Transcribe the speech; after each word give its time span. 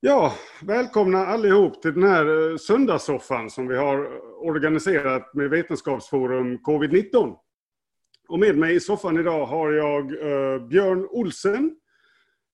Ja, 0.00 0.34
välkomna 0.62 1.26
allihop 1.26 1.82
till 1.82 1.94
den 1.94 2.02
här 2.02 2.50
eh, 2.50 2.56
söndagssoffan 2.56 3.50
som 3.50 3.68
vi 3.68 3.76
har 3.76 4.20
organiserat 4.46 5.34
med 5.34 5.50
Vetenskapsforum 5.50 6.58
Covid-19. 6.58 7.36
Och 8.28 8.38
med 8.38 8.56
mig 8.56 8.74
i 8.74 8.80
soffan 8.80 9.18
idag 9.18 9.46
har 9.46 9.72
jag 9.72 10.04
eh, 10.04 10.66
Björn 10.66 11.06
Olsen 11.10 11.76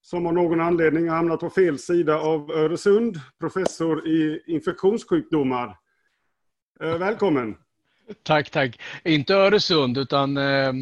som 0.02 0.26
av 0.26 0.34
någon 0.34 0.60
anledning 0.60 1.08
har 1.08 1.16
hamnat 1.16 1.40
på 1.40 1.50
fel 1.50 1.78
sida 1.78 2.18
av 2.18 2.50
Öresund, 2.50 3.20
professor 3.40 4.08
i 4.08 4.42
infektionssjukdomar. 4.46 5.76
Eh, 6.80 6.98
välkommen! 6.98 7.56
Tack, 8.22 8.50
tack. 8.50 8.80
Inte 9.04 9.34
Öresund 9.34 9.98
utan 9.98 10.36
eh, 10.36 10.72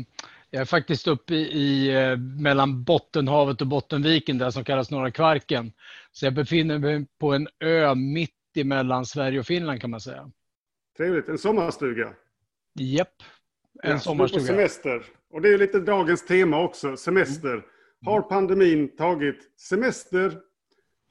jag 0.55 0.61
är 0.61 0.65
faktiskt 0.65 1.07
uppe 1.07 1.35
i, 1.35 1.39
i, 1.39 1.95
eh, 1.95 2.17
mellan 2.17 2.85
Bottenhavet 2.85 3.61
och 3.61 3.67
Bottenviken 3.67 4.39
där 4.39 4.51
som 4.51 4.65
kallas 4.65 4.91
Norra 4.91 5.11
Kvarken. 5.11 5.73
Så 6.11 6.27
jag 6.27 6.35
befinner 6.35 6.79
mig 6.79 7.07
på 7.21 7.33
en 7.33 7.49
ö 7.61 7.95
mitt 7.95 8.57
emellan 8.57 9.07
Sverige 9.07 9.39
och 9.39 9.47
Finland 9.47 9.81
kan 9.81 9.91
man 9.91 10.01
säga. 10.01 10.31
Trevligt. 10.97 11.29
En 11.29 11.39
sommarstuga? 11.39 12.15
Japp, 12.75 13.09
en 13.83 13.91
ja, 13.91 13.99
sommarstuga. 13.99 14.41
På 14.41 14.47
semester. 14.47 15.03
Och 15.31 15.43
det 15.43 15.49
är 15.49 15.59
lite 15.59 15.81
dagens 15.81 16.27
tema 16.27 16.63
också, 16.63 16.97
semester. 16.97 17.53
Mm. 17.53 17.65
Har 18.05 18.23
pandemin 18.23 18.97
tagit 18.97 19.61
semester? 19.61 20.39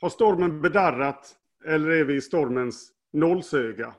Har 0.02 0.10
stormen 0.10 0.62
bedarrat? 0.62 1.36
Eller 1.66 1.90
är 1.90 2.04
vi 2.04 2.16
i 2.16 2.22
stormens 2.22 2.92
nålsöga? 3.14 3.94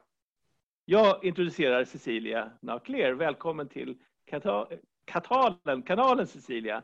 Jag 0.85 1.25
introducerar 1.25 1.85
Cecilia 1.85 2.51
Naukler. 2.61 3.13
Välkommen 3.13 3.69
till 3.69 3.97
Katalen, 5.05 5.83
kanalen 5.83 6.27
Cecilia. 6.27 6.83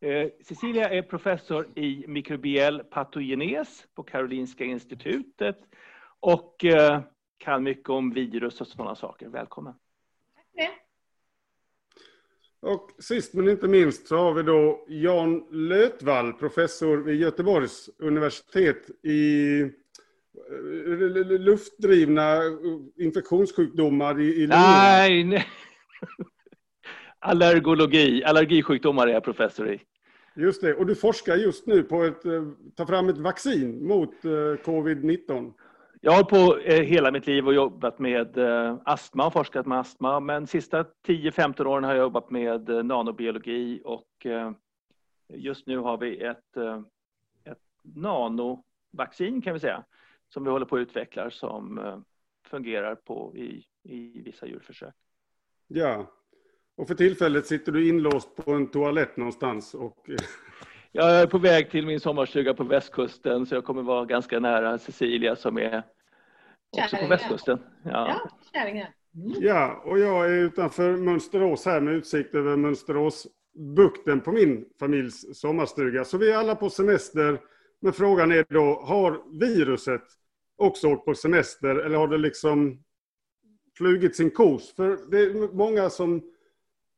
Eh, 0.00 0.28
Cecilia 0.44 0.88
är 0.90 1.02
professor 1.02 1.78
i 1.78 2.04
mikrobiell 2.08 2.84
patogenes 2.84 3.86
på 3.94 4.02
Karolinska 4.02 4.64
institutet 4.64 5.58
och 6.20 6.64
eh, 6.64 7.00
kan 7.38 7.62
mycket 7.62 7.88
om 7.88 8.10
virus 8.10 8.60
och 8.60 8.66
sådana 8.66 8.94
saker. 8.94 9.28
Välkommen. 9.28 9.74
Tack 10.56 10.80
och 12.62 12.90
sist 12.98 13.34
men 13.34 13.48
inte 13.48 13.68
minst 13.68 14.06
så 14.06 14.16
har 14.16 14.34
vi 14.34 14.42
då 14.42 14.84
Jan 14.88 15.46
Lötvall, 15.50 16.32
professor 16.32 16.96
vid 16.96 17.20
Göteborgs 17.20 17.90
universitet 17.98 18.90
i 19.04 19.60
eh, 19.60 19.68
luftdrivna 21.38 22.40
infektionssjukdomar 22.96 24.20
i, 24.20 24.42
i 24.42 24.46
Nej, 24.46 25.24
nej. 25.24 25.46
Allergologi, 27.22 28.24
allergisjukdomar 28.24 29.06
är 29.06 29.12
jag 29.12 29.24
professor 29.24 29.68
i. 29.68 29.80
Just 30.34 30.62
det, 30.62 30.74
och 30.74 30.86
du 30.86 30.94
forskar 30.94 31.36
just 31.36 31.66
nu 31.66 31.82
på 31.82 32.02
att 32.02 32.24
eh, 32.24 32.48
ta 32.74 32.86
fram 32.86 33.08
ett 33.08 33.18
vaccin 33.18 33.86
mot 33.86 34.24
eh, 34.24 34.28
covid-19. 34.64 35.52
Jag 36.00 36.12
har 36.12 36.24
på 36.24 36.58
eh, 36.58 36.82
hela 36.82 37.10
mitt 37.10 37.26
liv 37.26 37.46
och 37.46 37.54
jobbat 37.54 37.98
med 37.98 38.38
astma 38.84 39.26
och 39.26 39.32
forskat 39.32 39.66
med 39.66 39.78
astma. 39.78 40.20
Men 40.20 40.42
de 40.42 40.46
sista 40.46 40.82
10-15 40.82 41.64
åren 41.64 41.84
har 41.84 41.94
jag 41.94 42.00
jobbat 42.00 42.30
med 42.30 42.68
nanobiologi 42.86 43.82
och 43.84 44.26
just 45.28 45.66
nu 45.66 45.78
har 45.78 45.98
vi 45.98 46.20
ett, 46.20 46.56
ett 47.44 47.58
nanovaccin 47.82 49.42
kan 49.42 49.54
vi 49.54 49.60
säga 49.60 49.84
som 50.28 50.44
vi 50.44 50.50
håller 50.50 50.66
på 50.66 50.76
att 50.76 50.80
utveckla 50.80 51.30
som 51.30 51.80
fungerar 52.46 52.94
på 52.94 53.36
i, 53.36 53.64
i 53.82 54.22
vissa 54.24 54.46
djurförsök. 54.46 54.94
Ja, 55.66 56.06
och 56.80 56.88
för 56.88 56.94
tillfället 56.94 57.46
sitter 57.46 57.72
du 57.72 57.88
inlåst 57.88 58.36
på 58.36 58.52
en 58.52 58.66
toalett 58.66 59.16
någonstans. 59.16 59.74
Och... 59.74 59.96
Jag 60.92 61.10
är 61.10 61.26
på 61.26 61.38
väg 61.38 61.70
till 61.70 61.86
min 61.86 62.00
sommarstuga 62.00 62.54
på 62.54 62.64
västkusten 62.64 63.46
så 63.46 63.54
jag 63.54 63.64
kommer 63.64 63.82
vara 63.82 64.04
ganska 64.04 64.40
nära 64.40 64.78
Cecilia 64.78 65.36
som 65.36 65.58
är 65.58 65.82
också 66.84 66.96
på 66.96 67.06
västkusten. 67.06 67.58
Ja, 67.84 68.20
ja, 68.52 68.60
mm. 68.60 68.86
ja, 69.40 69.82
och 69.84 69.98
jag 69.98 70.26
är 70.26 70.32
utanför 70.32 70.96
Mönsterås 70.96 71.66
här 71.66 71.80
med 71.80 71.94
utsikt 71.94 72.34
över 72.34 72.56
Mönsteråsbukten 72.56 74.20
på 74.20 74.32
min 74.32 74.64
familjs 74.80 75.40
sommarstuga. 75.40 76.04
Så 76.04 76.18
vi 76.18 76.32
är 76.32 76.36
alla 76.36 76.54
på 76.54 76.70
semester. 76.70 77.40
Men 77.80 77.92
frågan 77.92 78.32
är 78.32 78.44
då, 78.48 78.82
har 78.84 79.38
viruset 79.38 80.04
också 80.56 80.88
åkt 80.88 81.04
på 81.04 81.14
semester 81.14 81.76
eller 81.76 81.96
har 81.96 82.08
det 82.08 82.18
liksom 82.18 82.82
flugit 83.76 84.16
sin 84.16 84.30
kos? 84.30 84.74
För 84.76 85.10
det 85.10 85.18
är 85.18 85.54
många 85.54 85.90
som 85.90 86.22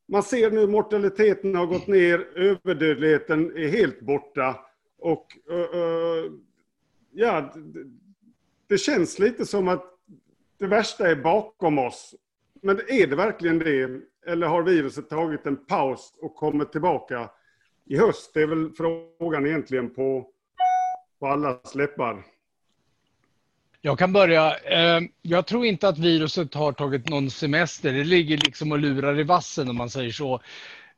man 0.09 0.23
ser 0.23 0.51
nu 0.51 0.67
mortaliteten 0.67 1.55
har 1.55 1.67
gått 1.67 1.87
ner, 1.87 2.39
överdödligheten 2.39 3.57
är 3.57 3.69
helt 3.69 4.01
borta. 4.01 4.61
Och 4.99 5.27
uh, 5.51 5.57
uh, 5.57 6.33
ja, 7.13 7.53
det, 7.55 7.85
det 8.67 8.79
känns 8.79 9.19
lite 9.19 9.47
som 9.47 9.69
att 9.69 9.85
det 10.59 10.67
värsta 10.67 11.11
är 11.11 11.17
bakom 11.17 11.79
oss. 11.79 12.15
Men 12.63 12.81
är 12.89 13.07
det 13.07 13.17
verkligen 13.17 13.59
det? 13.59 14.01
Eller 14.27 14.47
har 14.47 14.63
viruset 14.63 15.11
tagit 15.11 15.47
en 15.47 15.57
paus 15.57 16.15
och 16.21 16.35
kommit 16.35 16.73
tillbaka 16.73 17.31
i 17.85 17.97
höst? 17.97 18.31
Det 18.35 18.43
är 18.43 18.47
väl 18.47 18.71
frågan 18.73 19.47
egentligen 19.47 19.91
på, 19.91 20.29
på 21.21 21.27
allas 21.27 21.75
läppar. 21.75 22.25
Jag 23.85 23.99
kan 23.99 24.13
börja. 24.13 24.55
Ehm, 24.57 25.09
jag 25.23 25.47
tror 25.47 25.67
inte 25.67 25.89
att 25.89 25.99
viruset 25.99 26.55
har 26.55 26.73
tagit 26.73 27.09
någon 27.09 27.31
semester. 27.31 27.93
Det 27.93 28.05
ligger 28.05 28.37
liksom 28.37 28.73
och 28.73 28.79
lurar 28.79 29.21
i 29.21 29.23
vassen 29.23 29.69
om 29.69 29.77
man 29.77 29.91
säger 29.91 30.13
så. 30.13 30.41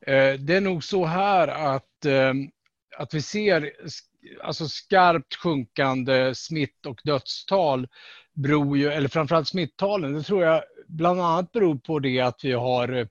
Ehm, 0.07 0.47
det 0.47 0.57
är 0.57 0.61
nog 0.61 0.85
så 0.85 1.05
här 1.05 1.49
att, 1.49 2.05
ehm, 2.05 2.51
att 2.99 3.15
vi 3.15 3.23
ser 3.23 3.73
alltså 4.43 4.69
skarpt 4.69 5.35
sjunkande 5.35 6.35
smitt 6.35 6.87
och 6.87 7.01
dödstal 7.05 7.89
beror 8.35 8.79
ju, 8.79 8.93
eller 8.93 9.09
framförallt 9.09 9.49
smittalen, 9.49 10.13
det 10.15 10.23
tror 10.23 10.45
jag 10.45 10.63
bland 10.89 11.21
annat 11.21 11.53
beror 11.53 11.79
på 11.79 11.99
det 11.99 12.21
att 12.21 12.45
vi 12.45 12.53
har 12.53 13.09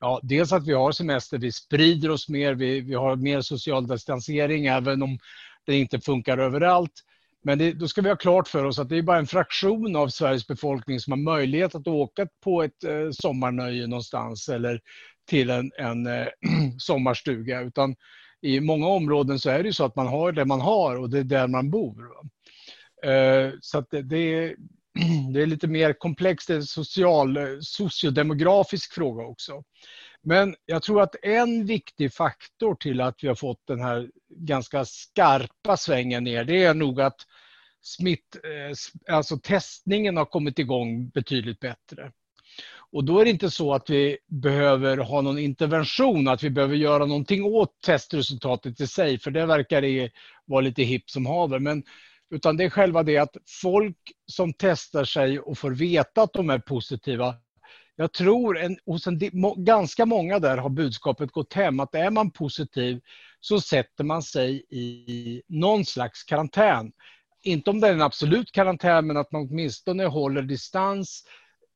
Ja, 0.00 0.20
dels 0.22 0.52
att 0.52 0.66
vi 0.66 0.72
har 0.72 0.92
semester, 0.92 1.38
vi 1.38 1.52
sprider 1.52 2.10
oss 2.10 2.28
mer, 2.28 2.54
vi, 2.54 2.80
vi 2.80 2.94
har 2.94 3.16
mer 3.16 3.40
social 3.40 3.86
distansering 3.86 4.66
även 4.66 5.02
om 5.02 5.18
det 5.64 5.76
inte 5.76 6.00
funkar 6.00 6.38
överallt. 6.38 7.04
Men 7.44 7.58
det, 7.58 7.72
då 7.72 7.88
ska 7.88 8.02
vi 8.02 8.08
ha 8.08 8.16
klart 8.16 8.48
för 8.48 8.64
oss 8.64 8.78
att 8.78 8.88
det 8.88 8.96
är 8.96 9.02
bara 9.02 9.18
en 9.18 9.26
fraktion 9.26 9.96
av 9.96 10.08
Sveriges 10.08 10.46
befolkning 10.46 11.00
som 11.00 11.12
har 11.12 11.34
möjlighet 11.34 11.74
att 11.74 11.86
åka 11.86 12.28
på 12.44 12.62
ett 12.62 12.84
eh, 12.84 13.10
sommarnöje 13.12 13.86
någonstans 13.86 14.48
eller 14.48 14.80
till 15.28 15.50
en, 15.50 15.70
en 15.78 16.06
eh, 16.06 16.26
sommarstuga. 16.78 17.60
Utan 17.60 17.96
i 18.42 18.60
många 18.60 18.86
områden 18.86 19.38
så 19.38 19.50
är 19.50 19.62
det 19.62 19.72
så 19.72 19.84
att 19.84 19.96
man 19.96 20.06
har 20.06 20.32
det 20.32 20.44
man 20.44 20.60
har 20.60 20.96
och 20.96 21.10
det 21.10 21.18
är 21.18 21.24
där 21.24 21.48
man 21.48 21.70
bor. 21.70 21.96
Eh, 23.04 23.52
så 23.60 23.78
att 23.78 23.90
det, 23.90 24.02
det, 24.02 24.34
är, 24.34 24.54
det 25.32 25.42
är 25.42 25.46
lite 25.46 25.66
mer 25.66 25.92
komplext, 25.92 26.48
det 26.48 26.54
är 26.54 26.56
en 26.56 26.62
social, 26.62 27.36
eh, 27.36 27.44
sociodemografisk 27.60 28.94
fråga 28.94 29.24
också. 29.24 29.62
Men 30.28 30.56
jag 30.66 30.82
tror 30.82 31.02
att 31.02 31.14
en 31.22 31.66
viktig 31.66 32.14
faktor 32.14 32.74
till 32.74 33.00
att 33.00 33.24
vi 33.24 33.28
har 33.28 33.34
fått 33.34 33.66
den 33.66 33.80
här 33.80 34.10
ganska 34.28 34.84
skarpa 34.84 35.76
svängen 35.76 36.24
ner, 36.24 36.44
det 36.44 36.64
är 36.64 36.74
nog 36.74 37.00
att 37.00 37.16
smitt, 37.82 38.36
eh, 38.44 39.14
alltså 39.14 39.38
testningen 39.38 40.16
har 40.16 40.24
kommit 40.24 40.58
igång 40.58 41.08
betydligt 41.08 41.60
bättre. 41.60 42.12
Och 42.92 43.04
då 43.04 43.20
är 43.20 43.24
det 43.24 43.30
inte 43.30 43.50
så 43.50 43.74
att 43.74 43.90
vi 43.90 44.18
behöver 44.26 44.96
ha 44.96 45.20
någon 45.20 45.38
intervention, 45.38 46.28
att 46.28 46.42
vi 46.42 46.50
behöver 46.50 46.76
göra 46.76 47.06
någonting 47.06 47.44
åt 47.44 47.80
testresultatet 47.86 48.80
i 48.80 48.86
sig, 48.86 49.18
för 49.18 49.30
det 49.30 49.46
verkar 49.46 49.82
det 49.82 50.10
vara 50.44 50.60
lite 50.60 50.82
hipp 50.82 51.10
som 51.10 51.26
haver. 51.26 51.58
Men, 51.58 51.82
utan 52.30 52.56
det 52.56 52.64
är 52.64 52.70
själva 52.70 53.02
det 53.02 53.18
att 53.18 53.36
folk 53.62 53.98
som 54.26 54.52
testar 54.52 55.04
sig 55.04 55.40
och 55.40 55.58
får 55.58 55.70
veta 55.70 56.22
att 56.22 56.32
de 56.32 56.50
är 56.50 56.58
positiva, 56.58 57.34
jag 58.00 58.12
tror 58.12 58.58
en, 58.58 58.78
hos 58.86 59.06
en, 59.06 59.20
ganska 59.56 60.06
många 60.06 60.38
där 60.38 60.56
har 60.56 60.70
budskapet 60.70 61.32
gått 61.32 61.52
hem 61.52 61.80
att 61.80 61.94
är 61.94 62.10
man 62.10 62.30
positiv 62.30 63.00
så 63.40 63.60
sätter 63.60 64.04
man 64.04 64.22
sig 64.22 64.64
i 64.70 65.42
någon 65.48 65.84
slags 65.84 66.24
karantän. 66.24 66.92
Inte 67.42 67.70
om 67.70 67.80
det 67.80 67.88
är 67.88 67.92
en 67.92 68.02
absolut 68.02 68.52
karantän 68.52 69.06
men 69.06 69.16
att 69.16 69.32
man 69.32 69.48
åtminstone 69.50 70.04
håller 70.04 70.42
distans 70.42 71.24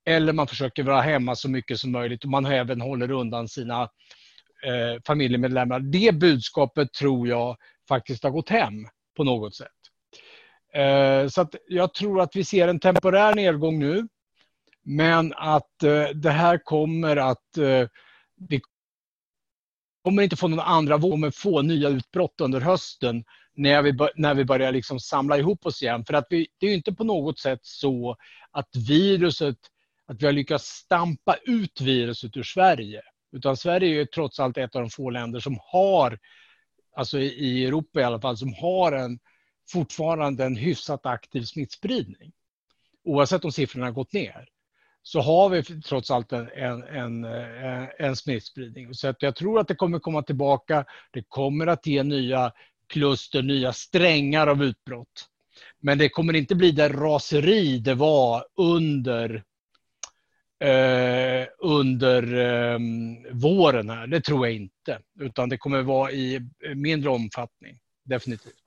eller 0.04 0.32
man 0.32 0.46
försöker 0.46 0.82
vara 0.82 1.00
hemma 1.00 1.34
så 1.34 1.50
mycket 1.50 1.78
som 1.78 1.92
möjligt 1.92 2.24
och 2.24 2.30
man 2.30 2.46
även 2.46 2.80
håller 2.80 3.10
undan 3.10 3.48
sina 3.48 3.82
eh, 4.66 5.02
familjemedlemmar. 5.06 5.80
Det 5.80 6.14
budskapet 6.14 6.92
tror 6.92 7.28
jag 7.28 7.56
faktiskt 7.88 8.22
har 8.22 8.30
gått 8.30 8.48
hem 8.48 8.86
på 9.16 9.24
något 9.24 9.54
sätt. 9.54 9.68
Eh, 10.74 11.28
så 11.28 11.40
att 11.40 11.54
jag 11.68 11.94
tror 11.94 12.20
att 12.20 12.36
vi 12.36 12.44
ser 12.44 12.68
en 12.68 12.80
temporär 12.80 13.34
nedgång 13.34 13.78
nu 13.78 14.08
men 14.84 15.32
att 15.36 15.82
eh, 15.82 16.04
det 16.14 16.30
här 16.30 16.58
kommer 16.58 17.16
att... 17.16 17.58
Eh, 17.58 17.88
vi 18.48 18.60
kommer 20.04 20.22
inte 20.22 20.36
få 20.36 20.48
någon 20.48 20.60
andra 20.60 20.96
våg, 20.96 21.18
men 21.18 21.32
få 21.32 21.62
nya 21.62 21.88
utbrott 21.88 22.40
under 22.40 22.60
hösten 22.60 23.24
när 23.54 23.82
vi, 23.82 23.96
när 24.16 24.34
vi 24.34 24.44
börjar 24.44 24.72
liksom 24.72 25.00
samla 25.00 25.38
ihop 25.38 25.66
oss 25.66 25.82
igen. 25.82 26.04
För 26.04 26.14
att 26.14 26.26
vi, 26.30 26.46
det 26.58 26.66
är 26.66 26.74
inte 26.74 26.92
på 26.92 27.04
något 27.04 27.38
sätt 27.38 27.60
så 27.62 28.16
att 28.50 28.76
viruset, 28.88 29.58
att 30.06 30.22
vi 30.22 30.26
har 30.26 30.32
lyckats 30.32 30.64
stampa 30.64 31.36
ut 31.44 31.80
viruset 31.80 32.36
ur 32.36 32.42
Sverige. 32.42 33.02
Utan 33.32 33.56
Sverige 33.56 34.00
är 34.00 34.04
trots 34.04 34.40
allt 34.40 34.58
ett 34.58 34.76
av 34.76 34.82
de 34.82 34.90
få 34.90 35.10
länder 35.10 35.40
som 35.40 35.58
har, 35.62 36.18
alltså 36.96 37.18
i 37.18 37.64
Europa 37.66 38.00
i 38.00 38.04
alla 38.04 38.20
fall, 38.20 38.36
som 38.36 38.54
har 38.54 38.92
en 38.92 39.18
fortfarande 39.72 40.44
en 40.44 40.56
hyfsat 40.56 41.06
aktiv 41.06 41.42
smittspridning. 41.42 42.32
Oavsett 43.04 43.44
om 43.44 43.52
siffrorna 43.52 43.86
har 43.86 43.92
gått 43.92 44.12
ner 44.12 44.48
så 45.02 45.20
har 45.20 45.48
vi 45.48 45.62
trots 45.62 46.10
allt 46.10 46.32
en, 46.32 46.48
en, 46.54 46.82
en, 46.82 47.24
eh, 47.24 47.88
en 47.98 48.16
smittspridning. 48.16 48.94
Så 48.94 49.08
att 49.08 49.22
jag 49.22 49.36
tror 49.36 49.60
att 49.60 49.68
det 49.68 49.74
kommer 49.74 49.98
komma 49.98 50.22
tillbaka. 50.22 50.84
Det 51.10 51.22
kommer 51.28 51.66
att 51.66 51.86
ge 51.86 52.02
nya 52.02 52.52
kluster, 52.86 53.42
nya 53.42 53.72
strängar 53.72 54.46
av 54.46 54.64
utbrott. 54.64 55.28
Men 55.80 55.98
det 55.98 56.08
kommer 56.08 56.34
inte 56.36 56.54
bli 56.54 56.70
det 56.70 56.88
raseri 56.88 57.78
det 57.78 57.94
var 57.94 58.44
under 58.56 59.44
eh, 60.64 61.46
under 61.58 62.34
eh, 62.38 62.78
våren 63.32 63.90
här. 63.90 64.06
Det 64.06 64.20
tror 64.20 64.46
jag 64.46 64.56
inte. 64.56 64.98
Utan 65.20 65.48
det 65.48 65.58
kommer 65.58 65.82
vara 65.82 66.12
i 66.12 66.40
mindre 66.74 67.10
omfattning. 67.10 67.78
Definitivt. 68.04 68.61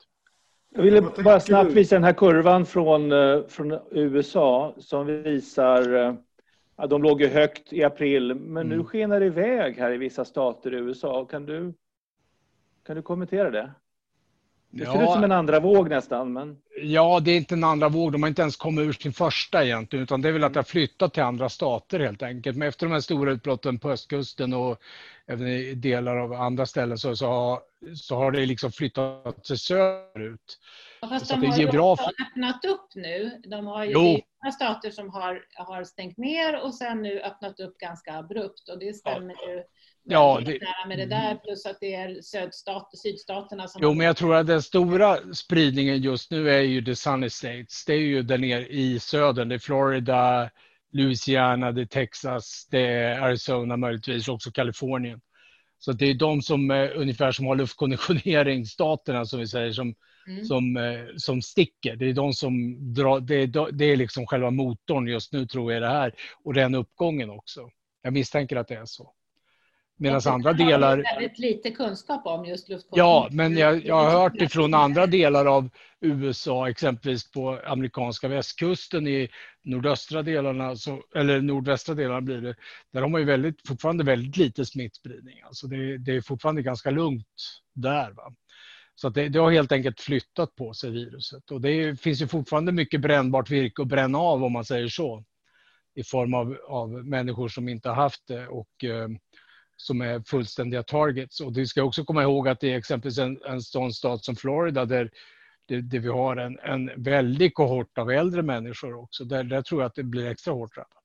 Jag 0.75 0.83
ville 0.83 1.01
bara 1.01 1.39
snabbt 1.39 1.71
visa 1.71 1.95
den 1.95 2.03
här 2.03 2.13
kurvan 2.13 2.65
från, 2.65 3.11
eh, 3.11 3.43
från 3.47 3.79
USA 3.91 4.75
som 4.77 5.05
visar 5.05 5.95
eh, 5.95 6.13
Ja, 6.77 6.87
de 6.87 7.03
låg 7.03 7.21
ju 7.21 7.27
högt 7.27 7.73
i 7.73 7.83
april, 7.83 8.35
men 8.35 8.67
nu 8.67 8.75
mm. 8.75 8.85
skenar 8.85 9.19
det 9.19 9.25
iväg 9.25 9.77
här 9.77 9.91
i 9.91 9.97
vissa 9.97 10.25
stater 10.25 10.73
i 10.73 10.77
USA. 10.77 11.25
Kan 11.25 11.45
du, 11.45 11.73
kan 12.85 12.95
du 12.95 13.01
kommentera 13.01 13.51
det? 13.51 13.71
Det 14.69 14.83
ja, 14.83 14.93
ser 14.93 15.03
ut 15.03 15.09
som 15.09 15.23
en 15.23 15.31
andra 15.31 15.59
våg 15.59 15.89
nästan. 15.89 16.33
Men... 16.33 16.57
Ja, 16.81 17.19
det 17.19 17.31
är 17.31 17.37
inte 17.37 17.55
en 17.55 17.63
andra 17.63 17.89
våg. 17.89 18.11
De 18.11 18.23
har 18.23 18.27
inte 18.27 18.41
ens 18.41 18.55
kommit 18.55 18.85
ur 18.85 18.93
sin 18.93 19.13
första 19.13 19.65
egentligen, 19.65 20.03
utan 20.03 20.21
det 20.21 20.29
är 20.29 20.33
väl 20.33 20.43
att 20.43 20.53
det 20.53 20.59
har 20.59 20.63
flyttat 20.63 21.13
till 21.13 21.23
andra 21.23 21.49
stater 21.49 21.99
helt 21.99 22.23
enkelt. 22.23 22.57
Men 22.57 22.67
efter 22.67 22.85
de 22.85 22.93
här 22.93 22.99
stora 22.99 23.31
utbrotten 23.31 23.79
på 23.79 23.91
östkusten 23.91 24.53
och 24.53 24.81
även 25.27 25.47
i 25.47 25.75
delar 25.75 26.17
av 26.17 26.33
andra 26.33 26.65
ställen 26.65 26.97
så, 26.97 27.15
så, 27.15 27.27
har, 27.27 27.59
så 27.95 28.15
har 28.15 28.31
det 28.31 28.45
liksom 28.45 28.71
flyttat 28.71 29.45
sig 29.47 29.57
söderut. 29.57 30.59
Ja, 31.01 31.07
fast 31.07 31.27
så 31.27 31.35
de 31.35 31.47
har 31.47 31.57
ju 31.57 31.67
öppnat 31.67 32.65
upp 32.65 32.95
nu. 32.95 33.41
De 33.47 33.67
har 33.67 33.85
ju 33.85 34.21
vissa 34.45 34.51
stater 34.55 34.91
som 34.91 35.09
har, 35.09 35.41
har 35.53 35.83
stängt 35.83 36.17
ner 36.17 36.63
och 36.63 36.75
sen 36.75 37.01
nu 37.01 37.19
öppnat 37.21 37.59
upp 37.59 37.77
ganska 37.77 38.13
abrupt 38.13 38.69
och 38.69 38.79
det 38.79 38.93
stämmer 38.93 39.35
ja. 39.39 39.51
ju 39.53 39.63
ja, 40.05 40.41
det... 40.45 40.59
med 40.87 40.97
det 40.97 41.05
där 41.05 41.35
plus 41.35 41.65
att 41.65 41.77
det 41.79 41.93
är 41.93 42.21
södstat, 42.21 42.97
sydstaterna 42.97 43.67
som... 43.67 43.81
Jo, 43.83 43.93
men 43.93 44.07
jag 44.07 44.17
tror 44.17 44.35
att 44.35 44.47
den 44.47 44.61
stora 44.61 45.33
spridningen 45.33 46.01
just 46.01 46.31
nu 46.31 46.49
är 46.49 46.61
ju 46.67 46.81
the 46.81 46.95
sunny 46.95 47.29
states. 47.29 47.85
Det 47.85 47.93
är 47.93 47.99
ju 47.99 48.23
där 48.23 48.37
nere 48.37 48.67
i 48.67 48.99
södern. 48.99 49.49
Det 49.49 49.55
är 49.55 49.59
Florida, 49.59 50.49
Louisiana, 50.91 51.71
det 51.71 51.81
är 51.81 51.85
Texas, 51.85 52.67
det 52.71 52.87
är 52.87 53.21
Arizona 53.21 53.77
möjligtvis, 53.77 54.27
också 54.27 54.51
Kalifornien. 54.51 55.21
Så 55.77 55.91
det 55.91 56.05
är 56.05 56.13
de 56.13 56.41
som 56.41 56.71
ungefär 56.95 57.31
som 57.31 57.45
har 57.45 57.55
luftkonditioneringsstaterna 57.55 59.25
som 59.25 59.39
vi 59.39 59.47
säger 59.47 59.71
som 59.71 59.95
mm. 60.27 60.45
som, 60.45 60.77
eh, 60.77 61.05
som 61.17 61.41
sticker. 61.41 61.95
Det 61.95 62.09
är 62.09 62.13
de 62.13 62.33
som 62.33 62.77
drar, 62.93 63.19
det 63.19 63.35
är, 63.35 63.71
det 63.71 63.85
är 63.85 63.97
liksom 63.97 64.27
själva 64.27 64.51
motorn 64.51 65.07
just 65.07 65.33
nu 65.33 65.47
tror 65.47 65.73
jag 65.73 65.81
det 65.81 65.89
här 65.89 66.13
och 66.43 66.53
den 66.53 66.75
uppgången 66.75 67.29
också. 67.29 67.69
Jag 68.01 68.13
misstänker 68.13 68.55
att 68.55 68.67
det 68.67 68.75
är 68.75 68.85
så. 68.85 69.13
Medan 69.97 70.21
andra 70.25 70.53
delar... 70.53 70.97
har 70.97 71.19
väldigt 71.19 71.39
lite 71.39 71.71
kunskap 71.71 72.25
om 72.25 72.45
just 72.45 72.69
luftkondition. 72.69 72.97
Ja, 73.07 73.27
men 73.31 73.57
jag, 73.57 73.85
jag 73.85 73.95
har 73.95 74.11
hört 74.11 74.41
ifrån 74.41 74.73
andra 74.73 75.07
delar 75.07 75.45
av 75.45 75.69
USA, 76.01 76.69
exempelvis 76.69 77.31
på 77.31 77.59
amerikanska 77.65 78.27
västkusten 78.27 79.07
i 79.07 79.29
nordöstra 79.63 80.21
delarna, 80.21 80.75
så, 80.75 81.03
eller 81.15 81.41
nordvästra 81.41 81.95
delarna 81.95 82.21
blir 82.21 82.41
det, 82.41 82.55
där 82.93 83.01
har 83.01 83.09
man 83.09 83.21
ju 83.21 83.27
väldigt, 83.27 83.67
fortfarande 83.67 84.03
väldigt 84.03 84.37
lite 84.37 84.65
smittspridning. 84.65 85.41
Alltså 85.45 85.67
det, 85.67 85.97
det 85.97 86.15
är 86.15 86.21
fortfarande 86.21 86.61
ganska 86.61 86.91
lugnt 86.91 87.27
där. 87.73 88.11
Va? 88.11 88.33
Så 88.95 89.09
det, 89.09 89.29
det, 89.29 89.39
har 89.39 89.51
helt 89.51 89.71
enkelt 89.71 90.01
flyttat 90.01 90.55
på 90.55 90.73
sig 90.73 90.91
viruset. 90.91 91.51
Och 91.51 91.61
det 91.61 92.01
finns 92.01 92.21
ju 92.21 92.27
fortfarande 92.27 92.71
mycket 92.71 93.01
brännbart 93.01 93.49
virke 93.49 93.81
att 93.81 93.87
bränna 93.87 94.17
av 94.17 94.43
om 94.43 94.51
man 94.51 94.65
säger 94.65 94.87
så. 94.87 95.23
I 95.95 96.03
form 96.03 96.33
av, 96.33 96.57
av 96.67 96.89
människor 96.89 97.47
som 97.47 97.69
inte 97.69 97.89
har 97.89 97.95
haft 97.95 98.27
det 98.27 98.47
och 98.47 98.83
eh, 98.83 99.07
som 99.77 100.01
är 100.01 100.19
fullständiga 100.19 100.83
targets. 100.83 101.39
Och 101.39 101.53
du 101.53 101.67
ska 101.67 101.83
också 101.83 102.03
komma 102.03 102.23
ihåg 102.23 102.47
att 102.47 102.59
det 102.59 102.73
är 102.73 102.77
exempelvis 102.77 103.17
en, 103.17 103.39
en 103.47 103.61
sån 103.61 103.93
stat 103.93 104.25
som 104.25 104.35
Florida 104.35 104.85
där, 104.85 105.09
där, 105.67 105.81
där 105.81 105.99
vi 105.99 106.09
har 106.09 106.37
en, 106.37 106.59
en 106.59 107.03
väldig 107.03 107.53
kohort 107.53 107.97
av 107.97 108.11
äldre 108.11 108.41
människor 108.41 108.93
också. 108.93 109.25
Där, 109.25 109.43
där 109.43 109.61
tror 109.61 109.81
jag 109.81 109.87
att 109.87 109.95
det 109.95 110.03
blir 110.03 110.25
extra 110.25 110.53
hårt 110.53 110.75
drabbat. 110.75 111.04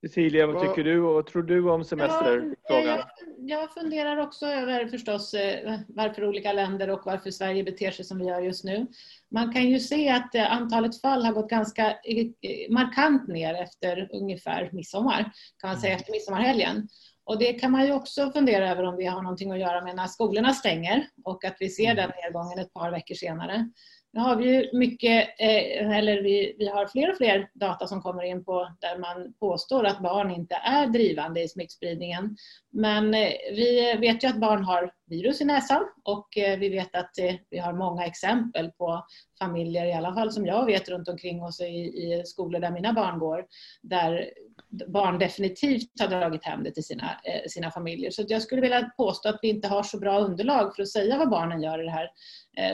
Cecilia, 0.00 0.46
vad 0.46 0.62
tycker 0.62 0.84
du 0.84 1.00
och 1.00 1.14
vad 1.14 1.26
tror 1.26 1.42
du 1.42 1.70
om 1.70 1.84
semesterfrågan? 1.84 2.54
Ja, 2.68 3.08
jag 3.38 3.74
funderar 3.74 4.16
också 4.16 4.46
över 4.46 4.86
förstås 4.86 5.34
eh, 5.34 5.80
varför 5.88 6.28
olika 6.28 6.52
länder 6.52 6.90
och 6.90 7.00
varför 7.04 7.30
Sverige 7.30 7.64
beter 7.64 7.90
sig 7.90 8.04
som 8.04 8.18
vi 8.18 8.24
gör 8.24 8.40
just 8.40 8.64
nu. 8.64 8.86
Man 9.30 9.52
kan 9.52 9.70
ju 9.70 9.80
se 9.80 10.08
att 10.08 10.34
eh, 10.34 10.52
antalet 10.52 11.00
fall 11.00 11.24
har 11.24 11.32
gått 11.32 11.50
ganska 11.50 11.90
eh, 11.90 12.26
markant 12.70 13.28
ner 13.28 13.54
efter 13.54 14.08
ungefär 14.12 14.70
midsommar, 14.72 15.32
kan 15.60 15.70
man 15.70 15.80
säga 15.80 15.94
efter 15.94 16.12
midsommarhelgen. 16.12 16.88
Och 17.24 17.38
det 17.38 17.52
kan 17.52 17.70
man 17.70 17.86
ju 17.86 17.92
också 17.92 18.30
fundera 18.30 18.70
över 18.70 18.84
om 18.84 18.96
vi 18.96 19.06
har 19.06 19.22
någonting 19.22 19.50
att 19.52 19.58
göra 19.58 19.84
med 19.84 19.96
när 19.96 20.06
skolorna 20.06 20.52
stänger 20.54 21.08
och 21.24 21.44
att 21.44 21.56
vi 21.60 21.68
ser 21.68 21.94
den 21.94 22.10
nedgången 22.24 22.58
ett 22.58 22.72
par 22.72 22.90
veckor 22.90 23.14
senare. 23.14 23.70
Nu 24.12 24.20
har 24.20 24.36
vi 24.36 24.56
ju 24.56 24.78
mycket, 24.78 25.28
eh, 25.38 25.98
eller 25.98 26.22
vi, 26.22 26.56
vi 26.58 26.68
har 26.68 26.86
fler 26.86 27.10
och 27.10 27.16
fler 27.16 27.50
data 27.54 27.86
som 27.86 28.02
kommer 28.02 28.22
in 28.22 28.44
på 28.44 28.72
där 28.80 28.98
man 28.98 29.34
påstår 29.40 29.84
att 29.84 30.02
barn 30.02 30.30
inte 30.30 30.54
är 30.54 30.86
drivande 30.86 31.42
i 31.42 31.48
smittspridningen. 31.48 32.36
Men 32.78 33.14
eh, 33.14 33.32
vi 33.50 33.96
vet 34.00 34.24
ju 34.24 34.28
att 34.28 34.40
barn 34.40 34.64
har 34.64 34.92
virus 35.06 35.40
i 35.40 35.44
näsan 35.44 35.82
och 36.04 36.38
eh, 36.38 36.58
vi 36.58 36.68
vet 36.68 36.96
att 36.96 37.18
eh, 37.18 37.34
vi 37.50 37.58
har 37.58 37.72
många 37.72 38.06
exempel 38.06 38.70
på 38.70 39.06
familjer, 39.38 39.86
i 39.86 39.92
alla 39.92 40.14
fall 40.14 40.32
som 40.32 40.46
jag 40.46 40.66
vet 40.66 40.88
runt 40.88 41.08
omkring 41.08 41.42
oss 41.42 41.60
i, 41.60 41.64
i 41.64 42.22
skolor 42.24 42.60
där 42.60 42.70
mina 42.70 42.92
barn 42.92 43.18
går, 43.18 43.44
där 43.82 44.30
barn 44.88 45.18
definitivt 45.18 46.00
har 46.00 46.08
dragit 46.08 46.44
hem 46.44 46.62
det 46.62 46.70
till 46.70 46.84
sina, 46.84 47.10
sina 47.48 47.70
familjer. 47.70 48.10
Så 48.10 48.24
jag 48.28 48.42
skulle 48.42 48.62
vilja 48.62 48.90
påstå 48.96 49.28
att 49.28 49.38
vi 49.42 49.48
inte 49.48 49.68
har 49.68 49.82
så 49.82 49.98
bra 49.98 50.18
underlag 50.20 50.76
för 50.76 50.82
att 50.82 50.88
säga 50.88 51.18
vad 51.18 51.30
barnen 51.30 51.62
gör 51.62 51.82
i 51.82 51.84
det 51.84 51.90
här 51.90 52.08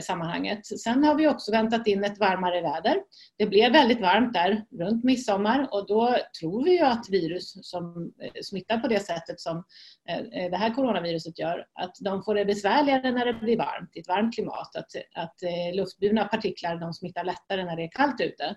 sammanhanget. 0.00 0.66
Sen 0.66 1.04
har 1.04 1.14
vi 1.14 1.28
också 1.28 1.52
väntat 1.52 1.86
in 1.86 2.04
ett 2.04 2.18
varmare 2.18 2.62
väder. 2.62 2.96
Det 3.38 3.46
blev 3.46 3.72
väldigt 3.72 4.00
varmt 4.00 4.34
där 4.34 4.64
runt 4.78 5.04
midsommar 5.04 5.68
och 5.70 5.86
då 5.86 6.16
tror 6.40 6.64
vi 6.64 6.72
ju 6.72 6.84
att 6.84 7.08
virus 7.10 7.54
som 7.62 8.12
smittar 8.42 8.78
på 8.78 8.88
det 8.88 9.00
sättet 9.00 9.40
som 9.40 9.64
Eh, 10.08 10.18
eh, 10.18 10.50
det 10.50 10.56
här 10.56 10.74
coronaviruset 10.74 11.38
gör, 11.38 11.66
att 11.72 11.96
de 12.00 12.22
får 12.22 12.34
det 12.34 12.44
besvärligare 12.44 13.10
när 13.10 13.26
det 13.26 13.34
blir 13.34 13.56
varmt, 13.56 13.96
i 13.96 14.00
ett 14.00 14.08
varmt 14.08 14.34
klimat. 14.34 14.76
Att, 14.76 14.90
att 15.14 15.42
eh, 15.42 15.76
luftburna 15.76 16.24
partiklar 16.24 16.76
de 16.76 16.92
smittar 16.92 17.24
lättare 17.24 17.64
när 17.64 17.76
det 17.76 17.82
är 17.82 17.90
kallt 17.90 18.20
ute. 18.20 18.56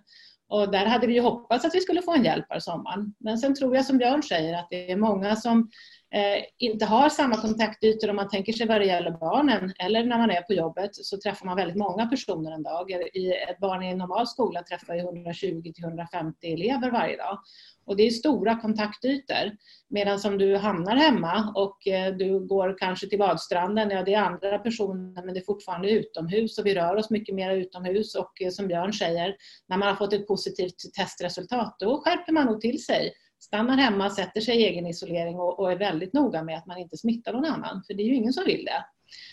Och 0.49 0.71
där 0.71 0.85
hade 0.85 1.07
vi 1.07 1.13
ju 1.13 1.21
hoppats 1.21 1.65
att 1.65 1.75
vi 1.75 1.79
skulle 1.79 2.01
få 2.01 2.13
en 2.13 2.23
hjälp 2.23 2.45
här 2.49 2.59
sommaren. 2.59 3.13
Men 3.19 3.37
sen 3.37 3.55
tror 3.55 3.75
jag 3.75 3.85
som 3.85 3.97
Björn 3.97 4.23
säger 4.23 4.59
att 4.59 4.67
det 4.69 4.91
är 4.91 4.95
många 4.95 5.35
som 5.35 5.69
Eh, 6.15 6.43
inte 6.57 6.85
har 6.85 7.09
samma 7.09 7.41
kontaktytor 7.41 8.09
om 8.09 8.15
man 8.15 8.29
tänker 8.29 8.53
sig 8.53 8.67
vad 8.67 8.81
det 8.81 8.85
gäller 8.85 9.11
barnen 9.11 9.73
eller 9.79 10.03
när 10.03 10.17
man 10.17 10.31
är 10.31 10.41
på 10.41 10.53
jobbet 10.53 10.89
så 10.95 11.17
träffar 11.17 11.45
man 11.45 11.55
väldigt 11.55 11.77
många 11.77 12.05
personer 12.05 12.51
en 12.51 12.63
dag. 12.63 12.91
I 13.13 13.33
ett 13.49 13.59
barn 13.59 13.83
i 13.83 13.91
en 13.91 13.97
normal 13.97 14.27
skola 14.27 14.63
träffar 14.63 14.93
120-150 14.93 16.33
elever 16.41 16.91
varje 16.91 17.17
dag. 17.17 17.39
Och 17.85 17.97
det 17.97 18.03
är 18.03 18.09
stora 18.09 18.55
kontaktytor. 18.55 19.57
Medan 19.89 20.19
om 20.25 20.37
du 20.37 20.57
hamnar 20.57 20.95
hemma 20.95 21.53
och 21.55 21.87
eh, 21.87 22.15
du 22.15 22.47
går 22.47 22.77
kanske 22.77 23.07
till 23.07 23.19
badstranden, 23.19 23.89
ja 23.89 24.03
det 24.03 24.13
är 24.13 24.21
andra 24.21 24.59
personer 24.59 25.25
men 25.25 25.33
det 25.33 25.39
är 25.39 25.45
fortfarande 25.45 25.91
utomhus 25.91 26.57
och 26.57 26.65
vi 26.65 26.75
rör 26.75 26.95
oss 26.95 27.09
mycket 27.09 27.35
mer 27.35 27.51
utomhus 27.51 28.15
och 28.15 28.41
eh, 28.41 28.49
som 28.49 28.67
Björn 28.67 28.93
säger, 28.93 29.35
när 29.67 29.77
man 29.77 29.87
har 29.87 29.95
fått 29.95 30.13
ett 30.13 30.27
positivt 30.27 30.93
testresultat 30.97 31.75
då 31.79 32.01
skärper 32.01 32.31
man 32.33 32.45
nog 32.45 32.61
till 32.61 32.83
sig 32.83 33.13
stannar 33.39 33.77
hemma, 33.77 34.09
sätter 34.09 34.41
sig 34.41 34.61
i 34.61 34.65
egen 34.65 34.87
isolering 34.87 35.39
och, 35.39 35.59
och, 35.59 35.71
är 35.71 35.75
väldigt 35.75 36.13
noga 36.13 36.43
med 36.43 36.57
att 36.57 36.65
man 36.65 36.77
inte 36.77 36.97
smittar 36.97 37.33
någon 37.33 37.45
annan. 37.45 37.83
För 37.87 37.93
det 37.93 38.03
är 38.03 38.07
ju 38.07 38.15
ingen 38.15 38.33
som 38.33 38.43
vill 38.45 38.65
det. 38.65 38.85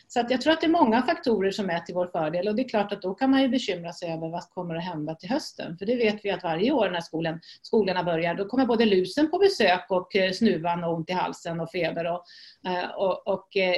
Så 0.09 0.21
att 0.21 0.31
jag 0.31 0.41
tror 0.41 0.53
att 0.53 0.61
det 0.61 0.67
är 0.67 0.71
många 0.71 1.03
faktorer 1.03 1.51
som 1.51 1.71
är 1.71 1.81
till 1.81 1.95
vår 1.95 2.07
fördel 2.07 2.49
och 2.49 2.55
det 2.55 2.63
är 2.63 2.69
klart 2.69 2.93
att 2.93 3.03
då 3.03 3.15
kan 3.15 3.31
man 3.31 3.43
ju 3.43 3.49
bekymra 3.49 3.93
sig 3.93 4.13
över 4.13 4.29
vad 4.29 4.51
kommer 4.51 4.75
att 4.75 4.85
hända 4.85 5.15
till 5.15 5.29
hösten. 5.29 5.79
För 5.79 5.87
det 5.87 5.97
vet 5.97 6.25
vi 6.25 6.31
att 6.31 6.43
varje 6.43 6.73
år 6.73 6.91
när 6.91 7.01
skolan, 7.01 7.41
skolorna 7.63 8.05
börjar 8.05 8.35
då 8.35 8.45
kommer 8.45 8.67
både 8.67 8.85
lusen 8.85 9.31
på 9.31 9.39
besök 9.39 9.87
och 9.89 10.17
eh, 10.17 10.33
snuvan 10.33 10.85
och 10.85 10.95
ont 10.95 11.11
i 11.11 11.13
halsen 11.13 11.61
och 11.61 11.71
feber. 11.71 12.05
Och, 12.05 12.25
eh, 12.71 12.91
och, 12.91 13.29
och 13.29 13.57
eh, 13.57 13.77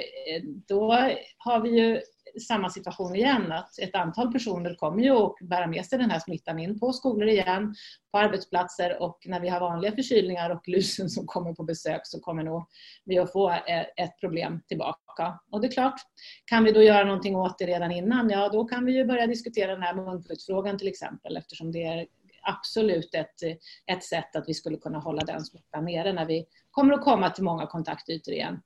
då 0.69 0.93
har 1.39 1.61
vi 1.61 1.81
ju 1.81 2.01
samma 2.41 2.71
situation 2.71 3.15
igen, 3.15 3.53
att 3.53 3.79
ett 3.79 3.95
antal 3.95 4.33
personer 4.33 4.75
kommer 4.75 5.03
ju 5.03 5.11
att 5.11 5.35
bära 5.41 5.67
med 5.67 5.87
sig 5.87 5.99
den 5.99 6.11
här 6.11 6.21
smittan 6.21 6.59
in 6.59 6.81
på 6.81 6.93
skolor 6.93 7.29
igen, 7.29 7.75
på 8.13 8.19
arbetsplatser 8.19 9.03
och 9.03 9.19
när 9.27 9.41
vi 9.41 9.49
har 9.49 9.61
vanliga 9.61 9.93
förkylningar 9.93 10.51
och 10.51 10.69
lusen 10.69 11.11
som 11.11 11.27
kommer 11.27 11.55
på 11.55 11.63
besök 11.63 12.01
så 12.05 12.21
kommer 12.21 12.43
nog 12.43 12.67
vi 13.05 13.19
att 13.19 13.33
få 13.33 13.51
eh, 13.51 13.81
ett 13.97 14.21
problem 14.21 14.61
tillbaka. 14.69 15.41
Och 15.51 15.61
det 15.61 15.67
är 15.67 15.73
klart, 15.73 16.01
kan 16.45 16.65
vi 16.65 16.73
då 16.73 16.83
göra 16.83 17.05
någonting 17.05 17.37
åt 17.37 17.59
det 17.59 17.67
redan 17.67 17.93
innan, 17.93 18.31
ja 18.31 18.49
då 18.49 18.65
kan 18.65 18.85
vi 18.85 18.97
ju 18.97 19.05
börja 19.05 19.27
diskutera 19.27 19.73
den 19.73 19.83
här 19.83 19.95
munskyddsfrågan 19.95 20.79
till 20.79 20.89
exempel 20.89 21.37
eftersom 21.37 21.73
det 21.73 21.85
är 21.85 22.07
absolut 22.43 23.15
ett, 23.15 23.59
ett 23.87 24.05
sätt 24.05 24.37
att 24.37 24.49
vi 24.49 24.55
skulle 24.55 24.77
kunna 24.77 24.99
hålla 24.99 25.25
den 25.25 25.45
smittan 25.45 25.85
nere 25.85 26.13
när 26.13 26.27
vi 26.27 26.47
kommer 26.71 26.95
att 26.95 27.05
komma 27.05 27.31
till 27.31 27.45
många 27.45 27.67
kontaktytor 27.67 28.35
igen. 28.35 28.61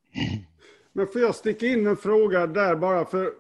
Men 0.93 1.07
får 1.07 1.21
jag 1.21 1.35
sticka 1.35 1.67
in 1.67 1.87
en 1.87 1.97
fråga 1.97 2.47
där 2.47 2.77
bara 2.77 3.05
för 3.05 3.31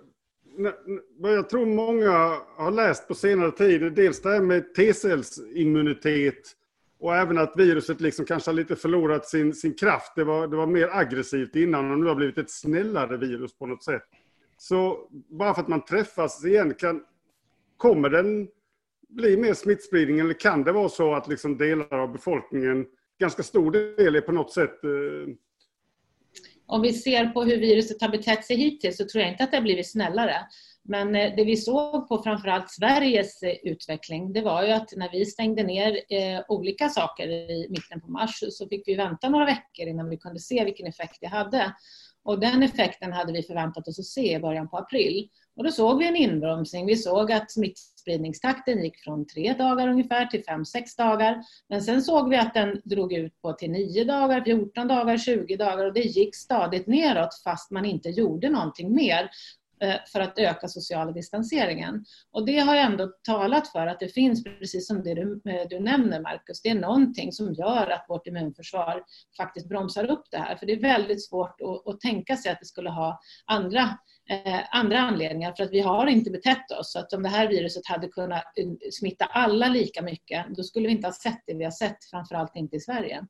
vad 1.18 1.32
jag 1.32 1.48
tror 1.48 1.66
många 1.66 2.10
har 2.56 2.70
läst 2.70 3.08
på 3.08 3.14
senare 3.14 3.50
tid, 3.50 3.92
dels 3.92 4.22
det 4.22 4.30
här 4.30 4.40
med 4.40 4.74
T-cellsimmunitet 4.74 6.56
och 7.00 7.16
även 7.16 7.38
att 7.38 7.52
viruset 7.56 8.00
liksom 8.00 8.24
kanske 8.24 8.50
har 8.50 8.54
lite 8.54 8.76
förlorat 8.76 9.26
sin, 9.26 9.54
sin 9.54 9.74
kraft. 9.74 10.12
Det 10.16 10.24
var, 10.24 10.46
det 10.46 10.56
var 10.56 10.66
mer 10.66 10.88
aggressivt 10.92 11.56
innan 11.56 11.90
och 11.90 11.98
nu 11.98 12.06
har 12.06 12.14
blivit 12.14 12.38
ett 12.38 12.50
snällare 12.50 13.16
virus 13.16 13.58
på 13.58 13.66
något 13.66 13.84
sätt. 13.84 14.02
Så 14.58 15.08
bara 15.10 15.54
för 15.54 15.62
att 15.62 15.68
man 15.68 15.84
träffas 15.84 16.44
igen, 16.44 16.74
kan, 16.74 17.04
kommer 17.76 18.10
den 18.10 18.48
bli 19.08 19.36
mer 19.36 19.54
smittspridning 19.54 20.18
eller 20.18 20.34
kan 20.34 20.64
det 20.64 20.72
vara 20.72 20.88
så 20.88 21.14
att 21.14 21.28
liksom 21.28 21.56
delar 21.56 21.98
av 21.98 22.12
befolkningen, 22.12 22.86
ganska 23.18 23.42
stor 23.42 23.72
del 23.72 24.16
är 24.16 24.20
på 24.20 24.32
något 24.32 24.52
sätt 24.52 24.84
eh 24.84 25.34
om 26.70 26.82
vi 26.82 26.92
ser 26.92 27.26
på 27.26 27.42
hur 27.42 27.56
viruset 27.56 28.02
har 28.02 28.08
betett 28.08 28.44
sig 28.44 28.56
hittills 28.56 28.96
så 28.96 29.04
tror 29.04 29.22
jag 29.22 29.32
inte 29.32 29.44
att 29.44 29.50
det 29.50 29.56
har 29.56 29.62
blivit 29.62 29.90
snällare. 29.90 30.36
Men 30.84 31.14
eh, 31.14 31.36
det 31.36 31.44
vi 31.44 31.56
såg 31.56 32.08
på 32.08 32.22
framförallt 32.22 32.70
Sveriges 32.70 33.42
eh, 33.42 33.54
utveckling, 33.62 34.32
det 34.32 34.42
var 34.42 34.62
ju 34.62 34.72
att 34.72 34.92
när 34.96 35.10
vi 35.12 35.26
stängde 35.26 35.62
ner 35.62 36.00
eh, 36.08 36.40
olika 36.48 36.88
saker 36.88 37.28
i 37.28 37.66
mitten 37.70 38.00
på 38.00 38.10
mars 38.10 38.44
så 38.50 38.68
fick 38.68 38.88
vi 38.88 38.94
vänta 38.94 39.28
några 39.28 39.44
veckor 39.44 39.86
innan 39.86 40.08
vi 40.08 40.16
kunde 40.16 40.40
se 40.40 40.64
vilken 40.64 40.86
effekt 40.86 41.18
det 41.20 41.26
hade. 41.26 41.74
Och 42.24 42.40
den 42.40 42.62
effekten 42.62 43.12
hade 43.12 43.32
vi 43.32 43.42
förväntat 43.42 43.88
oss 43.88 43.98
att 43.98 44.04
se 44.04 44.34
i 44.34 44.40
början 44.40 44.68
på 44.68 44.78
april. 44.78 45.28
Och 45.56 45.64
då 45.64 45.70
såg 45.70 45.98
vi 45.98 46.08
en 46.08 46.16
inbromsning. 46.16 46.86
Vi 46.86 46.96
såg 46.96 47.32
att 47.32 47.50
smittspridningstakten 47.50 48.84
gick 48.84 49.04
från 49.04 49.26
tre 49.26 49.54
dagar 49.54 49.88
ungefär 49.88 50.26
till 50.26 50.44
fem, 50.44 50.64
sex 50.64 50.96
dagar. 50.96 51.42
Men 51.68 51.82
sen 51.82 52.02
såg 52.02 52.30
vi 52.30 52.36
att 52.36 52.54
den 52.54 52.80
drog 52.84 53.12
ut 53.12 53.42
på 53.42 53.52
till 53.52 53.70
nio 53.70 54.04
dagar, 54.04 54.44
14 54.44 54.88
dagar, 54.88 55.18
20 55.18 55.56
dagar 55.56 55.86
och 55.86 55.92
det 55.92 56.00
gick 56.00 56.36
stadigt 56.36 56.86
neråt 56.86 57.42
fast 57.44 57.70
man 57.70 57.84
inte 57.84 58.08
gjorde 58.08 58.50
någonting 58.50 58.94
mer. 58.94 59.30
Eh, 59.82 59.96
för 60.12 60.20
att 60.20 60.38
öka 60.38 60.68
sociala 60.68 61.12
distanseringen. 61.12 62.04
Och 62.32 62.46
det 62.46 62.58
har 62.58 62.76
ändå 62.76 63.06
talat 63.26 63.68
för 63.68 63.86
att 63.86 64.00
det 64.00 64.08
finns, 64.08 64.44
precis 64.44 64.86
som 64.86 65.02
det 65.02 65.14
du, 65.14 65.40
eh, 65.50 65.68
du 65.70 65.80
nämner 65.80 66.20
Marcus, 66.20 66.62
det 66.62 66.68
är 66.68 66.74
någonting 66.74 67.32
som 67.32 67.54
gör 67.54 67.90
att 67.90 68.04
vårt 68.08 68.26
immunförsvar 68.26 69.02
faktiskt 69.36 69.68
bromsar 69.68 70.10
upp 70.10 70.24
det 70.30 70.38
här. 70.38 70.56
För 70.56 70.66
det 70.66 70.72
är 70.72 70.80
väldigt 70.80 71.28
svårt 71.28 71.60
att, 71.60 71.94
att 71.94 72.00
tänka 72.00 72.36
sig 72.36 72.52
att 72.52 72.60
det 72.60 72.66
skulle 72.66 72.90
ha 72.90 73.20
andra 73.46 73.98
eh, 74.30 74.60
andra 74.70 74.98
anledningar 74.98 75.52
för 75.52 75.64
att 75.64 75.72
vi 75.72 75.80
har 75.80 76.06
inte 76.06 76.30
betett 76.30 76.70
oss. 76.70 76.92
Så 76.92 76.98
att 76.98 77.12
om 77.12 77.22
det 77.22 77.28
här 77.28 77.48
viruset 77.48 77.86
hade 77.86 78.08
kunnat 78.08 78.58
eh, 78.58 78.90
smitta 78.92 79.24
alla 79.24 79.68
lika 79.68 80.02
mycket, 80.02 80.46
då 80.56 80.62
skulle 80.62 80.86
vi 80.86 80.92
inte 80.92 81.08
ha 81.08 81.12
sett 81.12 81.42
det 81.46 81.54
vi 81.54 81.64
har 81.64 81.70
sett, 81.70 82.04
framförallt 82.10 82.56
inte 82.56 82.76
i 82.76 82.80
Sverige. 82.80 83.26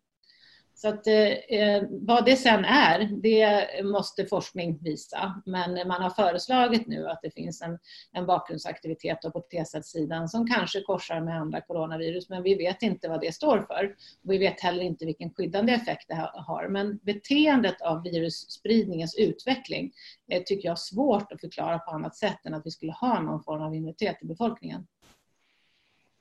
Så 0.80 0.88
att, 0.88 1.06
eh, 1.06 1.32
eh, 1.32 1.82
vad 1.90 2.25
det 2.25 2.37
sen 2.37 2.64
är, 2.64 3.08
det 3.22 3.84
måste 3.84 4.26
forskning 4.26 4.78
visa. 4.82 5.42
Men 5.46 5.88
man 5.88 6.02
har 6.02 6.10
föreslagit 6.10 6.87
nu 6.87 7.08
att 7.08 7.18
det 7.22 7.30
finns 7.30 7.62
en, 7.62 7.78
en 8.12 8.26
bakgrundsaktivitet 8.26 9.20
på 9.32 9.40
T-cellssidan 9.40 10.28
som 10.28 10.46
kanske 10.46 10.80
korsar 10.80 11.20
med 11.20 11.40
andra 11.40 11.60
coronavirus, 11.60 12.28
men 12.28 12.42
vi 12.42 12.54
vet 12.54 12.82
inte 12.82 13.08
vad 13.08 13.20
det 13.20 13.34
står 13.34 13.62
för. 13.62 13.96
Vi 14.22 14.38
vet 14.38 14.60
heller 14.60 14.82
inte 14.82 15.06
vilken 15.06 15.34
skyddande 15.34 15.72
effekt 15.72 16.08
det 16.08 16.30
har. 16.34 16.68
Men 16.68 16.99
beteendet 17.02 17.82
av 17.82 18.02
virusspridningens 18.02 19.14
utveckling 19.18 19.92
eh, 20.32 20.42
tycker 20.42 20.68
jag 20.68 20.72
är 20.72 20.76
svårt 20.76 21.32
att 21.32 21.40
förklara 21.40 21.78
på 21.78 21.90
annat 21.90 22.16
sätt 22.16 22.46
än 22.46 22.54
att 22.54 22.66
vi 22.66 22.70
skulle 22.70 22.92
ha 22.92 23.20
någon 23.20 23.42
form 23.42 23.62
av 23.62 23.75
immunitet 23.75 24.16
i 24.22 24.26
befolkningen. 24.26 24.87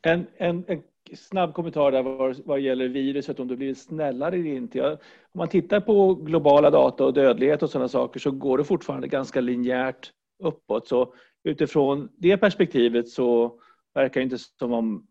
En, 0.01 0.27
en, 0.37 0.65
en 0.67 0.83
snabb 1.15 1.53
kommentar 1.53 1.91
där 1.91 2.03
vad, 2.03 2.41
vad 2.45 2.59
gäller 2.59 2.87
viruset, 2.87 3.39
om 3.39 3.47
det 3.47 3.55
blir 3.55 3.73
snällare 3.73 4.35
eller 4.35 4.45
inte. 4.45 4.77
Jag, 4.77 4.91
om 4.91 4.97
man 5.37 5.47
tittar 5.47 5.79
på 5.79 6.15
globala 6.15 6.69
data 6.69 7.05
och 7.05 7.13
dödlighet 7.13 7.63
och 7.63 7.69
sådana 7.69 7.87
saker 7.87 8.19
så 8.19 8.31
går 8.31 8.57
det 8.57 8.63
fortfarande 8.63 9.07
ganska 9.07 9.41
linjärt 9.41 10.11
uppåt. 10.43 10.87
Så 10.87 11.13
utifrån 11.43 12.09
det 12.17 12.37
perspektivet 12.37 13.09
så 13.09 13.59
verkar 13.93 14.19
det 14.19 14.23
inte 14.23 14.37
som 14.37 14.73
om 14.73 15.05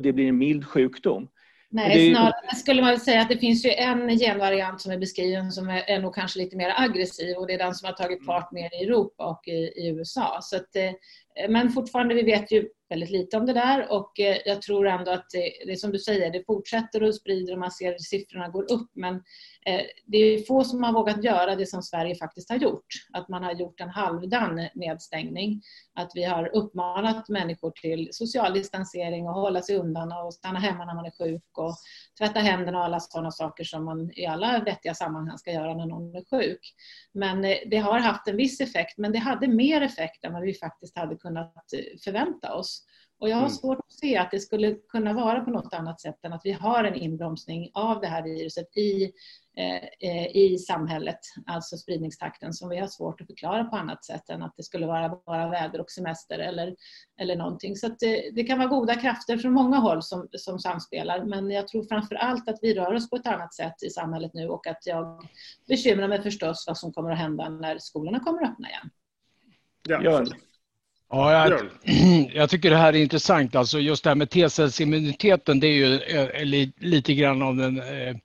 det 0.00 0.12
blir 0.12 0.28
en 0.28 0.38
mild 0.38 0.66
sjukdom. 0.66 1.28
Nej, 1.70 2.14
snarare 2.14 2.56
skulle 2.56 2.82
man 2.82 3.00
säga 3.00 3.20
att 3.20 3.28
det 3.28 3.38
finns 3.38 3.66
ju 3.66 3.70
en 3.70 4.18
genvariant 4.18 4.80
som 4.80 4.92
är 4.92 4.98
beskriven 4.98 5.52
som 5.52 5.68
är, 5.68 5.90
är 5.90 6.00
nog 6.00 6.14
kanske 6.14 6.38
lite 6.38 6.56
mer 6.56 6.74
aggressiv 6.76 7.36
och 7.36 7.46
det 7.46 7.54
är 7.54 7.58
den 7.58 7.74
som 7.74 7.86
har 7.86 7.92
tagit 7.92 8.26
fart 8.26 8.52
mer 8.52 8.74
i 8.74 8.84
Europa 8.84 9.24
och 9.24 9.48
i, 9.48 9.52
i 9.52 9.88
USA. 9.88 10.38
Så 10.42 10.56
att, 10.56 10.76
eh, 10.76 10.90
Eh, 11.40 11.50
men 11.50 11.70
fortfarande, 11.70 12.14
vi 12.14 12.22
vet 12.22 12.52
ju 12.52 12.68
väldigt 12.88 13.10
lite 13.10 13.36
om 13.36 13.46
det 13.46 13.52
där 13.52 13.92
och 13.92 14.20
eh, 14.20 14.36
jag 14.44 14.62
tror 14.62 14.86
ändå 14.86 15.10
att 15.10 15.26
det, 15.32 15.52
det 15.66 15.72
är 15.72 15.76
som 15.76 15.92
du 15.92 15.98
säger, 15.98 16.30
det 16.30 16.46
fortsätter 16.46 17.02
och 17.02 17.14
sprider 17.14 17.52
och 17.52 17.58
man 17.58 17.70
ser 17.70 17.94
att 17.94 18.02
siffrorna 18.02 18.48
går 18.48 18.72
upp 18.72 18.90
men 18.94 19.14
eh, 19.66 19.80
det 20.06 20.18
är 20.18 20.42
få 20.42 20.64
som 20.64 20.82
har 20.82 20.92
vågat 20.92 21.24
göra 21.24 21.56
det 21.56 21.66
som 21.66 21.82
Sverige 21.82 22.14
faktiskt 22.14 22.50
har 22.50 22.56
gjort. 22.56 22.86
Att 23.12 23.28
man 23.28 23.42
har 23.42 23.52
gjort 23.52 23.80
en 23.80 23.88
halvdan 23.88 24.68
nedstängning. 24.74 25.62
Att 25.94 26.10
vi 26.14 26.24
har 26.24 26.56
uppmanat 26.56 27.28
människor 27.28 27.70
till 27.70 28.08
social 28.12 28.54
distansering 28.54 29.28
och 29.28 29.34
hålla 29.34 29.62
sig 29.62 29.76
undan 29.76 30.12
och 30.12 30.34
stanna 30.34 30.58
hemma 30.58 30.84
när 30.84 30.94
man 30.94 31.06
är 31.06 31.24
sjuk 31.24 31.58
och 31.58 31.74
tvätta 32.18 32.40
händerna 32.40 32.78
och 32.78 32.84
alla 32.84 33.00
sådana 33.00 33.30
saker 33.30 33.64
som 33.64 33.84
man 33.84 34.10
i 34.14 34.26
alla 34.26 34.62
vettiga 34.64 34.94
sammanhang 34.94 35.38
ska 35.38 35.52
göra 35.52 35.74
när 35.74 35.86
någon 35.86 36.14
är 36.14 36.24
sjuk. 36.30 36.74
Men 37.12 37.42
det 37.42 37.76
har 37.76 37.98
haft 37.98 38.28
en 38.28 38.36
viss 38.36 38.60
effekt 38.60 38.98
men 38.98 39.12
det 39.12 39.18
hade 39.18 39.48
mer 39.48 39.80
effekt 39.80 40.24
än 40.24 40.32
vad 40.32 40.42
vi 40.42 40.54
faktiskt 40.54 40.98
hade 40.98 41.16
kunnat 41.24 41.54
förvänta 42.04 42.54
oss. 42.54 42.84
Och 43.24 43.28
jag 43.28 43.36
har 43.36 43.42
mm. 43.42 43.50
svårt 43.50 43.78
att 43.78 43.92
se 43.92 44.16
att 44.16 44.30
det 44.30 44.40
skulle 44.40 44.74
kunna 44.74 45.12
vara 45.12 45.40
på 45.40 45.50
något 45.50 45.74
annat 45.74 46.00
sätt 46.00 46.24
än 46.24 46.32
att 46.32 46.40
vi 46.44 46.52
har 46.52 46.84
en 46.84 46.94
inbromsning 46.94 47.70
av 47.74 48.00
det 48.00 48.06
här 48.06 48.22
viruset 48.22 48.76
i, 48.76 49.12
eh, 49.56 50.10
eh, 50.10 50.36
i 50.36 50.58
samhället, 50.58 51.18
alltså 51.46 51.76
spridningstakten, 51.76 52.52
som 52.52 52.68
vi 52.68 52.76
har 52.76 52.86
svårt 52.86 53.20
att 53.20 53.26
förklara 53.26 53.64
på 53.64 53.76
annat 53.76 54.04
sätt 54.04 54.30
än 54.30 54.42
att 54.42 54.56
det 54.56 54.62
skulle 54.62 54.86
vara 54.86 55.08
bara 55.26 55.50
väder 55.50 55.80
och 55.80 55.90
semester 55.90 56.38
eller, 56.38 56.76
eller 57.20 57.36
någonting. 57.36 57.76
Så 57.76 57.88
det, 57.88 58.30
det, 58.34 58.44
kan 58.44 58.58
vara 58.58 58.68
goda 58.68 58.94
krafter 58.94 59.38
från 59.38 59.52
många 59.52 59.76
håll 59.76 60.02
som, 60.02 60.28
som 60.32 60.58
samspelar, 60.58 61.24
men 61.24 61.50
jag 61.50 61.68
tror 61.68 61.84
framför 61.84 62.14
allt 62.14 62.48
att 62.48 62.58
vi 62.62 62.74
rör 62.74 62.94
oss 62.94 63.10
på 63.10 63.16
ett 63.16 63.26
annat 63.26 63.54
sätt 63.54 63.82
i 63.82 63.90
samhället 63.90 64.34
nu 64.34 64.48
och 64.48 64.66
att 64.66 64.86
jag 64.86 65.28
bekymrar 65.68 66.08
mig 66.08 66.22
förstås 66.22 66.64
vad 66.66 66.78
som 66.78 66.92
kommer 66.92 67.10
att 67.10 67.18
hända 67.18 67.48
när 67.48 67.78
skolorna 67.78 68.20
kommer 68.20 68.42
att 68.42 68.50
öppna 68.50 68.68
igen. 68.68 68.90
Ja. 69.88 70.24
Ja, 71.14 71.48
jag, 71.48 71.60
jag, 72.34 72.50
tycker 72.50 72.70
det 72.70 72.76
här 72.76 72.92
är 72.92 73.02
intressant. 73.02 73.54
Alltså 73.54 73.78
just 73.78 74.04
det 74.04 74.10
här 74.10 74.14
med 74.14 74.30
T-cellsimmuniteten, 74.30 75.60
det 75.60 75.66
är 75.66 75.72
ju 75.72 75.94
eh, 75.94 76.44
lite 76.78 77.14
grann 77.14 77.42
av 77.42 77.56
den 77.56 77.78
eh, 77.78 78.16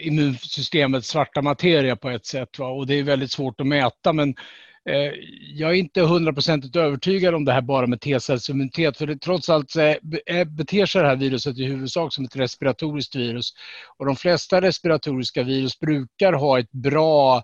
immunsystemets 0.00 1.08
svarta 1.08 1.42
materia 1.42 1.96
på 1.96 2.10
ett 2.10 2.26
sätt. 2.26 2.58
Va? 2.58 2.66
Och 2.66 2.86
det 2.86 2.94
är 2.94 3.02
väldigt 3.02 3.32
svårt 3.32 3.60
att 3.60 3.66
mäta. 3.66 4.12
Men 4.12 4.28
eh, 4.90 5.12
jag 5.54 5.70
är 5.70 5.74
inte 5.74 6.00
hundraprocentigt 6.00 6.76
övertygad 6.76 7.34
om 7.34 7.44
det 7.44 7.52
här 7.52 7.62
bara 7.62 7.86
med 7.86 8.00
T-cellsimmunitet. 8.00 8.96
För 8.96 9.06
det, 9.06 9.18
trots 9.18 9.48
allt 9.48 9.76
eh, 9.76 10.44
beter 10.44 10.86
sig 10.86 11.02
det 11.02 11.08
här 11.08 11.16
viruset 11.16 11.58
i 11.58 11.64
huvudsak 11.64 12.14
som 12.14 12.24
ett 12.24 12.36
respiratoriskt 12.36 13.16
virus. 13.16 13.52
Och 13.96 14.06
de 14.06 14.16
flesta 14.16 14.60
respiratoriska 14.60 15.42
virus 15.42 15.78
brukar 15.80 16.32
ha 16.32 16.58
ett 16.58 16.72
bra 16.72 17.42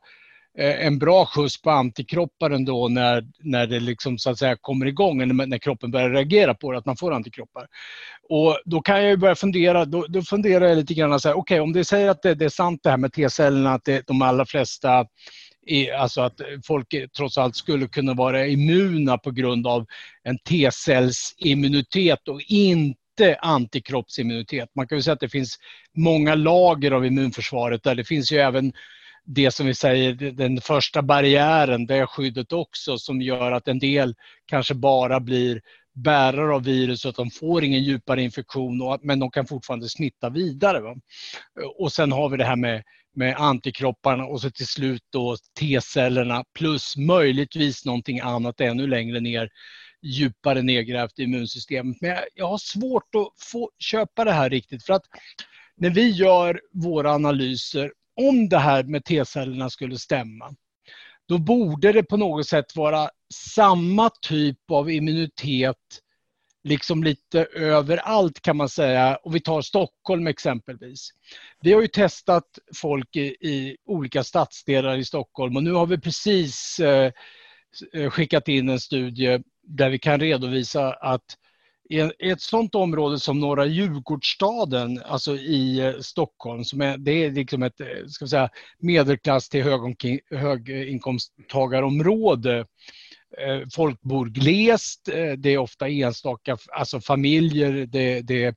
Eh, 0.59 0.87
en 0.87 0.99
bra 0.99 1.27
skjuts 1.27 1.63
på 1.63 1.71
antikroppar 1.71 2.51
ändå 2.51 2.89
när, 2.89 3.25
när 3.39 3.67
det 3.67 3.81
liksom 3.81 4.19
så 4.19 4.31
att 4.31 4.39
säga 4.39 4.57
kommer 4.57 4.87
igång, 4.87 5.19
när, 5.19 5.47
när 5.47 5.59
kroppen 5.59 5.91
börjar 5.91 6.11
reagera 6.11 6.55
på 6.55 6.73
det, 6.73 6.79
att 6.79 6.87
man 6.87 6.97
får 6.97 7.13
antikroppar. 7.13 7.67
Och 8.29 8.59
då 8.65 8.83
kan 8.83 9.05
jag 9.05 9.21
börja 9.21 9.35
fundera, 9.35 9.85
då, 9.85 10.07
då 10.09 10.23
funderar 10.23 10.69
jag 10.69 10.77
lite 10.77 10.95
grann 10.95 11.21
så 11.21 11.29
här, 11.29 11.35
okej 11.35 11.55
okay, 11.55 11.61
om 11.61 11.73
det 11.73 11.85
säger 11.85 12.09
att 12.09 12.23
det, 12.23 12.35
det, 12.35 12.45
är 12.45 12.49
sant 12.49 12.81
det 12.83 12.91
här 12.91 12.97
med 12.97 13.13
T-cellerna, 13.13 13.75
att 13.75 13.85
det, 13.85 14.07
de 14.07 14.23
allra 14.23 14.47
flesta 14.47 15.07
är, 15.67 15.93
alltså 15.93 16.21
att 16.21 16.41
folk 16.67 16.95
trots 17.17 17.39
allt 17.39 17.57
skulle 17.57 17.87
kunna 17.87 18.15
vara 18.15 18.47
immuna 18.47 19.19
på 19.19 19.31
grund 19.31 19.67
av 19.67 19.87
en 20.23 20.39
T-cellsimmunitet 20.39 22.29
och 22.29 22.41
inte 22.49 23.37
antikroppsimmunitet. 23.41 24.69
Man 24.75 24.89
kan 24.89 24.99
ju 24.99 25.03
säga 25.03 25.15
att 25.15 25.21
det 25.21 25.29
finns 25.29 25.59
många 25.97 26.35
lager 26.35 26.91
av 26.91 27.07
immunförsvaret 27.07 27.83
där 27.83 27.95
det 27.95 28.05
finns 28.05 28.33
ju 28.33 28.39
även 28.39 28.73
det 29.25 29.51
som 29.51 29.67
vi 29.67 29.75
säger, 29.75 30.15
den 30.33 30.61
första 30.61 31.03
barriären, 31.03 31.87
det 31.87 32.07
skyddet 32.07 32.53
också 32.53 32.99
som 32.99 33.23
gör 33.23 33.53
att 33.53 33.69
en 33.69 33.79
del 33.79 34.15
kanske 34.47 34.75
bara 34.75 35.21
blir 35.21 35.61
bärare 35.95 36.55
av 36.55 36.65
viruset, 36.65 37.17
de 37.17 37.31
får 37.31 37.65
ingen 37.65 37.83
djupare 37.83 38.23
infektion 38.23 38.99
men 39.03 39.19
de 39.19 39.31
kan 39.31 39.47
fortfarande 39.47 39.89
smitta 39.89 40.31
vidare. 40.31 40.81
Va? 40.81 40.95
Och 41.79 41.93
sen 41.93 42.13
har 42.13 42.29
vi 42.29 42.37
det 42.37 42.45
här 42.45 42.57
med, 42.57 42.83
med 43.15 43.37
antikropparna 43.37 44.25
och 44.25 44.41
så 44.41 44.51
till 44.51 44.67
slut 44.67 45.03
då 45.11 45.37
T-cellerna 45.59 46.45
plus 46.59 46.97
möjligtvis 46.97 47.85
någonting 47.85 48.21
annat 48.21 48.61
ännu 48.61 48.87
längre 48.87 49.21
ner 49.21 49.49
djupare 50.03 50.63
nedgrävt 50.63 51.19
i 51.19 51.23
immunsystemet. 51.23 51.97
Men 52.01 52.11
jag, 52.11 52.21
jag 52.35 52.49
har 52.49 52.59
svårt 52.59 53.15
att 53.15 53.45
få 53.51 53.71
köpa 53.79 54.25
det 54.25 54.33
här 54.33 54.51
riktigt 54.51 54.85
för 54.85 54.93
att 54.93 55.05
när 55.77 55.91
vi 55.91 56.11
gör 56.11 56.61
våra 56.73 57.13
analyser 57.13 57.93
om 58.29 58.49
det 58.49 58.59
här 58.59 58.83
med 58.83 59.05
T-cellerna 59.05 59.71
skulle 59.71 59.99
stämma, 59.99 60.55
då 61.29 61.39
borde 61.39 61.93
det 61.93 62.03
på 62.03 62.17
något 62.17 62.47
sätt 62.47 62.77
vara 62.77 63.11
samma 63.35 64.11
typ 64.23 64.71
av 64.71 64.91
immunitet 64.91 65.77
liksom 66.65 67.05
lite 67.05 67.45
överallt 67.45 68.41
kan 68.41 68.57
man 68.57 68.69
säga. 68.69 69.17
Och 69.17 69.35
vi 69.35 69.41
tar 69.41 69.63
Stockholm 69.63 70.27
exempelvis. 70.27 71.11
Vi 71.61 71.73
har 71.73 71.81
ju 71.81 71.89
testat 71.89 72.59
folk 72.77 73.17
i, 73.17 73.27
i 73.41 73.77
olika 73.85 74.25
stadsdelar 74.25 74.97
i 74.97 75.05
Stockholm 75.05 75.57
och 75.57 75.63
nu 75.63 75.73
har 75.73 75.87
vi 75.87 75.99
precis 75.99 76.81
eh, 76.81 77.13
eh 77.95 78.11
skickat 78.11 78.49
in 78.49 78.69
en 78.69 78.81
studie 78.81 79.43
där 79.63 79.91
vi 79.91 79.99
kan 79.99 80.21
redovisa 80.21 80.93
att 80.93 81.37
i 81.91 82.11
ett 82.19 82.41
sådant 82.41 82.75
område 82.75 83.19
som 83.19 83.41
norra 83.41 83.67
Djurgårdsstaden, 83.67 85.03
alltså 85.05 85.37
i 85.37 85.81
eh, 85.81 85.95
Stockholm, 86.01 86.65
som 86.65 86.81
är, 86.81 86.99
det 86.99 87.25
är 87.25 87.31
liksom 87.31 87.63
ett 87.63 87.81
eh, 87.81 87.87
ska 88.07 88.27
säga, 88.27 88.49
medelklass 88.79 89.49
till 89.49 89.63
höginkomsttagarområde 90.31 92.59
eh, 93.39 93.61
folk 93.75 94.01
bor 94.01 94.27
glest, 94.27 95.09
det 95.37 95.51
är 95.51 95.59
ofta 95.59 95.89
enstaka 95.89 96.57
alltså 96.73 97.01
familjer, 97.01 97.87
det, 97.87 98.21
det, 98.21 98.45
är 98.45 98.55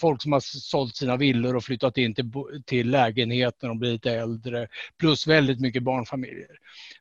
folk 0.00 0.22
som 0.22 0.32
har 0.32 0.40
sålt 0.40 0.96
sina 0.96 1.16
villor 1.16 1.56
och 1.56 1.64
flyttat 1.64 1.98
in 1.98 2.14
till, 2.14 2.32
till 2.66 2.90
lägenhet 2.90 3.54
när 3.62 3.68
de 3.68 3.78
blir 3.78 3.92
lite 3.92 4.12
äldre, 4.12 4.68
plus 4.98 5.26
väldigt 5.26 5.60
mycket 5.60 5.82
barnfamiljer. 5.82 6.56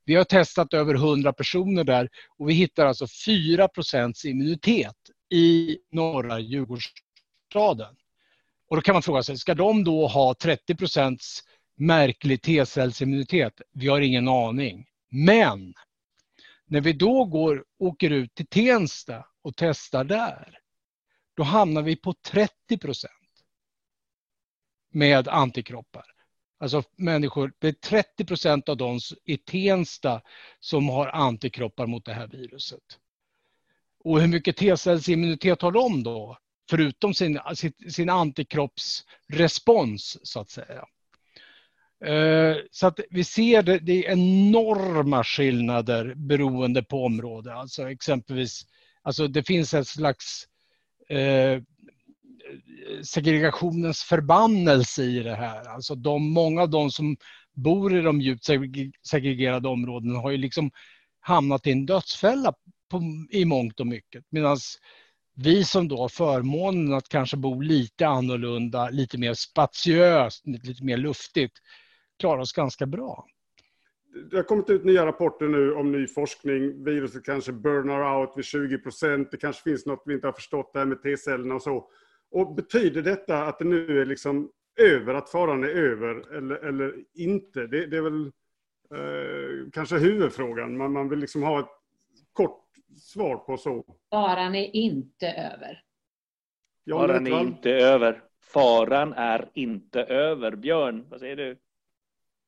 Vi 0.06 0.15
har 0.15 0.24
testat 0.24 0.74
över 0.74 0.96
100 0.96 1.34
personer 1.34 1.84
där 1.84 2.10
och 2.38 2.50
vi 2.50 2.53
hittar 2.53 2.86
alltså 2.86 3.06
4% 3.06 4.25
immunitet 4.25 4.96
i 5.34 5.78
norra 5.92 6.40
Djurgårdsstaden. 6.40 7.96
Och 8.70 8.75
då 8.75 8.82
kan 8.82 8.94
man 8.94 9.02
fråga 9.02 9.24
sig, 9.24 9.38
ska 9.38 9.56
de 9.56 9.84
då 9.84 10.08
ha 10.08 10.34
30 10.34 10.75
procents 10.75 11.44
märklig 11.75 12.42
T-cellsimmunitet? 12.42 13.62
Vi 13.72 13.88
har 13.88 14.02
ingen 14.02 14.28
aning. 14.28 14.86
Men 15.10 15.74
när 16.66 16.82
vi 16.82 16.94
då 16.94 17.25
går, 17.25 17.66
åker 17.80 18.10
ut 18.10 18.36
till 18.36 18.48
Tensta 18.48 19.25
och 19.42 19.56
testar 19.56 20.04
där, 20.04 20.60
då 21.36 21.44
hamnar 21.44 21.82
vi 21.82 21.96
på 21.96 22.13
30 22.13 22.78
procent 22.78 23.12
med 24.92 25.28
antikroppar. 25.28 26.06
Alltså 26.60 26.84
människor, 26.96 27.54
det 27.60 27.68
är 27.68 27.74
30 27.74 28.25
procent 28.25 28.70
av 28.70 28.78
de 28.78 29.00
i 29.25 29.38
Tensta 29.38 30.22
som 30.60 30.90
har 30.90 31.08
antikroppar 31.08 31.88
mot 31.88 32.06
det 32.06 32.13
här 32.13 32.28
viruset. 32.28 33.00
Och 34.03 34.22
hur 34.22 34.27
mycket 34.27 34.57
T-cellsimmunitet 34.57 35.62
har 35.62 35.72
de 35.72 36.03
då? 36.03 36.38
Förutom 36.69 37.13
sin, 37.13 37.39
sin, 37.55 37.74
sin 37.89 38.10
antikroppsrespons, 38.10 40.17
så 40.24 40.39
att 40.39 40.50
säga. 40.50 40.86
Eh, 42.05 42.55
så 42.72 42.88
att 42.88 43.00
vi 43.10 43.24
ser 43.24 43.63
det, 43.63 43.79
det 43.79 44.05
är 44.05 44.12
enorma 44.12 45.24
skillnader 45.24 46.13
beroende 46.15 46.83
på 46.83 47.05
område. 47.05 47.53
Alltså 47.53 47.89
exempelvis, 47.89 48.65
alltså 49.01 49.27
det 49.27 49.43
finns 49.43 49.74
ett 49.74 49.88
slags 49.88 50.48
eh, 51.10 51.62
segregationens 53.03 54.03
förbannelse 54.03 55.03
i 55.03 55.19
det 55.19 55.36
här. 55.36 55.69
Alltså 55.69 55.95
de, 55.95 56.33
många 56.33 56.62
av 56.62 56.69
de 56.69 56.91
som 56.91 57.17
bor 57.53 57.98
i 57.98 58.01
de 58.01 58.22
djupt 58.22 58.45
segregerade 59.07 59.67
områdena 59.67 60.19
har 60.19 60.31
ju 60.31 60.38
liksom 60.38 60.72
hamnat 61.19 61.67
i 61.67 61.72
en 61.72 61.86
dödsfälla 61.86 62.53
på, 62.94 63.02
i 63.30 63.46
mångt 63.46 63.80
och 63.80 63.88
mycket. 63.88 64.26
Medan 64.30 64.58
vi 65.36 65.64
som 65.64 65.88
då 65.88 65.98
har 65.98 66.10
förmånen 66.10 66.94
att 66.94 67.10
kanske 67.10 67.38
bo 67.38 67.62
lite 67.62 68.08
annorlunda, 68.08 68.90
lite 68.90 69.18
mer 69.18 69.34
spatiöst, 69.34 70.48
lite 70.48 70.84
mer 70.84 70.98
luftigt, 70.98 71.54
klarar 72.20 72.42
oss 72.42 72.54
ganska 72.54 72.86
bra. 72.86 73.26
Det 74.32 74.36
har 74.36 74.44
kommit 74.44 74.70
ut 74.70 74.86
nya 74.86 75.06
rapporter 75.06 75.48
nu 75.48 75.74
om 75.74 75.92
ny 75.92 76.08
forskning. 76.08 76.84
Viruset 76.84 77.26
kanske 77.26 77.52
burnar 77.52 78.20
out 78.20 78.34
vid 78.36 78.46
20 78.46 78.78
procent. 78.78 79.32
Det 79.32 79.38
kanske 79.38 79.64
finns 79.64 79.86
något 79.86 80.04
vi 80.06 80.14
inte 80.14 80.28
har 80.28 80.34
förstått 80.34 80.74
där 80.74 80.86
med 80.86 81.04
T-cellerna 81.04 81.56
och 81.56 81.62
så. 81.62 81.90
Och 82.32 82.56
betyder 82.56 83.02
detta 83.02 83.46
att 83.46 83.60
det 83.60 83.66
nu 83.66 84.02
är 84.02 84.06
liksom 84.06 84.50
över, 84.80 85.14
att 85.14 85.30
faran 85.30 85.64
är 85.64 85.68
över 85.68 86.36
eller, 86.38 86.56
eller 86.56 86.96
inte? 87.14 87.68
Det, 87.68 87.86
det 87.86 87.98
är 87.98 88.02
väl 88.02 88.32
eh, 88.96 89.70
kanske 89.72 89.98
huvudfrågan. 89.98 90.78
Man, 90.78 90.92
man 90.92 91.10
vill 91.10 91.20
liksom 91.20 91.44
ha 91.44 91.60
ett 91.60 91.70
kort 92.34 92.62
svar 92.98 93.38
på 93.38 93.58
så. 93.58 93.86
Faran 94.10 94.56
är 94.56 94.76
inte 94.76 95.28
över. 95.28 95.84
Faran 96.90 97.28
är 97.28 97.42
inte 97.42 97.72
över. 97.72 98.24
Faran 98.42 99.14
är 99.14 99.50
inte 99.53 100.03
över. 100.03 100.56
Björn, 100.56 101.06
vad 101.10 101.20
säger 101.20 101.36
du? 101.36 101.58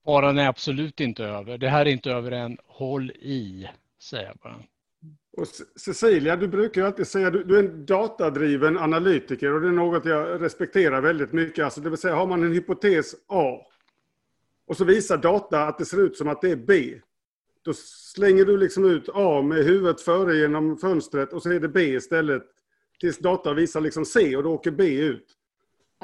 Faran 0.06 0.38
är 0.38 0.48
absolut 0.48 1.00
inte 1.00 1.24
över. 1.24 1.58
Det 1.58 1.70
här 1.70 1.86
är 1.86 1.90
inte 1.90 2.12
över 2.12 2.32
än. 2.32 2.58
Håll 2.66 3.12
i, 3.12 3.70
säger 4.00 4.26
jag 4.26 4.38
bara. 4.38 4.56
Och 5.38 5.48
Cecilia, 5.76 6.36
du 6.36 6.48
brukar 6.48 6.82
ju 6.82 6.88
alltid 6.88 7.08
säga 7.08 7.28
att 7.28 7.34
du, 7.34 7.44
du 7.44 7.60
är 7.60 7.64
en 7.64 7.86
datadriven 7.86 8.78
analytiker 8.78 9.54
och 9.54 9.62
det 9.62 9.68
är 9.68 9.72
något 9.72 10.06
jag 10.06 10.42
respekterar 10.42 11.02
väldigt 11.02 11.34
mycket. 11.34 11.66
Alltså, 11.66 11.82
det 11.82 11.90
vill 11.90 12.00
säga, 12.00 12.16
har 12.16 12.28
man 12.28 12.44
en 12.44 12.54
hypotes 12.54 13.16
A 13.28 13.62
och 14.68 14.78
så 14.78 14.86
visar 14.86 15.18
data 15.18 15.64
att 15.64 15.78
det 15.78 15.86
ser 15.86 16.02
ut 16.02 16.18
som 16.18 16.28
att 16.28 16.42
det 16.42 16.52
är 16.52 16.56
B. 16.56 17.00
Då 17.66 17.74
slänger 17.74 18.46
du 18.46 18.58
liksom 18.58 18.86
ut 18.86 19.10
A 19.14 19.42
med 19.42 19.64
huvudet 19.64 20.02
före 20.02 20.38
genom 20.38 20.78
fönstret 20.78 21.34
och 21.34 21.44
så 21.44 21.52
är 21.52 21.60
det 21.60 21.70
B 21.70 21.82
istället. 21.82 22.44
Tills 23.00 23.20
data 23.20 23.54
visar 23.54 23.82
liksom 23.82 24.06
C 24.06 24.36
och 24.36 24.44
då 24.44 24.54
åker 24.54 24.72
B 24.72 24.84
ut. 25.00 25.35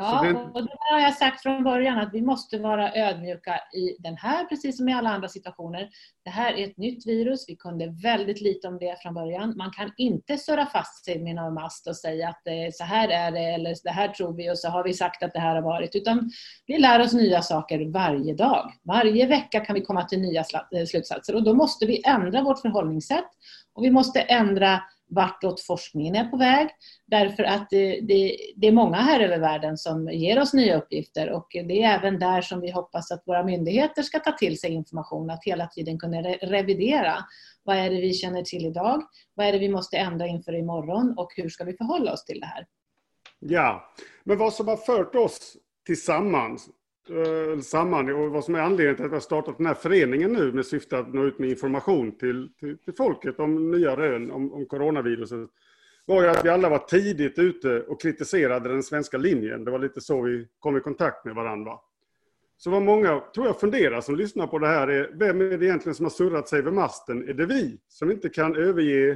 Ja, 0.02 0.22
det... 0.24 0.60
och 0.60 0.64
det 0.64 0.78
har 0.92 1.00
jag 1.00 1.14
sagt 1.14 1.42
från 1.42 1.64
början 1.64 2.00
att 2.00 2.14
vi 2.14 2.22
måste 2.22 2.60
vara 2.60 2.96
ödmjuka 2.96 3.56
i 3.74 3.96
den 4.00 4.18
här, 4.18 4.46
precis 4.46 4.78
som 4.78 4.90
i 4.90 4.94
alla 4.94 5.10
andra 5.10 5.28
situationer. 5.28 5.90
Det 6.24 6.30
här 6.30 6.54
är 6.54 6.68
ett 6.68 6.78
nytt 6.78 7.08
virus, 7.08 7.46
vi 7.48 7.56
kunde 7.56 7.96
väldigt 8.04 8.42
lite 8.42 8.68
om 8.68 8.80
det 8.80 9.02
från 9.02 9.14
början. 9.14 9.58
Man 9.58 9.72
kan 9.72 9.92
inte 9.98 10.38
surra 10.38 10.66
fast 10.66 11.06
sig 11.06 11.24
med 11.24 11.36
någon 11.36 11.54
mast 11.54 11.88
och 11.88 11.96
säga 11.96 12.30
att 12.30 12.42
det, 12.46 12.76
så 12.76 12.84
här 12.84 13.08
är 13.08 13.32
det 13.32 13.54
eller 13.54 13.76
det 13.84 13.90
här 13.90 14.08
tror 14.08 14.34
vi 14.34 14.52
och 14.52 14.58
så 14.58 14.70
har 14.70 14.84
vi 14.84 14.94
sagt 14.94 15.24
att 15.24 15.34
det 15.34 15.40
här 15.40 15.56
har 15.56 15.62
varit. 15.62 15.96
Utan 15.96 16.32
vi 16.66 16.78
lär 16.78 17.02
oss 17.02 17.14
nya 17.14 17.42
saker 17.42 17.92
varje 17.92 18.34
dag. 18.34 18.72
Varje 18.84 19.28
vecka 19.28 19.60
kan 19.60 19.74
vi 19.74 19.82
komma 19.82 20.04
till 20.04 20.22
nya 20.22 20.44
slutsatser 20.90 21.36
och 21.36 21.44
då 21.44 21.54
måste 21.54 21.86
vi 21.86 22.02
ändra 22.06 22.42
vårt 22.42 22.60
förhållningssätt 22.60 23.30
och 23.74 23.84
vi 23.84 23.92
måste 23.92 24.22
ändra 24.22 24.82
vartåt 25.16 25.62
forskningen 25.62 26.16
är 26.16 26.26
på 26.26 26.38
väg. 26.38 26.70
Därför 27.08 27.44
att 27.44 27.70
det, 27.70 28.02
det, 28.02 28.38
det, 28.56 28.68
är 28.68 28.72
många 28.72 28.98
här 28.98 29.20
över 29.20 29.40
världen 29.40 29.78
som 29.78 30.10
ger 30.12 30.42
oss 30.42 30.54
nya 30.54 30.78
uppgifter 30.78 31.30
och 31.30 31.48
det 31.52 31.84
är 31.84 31.98
även 31.98 32.20
där 32.20 32.42
som 32.42 32.62
vi 32.62 32.72
hoppas 32.72 33.12
att 33.12 33.24
våra 33.26 33.44
myndigheter 33.44 34.04
ska 34.04 34.20
ta 34.20 34.32
till 34.32 34.60
sig 34.60 34.72
information, 34.72 35.30
att 35.30 35.44
hela 35.44 35.68
tiden 35.68 36.00
kunna 36.00 36.22
re 36.22 36.38
revidera. 36.42 37.14
Vad 37.64 37.78
är 37.78 37.90
det 37.90 38.02
vi 38.02 38.14
känner 38.14 38.44
till 38.44 38.66
idag? 38.66 39.02
Vad 39.34 39.48
är 39.48 39.52
det 39.52 39.60
vi 39.60 39.70
måste 39.70 39.98
ändra 39.98 40.28
inför 40.28 40.56
imorgon 40.56 41.14
och 41.18 41.32
hur 41.36 41.50
ska 41.50 41.64
vi 41.64 41.74
förhålla 41.74 42.14
oss 42.14 42.26
till 42.26 42.40
det 42.40 42.46
här? 42.46 42.66
Ja, 43.40 43.94
men 44.24 44.38
vad 44.38 44.54
som 44.54 44.68
har 44.68 44.78
fört 44.78 45.16
oss 45.16 45.58
tillsammans 45.86 46.70
Eh, 47.12 47.60
samman 47.60 48.14
och 48.14 48.32
vad 48.32 48.44
som 48.44 48.56
är 48.56 48.60
anledningen 48.60 48.96
till 48.96 49.06
att 49.06 49.12
vi 49.12 49.16
har 49.16 49.22
startat 49.22 49.58
den 49.58 49.66
här 49.66 49.74
föreningen 49.74 50.34
nu 50.34 50.52
med 50.52 50.66
syfte 50.66 50.98
att 50.98 51.14
nå 51.14 51.24
ut 51.24 51.40
med 51.40 51.50
information 51.50 52.18
till, 52.18 52.50
till, 52.60 52.78
till 52.78 52.94
folket 52.94 53.40
om 53.40 53.72
nya 53.72 53.98
rön 53.98 54.32
om, 54.32 54.54
om 54.54 54.66
coronaviruset 54.66 55.50
var 56.06 56.24
ju 56.24 56.28
att 56.28 56.46
vi 56.46 56.50
alla 56.50 56.70
var 56.70 56.78
tidigt 56.78 57.40
ute 57.40 57.82
och 57.82 58.02
kritiserade 58.02 58.70
den 58.70 58.84
svenska 58.84 59.18
linjen. 59.18 59.66
Det 59.66 59.72
var 59.72 59.80
lite 59.80 60.02
så 60.02 60.22
vi 60.22 60.48
kom 60.60 60.78
i 60.78 60.80
kontakt 60.80 61.26
med 61.26 61.36
varandra. 61.36 61.74
Så 62.58 62.70
vad 62.70 62.82
många, 62.82 63.20
tror 63.36 63.46
jag, 63.46 63.60
funderar 63.60 64.02
som 64.02 64.16
lyssnar 64.16 64.48
på 64.48 64.60
det 64.60 64.68
här 64.68 64.88
är, 64.88 65.12
vem 65.14 65.42
är 65.42 65.58
det 65.58 65.66
egentligen 65.66 65.96
som 65.96 66.06
har 66.06 66.10
surrat 66.10 66.48
sig 66.48 66.62
vid 66.62 66.74
masten? 66.74 67.30
Är 67.30 67.34
det 67.34 67.46
vi 67.46 67.80
som 67.88 68.12
inte 68.12 68.30
kan 68.30 68.56
överge 68.56 69.12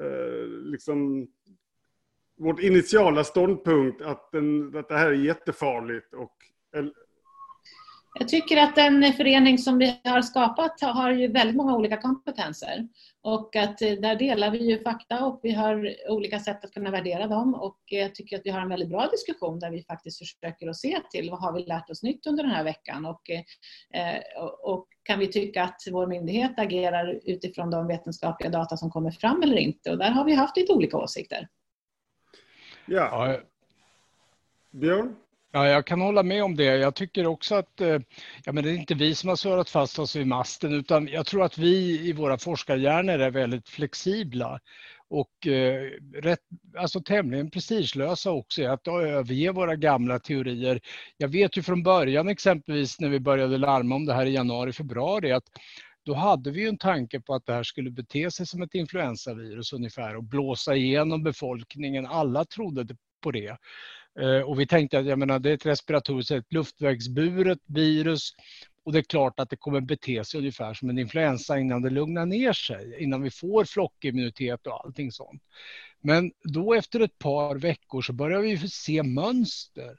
eh, 0.00 0.46
liksom, 0.46 1.26
vårt 2.36 2.60
initiala 2.60 3.24
ståndpunkt 3.24 4.02
att, 4.02 4.32
den, 4.32 4.76
att 4.76 4.88
det 4.88 4.96
här 4.96 5.08
är 5.08 5.12
jättefarligt 5.12 6.14
och 6.14 6.36
jag 8.18 8.28
tycker 8.28 8.56
att 8.56 8.74
den 8.74 9.12
förening 9.12 9.58
som 9.58 9.78
vi 9.78 10.00
har 10.04 10.22
skapat 10.22 10.80
har 10.80 11.10
ju 11.10 11.28
väldigt 11.28 11.56
många 11.56 11.76
olika 11.76 11.96
kompetenser. 11.96 12.88
Och 13.22 13.56
att 13.56 13.82
eh, 13.82 13.92
där 13.92 14.16
delar 14.16 14.50
vi 14.50 14.58
ju 14.58 14.82
fakta 14.82 15.24
och 15.24 15.40
vi 15.42 15.52
har 15.52 15.94
olika 16.08 16.38
sätt 16.40 16.64
att 16.64 16.74
kunna 16.74 16.90
värdera 16.90 17.26
dem. 17.26 17.54
Och 17.54 17.78
jag 17.84 18.14
tycker 18.14 18.36
att 18.36 18.42
vi 18.44 18.50
har 18.50 18.60
en 18.60 18.68
väldigt 18.68 18.88
bra 18.88 19.06
diskussion 19.06 19.58
där 19.60 19.70
vi 19.70 19.82
faktiskt 19.82 20.18
försöker 20.18 20.68
att 20.68 20.76
se 20.76 21.00
till 21.10 21.30
vad 21.30 21.40
har 21.40 21.52
vi 21.52 21.62
lärt 21.62 21.90
oss 21.90 22.02
nytt 22.02 22.26
under 22.26 22.42
den 22.42 22.52
här 22.52 22.64
veckan. 22.64 23.06
Och, 23.06 23.30
eh, 23.30 24.20
och 24.62 24.88
kan 25.02 25.18
vi 25.18 25.26
tycka 25.26 25.62
att 25.62 25.82
vår 25.90 26.06
myndighet 26.06 26.58
agerar 26.58 27.20
utifrån 27.24 27.70
de 27.70 27.86
vetenskapliga 27.86 28.50
data 28.50 28.76
som 28.76 28.90
kommer 28.90 29.10
fram 29.10 29.42
eller 29.42 29.56
inte. 29.56 29.90
Och 29.90 29.98
där 29.98 30.10
har 30.10 30.24
vi 30.24 30.34
haft 30.34 30.56
lite 30.56 30.72
olika 30.72 30.96
åsikter. 30.96 31.48
Ja. 32.86 33.38
Björn? 34.70 35.16
Ja, 35.56 35.68
jag 35.68 35.86
kan 35.86 36.00
hålla 36.00 36.22
med 36.22 36.44
om 36.44 36.56
det. 36.56 36.64
Jag 36.64 36.94
tycker 36.94 37.26
också 37.26 37.54
att 37.54 37.80
eh, 37.80 37.98
ja, 38.44 38.52
men 38.52 38.64
det 38.64 38.70
är 38.70 38.74
inte 38.74 38.94
vi 38.94 39.14
som 39.14 39.28
har 39.28 39.36
surrat 39.36 39.70
fast 39.70 39.98
oss 39.98 40.16
vid 40.16 40.26
masten 40.26 40.72
utan 40.72 41.08
jag 41.08 41.26
tror 41.26 41.44
att 41.44 41.58
vi 41.58 42.00
i 42.08 42.12
våra 42.12 42.38
forskarhjärnor 42.38 43.18
är 43.18 43.30
väldigt 43.30 43.68
flexibla 43.68 44.60
och 45.08 45.46
eh, 45.46 45.90
rätt, 46.14 46.40
alltså 46.78 47.00
tämligen 47.00 47.50
prestigelösa 47.50 48.30
också 48.30 48.62
i 48.62 48.66
att 48.66 48.88
överge 48.88 49.52
våra 49.52 49.76
gamla 49.76 50.18
teorier. 50.18 50.80
Jag 51.16 51.28
vet 51.28 51.56
ju 51.56 51.62
från 51.62 51.82
början 51.82 52.28
exempelvis 52.28 53.00
när 53.00 53.08
vi 53.08 53.20
började 53.20 53.58
larma 53.58 53.94
om 53.94 54.06
det 54.06 54.14
här 54.14 54.26
i 54.26 54.34
januari, 54.34 54.72
februari 54.72 55.32
att 55.32 55.44
då 56.04 56.14
hade 56.14 56.50
vi 56.50 56.68
en 56.68 56.78
tanke 56.78 57.20
på 57.20 57.34
att 57.34 57.46
det 57.46 57.52
här 57.52 57.62
skulle 57.62 57.90
bete 57.90 58.30
sig 58.30 58.46
som 58.46 58.62
ett 58.62 58.74
influensavirus 58.74 59.72
ungefär 59.72 60.16
och 60.16 60.24
blåsa 60.24 60.76
igenom 60.76 61.22
befolkningen. 61.22 62.06
Alla 62.06 62.44
trodde 62.44 62.96
på 63.22 63.30
det. 63.30 63.56
Eh, 64.20 64.40
och 64.40 64.60
vi 64.60 64.66
tänkte 64.66 64.98
att 64.98 65.06
jag 65.06 65.18
menar, 65.18 65.38
det 65.38 65.50
är 65.50 65.54
ett 65.54 65.66
respiratoriskt, 65.66 66.30
ett 66.30 66.52
luftvägsburet 66.52 67.58
virus 67.66 68.32
Och 68.84 68.92
det 68.92 68.98
är 68.98 69.02
klart 69.02 69.40
att 69.40 69.50
det 69.50 69.56
kommer 69.56 69.80
bete 69.80 70.24
sig 70.24 70.38
ungefär 70.38 70.74
som 70.74 70.90
en 70.90 70.98
influensa 70.98 71.58
innan 71.58 71.82
det 71.82 71.90
lugnar 71.90 72.26
ner 72.26 72.52
sig, 72.52 73.02
innan 73.02 73.22
vi 73.22 73.30
får 73.30 73.64
flockimmunitet 73.64 74.66
och 74.66 74.84
allting 74.84 75.12
sånt. 75.12 75.42
Men 76.00 76.32
då 76.44 76.74
efter 76.74 77.00
ett 77.00 77.18
par 77.18 77.56
veckor 77.56 78.02
så 78.02 78.12
började 78.12 78.42
vi 78.42 78.58
se 78.68 79.02
mönster 79.02 79.96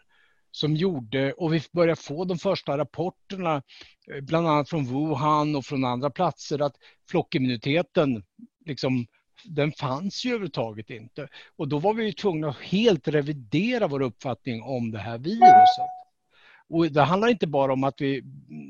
som 0.52 0.76
gjorde, 0.76 1.34
och 1.34 1.54
vi 1.54 1.62
började 1.72 2.02
få 2.02 2.26
de 2.26 2.38
första 2.38 2.78
rapporterna, 2.78 3.64
eh, 4.12 4.22
bland 4.22 4.48
annat 4.48 4.70
från 4.70 4.86
Wuhan 4.86 5.56
och 5.56 5.66
från 5.66 5.86
andra 5.86 6.10
platser, 6.10 6.62
att 6.62 6.76
flockimmuniteten, 7.10 8.24
liksom, 8.66 9.08
den 9.44 9.72
fanns 9.72 10.26
ju 10.26 10.30
överhuvudtaget 10.30 10.90
inte. 10.90 11.28
Och 11.56 11.68
då 11.68 11.80
var 11.80 11.94
vi 11.94 12.06
ju 12.06 12.12
tvungna 12.12 12.50
att 12.50 12.58
helt 12.58 13.08
revidera 13.08 13.88
vår 13.88 14.02
uppfattning 14.02 14.64
om 14.64 14.92
det 14.92 15.00
här 15.00 15.18
viruset. 15.18 16.06
Och 16.70 16.92
det 16.92 17.02
handlar 17.02 17.28
inte 17.28 17.48
bara 17.48 17.74
om 17.74 17.84
att 17.84 18.02
vi 18.02 18.18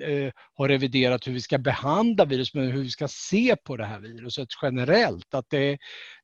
eh, 0.03 0.33
har 0.53 0.69
reviderat 0.69 1.27
hur 1.27 1.33
vi 1.33 1.41
ska 1.41 1.57
behandla 1.57 2.25
virus, 2.25 2.53
men 2.53 2.71
hur 2.71 2.83
vi 2.83 2.89
ska 2.89 3.07
se 3.07 3.55
på 3.55 3.77
det 3.77 3.85
här 3.85 3.99
viruset 3.99 4.47
generellt. 4.61 5.33
Att 5.33 5.49
det, 5.49 5.77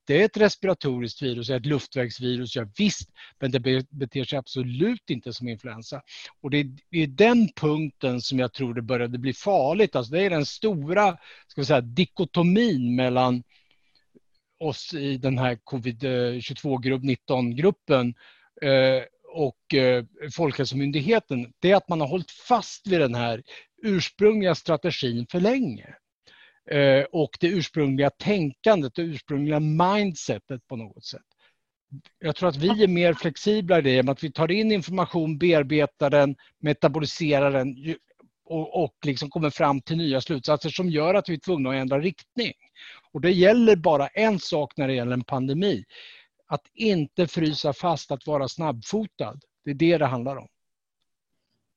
det 0.07 0.21
är 0.21 0.25
ett 0.25 0.37
respiratoriskt 0.37 1.21
virus, 1.21 1.49
ett 1.49 1.65
luftvägsvirus, 1.65 2.55
ja 2.55 2.65
visst, 2.77 3.09
men 3.39 3.51
det 3.51 3.89
beter 3.89 4.23
sig 4.23 4.37
absolut 4.37 5.09
inte 5.09 5.33
som 5.33 5.47
influensa. 5.47 6.01
Och 6.41 6.49
det 6.49 6.57
är 6.91 7.07
den 7.07 7.49
punkten 7.55 8.21
som 8.21 8.39
jag 8.39 8.53
tror 8.53 8.73
det 8.73 8.81
började 8.81 9.17
bli 9.17 9.33
farligt. 9.33 9.95
Alltså 9.95 10.13
det 10.13 10.21
är 10.21 10.29
den 10.29 10.45
stora 10.45 11.17
ska 11.47 11.61
vi 11.61 11.65
säga, 11.65 11.81
dikotomin 11.81 12.95
mellan 12.95 13.43
oss 14.61 14.93
i 14.93 15.17
den 15.17 15.37
här 15.37 15.55
covid-22-19-gruppen 15.55 18.13
eh, 18.61 18.71
eh, 18.71 19.03
och 19.33 19.73
eh, 19.73 20.05
Folkhälsomyndigheten, 20.33 21.53
det 21.59 21.71
är 21.71 21.75
att 21.75 21.89
man 21.89 22.01
har 22.01 22.07
hållit 22.07 22.31
fast 22.31 22.87
vid 22.87 22.99
den 22.99 23.15
här 23.15 23.43
ursprungliga 23.83 24.55
strategin 24.55 25.27
för 25.31 25.39
länge. 25.39 25.95
Och 27.11 27.37
det 27.39 27.47
ursprungliga 27.47 28.09
tänkandet, 28.09 28.95
det 28.95 29.01
ursprungliga 29.01 29.59
mindsetet 29.59 30.67
på 30.67 30.75
något 30.75 31.05
sätt. 31.05 31.21
Jag 32.19 32.35
tror 32.35 32.49
att 32.49 32.55
vi 32.55 32.83
är 32.83 32.87
mer 32.87 33.13
flexibla 33.13 33.79
i 33.79 33.81
det, 33.81 33.91
genom 33.91 34.11
att 34.11 34.23
vi 34.23 34.31
tar 34.31 34.51
in 34.51 34.71
information, 34.71 35.37
bearbetar 35.37 36.09
den, 36.09 36.35
metaboliserar 36.59 37.51
den 37.51 37.75
och, 38.51 38.83
och 38.83 38.95
liksom 39.05 39.29
kommer 39.29 39.49
fram 39.49 39.81
till 39.81 39.97
nya 39.97 40.21
slutsatser 40.21 40.69
som 40.69 40.89
gör 40.89 41.13
att 41.13 41.29
vi 41.29 41.33
är 41.33 41.37
tvungna 41.37 41.69
att 41.69 41.75
ändra 41.75 41.99
riktning. 41.99 42.53
Och 43.11 43.21
det 43.21 43.31
gäller 43.31 43.75
bara 43.75 44.07
en 44.07 44.39
sak 44.39 44.77
när 44.77 44.87
det 44.87 44.93
gäller 44.93 45.13
en 45.13 45.23
pandemi. 45.23 45.83
Att 46.47 46.63
inte 46.73 47.27
frysa 47.27 47.73
fast, 47.73 48.11
att 48.11 48.27
vara 48.27 48.47
snabbfotad. 48.47 49.39
Det 49.65 49.71
är 49.71 49.75
det 49.75 49.97
det 49.97 50.05
handlar 50.05 50.37
om. 50.37 50.47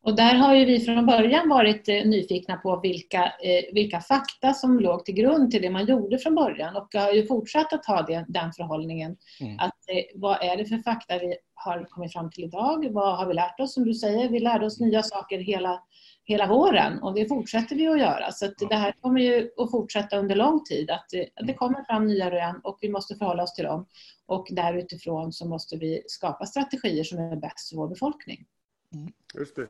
Och 0.05 0.17
där 0.17 0.35
har 0.35 0.55
ju 0.55 0.65
vi 0.65 0.81
från 0.81 1.07
början 1.07 1.49
varit 1.49 1.89
eh, 1.89 1.95
nyfikna 1.95 2.57
på 2.57 2.81
vilka, 2.81 3.25
eh, 3.25 3.75
vilka 3.75 4.01
fakta 4.01 4.55
som 4.55 4.81
låg 4.81 5.05
till 5.05 5.15
grund 5.15 5.51
till 5.51 5.63
det 5.63 5.71
man 5.71 5.87
gjorde 5.87 6.19
från 6.19 6.35
början 6.35 6.77
och 6.77 6.89
har 6.95 7.13
ju 7.13 7.27
fortsatt 7.27 7.73
att 7.73 7.87
ha 7.87 8.03
den, 8.03 8.25
den 8.29 8.53
förhållningen. 8.53 9.17
Mm. 9.41 9.59
Att, 9.59 9.79
eh, 9.89 10.05
vad 10.15 10.43
är 10.43 10.57
det 10.57 10.67
för 10.67 10.79
fakta 10.79 11.19
vi 11.19 11.37
har 11.55 11.85
kommit 11.85 12.13
fram 12.13 12.31
till 12.31 12.45
idag? 12.45 12.89
Vad 12.91 13.17
har 13.17 13.27
vi 13.27 13.35
lärt 13.35 13.61
oss? 13.61 13.75
Som 13.75 13.85
du 13.85 13.95
säger, 13.95 14.29
vi 14.29 14.41
lärde 14.41 14.67
oss 14.67 14.81
nya 14.81 15.03
saker 15.03 15.39
hela, 15.39 15.81
hela 16.25 16.47
våren 16.47 17.03
och 17.03 17.15
det 17.15 17.29
fortsätter 17.29 17.77
vi 17.77 17.87
att 17.87 17.99
göra. 17.99 18.33
Så 18.33 18.47
att 18.47 18.55
det 18.69 18.75
här 18.75 18.95
kommer 19.01 19.21
ju 19.21 19.51
att 19.57 19.71
fortsätta 19.71 20.19
under 20.19 20.35
lång 20.35 20.65
tid. 20.65 20.91
Att, 20.91 21.05
att 21.35 21.47
det 21.47 21.55
kommer 21.55 21.85
fram 21.85 22.07
nya 22.07 22.31
rön 22.31 22.61
och 22.65 22.79
vi 22.81 22.89
måste 22.89 23.15
förhålla 23.15 23.43
oss 23.43 23.55
till 23.55 23.65
dem. 23.65 23.87
Och 24.27 24.47
därutifrån 24.51 25.33
så 25.33 25.49
måste 25.49 25.77
vi 25.77 26.03
skapa 26.07 26.47
strategier 26.47 27.05
som 27.05 27.19
är 27.19 27.37
bäst 27.37 27.71
för 27.71 27.77
vår 27.77 27.89
befolkning. 27.89 28.45
Mm. 28.95 29.13
Just 29.35 29.57
det. 29.57 29.67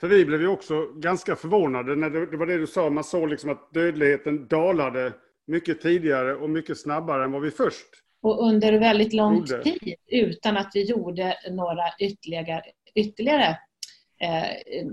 För 0.00 0.08
vi 0.08 0.24
blev 0.24 0.40
ju 0.40 0.48
också 0.48 0.86
ganska 0.94 1.36
förvånade 1.36 1.96
när 1.96 2.10
det, 2.10 2.26
det 2.26 2.36
var 2.36 2.46
det 2.46 2.58
du 2.58 2.66
sa, 2.66 2.90
man 2.90 3.04
såg 3.04 3.28
liksom 3.28 3.50
att 3.50 3.72
dödligheten 3.72 4.48
dalade 4.48 5.12
mycket 5.46 5.80
tidigare 5.80 6.34
och 6.34 6.50
mycket 6.50 6.78
snabbare 6.78 7.24
än 7.24 7.32
vad 7.32 7.42
vi 7.42 7.50
först 7.50 7.86
och 8.20 8.48
under 8.48 8.72
väldigt 8.78 9.12
lång 9.12 9.44
tid 9.44 9.94
utan 10.06 10.56
att 10.56 10.70
vi 10.74 10.82
gjorde 10.82 11.34
några 11.50 11.84
ytterligare, 12.00 12.62
ytterligare 12.94 13.48
eh, 13.48 13.56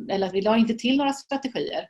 eller 0.09 0.27
att 0.27 0.33
vi 0.33 0.41
la 0.41 0.57
inte 0.57 0.73
till 0.73 0.97
några 0.97 1.13
strategier. 1.13 1.89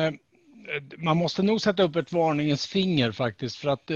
man 0.98 1.18
måste 1.18 1.44
nog 1.44 1.62
sätta 1.62 1.84
upp 1.84 1.96
ett 1.96 2.12
varningens 2.12 2.66
finger 2.66 3.12
faktiskt 3.12 3.56
för 3.56 3.70
att 3.70 3.92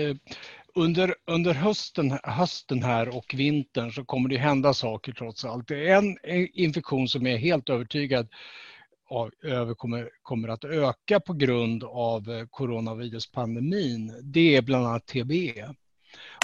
under, 0.76 1.16
under 1.26 1.54
hösten, 1.54 2.20
hösten 2.24 2.84
här 2.84 3.18
och 3.18 3.34
vintern 3.38 3.92
så 3.92 4.06
kommer 4.06 4.30
det 4.30 4.38
hända 4.38 4.74
saker 4.74 5.12
trots 5.12 5.46
allt. 5.46 5.68
Det 5.68 5.90
är 5.90 5.98
en 5.98 6.18
infektion 6.54 7.08
som 7.08 7.26
jag 7.26 7.36
är 7.36 7.40
helt 7.40 7.70
övertygad 7.70 8.28
över 9.44 9.74
kommer, 9.74 10.10
kommer 10.22 10.48
att 10.48 10.64
öka 10.64 11.20
på 11.20 11.34
grund 11.34 11.84
av 11.84 12.30
eh, 12.30 12.46
coronaviruspandemin. 12.50 14.20
Det 14.24 14.56
är 14.56 14.62
bland 14.62 14.88
annat 14.88 15.06
TB. 15.06 15.32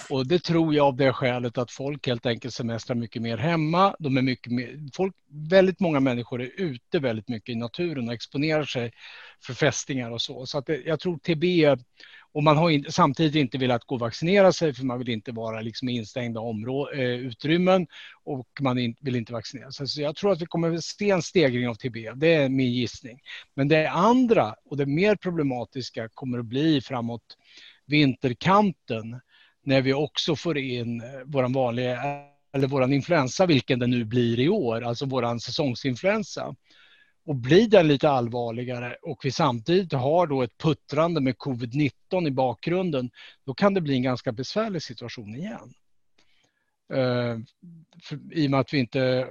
Och 0.10 0.28
det 0.28 0.44
tror 0.44 0.74
jag 0.76 0.86
av 0.86 0.96
det 0.96 1.13
skälet 1.13 1.58
att 1.58 1.72
folk 1.72 2.08
helt 2.08 2.26
enkelt 2.26 2.54
semestrar 2.54 2.96
mycket 2.96 3.22
mer 3.22 3.38
hemma. 3.38 3.96
De 4.00 4.18
är 4.18 4.22
mycket 4.22 4.54
mer, 4.54 4.90
folk, 4.94 5.16
väldigt 5.30 5.80
många 5.80 6.00
människor 6.00 6.42
är 6.42 6.52
ute 6.58 7.00
väldigt 7.00 7.30
mycket 7.30 7.50
i 7.50 7.56
naturen 7.56 8.08
och 8.08 8.13
exponerar 8.13 8.63
sig 8.63 8.92
för 9.46 9.54
fästingar 9.54 10.12
och 10.12 10.22
så. 10.22 10.46
Så 10.46 10.58
att 10.58 10.66
det, 10.66 10.82
jag 10.86 11.00
tror 11.00 11.18
TB 11.18 11.78
och 12.38 12.43
man 12.43 12.58
har 12.58 12.69
in, 12.69 12.86
samtidigt 12.89 13.36
inte 13.36 13.58
velat 13.58 13.84
gå 13.84 13.95
och 13.95 14.02
vaccinera 14.02 14.54
sig 14.54 14.73
för 14.73 14.86
man 14.86 15.00
vill 15.00 15.10
inte 15.10 15.32
vara 15.32 15.62
liksom 15.62 15.89
i 15.89 15.95
instängda 15.95 16.39
områ, 16.39 16.89
eh, 16.91 17.00
utrymmen 17.02 17.88
och 18.23 18.47
man 18.62 18.78
in, 18.78 18.95
vill 19.02 19.15
inte 19.15 19.34
vaccinera 19.34 19.71
sig. 19.71 19.88
Så 19.88 20.02
jag 20.02 20.15
tror 20.15 20.32
att 20.32 20.41
vi 20.41 20.45
kommer 20.45 20.76
att 20.76 20.84
se 20.84 21.10
en 21.10 21.21
stegring 21.21 21.67
av 21.67 21.76
TB. 21.76 22.12
Det 22.15 22.34
är 22.34 22.50
min 22.50 22.71
gissning. 22.71 23.19
Men 23.56 23.67
det 23.67 23.89
andra 23.89 24.56
och 24.65 24.78
det 24.78 24.86
mer 24.86 25.15
problematiska 25.15 26.10
kommer 26.13 26.39
att 26.39 26.45
bli 26.45 26.82
framåt 26.82 27.38
vinterkanten 27.86 29.19
när 29.63 29.82
vi 29.82 29.93
också 29.93 30.36
får 30.36 30.58
in 30.58 31.02
eh, 31.02 31.08
vår 31.26 31.54
vanliga 31.54 32.00
eller 32.54 32.67
våran 32.67 32.93
influensa, 32.93 33.45
vilken 33.45 33.80
det 33.80 33.88
nu 33.88 34.06
blir 34.06 34.39
i 34.39 34.50
år, 34.50 34.82
alltså 34.82 35.06
våran 35.06 35.39
säsongsinfluensa. 35.39 36.56
Och 37.28 37.36
blir 37.36 37.68
den 37.68 37.88
lite 37.88 38.10
allvarligare 38.10 38.98
och 39.02 39.26
vi 39.26 39.32
samtidigt 39.32 39.94
har 39.94 40.28
då 40.28 40.42
ett 40.42 40.58
puttrande 40.58 41.22
med 41.22 41.36
covid-19 41.36 42.28
i 42.28 42.32
bakgrunden, 42.32 43.10
då 43.46 43.54
kan 43.54 43.74
det 43.74 43.82
bli 43.82 43.94
en 43.94 44.04
ganska 44.04 44.32
besvärlig 44.32 44.82
situation 44.82 45.36
igen. 45.36 45.74
Uh, 46.94 47.40
för, 48.04 48.20
I 48.34 48.48
och 48.48 48.52
med 48.52 48.60
att 48.60 48.74
vi 48.74 48.78
inte 48.78 49.28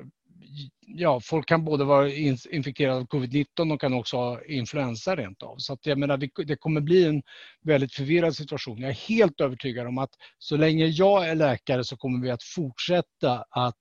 ja, 0.87 1.21
folk 1.21 1.49
kan 1.49 1.65
både 1.65 1.85
vara 1.85 2.11
infekterade 2.51 2.97
av 2.97 3.07
covid-19 3.07 3.73
och 3.73 3.81
kan 3.81 3.95
också 3.95 4.17
ha 4.17 4.45
influensa 4.45 5.17
rent 5.17 5.43
av. 5.43 5.57
Så 5.59 5.73
att 5.73 5.87
jag 5.87 5.99
menar, 5.99 6.45
det 6.45 6.57
kommer 6.57 6.81
bli 6.81 7.05
en 7.05 7.23
väldigt 7.63 7.95
förvirrad 7.95 8.37
situation. 8.37 8.81
Jag 8.81 8.91
är 8.91 9.09
helt 9.09 9.41
övertygad 9.41 9.87
om 9.87 9.99
att 9.99 10.11
så 10.39 10.57
länge 10.57 10.87
jag 10.87 11.29
är 11.29 11.35
läkare 11.35 11.85
så 11.85 11.97
kommer 11.97 12.23
vi 12.23 12.31
att 12.31 12.43
fortsätta 12.43 13.45
att 13.51 13.81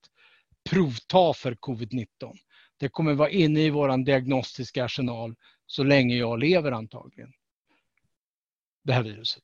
provta 0.69 1.33
för 1.33 1.51
covid-19. 1.55 2.07
Det 2.77 2.89
kommer 2.89 3.13
vara 3.13 3.29
inne 3.29 3.61
i 3.61 3.69
vår 3.69 4.05
diagnostiska 4.05 4.85
arsenal 4.85 5.35
så 5.65 5.83
länge 5.83 6.15
jag 6.15 6.39
lever 6.39 6.71
antagligen. 6.71 7.33
Det 8.83 8.93
här 8.93 9.03
viruset. 9.03 9.43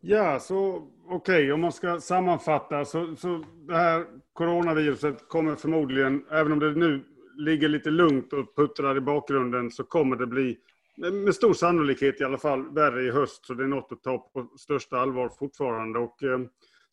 Ja, 0.00 0.40
så 0.40 0.88
okej, 1.06 1.14
okay, 1.16 1.52
om 1.52 1.60
man 1.60 1.72
ska 1.72 2.00
sammanfatta 2.00 2.84
så, 2.84 3.16
så 3.16 3.44
det 3.68 3.76
här 3.76 4.06
coronaviruset 4.32 5.28
kommer 5.28 5.56
förmodligen, 5.56 6.24
även 6.30 6.52
om 6.52 6.58
det 6.58 6.74
nu 6.74 7.04
ligger 7.36 7.68
lite 7.68 7.90
lugnt 7.90 8.32
och 8.32 8.56
puttrar 8.56 8.96
i 8.96 9.00
bakgrunden, 9.00 9.70
så 9.70 9.84
kommer 9.84 10.16
det 10.16 10.26
bli 10.26 10.58
med 10.96 11.34
stor 11.34 11.54
sannolikhet 11.54 12.20
i 12.20 12.24
alla 12.24 12.38
fall 12.38 12.74
värre 12.74 13.02
i 13.02 13.10
höst. 13.10 13.46
Så 13.46 13.54
det 13.54 13.64
är 13.64 13.68
något 13.68 13.92
att 13.92 14.02
ta 14.02 14.18
på 14.18 14.48
största 14.58 14.98
allvar 14.98 15.28
fortfarande. 15.38 15.98
Och, 15.98 16.22
eh, 16.22 16.38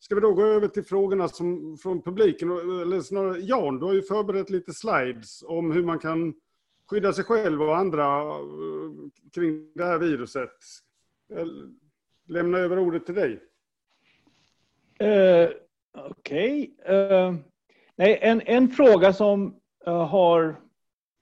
ska 0.02 0.14
vi 0.14 0.20
då 0.20 0.34
gå 0.34 0.42
över 0.42 0.68
till 0.68 0.84
frågorna 0.84 1.28
som, 1.28 1.78
från 1.78 2.02
publiken? 2.02 2.50
Eller 2.50 3.00
snarare, 3.00 3.38
Jan, 3.38 3.78
du 3.78 3.86
har 3.86 3.94
ju 3.94 4.02
förberett 4.02 4.50
lite 4.50 4.72
slides 4.72 5.42
om 5.46 5.72
hur 5.72 5.82
man 5.82 5.98
kan 5.98 6.34
skydda 6.90 7.12
sig 7.12 7.24
själv 7.24 7.62
och 7.62 7.76
andra 7.76 8.20
eh, 8.22 8.38
kring 9.34 9.72
det 9.74 9.84
här 9.84 9.98
viruset 9.98 10.50
eh, 11.32 11.46
lämna 12.28 12.58
över 12.58 12.78
ordet 12.78 13.06
till 13.06 13.14
dig. 13.14 13.40
Uh, 15.02 15.50
Okej. 15.92 16.74
Okay. 16.78 16.96
Uh, 16.96 17.36
en, 17.96 18.40
en 18.40 18.68
fråga 18.68 19.12
som 19.12 19.56
uh, 19.86 19.94
har 19.94 20.56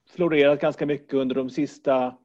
florerat 0.09 0.61
ganska 0.61 0.85
mycket 0.85 1.13
under 1.13 1.35
de 1.35 1.49
sista 1.49 2.17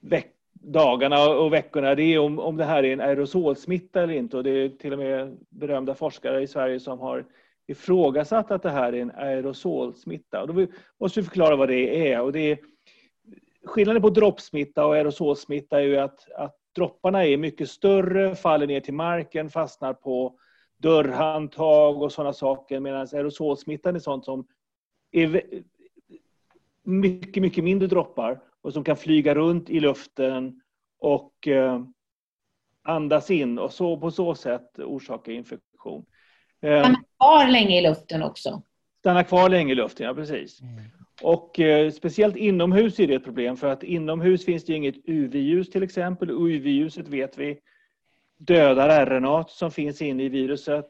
veckorna 0.00 0.33
dagarna 0.66 1.28
och 1.28 1.52
veckorna 1.52 1.94
det 1.94 2.02
är 2.02 2.18
om, 2.18 2.38
om 2.38 2.56
det 2.56 2.64
här 2.64 2.84
är 2.84 2.92
en 2.92 3.00
aerosolsmitta 3.00 4.02
eller 4.02 4.14
inte. 4.14 4.36
Och 4.36 4.44
det 4.44 4.50
är 4.50 4.68
till 4.68 4.92
och 4.92 4.98
med 4.98 5.36
berömda 5.48 5.94
forskare 5.94 6.42
i 6.42 6.46
Sverige 6.46 6.80
som 6.80 6.98
har 6.98 7.24
ifrågasatt 7.66 8.50
att 8.50 8.62
det 8.62 8.70
här 8.70 8.92
är 8.92 9.02
en 9.02 9.10
aerosolsmitta. 9.10 10.42
Och 10.42 10.54
då 10.54 10.66
måste 11.00 11.20
vi 11.20 11.26
förklara 11.26 11.56
vad 11.56 11.68
det 11.68 12.12
är. 12.12 12.20
Och 12.20 12.32
det 12.32 12.50
är 12.50 12.58
skillnaden 13.64 14.02
på 14.02 14.10
droppsmitta 14.10 14.86
och 14.86 14.94
aerosolsmitta 14.94 15.80
är 15.80 15.84
ju 15.84 15.96
att, 15.96 16.30
att 16.32 16.56
dropparna 16.74 17.26
är 17.26 17.36
mycket 17.36 17.70
större, 17.70 18.34
faller 18.34 18.66
ner 18.66 18.80
till 18.80 18.94
marken, 18.94 19.50
fastnar 19.50 19.92
på 19.92 20.38
dörrhandtag 20.76 22.02
och 22.02 22.12
sådana 22.12 22.32
saker. 22.32 22.80
Medan 22.80 23.00
aerosolsmittan 23.12 23.96
är 23.96 24.00
sånt 24.00 24.24
som 24.24 24.46
är 25.12 25.42
mycket, 26.82 27.42
mycket 27.42 27.64
mindre 27.64 27.88
droppar 27.88 28.40
och 28.64 28.72
som 28.72 28.84
kan 28.84 28.96
flyga 28.96 29.34
runt 29.34 29.70
i 29.70 29.80
luften 29.80 30.60
och 30.98 31.48
eh, 31.48 31.80
andas 32.82 33.30
in 33.30 33.58
och 33.58 33.72
så 33.72 33.96
på 33.96 34.10
så 34.10 34.34
sätt 34.34 34.78
orsaka 34.78 35.32
infektion. 35.32 36.04
Eh, 36.62 36.80
stanna 36.80 37.02
kvar 37.18 37.48
länge 37.48 37.78
i 37.78 37.82
luften 37.82 38.22
också. 38.22 38.62
Stanna 38.98 39.24
kvar 39.24 39.48
länge 39.48 39.72
i 39.72 39.74
luften, 39.74 40.06
ja 40.06 40.14
precis. 40.14 40.60
Mm. 40.60 40.84
Och 41.22 41.60
eh, 41.60 41.90
speciellt 41.90 42.36
inomhus 42.36 43.00
är 43.00 43.06
det 43.06 43.14
ett 43.14 43.24
problem 43.24 43.56
för 43.56 43.66
att 43.68 43.82
inomhus 43.82 44.44
finns 44.44 44.64
det 44.64 44.74
inget 44.74 45.08
UV-ljus 45.08 45.70
till 45.70 45.82
exempel. 45.82 46.30
UV-ljuset 46.30 47.08
vet 47.08 47.38
vi 47.38 47.58
dödar 48.38 49.06
RNA 49.06 49.44
som 49.48 49.70
finns 49.70 50.02
inne 50.02 50.22
i 50.22 50.28
viruset 50.28 50.88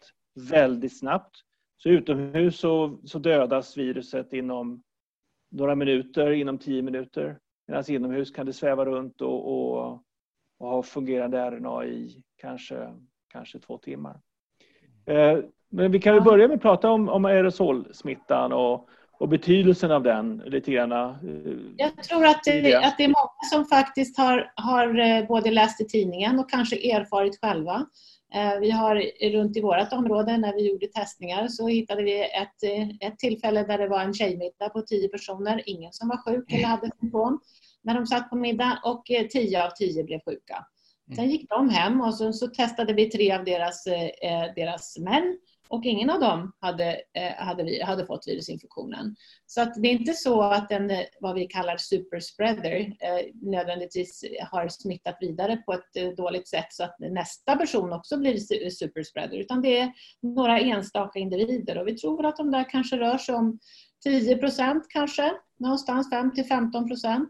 väldigt 0.50 0.98
snabbt. 0.98 1.36
Så 1.76 1.88
utomhus 1.88 2.58
så, 2.58 3.00
så 3.04 3.18
dödas 3.18 3.76
viruset 3.76 4.32
inom 4.32 4.82
några 5.50 5.74
minuter, 5.74 6.30
inom 6.30 6.58
tio 6.58 6.82
minuter. 6.82 7.38
Medan 7.66 7.84
inomhus 7.88 8.30
kan 8.30 8.46
det 8.46 8.52
sväva 8.52 8.84
runt 8.84 9.20
och, 9.20 9.52
och, 9.52 9.92
och 10.58 10.68
ha 10.68 10.82
fungerande 10.82 11.50
RNA 11.50 11.84
i 11.84 12.22
kanske, 12.36 12.94
kanske 13.28 13.58
två 13.58 13.78
timmar. 13.78 14.20
Eh, 15.06 15.38
men 15.68 15.92
vi 15.92 16.00
kan 16.00 16.14
väl 16.14 16.24
börja 16.24 16.48
med 16.48 16.54
att 16.54 16.62
prata 16.62 16.90
om, 16.90 17.08
om 17.08 17.24
aerosolsmittan 17.24 18.52
och, 18.52 18.88
och 19.12 19.28
betydelsen 19.28 19.90
av 19.90 20.02
den 20.02 20.42
lite 20.46 20.72
grann? 20.72 20.92
Eh, 20.92 21.08
Jag 21.76 22.02
tror 22.02 22.24
att 22.26 22.44
det, 22.44 22.74
att 22.74 22.96
det 22.98 23.04
är 23.04 23.08
många 23.08 23.50
som 23.52 23.64
faktiskt 23.64 24.18
har, 24.18 24.52
har 24.54 24.98
eh, 24.98 25.26
både 25.26 25.50
läst 25.50 25.80
i 25.80 25.84
tidningen 25.84 26.38
och 26.38 26.50
kanske 26.50 26.76
erfarit 26.76 27.40
själva. 27.40 27.86
Eh, 28.34 28.60
vi 28.60 28.70
har 28.70 29.02
runt 29.32 29.56
i 29.56 29.60
vårt 29.60 29.92
område 29.92 30.38
när 30.38 30.54
vi 30.54 30.68
gjorde 30.68 30.86
testningar 30.86 31.48
så 31.48 31.68
hittade 31.68 32.02
vi 32.02 32.20
ett, 32.20 32.62
ett 33.00 33.18
tillfälle 33.18 33.62
där 33.62 33.78
det 33.78 33.88
var 33.88 34.00
en 34.00 34.14
tjejmiddag 34.14 34.68
på 34.68 34.82
tio 34.82 35.08
personer, 35.08 35.62
ingen 35.66 35.92
som 35.92 36.08
var 36.08 36.16
sjuk 36.16 36.52
eller 36.52 36.64
hade 36.64 36.90
symptom 37.00 37.40
när 37.82 37.94
de 37.94 38.06
satt 38.06 38.30
på 38.30 38.36
middag 38.36 38.80
och 38.84 39.04
tio 39.32 39.64
av 39.64 39.70
tio 39.70 40.04
blev 40.04 40.20
sjuka. 40.20 40.66
Sen 41.16 41.30
gick 41.30 41.48
de 41.48 41.68
hem 41.70 42.00
och 42.00 42.14
så, 42.14 42.32
så 42.32 42.48
testade 42.48 42.92
vi 42.92 43.10
tre 43.10 43.32
av 43.32 43.44
deras, 43.44 43.86
eh, 43.86 44.54
deras 44.56 44.98
män 44.98 45.38
och 45.74 45.84
ingen 45.84 46.10
av 46.10 46.20
dem 46.20 46.52
hade, 46.60 47.00
eh, 47.12 47.32
hade, 47.36 47.84
hade 47.84 48.06
fått 48.06 48.28
virusinfektionen. 48.28 49.16
Så 49.46 49.60
att 49.60 49.74
det 49.74 49.88
är 49.88 49.92
inte 49.92 50.12
så 50.12 50.42
att 50.42 50.68
den, 50.68 50.90
eh, 50.90 51.00
vad 51.20 51.34
vi 51.34 51.46
kallar 51.46 51.76
superspreader, 51.76 52.76
eh, 52.80 53.26
nödvändigtvis 53.42 54.24
har 54.50 54.68
smittat 54.68 55.16
vidare 55.20 55.56
på 55.56 55.72
ett 55.72 56.16
dåligt 56.16 56.48
sätt 56.48 56.66
så 56.70 56.84
att 56.84 56.96
nästa 56.98 57.56
person 57.56 57.92
också 57.92 58.16
blir 58.16 58.70
superspreader, 58.70 59.36
utan 59.36 59.62
det 59.62 59.78
är 59.78 59.92
några 60.20 60.60
enstaka 60.60 61.18
individer 61.18 61.78
och 61.78 61.88
vi 61.88 61.96
tror 61.96 62.26
att 62.26 62.36
de 62.36 62.50
där 62.50 62.70
kanske 62.70 62.96
rör 62.96 63.18
sig 63.18 63.34
om 63.34 63.58
10 64.04 64.36
procent 64.36 64.86
kanske, 64.88 65.32
någonstans 65.58 66.10
5 66.10 66.34
till 66.34 66.44
15 66.44 66.88
procent 66.88 67.28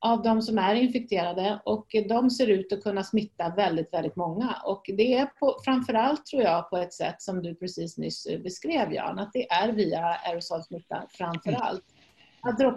av 0.00 0.22
de 0.22 0.42
som 0.42 0.58
är 0.58 0.74
infekterade 0.74 1.60
och 1.64 1.86
de 2.08 2.30
ser 2.30 2.46
ut 2.46 2.72
att 2.72 2.82
kunna 2.82 3.02
smitta 3.02 3.52
väldigt, 3.56 3.92
väldigt 3.92 4.16
många. 4.16 4.56
Och 4.64 4.82
det 4.86 5.14
är 5.14 5.26
på, 5.26 5.60
framförallt, 5.64 6.26
tror 6.26 6.42
jag, 6.42 6.70
på 6.70 6.76
ett 6.76 6.92
sätt 6.92 7.22
som 7.22 7.42
du 7.42 7.54
precis 7.54 7.98
nyss 7.98 8.26
beskrev, 8.42 8.92
Jan, 8.92 9.18
att 9.18 9.32
det 9.32 9.50
är 9.50 9.72
via 9.72 10.00
aerosolsmitta 10.00 11.02
framförallt. 11.10 11.84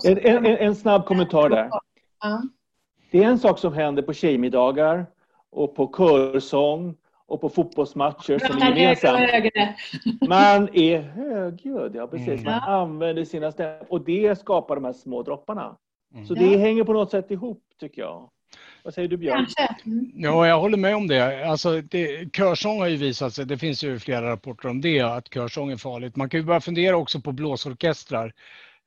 En, 0.04 0.18
en, 0.18 0.46
en, 0.46 0.76
snabb 0.76 1.06
kommentar 1.06 1.50
där. 1.50 1.70
Ja. 2.20 2.42
Det 3.12 3.24
är 3.24 3.28
en 3.28 3.40
sak 3.40 3.60
som 3.60 3.74
händer 3.74 4.04
på 4.04 4.14
tjejmiddagar 4.14 5.06
och 5.50 5.76
på 5.76 5.94
körsång 5.98 6.96
och 7.26 7.42
på 7.42 7.50
fotbollsmatcher 7.50 8.40
som 8.40 8.62
är 8.62 8.76
gemensamt. 8.76 9.20
Man 10.28 10.70
är 10.74 11.02
högljudd, 11.02 11.96
ja 11.96 12.08
precis. 12.08 12.28
Mm. 12.28 12.44
Man 12.44 12.70
använder 12.70 13.24
sina 13.24 13.52
stämmor 13.52 13.86
och 13.90 14.02
det 14.06 14.40
skapar 14.40 14.76
de 14.76 14.86
här 14.86 14.94
små 14.94 15.24
dropparna. 15.24 15.78
Mm. 16.14 16.26
Så 16.28 16.34
det 16.34 16.46
ja. 16.46 16.60
hänger 16.60 16.84
på 16.84 16.94
något 16.94 17.12
sätt 17.12 17.32
ihop 17.32 17.64
tycker 17.80 18.02
jag. 18.02 18.30
Vad 18.84 18.94
säger 18.94 19.08
du 19.08 19.18
Björn? 19.18 19.48
Ja, 20.16 20.48
jag 20.48 20.60
håller 20.60 20.78
med 20.78 20.96
om 20.96 21.08
det. 21.08 21.48
Alltså, 21.50 21.82
det. 21.82 22.36
Körsång 22.36 22.80
har 22.80 22.88
ju 22.88 22.98
visat 22.98 23.34
sig, 23.34 23.46
det 23.46 23.58
finns 23.58 23.84
ju 23.84 24.00
flera 24.00 24.32
rapporter 24.32 24.70
om 24.70 24.82
det, 24.82 25.00
att 25.00 25.34
körsång 25.34 25.72
är 25.72 25.78
farligt. 25.78 26.16
Man 26.16 26.30
kan 26.30 26.40
ju 26.40 26.46
börja 26.46 26.62
fundera 26.62 26.98
också 26.98 27.22
på 27.22 27.32
blåsorkestrar. 27.32 28.34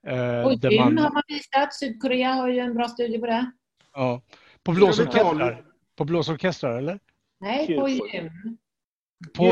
Eh, 0.07 0.41
och 0.41 0.53
gym 0.53 0.85
man... 0.85 0.99
har 0.99 1.11
man 1.11 1.23
visat, 1.29 1.75
Sydkorea 1.75 2.33
har 2.33 2.49
ju 2.49 2.59
en 2.59 2.75
bra 2.75 2.89
studie 2.89 3.19
på 3.19 3.27
det. 3.27 3.51
Ja, 3.95 4.23
på 4.65 4.73
blåsorkestrar? 4.73 5.65
På 5.97 6.05
blåsorkestrar 6.05 6.79
eller? 6.79 6.99
Nej, 7.41 7.67
på 7.67 7.89
gym. 7.89 8.31
På... 9.35 9.45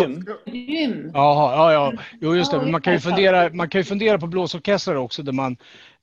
Gym? 0.46 1.10
Jaha, 1.14 1.52
ja, 1.56 1.72
ja. 1.72 2.02
Jo, 2.20 2.36
just 2.36 2.52
det. 2.52 2.66
Man 2.66 2.80
kan, 2.80 2.92
ju 2.92 2.98
fundera, 2.98 3.52
man 3.52 3.68
kan 3.68 3.80
ju 3.80 3.84
fundera 3.84 4.18
på 4.18 4.26
blåsorkestrar 4.26 4.94
också 4.94 5.22
där 5.22 5.32
man 5.32 5.56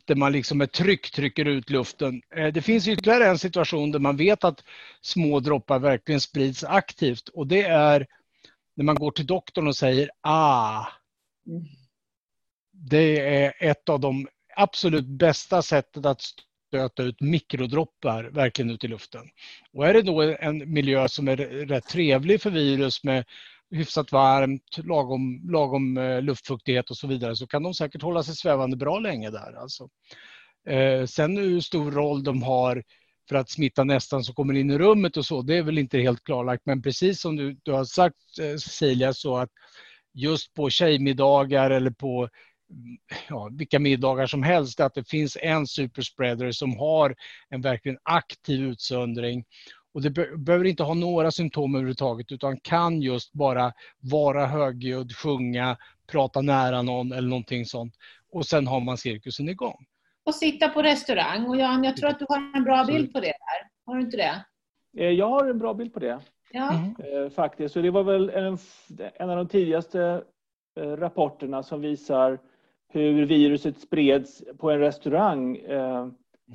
där 0.08 0.15
man 0.15 0.32
liksom 0.32 0.58
med 0.58 0.72
tryck 0.72 1.12
trycker 1.12 1.46
ut 1.46 1.70
luften. 1.70 2.22
Eh, 2.36 2.48
det 2.48 2.62
finns 2.62 2.88
ytterligare 2.88 3.26
en 3.28 3.38
situation 3.38 3.91
där 3.91 4.00
man 4.00 4.17
vet 4.17 4.43
att 4.43 4.63
små 5.02 5.39
droppar 5.39 5.80
verkligen 5.80 6.22
sprids 6.22 6.63
aktivt 6.63 7.30
och 7.30 7.48
det 7.48 7.62
är 7.62 8.08
när 8.76 8.84
man 8.84 8.96
går 8.96 9.12
till 9.12 9.26
doktorn 9.26 9.67
och 9.67 9.76
säger 9.76 10.10
ah. 10.22 10.86
Det 12.72 13.20
är 13.20 13.54
ett 13.60 13.89
av 13.89 14.00
de 14.00 14.28
absolut 14.56 15.06
bästa 15.06 15.62
sättet 15.62 16.06
att 16.06 16.22
stöta 16.67 17.04
ut 17.04 17.22
mikrodroppar 17.22 18.24
verkligen 18.24 18.72
ut 18.72 18.84
i 18.84 18.88
luften. 18.88 19.22
Och 19.74 19.88
är 19.88 19.93
det 19.93 20.02
då 20.02 20.22
en 20.22 20.74
miljö 20.74 21.08
som 21.08 21.28
är 21.28 21.38
rätt 21.38 21.88
trevlig 21.88 22.41
för 22.41 22.50
virus 22.50 23.04
med 23.04 23.26
hyfsat 23.71 24.12
varmt, 24.12 24.77
lagom, 24.77 25.49
lagom 25.51 25.97
eh, 25.97 26.21
luftfuktighet 26.21 26.89
och 26.89 26.97
så 26.97 27.08
vidare 27.08 27.36
så 27.36 27.47
kan 27.47 27.63
de 27.63 27.73
säkert 27.73 28.01
hålla 28.01 28.23
sig 28.23 28.36
svävande 28.36 28.77
bra 28.77 28.99
länge 28.99 29.30
där. 29.30 29.53
Alltså. 29.62 29.89
Eh, 30.67 31.06
sen 31.06 31.38
hur 31.38 31.60
stor 31.60 31.91
roll 31.91 32.23
de 32.23 32.43
har 32.43 32.84
för 33.30 33.36
att 33.36 33.49
smitta 33.49 33.84
nästan 33.84 34.23
som 34.23 34.36
kommer 34.36 34.53
in 34.53 34.71
i 34.71 34.77
rummet 34.77 35.17
och 35.17 35.25
så, 35.25 35.41
det 35.41 35.58
är 35.58 35.63
väl 35.63 35.77
inte 35.77 35.99
helt 35.99 36.23
klarlagt. 36.23 36.65
Men 36.65 36.82
precis 36.82 37.21
som 37.21 37.36
du, 37.36 37.58
du 37.63 37.71
har 37.71 37.86
sagt 37.86 38.39
eh, 38.41 38.58
Cecilia, 38.58 39.13
så 39.13 39.38
att 39.38 39.49
just 40.13 40.53
på 40.53 40.69
tjejmiddagar 40.69 41.69
eller 41.69 41.91
på 41.91 42.30
mm, 42.71 42.97
ja, 43.30 43.49
vilka 43.51 43.80
middagar 43.80 44.27
som 44.27 44.43
helst, 44.43 44.80
att 44.80 44.93
det 44.93 45.10
finns 45.10 45.38
en 45.41 45.67
superspreader 45.67 46.51
som 46.51 46.77
har 46.77 47.15
en 47.49 47.62
verkligen 47.62 47.97
aktiv 48.03 48.62
utsöndring 48.62 49.45
och 49.97 50.03
det 50.03 50.10
be 50.10 50.38
behöver 50.38 50.65
inte 50.65 50.83
ha 50.83 50.93
några 50.93 51.31
symptom 51.31 51.75
överhuvudtaget 51.75 52.31
utan 52.31 52.60
kan 52.60 53.01
just 53.01 53.33
bara 53.33 53.73
vara 53.99 54.45
högljudd, 54.45 55.15
sjunga, 55.15 55.77
prata 56.12 56.41
nära 56.41 56.81
någon 56.81 57.12
eller 57.12 57.29
någonting 57.29 57.65
sånt. 57.65 57.93
Och 58.31 58.45
sen 58.45 58.67
har 58.67 58.79
man 58.79 58.97
cirkusen 58.97 59.49
igång. 59.49 59.86
Och 60.25 60.36
sitta 60.36 60.69
på 60.69 60.81
restaurang. 60.81 61.45
Och 61.45 61.57
Jan, 61.57 61.83
jag 61.83 61.97
tror 61.97 62.10
att 62.10 62.19
du 62.19 62.25
har 62.29 62.51
en 62.55 62.63
bra 62.63 62.86
bild 62.86 63.13
på 63.13 63.19
det 63.19 63.25
där. 63.25 63.69
Har 63.86 63.95
du 63.95 64.01
inte 64.01 64.17
det? 64.17 64.45
Eh, 64.97 65.10
jag 65.12 65.29
har 65.29 65.49
en 65.49 65.60
bra 65.60 65.73
bild 65.73 65.93
på 65.93 65.99
det. 65.99 66.19
Ja. 66.51 66.73
Mm. 66.73 67.31
Faktiskt. 67.31 67.73
Så 67.73 67.81
det 67.81 67.91
var 67.91 68.03
väl 68.03 68.29
en, 68.29 68.57
en 69.15 69.29
av 69.29 69.38
de 69.38 69.47
tidigaste 69.47 70.23
rapporterna 70.75 71.63
som 71.63 71.81
visar 71.81 72.39
hur 72.89 73.25
viruset 73.25 73.79
spreds 73.79 74.43
på 74.57 74.71
en 74.71 74.79
restaurang. 74.79 75.57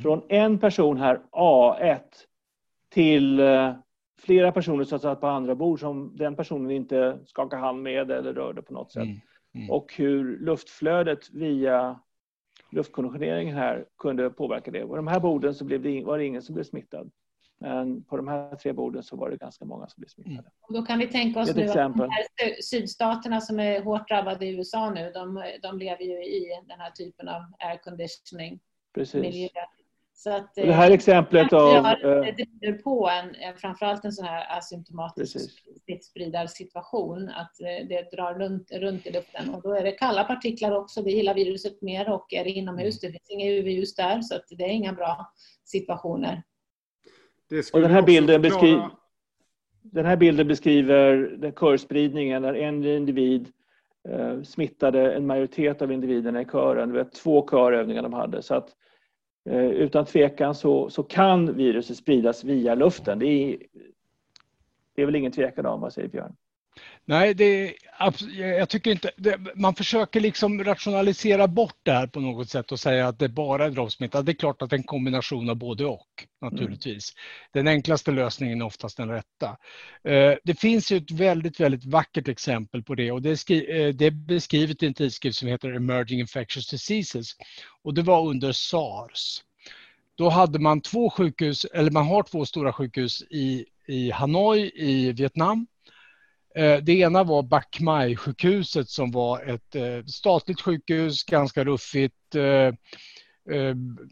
Från 0.03 0.23
en 0.29 0.59
person 0.59 0.97
här, 0.97 1.21
A1, 1.33 2.01
till 2.93 3.41
flera 4.19 4.53
personer 4.53 4.85
som 4.85 4.99
satt 4.99 5.21
på 5.21 5.27
andra 5.27 5.55
bord 5.55 5.81
som 5.81 6.17
den 6.17 6.37
personen 6.37 6.71
inte 6.71 7.19
skakade 7.27 7.63
hand 7.63 7.83
med 7.83 8.11
eller 8.11 8.35
rörde 8.35 8.63
på 8.63 8.73
något 8.73 8.93
sätt. 8.93 9.03
Mm. 9.03 9.21
Mm. 9.55 9.71
Och 9.71 9.95
hur 9.97 10.39
luftflödet 10.39 11.31
via 11.31 12.01
luftkonditioneringen 12.71 13.57
här 13.57 13.85
kunde 13.99 14.31
påverka 14.31 14.71
det. 14.71 14.87
På 14.87 14.97
de 14.97 15.07
här 15.07 15.21
borden 15.21 15.55
så 15.55 15.65
blev 15.65 15.83
det, 15.83 16.05
var 16.05 16.19
det 16.19 16.25
ingen 16.25 16.43
som 16.43 16.55
blev 16.55 16.65
smittad. 16.65 17.11
Men 17.59 18.05
på 18.05 18.17
de 18.17 18.29
här 18.29 18.57
tre 18.57 18.73
borden 18.73 19.03
så 19.03 19.17
var 19.17 19.31
det 19.31 19.37
ganska 19.37 19.65
många 19.65 19.87
som 19.89 20.01
blev 20.01 20.09
smittade. 20.09 20.39
Mm. 20.39 20.53
Och 20.61 20.75
då 20.75 20.83
kan 20.83 20.99
vi 20.99 21.07
tänka 21.07 21.41
oss 21.41 21.55
nu 21.55 21.63
exempel. 21.63 22.03
att 22.03 22.09
de 22.37 22.45
här 22.45 22.63
sydstaterna 22.63 23.41
som 23.41 23.61
är 23.61 23.83
hårt 23.83 24.09
drabbade 24.09 24.47
i 24.47 24.57
USA 24.57 24.91
nu, 24.91 25.11
de, 25.15 25.45
de 25.63 25.79
lever 25.79 26.05
ju 26.05 26.25
i 26.25 26.61
den 26.69 26.81
här 26.81 26.91
typen 26.91 27.29
av 27.29 27.43
air 27.59 27.79
conditioning. 27.83 28.61
Precis. 28.95 29.23
Miljö. 29.23 29.49
Så 30.23 30.31
att, 30.31 30.55
det 30.55 30.73
här 30.73 30.91
exemplet 30.91 31.53
av... 31.53 31.83
Det 31.83 32.33
driver 32.33 32.83
på 32.83 33.09
en, 33.09 33.57
framförallt 33.57 34.05
en 34.05 34.13
sån 34.13 34.25
här 34.25 34.59
asymptomatisk 34.59 35.37
smittspridarsituation, 35.85 37.29
att 37.29 37.61
eh, 37.61 37.89
det 37.89 38.17
drar 38.17 38.35
runt, 38.35 38.73
runt 38.73 39.07
i 39.07 39.11
luften. 39.11 39.55
Och 39.55 39.63
då 39.63 39.73
är 39.73 39.85
det 39.85 39.93
kalla 39.93 40.25
partiklar 40.25 40.73
också, 40.73 41.03
det 41.03 41.11
gillar 41.11 41.35
viruset 41.35 41.83
mer 41.83 42.11
och 42.11 42.33
är 42.33 42.45
det 42.45 42.51
inomhus, 42.51 43.03
mm. 43.03 43.13
det 43.13 43.19
finns 43.19 43.31
inga 43.31 43.51
UV-ljus 43.51 43.95
där, 43.95 44.21
så 44.21 44.35
att 44.35 44.45
det 44.51 44.65
är 44.65 44.69
inga 44.69 44.93
bra 44.93 45.33
situationer. 45.65 46.43
Och 47.73 47.81
den 47.81 47.91
här 47.91 48.03
bilden 48.03 48.43
beskriver 48.43 48.91
den 49.83 50.07
här 50.07 50.17
bilden 50.17 50.49
beskriver 50.49 51.53
körspridningen 51.61 52.43
där 52.43 52.55
en 52.55 52.85
individ 52.85 53.49
eh, 54.09 54.43
smittade 54.43 55.15
en 55.15 55.27
majoritet 55.27 55.83
av 55.83 55.93
individerna 55.93 56.43
i 56.43 56.45
kören. 56.45 56.93
Det 56.93 56.99
var 56.99 57.11
två 57.11 57.49
körövningar 57.51 58.03
de 58.03 58.13
hade. 58.13 58.43
Så 58.43 58.55
att 58.55 58.69
Eh, 58.69 58.92
Eh, 59.45 59.65
utan 59.65 60.05
tvekan 60.05 60.55
så, 60.55 60.91
så 60.91 61.03
kan 61.03 61.57
viruset 61.57 61.97
spridas 61.97 62.45
via 62.45 62.75
luften. 62.75 63.19
Det 63.19 63.27
är, 63.27 63.59
det 64.95 65.03
är 65.03 65.07
väl 65.07 65.17
ingen 65.17 65.33
tvekan 65.33 65.67
om, 65.67 65.81
vad 65.81 65.93
säger 65.93 66.09
Björn? 66.09 66.37
Nej, 67.05 67.35
det, 67.35 67.75
jag 68.37 68.69
tycker 68.69 68.91
inte... 68.91 69.11
Det, 69.17 69.39
man 69.55 69.75
försöker 69.75 70.21
liksom 70.21 70.65
rationalisera 70.65 71.49
bort 71.49 71.77
det 71.83 71.93
här 71.93 72.07
på 72.07 72.21
något 72.21 72.51
sätt 72.51 72.73
och 72.73 72.81
säga 72.81 73.09
att 73.09 73.19
det 73.19 73.29
bara 73.29 73.65
är 73.65 73.71
droppsmitta. 73.71 74.23
Det 74.23 74.33
är 74.33 74.35
klart 74.35 74.63
att 74.63 74.71
det 74.71 74.77
är 74.77 74.79
en 74.79 74.85
kombination 74.85 75.51
av 75.51 75.57
både 75.57 75.85
och 75.85 76.27
naturligtvis. 76.41 77.13
Mm. 77.15 77.65
Den 77.65 77.75
enklaste 77.75 78.11
lösningen 78.11 78.61
är 78.61 78.65
oftast 78.65 78.97
den 78.97 79.09
rätta. 79.09 79.57
Eh, 80.05 80.35
det 80.45 80.61
finns 80.61 80.93
ju 80.93 80.97
ett 80.97 81.11
väldigt, 81.11 81.61
väldigt 81.61 81.85
vackert 81.85 82.29
exempel 82.29 82.83
på 82.83 82.95
det 82.95 83.13
och 83.13 83.23
det 83.23 83.31
är, 83.31 83.37
skri, 83.37 83.87
eh, 83.87 83.95
det 83.95 84.07
är 84.07 84.11
beskrivet 84.11 84.83
i 84.83 84.87
en 84.87 84.95
tidskrift 84.95 85.39
som 85.39 85.49
heter 85.49 85.73
Emerging 85.73 86.21
Infectious 86.21 86.71
Diseases 86.71 87.33
och 87.83 87.95
det 87.95 88.03
var 88.03 88.29
under 88.29 88.53
SARS. 88.53 89.43
Då 90.15 90.29
hade 90.29 90.59
man 90.59 90.81
två 90.81 91.11
sjukhus, 91.11 91.65
eller 91.65 91.91
man 91.91 92.07
har 92.07 92.23
två 92.23 92.45
stora 92.45 92.73
sjukhus 92.73 93.23
i, 93.31 93.65
i 93.87 94.11
Hanoi 94.11 94.73
i 94.75 95.13
Vietnam 95.13 95.67
Eh, 96.55 96.77
det 96.77 96.93
ena 96.93 97.25
var 97.25 97.43
Bach 97.43 97.81
Mai-sjukhuset 97.81 98.89
som 98.89 99.11
var 99.11 99.43
ett 99.43 99.75
eh, 99.75 100.05
statligt 100.07 100.61
sjukhus, 100.61 101.25
ganska 101.25 101.65
ruffigt, 101.65 102.35
eh, 102.35 102.75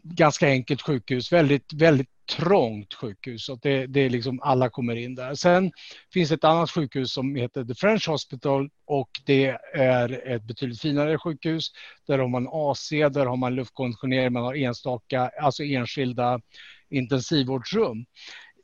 ganska 0.03 0.47
enkelt 0.47 0.81
sjukhus, 0.81 1.31
väldigt, 1.31 1.73
väldigt 1.73 2.09
trångt 2.37 2.93
sjukhus. 2.93 3.45
Så 3.45 3.55
det, 3.55 3.85
det 3.85 3.99
är 3.99 4.09
liksom 4.09 4.41
alla 4.41 4.69
kommer 4.69 4.95
in 4.95 5.15
där. 5.15 5.35
Sen 5.35 5.71
finns 6.13 6.31
ett 6.31 6.43
annat 6.43 6.71
sjukhus 6.71 7.13
som 7.13 7.35
heter 7.35 7.63
The 7.63 7.75
French 7.75 8.07
Hospital 8.07 8.69
och 8.85 9.09
det 9.25 9.57
är 9.73 10.27
ett 10.35 10.43
betydligt 10.43 10.81
finare 10.81 11.17
sjukhus. 11.17 11.67
Där 12.07 12.19
har 12.19 12.27
man 12.27 12.47
AC, 12.51 12.89
där 12.89 13.25
har 13.25 13.37
man 13.37 13.55
luftkonditionering, 13.55 14.33
man 14.33 14.43
har 14.43 14.55
enstaka, 14.55 15.31
alltså 15.41 15.63
enskilda 15.63 16.41
intensivvårdsrum 16.89 18.05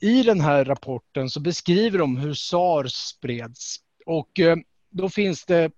i 0.02 0.24
den 0.24 0.42
här 0.42 0.66
rapporten 0.66 1.30
så 1.30 1.40
beskriver 1.40 2.00
de 2.00 2.18
hur 2.18 2.34
SARS 2.34 2.94
spreds. 2.94 3.78
Och 4.06 4.40
eh, 4.40 4.58
då 4.90 5.10
finns 5.10 5.46
det 5.46 5.72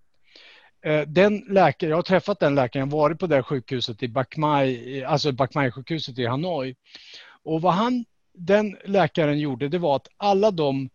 eh, 0.86 1.02
den 1.02 1.38
läkare, 1.38 1.90
jag 1.90 1.98
har 1.98 2.04
träffat 2.04 2.40
den 2.40 2.56
läkaren, 2.56 2.90
varit 2.90 3.20
på 3.20 3.28
det 3.28 3.44
sjukhuset 3.44 4.04
i 4.04 4.08
Bach 4.08 4.38
Mai, 4.38 5.04
alltså 5.04 5.32
Bach 5.32 5.56
Mai-sjukhuset 5.56 6.20
i 6.20 6.26
Hanoi. 6.26 6.76
Och 7.44 7.62
vad 7.62 7.74
han, 7.74 8.06
den 8.34 8.78
läkaren 8.86 9.40
gjorde, 9.40 9.70
det 9.70 9.78
var 9.78 9.96
att 9.96 10.08
alla 10.18 10.52
de 10.52 10.90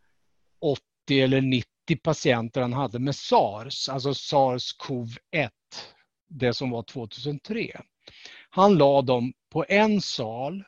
80 0.60 0.80
eller 1.10 1.40
90 1.40 1.66
patienter 2.02 2.60
han 2.60 2.72
hade 2.72 2.98
med 2.98 3.14
SARS, 3.14 3.88
alltså 3.88 4.10
SARS-CoV-1, 4.10 5.50
det 6.28 6.54
som 6.54 6.70
var 6.70 6.82
2003. 6.82 7.80
Han 8.50 8.78
la 8.78 9.02
dem 9.02 9.32
på 9.50 9.64
en 9.68 10.00
sal 10.00 10.64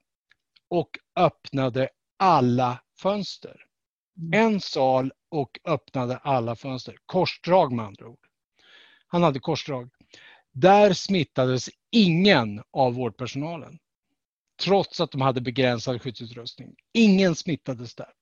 och 0.68 0.98
öppnade 1.16 1.88
alla 2.16 2.80
fönster. 3.02 3.56
Mm. 4.18 4.46
En 4.46 4.60
sal 4.60 5.12
och 5.30 5.58
öppnade 5.64 6.16
alla 6.16 6.56
fönster. 6.56 6.96
Korsdrag 7.06 7.72
med 7.72 7.84
andra 7.84 8.08
ord. 8.08 8.26
Han 9.06 9.22
hade 9.22 9.40
korsdrag. 9.40 9.90
Där 10.52 10.92
smittades 10.92 11.70
ingen 11.90 12.62
av 12.72 12.94
vårdpersonalen. 12.94 13.78
Trots 14.62 15.00
att 15.00 15.10
de 15.10 15.20
hade 15.20 15.40
begränsad 15.40 16.02
skyddsutrustning. 16.02 16.74
Ingen 16.92 17.34
smittades 17.34 17.94
där. 17.94 18.12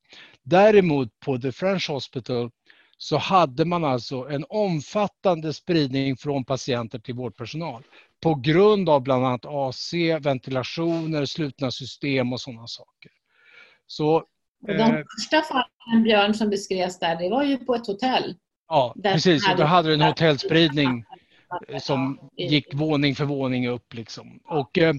Däremot 0.43 1.21
på 1.21 1.39
The 1.39 1.53
French 1.53 1.91
Hospital 1.91 2.51
så 2.97 3.17
hade 3.17 3.65
man 3.65 3.85
alltså 3.85 4.29
en 4.29 4.45
omfattande 4.49 5.53
spridning 5.53 6.17
från 6.17 6.45
patienter 6.45 6.99
till 6.99 7.15
vårdpersonal 7.15 7.83
på 8.21 8.35
grund 8.35 8.89
av 8.89 9.03
bland 9.03 9.27
annat 9.27 9.47
AC, 9.47 9.95
ventilationer, 10.21 11.25
slutna 11.25 11.71
system 11.71 12.33
och 12.33 12.41
sådana 12.41 12.67
saker. 12.67 13.13
Så, 13.87 14.25
de 14.67 14.73
eh, 14.73 15.03
första 15.19 15.43
fallen, 15.43 16.03
Björn, 16.03 16.35
som 16.35 16.51
beskrevs 16.51 16.99
där, 16.99 17.17
det 17.17 17.31
var 17.31 17.45
ju 17.45 17.57
på 17.57 17.75
ett 17.75 17.87
hotell. 17.87 18.37
Ja, 18.69 18.95
precis. 19.03 19.49
Och 19.49 19.57
då 19.57 19.65
hade 19.65 19.89
du 19.89 19.95
en 19.95 20.01
hotellspridning 20.01 21.05
som 21.81 22.31
gick 22.37 22.75
våning 22.75 23.15
för 23.15 23.25
våning 23.25 23.69
upp. 23.69 23.95
Liksom. 23.95 24.41
Och, 24.45 24.79
eh, 24.79 24.95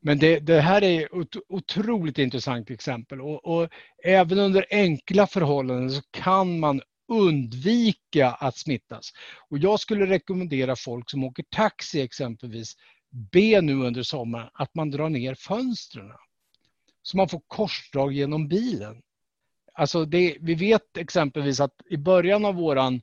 men 0.00 0.18
det, 0.18 0.38
det, 0.38 0.60
här 0.60 0.82
är 0.82 1.22
ett 1.22 1.36
otroligt 1.48 2.18
intressant 2.18 2.70
exempel. 2.70 3.20
Och, 3.20 3.44
och, 3.44 3.68
även 4.04 4.38
under 4.38 4.66
enkla 4.70 5.26
förhållanden 5.26 5.90
så 5.90 6.02
kan 6.10 6.60
man 6.60 6.80
undvika 7.08 8.30
att 8.30 8.56
smittas. 8.56 9.12
Och 9.48 9.58
jag 9.58 9.80
skulle 9.80 10.06
rekommendera 10.06 10.76
folk 10.76 11.10
som 11.10 11.24
åker 11.24 11.44
taxi 11.50 12.00
exempelvis, 12.00 12.76
be 13.32 13.60
nu 13.60 13.74
under 13.74 14.02
sommaren 14.02 14.48
att 14.54 14.74
man 14.74 14.90
drar 14.90 15.08
ner 15.08 15.34
fönstren. 15.34 16.10
Så 17.02 17.16
man 17.16 17.28
får 17.28 17.42
korsdrag 17.46 18.12
genom 18.12 18.48
bilen. 18.48 19.02
Alltså 19.74 20.04
det, 20.04 20.36
vi 20.40 20.54
vet 20.54 20.96
exempelvis 20.96 21.60
att 21.60 21.74
i 21.90 21.96
början 21.96 22.44
av 22.44 22.54
våran, 22.54 23.00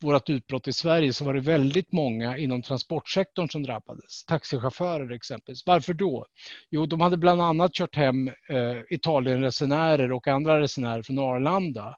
vårat 0.00 0.30
utbrott 0.30 0.68
i 0.68 0.72
Sverige 0.72 1.12
så 1.12 1.24
var 1.24 1.34
det 1.34 1.40
väldigt 1.40 1.92
många 1.92 2.38
inom 2.38 2.62
transportsektorn 2.62 3.48
som 3.48 3.62
drabbades. 3.62 4.24
Taxichaufförer 4.24 5.10
exempelvis. 5.10 5.66
Varför 5.66 5.94
då? 5.94 6.26
Jo, 6.70 6.86
de 6.86 7.00
hade 7.00 7.16
bland 7.16 7.42
annat 7.42 7.72
kört 7.72 7.96
hem 7.96 8.28
eh, 8.28 8.80
Italienresenärer 8.90 10.12
och 10.12 10.28
andra 10.28 10.60
resenärer 10.60 11.02
från 11.02 11.18
Arlanda 11.18 11.96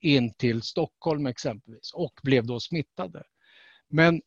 in 0.00 0.34
till 0.34 0.62
Stockholm 0.62 1.26
exempelvis 1.26 1.92
och 1.94 2.20
blev 2.22 2.46
då 2.46 2.60
smittade. 2.60 3.22
Men, 3.88 4.22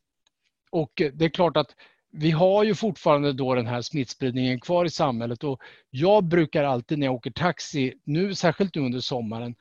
och 0.71 0.91
det 0.95 1.26
är 1.26 1.30
klart 1.30 1.58
att 1.58 1.76
vi 2.12 2.32
har 2.32 2.63
ju 2.63 2.76
fortfarande 2.76 3.34
då 3.34 3.56
den 3.56 3.67
här 3.67 3.81
smittspridningen 3.81 4.60
kvar 4.60 4.86
i 4.86 4.90
samhället 4.90 5.44
och 5.44 5.62
jag 5.90 6.23
brukar 6.23 6.63
alltid 6.63 7.00
när 7.00 7.08
jag 7.08 7.15
åker 7.15 7.31
taxi, 7.31 7.94
nu 8.04 8.36
särskilt 8.36 8.77
under 8.77 9.00
sommaren, 9.00 9.56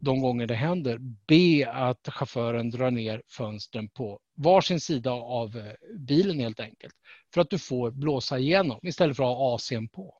de 0.00 0.20
gånger 0.20 0.46
det 0.46 0.54
händer, 0.54 0.98
be 1.26 1.70
att 1.70 2.08
chauffören 2.08 2.70
drar 2.70 2.90
ner 2.90 3.22
fönstren 3.28 3.88
på 3.88 4.20
varsin 4.36 4.80
sida 4.80 5.10
av 5.12 5.56
eh, 5.56 5.72
bilen 5.98 6.40
helt 6.40 6.60
enkelt. 6.60 6.94
För 7.34 7.40
att 7.40 7.50
du 7.50 7.58
får 7.58 7.90
blåsa 7.90 8.38
igenom 8.38 8.80
istället 8.82 9.16
för 9.16 9.22
att 9.22 9.38
ha 9.38 9.56
AC'n 9.56 9.88
på. 9.88 10.14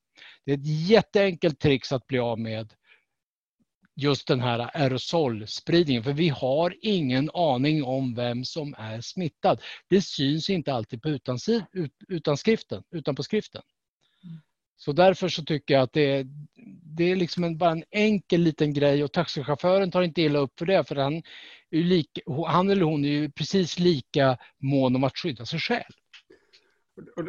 Det 0.45 0.53
är 0.53 0.57
ett 0.57 0.89
jätteenkelt 0.89 1.61
trix 1.61 1.93
att 1.93 2.07
bli 2.07 2.19
av 2.19 2.39
med 2.39 2.73
just 3.99 4.29
den 4.29 4.41
här 4.41 4.71
aerosolspridningen. 4.75 6.05
För 6.05 6.13
vi 6.13 6.29
har 6.29 6.75
ingen 6.83 7.31
aning 7.35 7.85
om 7.85 8.15
vem 8.15 8.45
som 8.45 8.75
är 8.79 9.01
smittad. 9.01 9.61
Det 9.89 10.03
syns 10.03 10.51
inte 10.51 10.73
alltid 10.73 11.03
på 11.03 11.19
utanskriften, 12.09 12.83
utan 12.91 13.15
på 13.15 13.23
skriften. 13.23 13.63
Så 14.77 14.93
därför 14.93 15.29
så 15.29 15.45
tycker 15.45 15.75
jag 15.75 15.83
att 15.83 15.93
det 15.93 16.11
är, 16.11 16.27
det 16.97 17.05
är 17.05 17.17
liksom 17.17 17.45
en, 17.45 17.59
bara 17.59 17.71
en 17.71 17.85
enkel 17.91 18.41
liten 18.41 18.73
grej 18.73 19.05
och 19.05 19.13
taxichauffören 19.13 19.91
tar 19.91 20.03
inte 20.03 20.23
illa 20.23 20.39
upp 20.39 20.59
för 20.59 20.67
det 20.67 20.85
för 20.89 20.97
han, 20.97 21.23
är 21.71 21.83
lika, 21.83 22.21
han 22.47 22.71
eller 22.71 22.83
hon 22.83 23.05
är 23.05 23.09
ju 23.09 23.31
precis 23.31 23.79
lika 23.79 24.39
mån 24.59 24.97
om 24.97 25.05
att 25.05 25.19
skydda 25.19 25.47
sig 25.47 25.61
själv. 25.61 25.93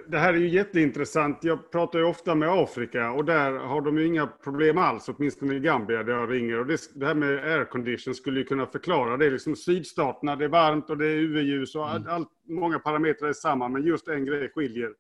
Det 0.08 0.18
här 0.18 0.34
är 0.34 0.38
ju 0.38 0.50
jätteintressant. 0.50 1.44
Jag 1.44 1.72
pratar 1.72 2.00
ju 2.00 2.06
ofta 2.06 2.36
med 2.36 2.50
Afrika 2.50 3.12
och 3.12 3.26
där 3.26 3.52
har 3.52 3.82
de 3.82 3.98
ju 3.98 4.06
inga 4.06 4.28
problem 4.28 4.78
alls, 4.78 5.10
åtminstone 5.10 5.56
i 5.56 5.60
Gambia 5.60 6.04
där 6.04 6.14
jag 6.14 6.32
ringer. 6.32 6.60
Och 6.60 6.66
det, 6.66 6.80
det 6.96 7.06
här 7.06 7.14
med 7.14 7.44
aircondition 7.44 8.16
skulle 8.16 8.40
ju 8.40 8.46
kunna 8.46 8.66
förklara 8.66 9.18
det. 9.18 9.30
Liksom 9.30 9.56
sydstaterna, 9.56 10.36
det 10.36 10.46
är 10.46 10.50
varmt 10.50 10.90
och 10.90 10.98
det 10.98 11.06
är 11.06 11.16
UV-ljus 11.16 11.76
och 11.76 11.92
mm. 11.92 12.04
allt, 12.10 12.30
många 12.48 12.80
parametrar 12.80 13.30
är 13.30 13.34
samma, 13.34 13.68
men 13.68 13.84
just 13.84 14.08
en 14.08 14.26
grej 14.26 14.52
skiljer. 14.56 14.94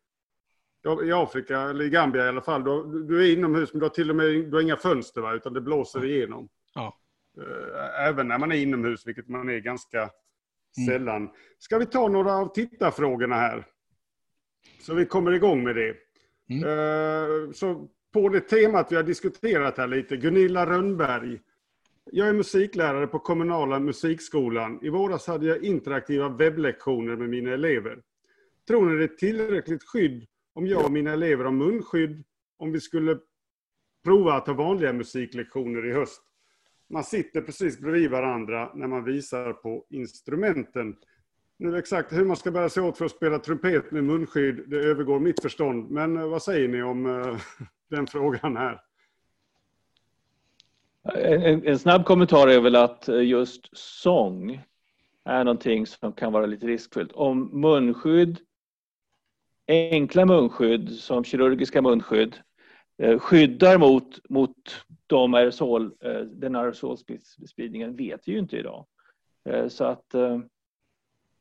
I 1.04 1.12
Afrika, 1.12 1.62
eller 1.62 1.86
i 1.86 1.90
Gambia 1.90 2.26
i 2.26 2.28
alla 2.28 2.42
fall, 2.42 2.64
då, 2.64 2.84
du 2.84 3.26
är 3.26 3.34
inomhus 3.34 3.74
men 3.74 3.80
du 3.80 3.86
har 3.86 3.90
till 3.90 4.10
och 4.10 4.16
med 4.16 4.26
du 4.26 4.52
har 4.54 4.62
inga 4.62 4.78
fönster, 4.78 5.22
va, 5.22 5.34
utan 5.34 5.54
det 5.54 5.62
blåser 5.62 6.06
igenom. 6.06 6.50
Ja. 6.76 6.98
Eh, 7.38 8.08
även 8.08 8.28
när 8.28 8.38
man 8.38 8.52
är 8.52 8.56
inomhus, 8.56 9.08
vilket 9.08 9.28
man 9.28 9.50
är 9.50 9.60
ganska 9.60 9.98
mm. 9.98 10.88
sällan. 10.88 11.30
Ska 11.60 11.78
vi 11.78 11.86
ta 11.86 12.08
några 12.08 12.34
av 12.34 12.54
tittarfrågorna 12.54 13.36
här? 13.36 13.66
Så 14.90 14.96
vi 14.96 15.06
kommer 15.06 15.32
igång 15.32 15.64
med 15.64 15.76
det. 15.76 15.96
Mm. 16.50 16.64
Eh, 16.64 17.52
så 17.52 17.90
på 18.14 18.30
det 18.30 18.40
temat 18.40 18.92
vi 18.92 18.96
har 18.96 19.04
diskuterat 19.04 19.78
här 19.78 19.88
lite, 19.88 20.18
Gunilla 20.18 20.66
Rönnberg. 20.66 21.40
Jag 22.12 22.28
är 22.28 22.34
musiklärare 22.34 23.08
på 23.08 23.20
kommunala 23.20 23.80
musikskolan. 23.80 24.80
I 24.82 24.90
våras 24.90 25.28
hade 25.28 25.46
jag 25.46 25.64
interaktiva 25.64 26.30
webblektioner 26.30 27.16
med 27.16 27.30
mina 27.30 27.52
elever. 27.52 28.02
Tror 28.68 28.90
ni 28.90 28.98
det 28.98 29.04
är 29.04 29.18
tillräckligt 29.18 29.84
skydd 29.84 30.28
om 30.54 30.68
jag 30.68 30.86
och 30.86 30.92
mina 30.92 31.14
elever 31.14 31.44
har 31.44 31.52
munskydd 31.52 32.24
om 32.58 32.72
vi 32.72 32.80
skulle 32.80 33.18
prova 34.04 34.34
att 34.34 34.48
ha 34.48 34.54
vanliga 34.54 34.94
musiklektioner 34.94 35.88
i 35.88 35.94
höst? 35.94 36.22
Man 36.90 37.04
sitter 37.04 37.42
precis 37.42 37.80
bredvid 37.80 38.12
varandra 38.12 38.72
när 38.76 38.88
man 38.88 39.04
visar 39.04 39.54
på 39.54 39.86
instrumenten. 39.90 40.96
Nu 41.62 41.78
exakt 41.78 42.14
hur 42.14 42.26
man 42.26 42.38
ska 42.38 42.51
bära 42.51 42.70
sig 42.70 42.84
åt 42.84 42.97
för 42.97 43.05
att 43.05 43.12
spela 43.12 43.39
trumpet 43.39 43.91
med 43.91 44.03
munskydd, 44.03 44.64
det 44.68 44.78
övergår 44.78 45.20
mitt 45.20 45.41
förstånd. 45.41 45.91
Men 45.91 46.18
eh, 46.18 46.28
vad 46.28 46.43
säger 46.43 46.68
ni 46.68 46.84
om 46.84 47.05
eh, 47.05 47.38
den 47.89 48.07
frågan 48.07 48.57
här? 48.57 48.82
En, 51.14 51.68
en, 51.68 51.80
snabb 51.80 52.05
kommentar 52.05 52.47
är 52.47 52.60
väl 52.60 52.76
att 52.76 53.10
eh, 53.10 53.22
just 53.22 53.78
sång 53.78 54.62
är 55.26 55.43
någonting 55.43 55.88
som 55.88 56.14
kan 56.14 56.34
vara 56.34 56.45
lite 56.45 56.68
riskfyllt. 56.68 57.12
Om 57.12 57.62
munskydd, 57.62 58.39
enkla 59.68 60.26
munskydd 60.26 60.89
som 60.89 61.24
kirurgiska 61.24 61.82
munskydd 61.82 62.36
skyddar 63.20 63.78
mot, 63.78 64.30
mot 64.30 64.86
de 65.07 65.34
aerosol, 65.34 65.93
den 66.26 66.55
aerosolspridningen 66.55 67.95
vet 67.95 68.28
vi 68.28 68.32
ju 68.32 68.39
inte 68.39 68.57
idag. 68.57 68.86
Så 69.70 69.84
att 69.84 70.16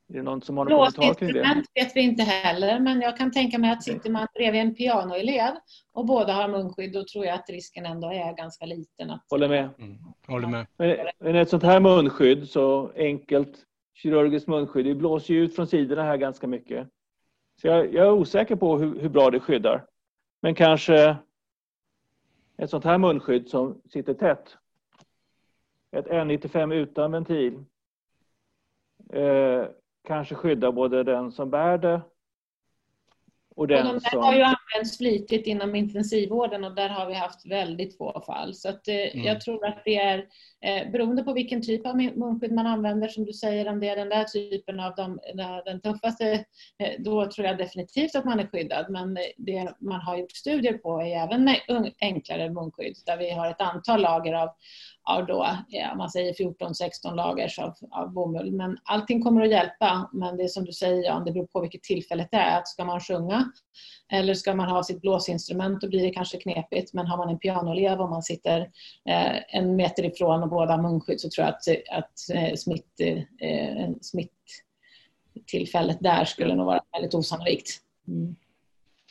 är 0.08 0.14
det 0.14 0.22
någon 0.22 0.42
som 0.42 0.56
har 0.56 0.64
någon 0.64 0.92
kommentar 0.92 1.14
kring 1.14 1.32
det? 1.32 1.64
vet 1.74 1.96
vi 1.96 2.00
inte 2.00 2.22
heller, 2.22 2.80
men 2.80 3.00
jag 3.00 3.16
kan 3.16 3.32
tänka 3.32 3.58
mig 3.58 3.70
att 3.70 3.82
sitter 3.82 4.10
man 4.10 4.26
bredvid 4.34 4.60
en 4.60 4.74
pianoelev 4.74 5.54
och 5.92 6.06
båda 6.06 6.32
har 6.32 6.48
munskydd, 6.48 6.92
då 6.92 7.04
tror 7.04 7.26
jag 7.26 7.34
att 7.34 7.50
risken 7.50 7.86
ändå 7.86 8.12
är 8.12 8.36
ganska 8.36 8.66
liten. 8.66 9.10
Att... 9.10 9.24
Håller 9.30 9.48
med. 9.48 9.68
Mm. 9.78 9.98
Håller 10.26 10.48
med. 10.48 10.66
Men, 11.18 11.36
ett 11.36 11.48
sånt 11.48 11.62
här 11.62 11.80
munskydd, 11.80 12.48
så 12.48 12.92
enkelt 12.96 13.64
kirurgiskt 13.94 14.48
munskydd, 14.48 14.86
det 14.86 14.94
blåser 14.94 15.34
ju 15.34 15.44
ut 15.44 15.56
från 15.56 15.66
sidorna 15.66 16.02
här 16.02 16.16
ganska 16.16 16.46
mycket. 16.46 16.88
Så 17.60 17.66
jag, 17.66 17.94
jag 17.94 18.06
är 18.06 18.12
osäker 18.12 18.56
på 18.56 18.78
hur, 18.78 19.00
hur 19.00 19.08
bra 19.08 19.30
det 19.30 19.40
skyddar. 19.40 19.84
Men 20.42 20.54
kanske 20.54 21.16
ett 22.56 22.70
sånt 22.70 22.84
här 22.84 22.98
munskydd 22.98 23.48
som 23.48 23.80
sitter 23.92 24.14
tätt. 24.14 24.56
Ett 25.90 26.06
N95 26.06 26.74
utan 26.74 27.12
ventil. 27.12 27.64
Eh, 29.12 29.66
kanske 30.04 30.34
skydda 30.34 30.72
både 30.72 31.04
den 31.04 31.32
som 31.32 31.50
bär 31.50 31.78
det 31.78 32.00
och 33.58 33.68
den 33.68 33.86
och 33.86 33.92
de 33.92 34.00
som... 34.00 34.22
har 34.22 34.34
ju 34.34 34.42
använts 34.42 34.98
flitigt 34.98 35.46
inom 35.46 35.74
intensivvården 35.74 36.64
och 36.64 36.74
där 36.74 36.88
har 36.88 37.06
vi 37.06 37.14
haft 37.14 37.46
väldigt 37.46 37.96
få 37.96 38.22
fall. 38.26 38.54
Så 38.54 38.68
att, 38.68 38.88
eh, 38.88 38.94
mm. 38.94 39.26
jag 39.26 39.40
tror 39.40 39.66
att 39.66 39.82
det 39.84 39.96
är 39.96 40.18
eh, 40.60 40.90
beroende 40.90 41.22
på 41.22 41.32
vilken 41.32 41.62
typ 41.62 41.86
av 41.86 41.96
munskydd 41.96 42.52
man 42.52 42.66
använder, 42.66 43.08
som 43.08 43.24
du 43.24 43.32
säger, 43.32 43.68
om 43.68 43.80
det 43.80 43.88
är 43.88 43.96
den 43.96 44.08
där 44.08 44.24
typen 44.24 44.80
av 44.80 44.94
de, 44.94 45.18
den 45.64 45.80
tuffaste, 45.80 46.44
eh, 46.78 46.92
då 46.98 47.30
tror 47.30 47.46
jag 47.46 47.58
definitivt 47.58 48.16
att 48.16 48.24
man 48.24 48.40
är 48.40 48.46
skyddad. 48.46 48.86
Men 48.90 49.18
det 49.36 49.74
man 49.80 50.00
har 50.00 50.16
gjort 50.16 50.32
studier 50.32 50.78
på 50.78 51.00
är 51.00 51.22
även 51.22 51.50
enklare 52.00 52.50
munskydd 52.50 52.96
där 53.06 53.16
vi 53.16 53.30
har 53.30 53.50
ett 53.50 53.60
antal 53.60 54.00
lager 54.00 54.34
av, 54.34 54.48
av 55.08 55.26
då, 55.26 55.44
eh, 55.44 55.56
ja, 55.68 55.94
man 55.94 56.10
säger 56.10 56.32
14-16 56.32 57.14
lager 57.14 57.60
av, 57.60 57.74
av 57.90 58.12
bomull. 58.12 58.52
Men 58.52 58.78
allting 58.84 59.22
kommer 59.22 59.42
att 59.42 59.50
hjälpa. 59.50 60.10
Men 60.12 60.36
det 60.36 60.42
är 60.42 60.48
som 60.48 60.64
du 60.64 60.72
säger 60.72 61.04
Jan, 61.04 61.24
det 61.24 61.32
beror 61.32 61.46
på 61.46 61.60
vilket 61.60 61.82
tillfället 61.82 62.28
det 62.30 62.36
är. 62.36 62.58
Att 62.58 62.68
ska 62.68 62.84
man 62.84 63.00
sjunga 63.00 63.52
eller 64.12 64.34
ska 64.34 64.54
man 64.54 64.68
ha 64.68 64.82
sitt 64.82 65.00
blåsinstrument 65.00 65.80
då 65.80 65.88
blir 65.88 66.02
det 66.02 66.10
kanske 66.10 66.38
knepigt. 66.38 66.94
Men 66.94 67.06
har 67.06 67.16
man 67.16 67.28
en 67.28 67.38
pianoelev 67.38 68.00
och 68.00 68.10
man 68.10 68.22
sitter 68.22 68.60
eh, 69.08 69.56
en 69.58 69.76
meter 69.76 70.04
ifrån 70.04 70.42
och 70.42 70.48
båda 70.48 70.72
har 70.76 70.82
munskydd 70.82 71.20
så 71.20 71.30
tror 71.30 71.46
jag 71.46 71.54
att, 71.54 71.68
att 71.98 72.12
eh, 72.34 72.54
smitt, 72.54 73.00
eh, 73.40 73.90
smitttillfället 74.00 75.98
där 76.00 76.24
skulle 76.24 76.54
nog 76.54 76.66
vara 76.66 76.80
väldigt 76.92 77.14
osannolikt. 77.14 77.68
Mm. 78.08 78.36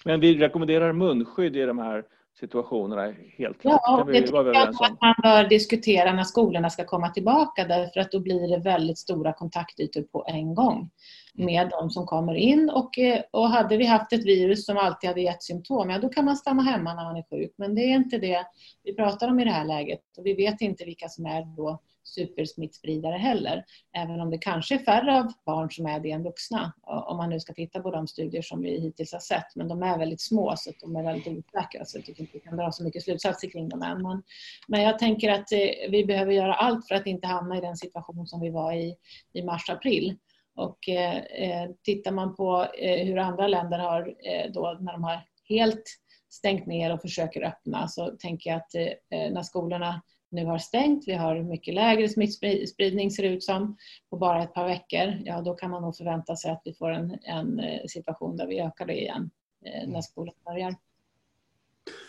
Men 0.06 0.20
vi 0.20 0.38
rekommenderar 0.38 0.94
munskydd 0.94 1.56
i 1.56 1.66
de 1.66 1.78
här 1.78 2.04
situationerna 2.40 3.14
helt 3.38 3.62
klart. 3.62 3.82
Ja, 3.84 4.04
det 4.08 4.22
tycker 4.22 4.54
jag 4.54 4.58
att 4.58 5.02
man 5.02 5.16
bör 5.24 5.50
diskutera 5.50 6.14
när 6.14 6.24
skolorna 6.24 6.70
ska 6.70 6.86
komma 6.86 7.10
tillbaka 7.10 7.66
därför 7.66 8.00
att 8.00 8.12
då 8.12 8.20
blir 8.20 8.48
det 8.48 8.58
väldigt 8.58 8.98
stora 8.98 9.34
kontaktytor 9.34 10.02
på 10.02 10.26
en 10.28 10.56
gång 10.56 10.90
med 11.34 11.70
de 11.70 11.90
som 11.90 12.06
kommer 12.06 12.34
in 12.34 12.70
och, 12.70 12.98
eh, 12.98 13.22
och 13.32 13.50
hade 13.50 13.78
vi 13.78 13.86
haft 13.86 14.14
ett 14.14 14.26
virus 14.26 14.66
som 14.66 14.78
alltid 14.78 15.08
hade 15.08 15.22
gett 15.22 15.44
symptom, 15.44 15.90
ja 15.90 16.00
då 16.00 16.10
kan 16.10 16.26
man 16.26 16.36
stanna 16.36 16.62
hemma 16.62 16.94
när 16.94 17.04
man 17.04 17.18
är 17.18 17.26
sjuk. 17.30 17.54
Men 17.58 17.76
det 17.76 17.82
är 17.82 17.96
inte 17.96 18.18
det 18.18 18.46
vi 18.84 18.96
pratar 18.96 19.28
om 19.28 19.40
i 19.40 19.44
det 19.44 19.52
här 19.52 19.66
läget 19.66 20.02
och 20.18 20.26
vi 20.26 20.34
vet 20.34 20.62
inte 20.62 20.86
vilka 20.86 21.10
som 21.10 21.26
är 21.26 21.56
då 21.58 21.82
supersmittspridare 22.08 23.18
heller. 23.18 23.66
Även 23.98 24.22
om 24.22 24.30
det 24.30 24.38
kanske 24.38 24.76
är 24.76 24.80
färre 24.80 25.20
av 25.20 25.34
barn 25.46 25.72
som 25.72 25.86
är 25.86 26.00
det 26.00 26.12
än 26.12 26.24
vuxna. 26.24 26.74
Om 26.82 27.18
man 27.18 27.30
nu 27.30 27.40
ska 27.40 27.54
titta 27.54 27.80
på 27.80 27.92
de 27.92 28.08
studier 28.08 28.42
som 28.42 28.62
vi 28.62 28.80
hittills 28.80 29.14
har 29.14 29.20
sett. 29.20 29.56
Men 29.56 29.68
de 29.68 29.84
är 29.84 29.98
väldigt 29.98 30.22
små 30.22 30.54
så 30.58 30.72
de 30.82 30.96
är 30.96 31.04
väldigt 31.04 31.28
osäkra. 31.28 31.86
Så 31.86 31.98
jag 31.98 32.06
tycker 32.06 32.22
inte 32.22 32.34
vi 32.34 32.40
kan 32.40 32.58
dra 32.58 32.72
så 32.72 32.84
mycket 32.84 33.04
slutsatser 33.04 33.50
kring 33.50 33.70
dem 33.70 33.82
än. 33.82 34.02
Men, 34.02 34.24
men 34.68 34.82
jag 34.82 35.00
tänker 35.00 35.30
att 35.30 35.52
eh, 35.52 35.90
vi 35.90 36.06
behöver 36.06 36.32
göra 36.32 36.54
allt 36.54 36.88
för 36.88 36.96
att 36.96 37.08
inte 37.08 37.28
hamna 37.28 37.58
i 37.58 37.62
den 37.62 37.78
situation 37.78 38.28
som 38.28 38.42
vi 38.42 38.50
var 38.50 38.74
i 38.74 38.96
i 39.34 39.44
mars-april. 39.44 40.16
Och 40.56 40.90
eh, 40.90 41.18
eh, 41.18 41.70
tittar 41.84 42.12
man 42.12 42.36
på 42.36 42.68
eh, 42.78 43.06
hur 43.08 43.18
andra 43.18 43.48
länder 43.48 43.80
har 43.80 44.08
eh, 44.08 44.52
då 44.52 44.78
när 44.82 44.92
de 44.92 45.04
har 45.04 45.22
helt 45.50 45.84
stängt 46.30 46.66
ner 46.66 46.94
och 46.94 47.02
försöker 47.02 47.42
öppna 47.42 47.88
så 47.88 48.12
tänker 48.20 48.50
jag 48.50 48.58
att 48.58 48.76
eh, 48.76 49.20
eh 49.20 49.32
när 49.32 49.44
skolorna 49.44 50.02
nu 50.30 50.46
har 50.46 50.58
stängt, 50.58 51.08
vi 51.08 51.14
har 51.14 51.44
mycket 51.44 51.74
lägre 51.74 52.10
smittspridning 52.10 53.12
ser 53.12 53.24
det 53.24 53.30
ut 53.30 53.44
som 53.44 53.78
på 54.10 54.18
bara 54.18 54.44
ett 54.44 54.54
par 54.54 54.68
veckor, 54.68 55.14
ja 55.26 55.42
då 55.42 55.54
kan 55.54 55.72
man 55.72 55.82
nog 55.82 55.96
förvänta 55.96 56.36
sig 56.36 56.52
att 56.52 56.62
vi 56.66 56.74
får 56.74 56.90
en, 56.90 57.18
en 57.24 57.60
eh, 57.60 57.86
situation 57.88 58.38
där 58.38 58.48
vi 58.48 58.60
ökar 58.60 58.86
det 58.86 59.02
igen 59.02 59.30
när 59.62 59.84
mm. 59.84 60.02
skolan 60.02 60.36
börjar. 60.46 60.76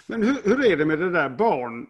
Men 0.06 0.22
hur, 0.22 0.42
hur 0.44 0.72
är 0.72 0.76
det 0.76 0.84
med 0.84 0.98
det 0.98 1.10
där 1.10 1.28
barn? 1.28 1.86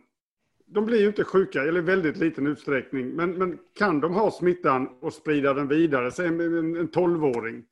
De 0.66 0.86
blir 0.86 1.00
ju 1.00 1.06
inte 1.06 1.24
sjuka, 1.24 1.62
eller 1.62 1.78
i 1.78 1.84
väldigt 1.84 2.16
liten 2.16 2.46
utsträckning, 2.46 3.08
men, 3.08 3.38
men 3.38 3.58
kan 3.78 4.00
de 4.00 4.14
ha 4.14 4.30
smittan 4.30 4.88
och 5.00 5.12
sprida 5.12 5.54
den 5.54 5.68
vidare, 5.68 6.10
säg 6.10 6.26
en, 6.26 6.40
en 6.40 6.88
12-åring? 6.88 7.64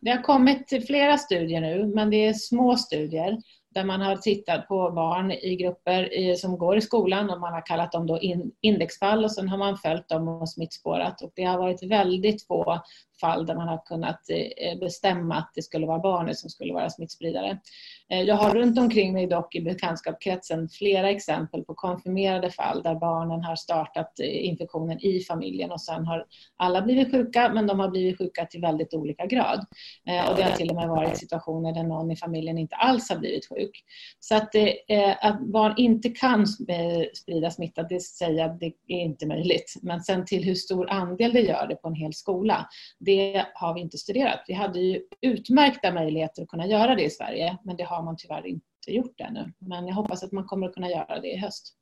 Det 0.00 0.10
har 0.10 0.22
kommit 0.22 0.86
flera 0.86 1.18
studier 1.18 1.60
nu, 1.60 1.86
men 1.94 2.10
det 2.10 2.26
är 2.26 2.32
små 2.32 2.76
studier 2.76 3.38
där 3.74 3.84
man 3.84 4.00
har 4.00 4.16
tittat 4.16 4.68
på 4.68 4.90
barn 4.90 5.32
i 5.32 5.56
grupper 5.56 6.14
i, 6.14 6.36
som 6.36 6.58
går 6.58 6.76
i 6.76 6.80
skolan 6.80 7.30
och 7.30 7.40
man 7.40 7.52
har 7.52 7.66
kallat 7.66 7.92
dem 7.92 8.06
då 8.06 8.18
in, 8.18 8.52
indexfall 8.60 9.24
och 9.24 9.32
sen 9.32 9.48
har 9.48 9.58
man 9.58 9.76
följt 9.76 10.08
dem 10.08 10.28
och 10.28 10.48
smittspårat. 10.48 11.22
Och 11.22 11.32
det 11.34 11.44
har 11.44 11.58
varit 11.58 11.82
väldigt 11.82 12.46
få 12.46 12.80
fall 13.20 13.46
där 13.46 13.54
man 13.54 13.68
har 13.68 13.86
kunnat 13.86 14.20
eh, 14.30 14.78
bestämma 14.78 15.36
att 15.36 15.52
det 15.54 15.62
skulle 15.62 15.86
vara 15.86 15.98
barnet 15.98 16.38
som 16.38 16.50
skulle 16.50 16.72
vara 16.72 16.90
smittspridare. 16.90 17.58
Eh, 18.10 18.20
jag 18.20 18.34
har 18.34 18.54
runt 18.54 18.78
omkring 18.78 19.12
mig 19.12 19.26
dock 19.26 19.54
i 19.54 19.60
bekantskapskretsen 19.60 20.68
flera 20.68 21.10
exempel 21.10 21.64
på 21.64 21.74
konfirmerade 21.74 22.50
fall 22.50 22.82
där 22.82 22.94
barnen 22.94 23.44
har 23.44 23.56
startat 23.56 24.20
eh, 24.20 24.46
infektionen 24.46 25.00
i 25.00 25.20
familjen 25.20 25.70
och 25.70 25.80
sen 25.80 26.06
har 26.06 26.26
alla 26.56 26.82
blivit 26.82 27.10
sjuka 27.10 27.50
men 27.54 27.66
de 27.66 27.80
har 27.80 27.88
blivit 27.88 28.18
sjuka 28.18 28.46
till 28.46 28.60
väldigt 28.60 28.94
olika 28.94 29.26
grad. 29.26 29.66
Och 30.28 30.36
det 30.36 30.42
har 30.42 30.56
till 30.56 30.70
och 30.70 30.76
med 30.76 30.88
varit 30.88 31.18
situationer 31.18 31.72
där 31.72 31.82
någon 31.82 32.10
i 32.10 32.16
familjen 32.16 32.58
inte 32.58 32.76
alls 32.76 33.10
har 33.10 33.16
blivit 33.16 33.48
sjuk. 33.48 33.70
Så 34.20 34.36
att, 34.36 34.54
att 35.20 35.40
barn 35.40 35.74
inte 35.76 36.08
kan 36.08 36.46
sprida 37.14 37.50
smitta, 37.50 37.82
det 37.82 38.00
säger 38.00 38.38
jag, 38.38 38.58
det 38.58 38.66
är 38.66 39.00
inte 39.00 39.26
möjligt. 39.26 39.74
Men 39.82 40.00
sen 40.00 40.24
till 40.24 40.44
hur 40.44 40.54
stor 40.54 40.90
andel 40.90 41.32
det 41.32 41.40
gör 41.40 41.66
det 41.66 41.76
på 41.76 41.88
en 41.88 41.94
hel 41.94 42.14
skola, 42.14 42.68
det 43.10 43.46
har 43.54 43.74
vi 43.74 43.80
inte 43.80 43.98
studerat. 43.98 44.44
Vi 44.46 44.54
hade 44.54 44.80
ju 44.80 45.02
utmärkta 45.20 45.92
möjligheter 45.92 46.42
att 46.42 46.48
kunna 46.48 46.66
göra 46.66 46.94
det 46.94 47.04
i 47.04 47.10
Sverige, 47.10 47.58
men 47.64 47.76
det 47.76 47.82
har 47.82 48.02
man 48.02 48.16
tyvärr 48.16 48.58
gjort 48.86 49.14
det 49.18 49.24
ännu. 49.24 49.52
Men 49.58 49.86
jag 49.86 49.94
hoppas 49.94 50.22
att 50.22 50.32
man 50.32 50.44
kommer 50.44 50.68
att 50.68 50.74
kunna 50.74 50.90
göra 50.90 51.20
det 51.20 51.28
i 51.28 51.36
höst. 51.36 51.76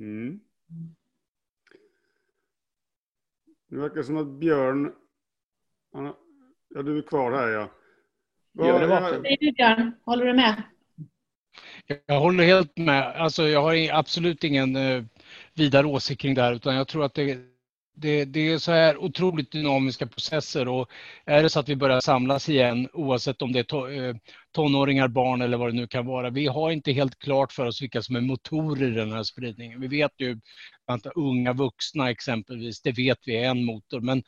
Mm. 0.00 0.40
Det 3.68 3.76
verkar 3.76 4.02
som 4.02 4.16
att 4.16 4.26
Björn... 4.26 4.92
Ja, 6.68 6.82
du 6.82 6.98
är 6.98 7.02
kvar 7.02 7.32
här 7.32 7.48
ja. 7.48 7.70
Vad 8.52 8.80
säger 9.22 9.36
du 9.40 9.52
Björn? 9.52 9.92
Håller 10.04 10.26
du 10.26 10.32
med? 10.32 10.62
Jag 12.06 12.20
håller 12.20 12.44
helt 12.44 12.76
med. 12.76 13.02
Alltså, 13.02 13.48
jag 13.48 13.62
har 13.62 13.90
absolut 13.92 14.44
ingen 14.44 14.76
eh, 14.76 15.04
vidare 15.54 15.86
åsikt 15.86 16.20
kring 16.20 16.34
det 16.34 16.42
här 16.42 16.52
utan 16.52 16.74
jag 16.74 16.88
tror 16.88 17.04
att 17.04 17.14
det, 17.14 17.55
det, 17.96 18.24
det, 18.24 18.40
är 18.40 18.58
så 18.58 18.72
här 18.72 18.96
otroligt 18.96 19.52
dynamiska 19.52 20.06
processer 20.06 20.68
och 20.68 20.90
är 21.24 21.42
det 21.42 21.50
så 21.50 21.60
att 21.60 21.68
vi 21.68 21.76
börjar 21.76 22.00
samlas 22.00 22.48
igen 22.48 22.88
oavsett 22.92 23.42
om 23.42 23.52
det 23.52 23.58
är 23.58 23.62
to, 23.62 23.88
eh, 23.88 24.16
tonåringar, 24.52 25.08
barn 25.08 25.42
eller 25.42 25.56
vad 25.56 25.68
det 25.68 25.76
nu 25.76 25.86
kan 25.86 26.06
vara. 26.06 26.30
Vi 26.30 26.46
har 26.46 26.70
inte 26.70 26.92
helt 26.92 27.18
klart 27.18 27.52
för 27.52 27.66
oss 27.66 27.82
vilka 27.82 28.02
som 28.02 28.16
är 28.16 28.20
motorer 28.20 28.92
i 28.92 28.94
den 28.94 29.12
här 29.12 29.22
spridningen. 29.22 29.80
Vi 29.80 29.88
vet 29.88 30.12
ju 30.18 30.40
att 30.86 31.06
unga 31.14 31.52
vuxna 31.52 32.10
exempelvis, 32.10 32.82
det 32.82 32.92
vet 32.92 33.18
vi 33.26 33.36
är 33.36 33.50
en 33.50 33.64
motor. 33.64 34.00
Men 34.00 34.22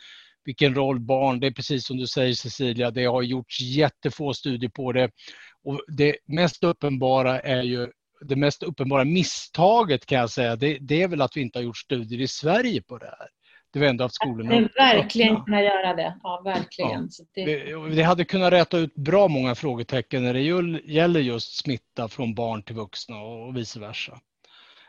vilken 0.44 0.74
roll 0.74 1.00
barn, 1.00 1.40
det 1.40 1.46
är 1.46 1.50
precis 1.50 1.86
som 1.86 1.96
du 1.96 2.06
säger 2.06 2.34
Cecilia, 2.34 2.90
det 2.90 3.04
har 3.04 3.22
gjorts 3.22 3.60
jättefå 3.60 4.34
studier 4.34 4.70
på 4.70 4.92
det. 4.92 5.10
Och 5.64 5.80
det 5.88 6.16
mest 6.26 6.64
uppenbara 6.64 7.40
är 7.40 7.62
ju 7.62 7.88
det 8.20 8.36
mest 8.36 8.62
uppenbara 8.62 9.04
misstaget 9.04 10.06
kan 10.06 10.18
jag 10.18 10.30
säga, 10.30 10.56
det, 10.56 10.78
det, 10.80 11.02
är 11.02 11.08
väl 11.08 11.22
att 11.22 11.36
vi 11.36 11.40
inte 11.40 11.58
har 11.58 11.64
gjort 11.64 11.76
studier 11.76 12.20
i 12.20 12.28
Sverige 12.28 12.82
på 12.82 12.98
det 12.98 13.14
här. 13.18 13.28
Det 13.78 13.84
var 13.84 13.90
ändå 13.90 14.04
att 14.04 14.14
skolorna... 14.14 14.50
Det 14.50 14.68
verkligen 14.76 15.44
kunna 15.44 15.62
göra 15.62 15.94
det. 15.94 16.16
Ja, 16.22 16.40
verkligen. 16.44 17.08
Ja. 17.34 17.44
Det... 17.44 17.94
det... 17.94 18.02
hade 18.02 18.24
kunnat 18.24 18.52
räta 18.52 18.78
ut 18.78 18.94
bra 18.94 19.28
många 19.28 19.54
frågetecken 19.54 20.24
när 20.24 20.34
det 20.34 20.40
gäller 20.92 21.20
just 21.20 21.60
smitta 21.60 22.08
från 22.08 22.34
barn 22.34 22.62
till 22.62 22.74
vuxna 22.74 23.16
och 23.16 23.56
vice 23.56 23.80
versa. 23.80 24.20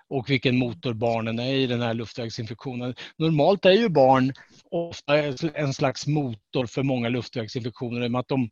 Och 0.08 0.30
vilken 0.30 0.58
motor 0.58 0.94
barnen 0.94 1.40
är 1.40 1.54
i 1.54 1.68
den 1.68 1.82
här 1.82 1.94
luftvägsinfektionen. 1.94 2.96
Normalt 3.18 3.66
är 3.66 3.72
ju 3.72 3.90
barn 3.90 4.34
ofta 4.72 5.18
en 5.54 5.74
slags 5.74 6.08
motor 6.08 6.66
för 6.66 6.84
många 6.84 7.10
luftvägsinfektioner 7.10 8.04
i 8.04 8.08
och 8.08 8.12
med 8.12 8.20
att 8.20 8.28
de 8.28 8.50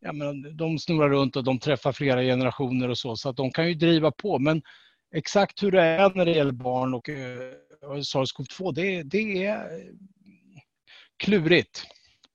ja, 0.00 0.12
men 0.12 0.56
de 0.56 0.78
snurrar 0.78 1.08
runt 1.08 1.36
och 1.36 1.44
de 1.44 1.58
träffar 1.58 1.92
flera 1.92 2.22
generationer 2.22 2.88
och 2.88 2.98
så, 2.98 3.16
så 3.16 3.28
att 3.28 3.36
de 3.36 3.50
kan 3.50 3.68
ju 3.68 3.74
driva 3.74 4.10
på. 4.10 4.38
Men 4.38 4.62
exakt 5.14 5.62
hur 5.62 5.70
det 5.70 5.82
är 5.82 6.12
när 6.14 6.24
det 6.24 6.30
gäller 6.30 6.52
barn 6.52 6.94
och 6.94 7.08
eh, 7.08 7.52
SARS-CoV-2, 7.82 8.72
det, 8.74 9.02
det 9.02 9.46
är 9.46 9.90
klurigt. 11.16 11.86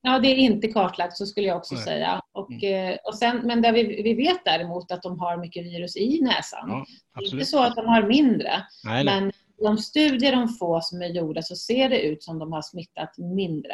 Ja, 0.02 0.20
det 0.20 0.28
är 0.28 0.36
inte 0.36 0.68
kartlagt 0.68 1.18
så 1.18 1.26
skulle 1.26 1.48
jag 1.48 1.58
också 1.58 1.76
Nej. 1.76 1.84
säga. 1.84 2.22
Och, 2.32 2.52
mm. 2.52 2.92
Eh, 2.92 2.98
och 3.04 3.16
sen, 3.16 3.42
men 3.44 3.62
där 3.62 3.74
vi, 3.74 4.02
vi 4.04 4.14
vet 4.14 4.46
däremot 4.46 4.92
att 4.92 5.02
de 5.02 5.20
har 5.20 5.38
mycket 5.38 5.66
virus 5.66 5.98
i 5.98 6.22
näsan. 6.22 6.70
Ja, 6.70 6.86
inte 7.22 7.46
så 7.46 7.64
att 7.64 7.76
de 7.76 7.86
har 7.86 8.04
mindre, 8.04 8.52
nej, 8.84 9.06
men 9.06 9.32
de 9.58 9.78
studier 9.78 10.36
de 10.36 10.50
får 10.50 10.82
som 10.82 11.02
är 11.02 11.08
gjorda 11.08 11.42
så 11.42 11.56
ser 11.56 11.90
det 11.90 12.02
ut 12.02 12.24
som 12.24 12.40
de 12.40 12.52
har 12.54 12.62
smittat 12.62 13.18
mindre. 13.18 13.74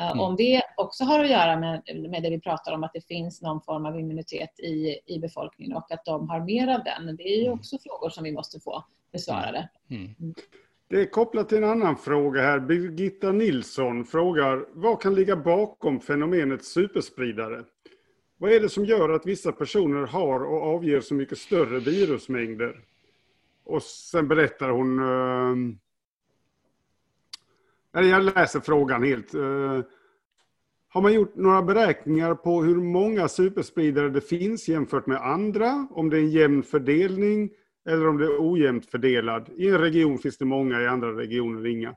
Eh, 0.00 0.10
mm. 0.10 0.20
Om 0.20 0.36
det 0.36 0.62
också 0.76 1.04
har 1.04 1.24
att 1.24 1.30
göra 1.30 1.60
med, 1.60 1.82
med 2.10 2.22
det 2.22 2.30
vi 2.30 2.40
pratar 2.40 2.72
om, 2.72 2.84
att 2.84 2.92
det 2.94 3.06
finns 3.06 3.42
någon 3.42 3.62
form 3.62 3.86
av 3.86 4.00
immunitet 4.00 4.60
i, 4.60 4.98
i 5.06 5.18
befolkningen 5.18 5.76
och 5.76 5.92
att 5.92 6.04
de 6.04 6.28
har 6.28 6.40
mer 6.40 6.68
av 6.68 6.84
den, 6.84 7.16
det 7.16 7.22
är 7.22 7.36
ju 7.36 7.46
mm. 7.46 7.58
också 7.58 7.78
frågor 7.78 8.10
som 8.10 8.24
vi 8.24 8.32
måste 8.32 8.60
få 8.60 8.84
besvarade. 9.12 9.68
Mm. 9.90 10.14
Det 10.90 11.00
är 11.00 11.06
kopplat 11.06 11.48
till 11.48 11.58
en 11.58 11.64
annan 11.64 11.96
fråga 11.96 12.42
här. 12.42 12.60
Birgitta 12.60 13.32
Nilsson 13.32 14.04
frågar, 14.04 14.66
vad 14.72 15.02
kan 15.02 15.14
ligga 15.14 15.36
bakom 15.36 16.00
fenomenet 16.00 16.64
superspridare? 16.64 17.64
Vad 18.38 18.52
är 18.52 18.60
det 18.60 18.68
som 18.68 18.84
gör 18.84 19.08
att 19.08 19.26
vissa 19.26 19.52
personer 19.52 20.06
har 20.06 20.44
och 20.44 20.62
avger 20.62 21.00
så 21.00 21.14
mycket 21.14 21.38
större 21.38 21.78
virusmängder? 21.78 22.80
Och 23.64 23.82
sen 23.82 24.28
berättar 24.28 24.68
hon... 24.68 25.00
Uh, 25.00 25.74
jag 27.92 28.24
läser 28.24 28.60
frågan 28.60 29.02
helt. 29.02 29.34
Eh, 29.34 29.80
har 30.88 31.00
man 31.00 31.14
gjort 31.14 31.36
några 31.36 31.62
beräkningar 31.62 32.34
på 32.34 32.62
hur 32.62 32.76
många 32.76 33.28
superspridare 33.28 34.08
det 34.08 34.20
finns 34.20 34.68
jämfört 34.68 35.06
med 35.06 35.22
andra? 35.22 35.88
Om 35.90 36.10
det 36.10 36.16
är 36.16 36.20
en 36.20 36.30
jämn 36.30 36.62
fördelning 36.62 37.50
eller 37.88 38.08
om 38.08 38.18
det 38.18 38.24
är 38.24 38.52
ojämnt 38.52 38.86
fördelad? 38.86 39.48
I 39.56 39.68
en 39.68 39.78
region 39.78 40.18
finns 40.18 40.38
det 40.38 40.44
många, 40.44 40.82
i 40.82 40.86
andra 40.86 41.16
regioner 41.16 41.66
inga. 41.66 41.96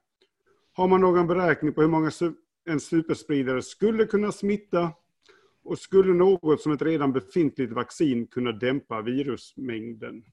Har 0.73 0.87
man 0.87 1.01
någon 1.01 1.27
beräkning 1.27 1.73
på 1.73 1.81
hur 1.81 1.87
många 1.87 2.11
en 2.65 2.79
superspridare 2.79 3.61
skulle 3.61 4.05
kunna 4.05 4.31
smitta? 4.31 4.91
Och 5.63 5.79
skulle 5.79 6.13
något 6.13 6.61
som 6.61 6.71
ett 6.71 6.81
redan 6.81 7.13
befintligt 7.13 7.71
vaccin 7.71 8.27
kunna 8.27 8.51
dämpa 8.51 9.01
virusmängden? 9.01 10.23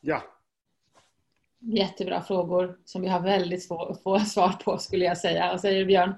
Ja. 0.00 0.22
Jättebra 1.58 2.22
frågor 2.22 2.78
som 2.84 3.02
vi 3.02 3.08
har 3.08 3.20
väldigt 3.20 3.68
få 3.68 4.18
svar 4.26 4.52
på 4.64 4.78
skulle 4.78 5.04
jag 5.04 5.18
säga. 5.18 5.52
Vad 5.52 5.60
säger 5.60 5.78
du 5.78 5.86
Björn? 5.86 6.14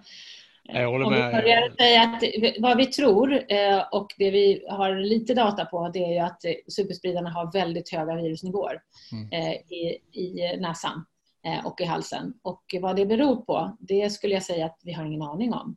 Jag 0.68 0.90
håller 0.90 1.10
med. 1.10 1.20
Om 1.20 1.36
vi 1.36 1.42
börjar 1.42 1.76
säga 1.76 2.02
att 2.02 2.22
vad 2.62 2.76
vi 2.76 2.86
tror 2.86 3.52
eh, 3.52 3.82
och 3.92 4.06
det 4.18 4.30
vi 4.30 4.64
har 4.68 4.94
lite 4.94 5.34
data 5.34 5.64
på 5.64 5.88
det 5.88 6.04
är 6.04 6.12
ju 6.12 6.18
att 6.18 6.42
superspridarna 6.68 7.30
har 7.30 7.52
väldigt 7.52 7.92
höga 7.92 8.16
virusnivåer 8.16 8.80
mm. 9.12 9.28
Eh, 9.32 9.52
i, 9.52 9.98
i 10.12 10.56
näsan 10.60 11.04
eh, 11.46 11.66
och 11.66 11.80
i 11.80 11.84
halsen. 11.84 12.34
Och 12.42 12.62
vad 12.80 12.96
det 12.96 13.06
beror 13.06 13.36
på, 13.36 13.76
det 13.80 14.10
skulle 14.10 14.34
jag 14.34 14.42
säga 14.42 14.66
att 14.66 14.80
vi 14.84 14.92
har 14.92 15.04
ingen 15.04 15.22
aning 15.22 15.52
om. 15.52 15.76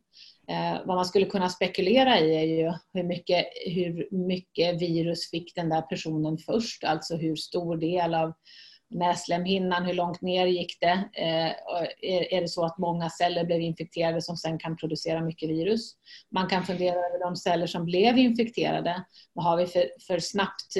vad 0.85 0.95
man 0.95 1.05
skulle 1.05 1.25
kunna 1.25 1.49
spekulera 1.49 2.19
i 2.19 2.35
är 2.35 2.45
ju 2.45 2.73
hur 2.93 3.03
mycket, 3.03 3.45
hur 3.65 4.07
mycket 4.11 4.81
virus 4.81 5.29
fick 5.29 5.55
den 5.55 5.69
där 5.69 5.81
personen 5.81 6.37
först, 6.37 6.83
alltså 6.83 7.15
hur 7.15 7.35
stor 7.35 7.77
del 7.77 8.13
av 8.13 8.33
näslemhinnan, 8.89 9.85
hur 9.85 9.93
långt 9.93 10.21
ner 10.21 10.45
gick 10.45 10.77
det? 10.79 11.09
Eh, 11.13 11.51
är 12.33 12.41
det 12.41 12.47
så 12.47 12.65
att 12.65 12.77
många 12.77 13.09
celler 13.09 13.45
blev 13.45 13.61
infekterade 13.61 14.21
som 14.21 14.37
sen 14.37 14.59
kan 14.59 14.77
producera 14.77 15.21
mycket 15.21 15.49
virus? 15.49 15.93
Man 16.31 16.47
kan 16.47 16.63
fundera 16.63 16.95
över 16.95 17.25
de 17.25 17.35
celler 17.35 17.67
som 17.67 17.85
blev 17.85 18.17
infekterade. 18.17 19.03
Vad 19.33 19.45
har 19.45 19.57
vi 19.57 19.65
för, 19.65 19.85
för 20.07 20.19
snabbt 20.19 20.77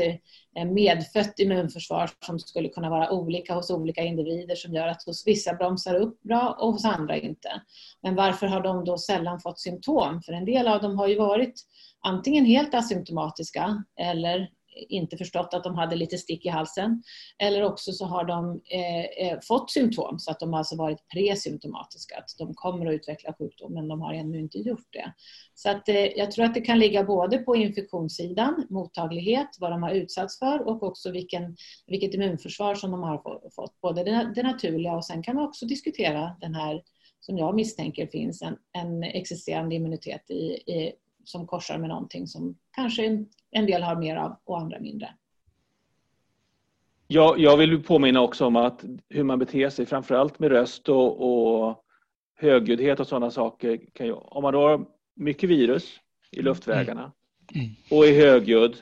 eh, 0.56 0.66
medfött 0.66 1.40
immunförsvar 1.40 2.10
som 2.26 2.40
skulle 2.40 2.70
kunna 2.70 2.90
vara 2.90 3.12
olika 3.12 3.54
hos 3.54 3.72
olika 3.72 4.04
individer 4.04 4.56
som 4.56 4.74
gör 4.74 4.88
att 4.88 5.04
hos 5.06 5.28
vissa 5.28 5.54
bromsar 5.54 5.96
upp 5.96 6.22
bra 6.22 6.58
och 6.60 6.74
hos 6.74 6.86
andra 6.86 7.18
inte. 7.18 7.62
Men 8.02 8.16
varför 8.16 8.48
har 8.48 8.62
de 8.62 8.86
då 8.86 8.98
sällan 8.98 9.40
fått 9.40 9.60
symptom? 9.60 10.22
För 10.22 10.34
en 10.34 10.46
del 10.46 10.68
av 10.68 10.82
dem 10.82 10.98
har 10.98 11.08
ju 11.08 11.18
varit 11.18 11.54
antingen 12.02 12.46
helt 12.46 12.74
asymptomatiska 12.74 13.84
eller 14.00 14.50
inte 14.90 15.18
förstått 15.18 15.54
att 15.54 15.64
de 15.64 15.76
hade 15.76 15.96
lite 15.96 16.18
stick 16.18 16.46
i 16.46 16.50
halsen. 16.50 17.04
Eller 17.38 17.64
också 17.64 17.92
så 17.92 18.06
har 18.06 18.26
de 18.26 18.62
eh, 18.72 19.28
eh, 19.28 19.40
fått 19.44 19.72
symptom 19.72 20.20
så 20.20 20.32
att 20.32 20.40
de 20.40 20.54
alltså 20.54 20.76
varit 20.76 21.08
presymptomatiska. 21.14 22.18
Att 22.18 22.36
de 22.38 22.54
kommer 22.54 22.86
att 22.86 22.94
utveckla 22.94 23.34
sjukdom 23.34 23.74
men 23.74 23.88
de 23.88 24.02
har 24.02 24.14
ännu 24.14 24.40
inte 24.40 24.58
gjort 24.58 24.88
det. 24.90 25.14
Så 25.54 25.70
att, 25.70 25.90
eh, 25.90 25.96
jag 25.96 26.32
tror 26.32 26.46
att 26.46 26.54
det 26.54 26.62
kan 26.62 26.80
ligga 26.80 27.04
både 27.04 27.38
på 27.38 27.56
infektionssidan, 27.56 28.68
mottaglighet, 28.70 29.50
vad 29.60 29.72
de 29.72 29.84
har 29.84 29.92
utsatts 29.92 30.40
för 30.40 30.68
och 30.68 30.84
också 30.84 31.12
vilken, 31.12 31.56
vilket 31.88 32.14
immunförsvar 32.14 32.76
som 32.76 32.92
de 32.92 33.04
har 33.04 33.50
fått. 33.56 33.82
Både 33.82 34.04
det, 34.04 34.32
det 34.36 34.44
naturliga 34.44 34.96
och 34.96 35.06
sen 35.06 35.24
kan 35.24 35.36
man 35.36 35.46
också 35.48 35.66
diskutera 35.66 36.36
den 36.42 36.56
här 36.56 36.82
som 37.20 37.38
jag 37.38 37.56
misstänker 37.56 38.08
finns 38.08 38.42
en, 38.42 38.58
en 38.72 39.04
existerande 39.04 39.76
immunitet 39.76 40.32
i, 40.32 40.44
i 40.72 40.94
som 41.24 41.48
korsar 41.48 41.78
med 41.78 41.90
någonting 41.90 42.28
som 42.28 42.58
kanske 42.72 43.26
en 43.52 43.66
del 43.66 43.84
har 43.84 43.96
mer 43.96 44.16
av 44.16 44.40
och 44.44 44.60
andra 44.60 44.80
mindre. 44.80 45.14
Ja, 47.08 47.36
jag 47.38 47.58
vill 47.58 47.84
påminna 47.84 48.22
också 48.22 48.46
om 48.46 48.56
att 48.56 48.86
hur 49.10 49.24
man 49.24 49.40
beter 49.40 49.70
sig, 49.70 49.86
framförallt 49.86 50.40
med 50.40 50.52
röst 50.52 50.90
och, 50.90 51.22
och 51.22 51.84
högljuddhet 52.36 53.00
och 53.00 53.08
sådana 53.08 53.32
saker. 53.32 53.80
Kan 53.94 54.08
ju, 54.08 54.14
om 54.14 54.44
man 54.44 54.54
då 54.54 54.62
har 54.62 54.86
mycket 55.16 55.50
virus 55.50 56.00
i 56.32 56.42
luftvägarna 56.42 57.12
mm. 57.56 57.70
Och 57.92 58.06
är 58.06 58.14
högljudd, 58.14 58.78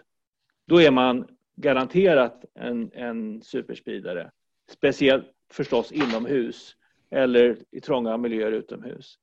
då 0.68 0.82
är 0.82 0.92
man 0.92 1.28
garanterat 1.56 2.46
en, 2.56 2.92
en 2.94 3.42
superspridare. 3.42 4.32
Speciellt 4.72 5.26
förstås 5.54 5.92
inomhus 5.92 6.76
eller 7.10 7.58
i 7.72 7.82
trånga 7.82 8.18
miljöer 8.18 8.52
utomhus. 8.52 9.18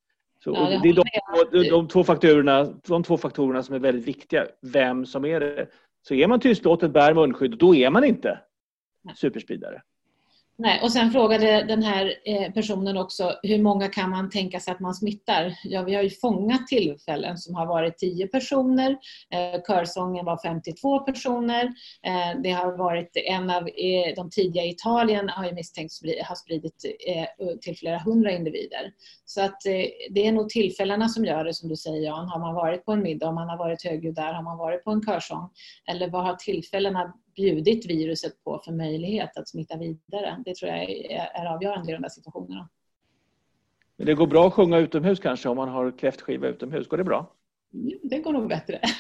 Så, 0.45 0.51
ja, 0.51 0.81
det 0.83 0.89
är 0.89 0.95
de, 0.95 1.05
de, 1.53 1.69
de, 1.69 1.89
två 1.89 2.05
faktorerna, 2.05 2.65
de 2.65 3.03
två 3.03 3.17
faktorerna 3.17 3.63
som 3.63 3.75
är 3.75 3.79
väldigt 3.79 4.09
viktiga. 4.09 4.47
Vem 4.63 5.07
som 5.07 5.25
är 5.25 5.41
det. 5.41 5.69
Så 6.03 6.15
är 6.15 6.27
man 6.27 6.41
tystlåten, 6.41 6.93
bär 6.93 7.15
munskydd, 7.15 7.59
då 7.59 7.75
är 7.75 7.91
man 7.91 8.05
inte 8.05 8.41
superspridare. 9.17 9.83
Nej, 10.57 10.81
och 10.83 10.93
sen 10.93 11.11
frågade 11.11 11.63
den 11.63 11.83
här 11.83 12.15
eh, 12.25 12.53
personen 12.53 12.97
också 12.97 13.39
hur 13.43 13.63
många 13.63 13.89
kan 13.89 14.11
man 14.11 14.31
tänka 14.31 14.61
sig 14.61 14.73
att 14.73 14.81
man 14.81 14.95
smittar? 14.95 15.55
Ja, 15.65 15.83
vi 15.83 15.95
har 15.95 16.03
ju 16.03 16.11
fångat 16.11 16.67
tillfällen 16.67 17.39
som 17.39 17.55
har 17.55 17.67
varit 17.67 17.99
10 17.99 18.27
personer. 18.27 18.91
Eh, 19.31 19.63
körsången 19.67 20.25
var 20.25 20.39
52 20.43 20.99
personer. 20.99 21.65
Eh, 22.03 22.41
det 22.43 22.51
har 22.51 22.77
varit 22.77 23.11
en 23.15 23.51
av 23.51 23.69
de 24.17 24.31
tidiga 24.31 24.65
i 24.65 24.71
Italien 24.71 25.29
har 25.29 25.47
ju 25.47 25.53
misstänkts 25.53 26.01
ha 26.29 26.35
spridit 26.35 26.85
till 27.61 27.77
flera 27.77 27.99
hundra 27.99 28.33
individer. 28.33 28.93
Så 29.25 29.43
att 29.43 29.61
det 30.11 30.27
är 30.27 30.33
nog 30.33 30.49
tillfällena 30.49 31.09
som 31.09 31.25
gör 31.25 31.45
det 31.45 31.55
som 31.55 31.69
du 31.69 31.77
säger 31.77 32.01
Jan. 32.01 32.29
Har 32.29 32.39
man 32.39 32.55
varit 32.55 32.85
på 32.85 32.93
en 32.93 33.03
middag, 33.03 33.29
om 33.29 33.35
man 33.35 33.49
har 33.49 33.59
varit 33.59 33.85
högljudd 33.85 34.15
där, 34.15 34.33
har 34.33 34.43
man 34.43 34.59
varit 34.59 34.85
på 34.85 34.91
en 34.91 35.03
körsång? 35.03 35.51
Eller 35.91 36.11
vad 36.11 36.25
har 36.25 36.35
tillfällena 36.35 37.15
bjudit 37.35 37.87
viruset 37.87 38.45
på 38.45 38.63
för 38.65 38.73
möjlighet 38.73 39.37
att 39.37 39.49
smitta 39.49 39.79
vidare. 39.79 40.43
Det 40.45 40.55
tror 40.55 40.71
jag 40.71 40.91
är 41.35 41.55
avgörande 41.55 41.93
i 41.93 41.95
de 41.95 42.03
där 42.03 42.09
situationerna. 42.09 42.69
Men 43.97 44.07
det 44.07 44.15
går 44.15 44.27
bra 44.27 44.47
att 44.47 44.53
sjunga 44.53 44.79
utomhus 44.79 45.21
kanske 45.21 45.49
om 45.49 45.57
man 45.57 45.69
har 45.69 45.99
kräftskiva 45.99 46.49
utomhus. 46.49 46.89
Går 46.89 46.97
det 46.97 47.05
bra? 47.05 47.33
Det 48.03 48.19
går 48.19 48.33
nog 48.33 48.49
bättre. 48.49 48.81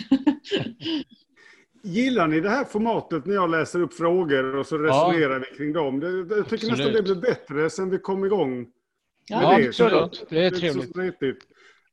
Gillar 1.82 2.28
ni 2.28 2.40
det 2.40 2.50
här 2.50 2.64
formatet 2.64 3.26
när 3.26 3.34
jag 3.34 3.50
läser 3.50 3.80
upp 3.80 3.94
frågor 3.94 4.56
och 4.56 4.66
så 4.66 4.78
resonerar 4.78 5.34
ja. 5.34 5.44
vi 5.50 5.56
kring 5.56 5.72
dem? 5.72 6.00
Det, 6.00 6.06
jag 6.06 6.28
tycker 6.28 6.54
absolut. 6.54 6.70
nästan 6.70 6.92
det 6.92 7.02
blir 7.02 7.14
bättre 7.14 7.70
sen 7.70 7.90
vi 7.90 7.98
kom 7.98 8.24
igång. 8.24 8.66
Ja, 9.28 9.58
det. 9.58 9.68
absolut. 9.68 10.26
Det 10.30 10.44
är 10.44 10.50
trevligt. 10.50 10.96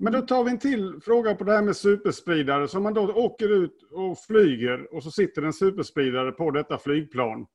Men 0.04 0.14
då 0.14 0.22
tar 0.22 0.44
vi 0.44 0.52
en 0.52 0.60
till 0.60 1.00
fråga 1.02 1.36
på 1.36 1.44
det 1.44 1.52
här 1.52 1.62
med 1.62 1.76
superspridare. 1.76 2.68
Så 2.68 2.78
om 2.78 2.84
man 2.84 2.94
då 2.94 3.14
åker 3.14 3.64
ut 3.64 3.84
och 3.92 4.20
flyger 4.20 4.96
och 4.96 5.04
så 5.04 5.12
sitter 5.12 5.42
en 5.42 5.54
superspridare 5.54 6.32
på 6.32 6.52
detta 6.52 6.78
flygplan. 6.78 7.46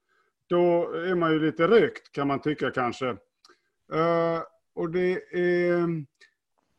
Då 0.47 0.93
är 0.93 1.15
man 1.15 1.33
ju 1.33 1.41
lite 1.41 1.69
rökt 1.69 2.13
kan 2.13 2.29
man 2.29 2.41
tycka 2.41 2.71
kanske. 2.71 3.07
Uh, 3.07 4.43
och 4.75 4.91
det 4.91 5.13
är 5.33 5.75
mm, 5.75 6.07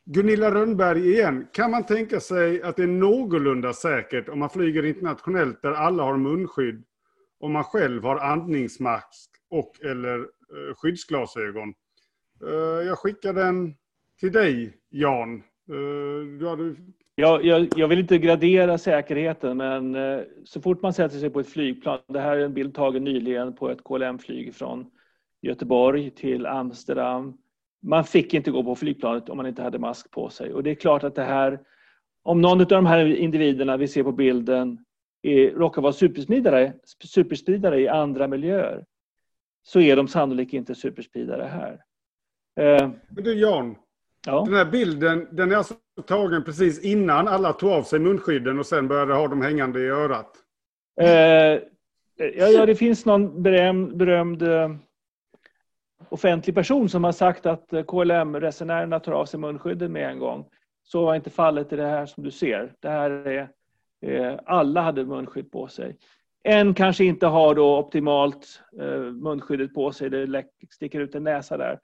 Gunilla 0.06 0.54
Rönnberg 0.54 1.10
igen. 1.12 1.48
Kan 1.54 1.72
man 1.72 1.86
tänka 1.86 2.20
sig 2.20 2.62
att 2.62 2.76
det 2.76 2.84
är 2.84 2.88
någorlunda 2.88 3.74
säkert 3.74 4.30
om 4.30 4.40
man 4.40 4.50
flyger 4.50 4.86
internationellt 4.86 5.62
där 5.62 5.72
alla 5.72 6.04
har 6.04 6.18
munskydd 6.18 6.84
om 7.40 7.52
man 7.52 7.64
själv 7.64 8.04
har 8.04 8.18
andningsmask 8.18 9.32
och 9.50 9.82
eller 9.84 10.20
eh, 10.20 10.76
skyddsglasögon? 10.76 11.74
Uh, 12.44 12.88
jag 12.88 13.00
skickar 13.00 13.34
den 13.34 13.76
till 14.20 14.32
dig, 14.32 14.78
Jan. 14.90 15.44
Uh, 15.70 16.38
ja, 16.42 16.56
du... 16.56 16.76
jag, 17.16 17.46
jag, 17.46 17.68
jag, 17.76 17.88
vill 17.88 18.00
inte 18.00 18.18
gradera 18.18 18.78
säkerheten 18.78 19.58
men 19.58 19.96
uh, 19.96 20.24
så 20.46 20.62
fort 20.62 20.82
man 20.82 20.94
sätter 20.94 21.18
sig 21.18 21.30
på 21.30 21.40
ett 21.40 21.50
flygplan, 21.50 22.00
det 22.08 22.20
här 22.20 22.38
är 22.38 22.46
en 22.46 22.54
bild 22.54 22.76
tagen 22.76 23.04
nyligen 23.04 23.56
på 23.56 23.70
ett 23.70 23.84
KLM-flyg 23.84 24.56
från 24.56 24.92
Göteborg 25.42 26.12
till 26.12 26.46
Amsterdam. 26.46 27.38
Man 27.82 28.04
fick 28.04 28.34
inte 28.34 28.52
gå 28.52 28.64
på 28.64 28.76
flygplanet 28.76 29.30
om 29.30 29.38
man 29.38 29.46
inte 29.48 29.64
hade 29.64 29.80
mask 29.80 30.12
på 30.12 30.30
sig 30.30 30.54
och 30.54 30.64
det 30.64 30.72
är 30.72 30.76
klart 30.76 31.04
att 31.04 31.16
det 31.16 31.24
här, 31.24 31.60
om 32.24 32.42
någon 32.42 32.62
av 32.62 32.68
de 32.68 32.86
här 32.86 33.06
individerna 33.06 33.78
vi 33.78 33.88
ser 33.88 34.04
på 34.04 34.12
bilden 34.12 34.86
är, 35.22 35.52
råkar 35.52 35.82
vara 35.82 35.94
superspridare, 35.94 36.74
superspridare 37.06 37.80
i 37.80 37.88
andra 37.88 38.28
miljöer 38.28 38.86
så 39.64 39.80
är 39.80 39.96
de 39.96 40.08
sannolikt 40.08 40.54
inte 40.54 40.76
superspridare 40.76 41.44
här. 41.44 41.74
Uh, 42.60 42.92
men 43.10 43.24
du 43.24 43.34
Jan, 43.34 43.76
Ja. 44.28 44.44
Den 44.46 44.54
här 44.54 44.66
bilden 44.66 45.28
den 45.32 45.52
är 45.52 45.56
alltså 45.56 45.74
tagen 46.06 46.44
precis 46.44 46.84
innan 46.84 47.28
alla 47.28 47.54
tog 47.54 47.72
av 47.72 47.84
sig 47.84 48.00
munskydden 48.00 48.60
och 48.60 48.66
sen 48.66 48.88
började 48.88 49.14
ha 49.14 49.28
dem 49.28 49.42
hängande 49.42 49.80
i 49.80 49.90
örat. 49.90 50.32
Eh, 51.02 51.10
ja, 52.18 52.48
ja, 52.48 52.66
det 52.66 52.76
finns 52.76 53.06
någon 53.06 53.44
berömd, 53.44 53.98
berömd 53.98 54.42
eh, 54.42 54.72
offentlig 56.10 56.56
person 56.56 56.90
som 56.90 57.04
har 57.04 57.12
sagt 57.12 57.46
att 57.46 57.74
eh, 57.74 57.84
KLM-resenärerna 57.84 59.00
tar 59.00 59.12
av 59.12 59.26
sig 59.26 59.40
munskydden 59.40 59.92
med 59.92 60.10
en 60.10 60.20
gång. 60.20 60.46
Så 60.84 61.06
var 61.06 61.16
inte 61.16 61.30
fallet 61.30 61.74
i 61.74 61.76
det 61.76 61.88
här 61.88 62.06
som 62.06 62.24
du 62.24 62.32
ser. 62.32 62.74
Det 62.80 62.90
här 62.90 63.10
är, 63.12 63.50
eh, 64.02 64.40
alla 64.46 64.82
hade 64.82 65.06
munskydd 65.06 65.52
på 65.52 65.68
sig. 65.68 65.98
En 66.44 66.74
kanske 66.74 67.04
inte 67.04 67.28
har 67.28 67.56
då 67.56 67.78
optimalt 67.78 68.62
eh, 68.82 69.00
munskyddet 69.00 69.74
på 69.74 69.92
sig, 69.92 70.10
det 70.10 70.44
sticker 70.70 71.00
ut 71.00 71.16
en 71.16 71.24
näsa 71.24 71.58
där. 71.58 71.80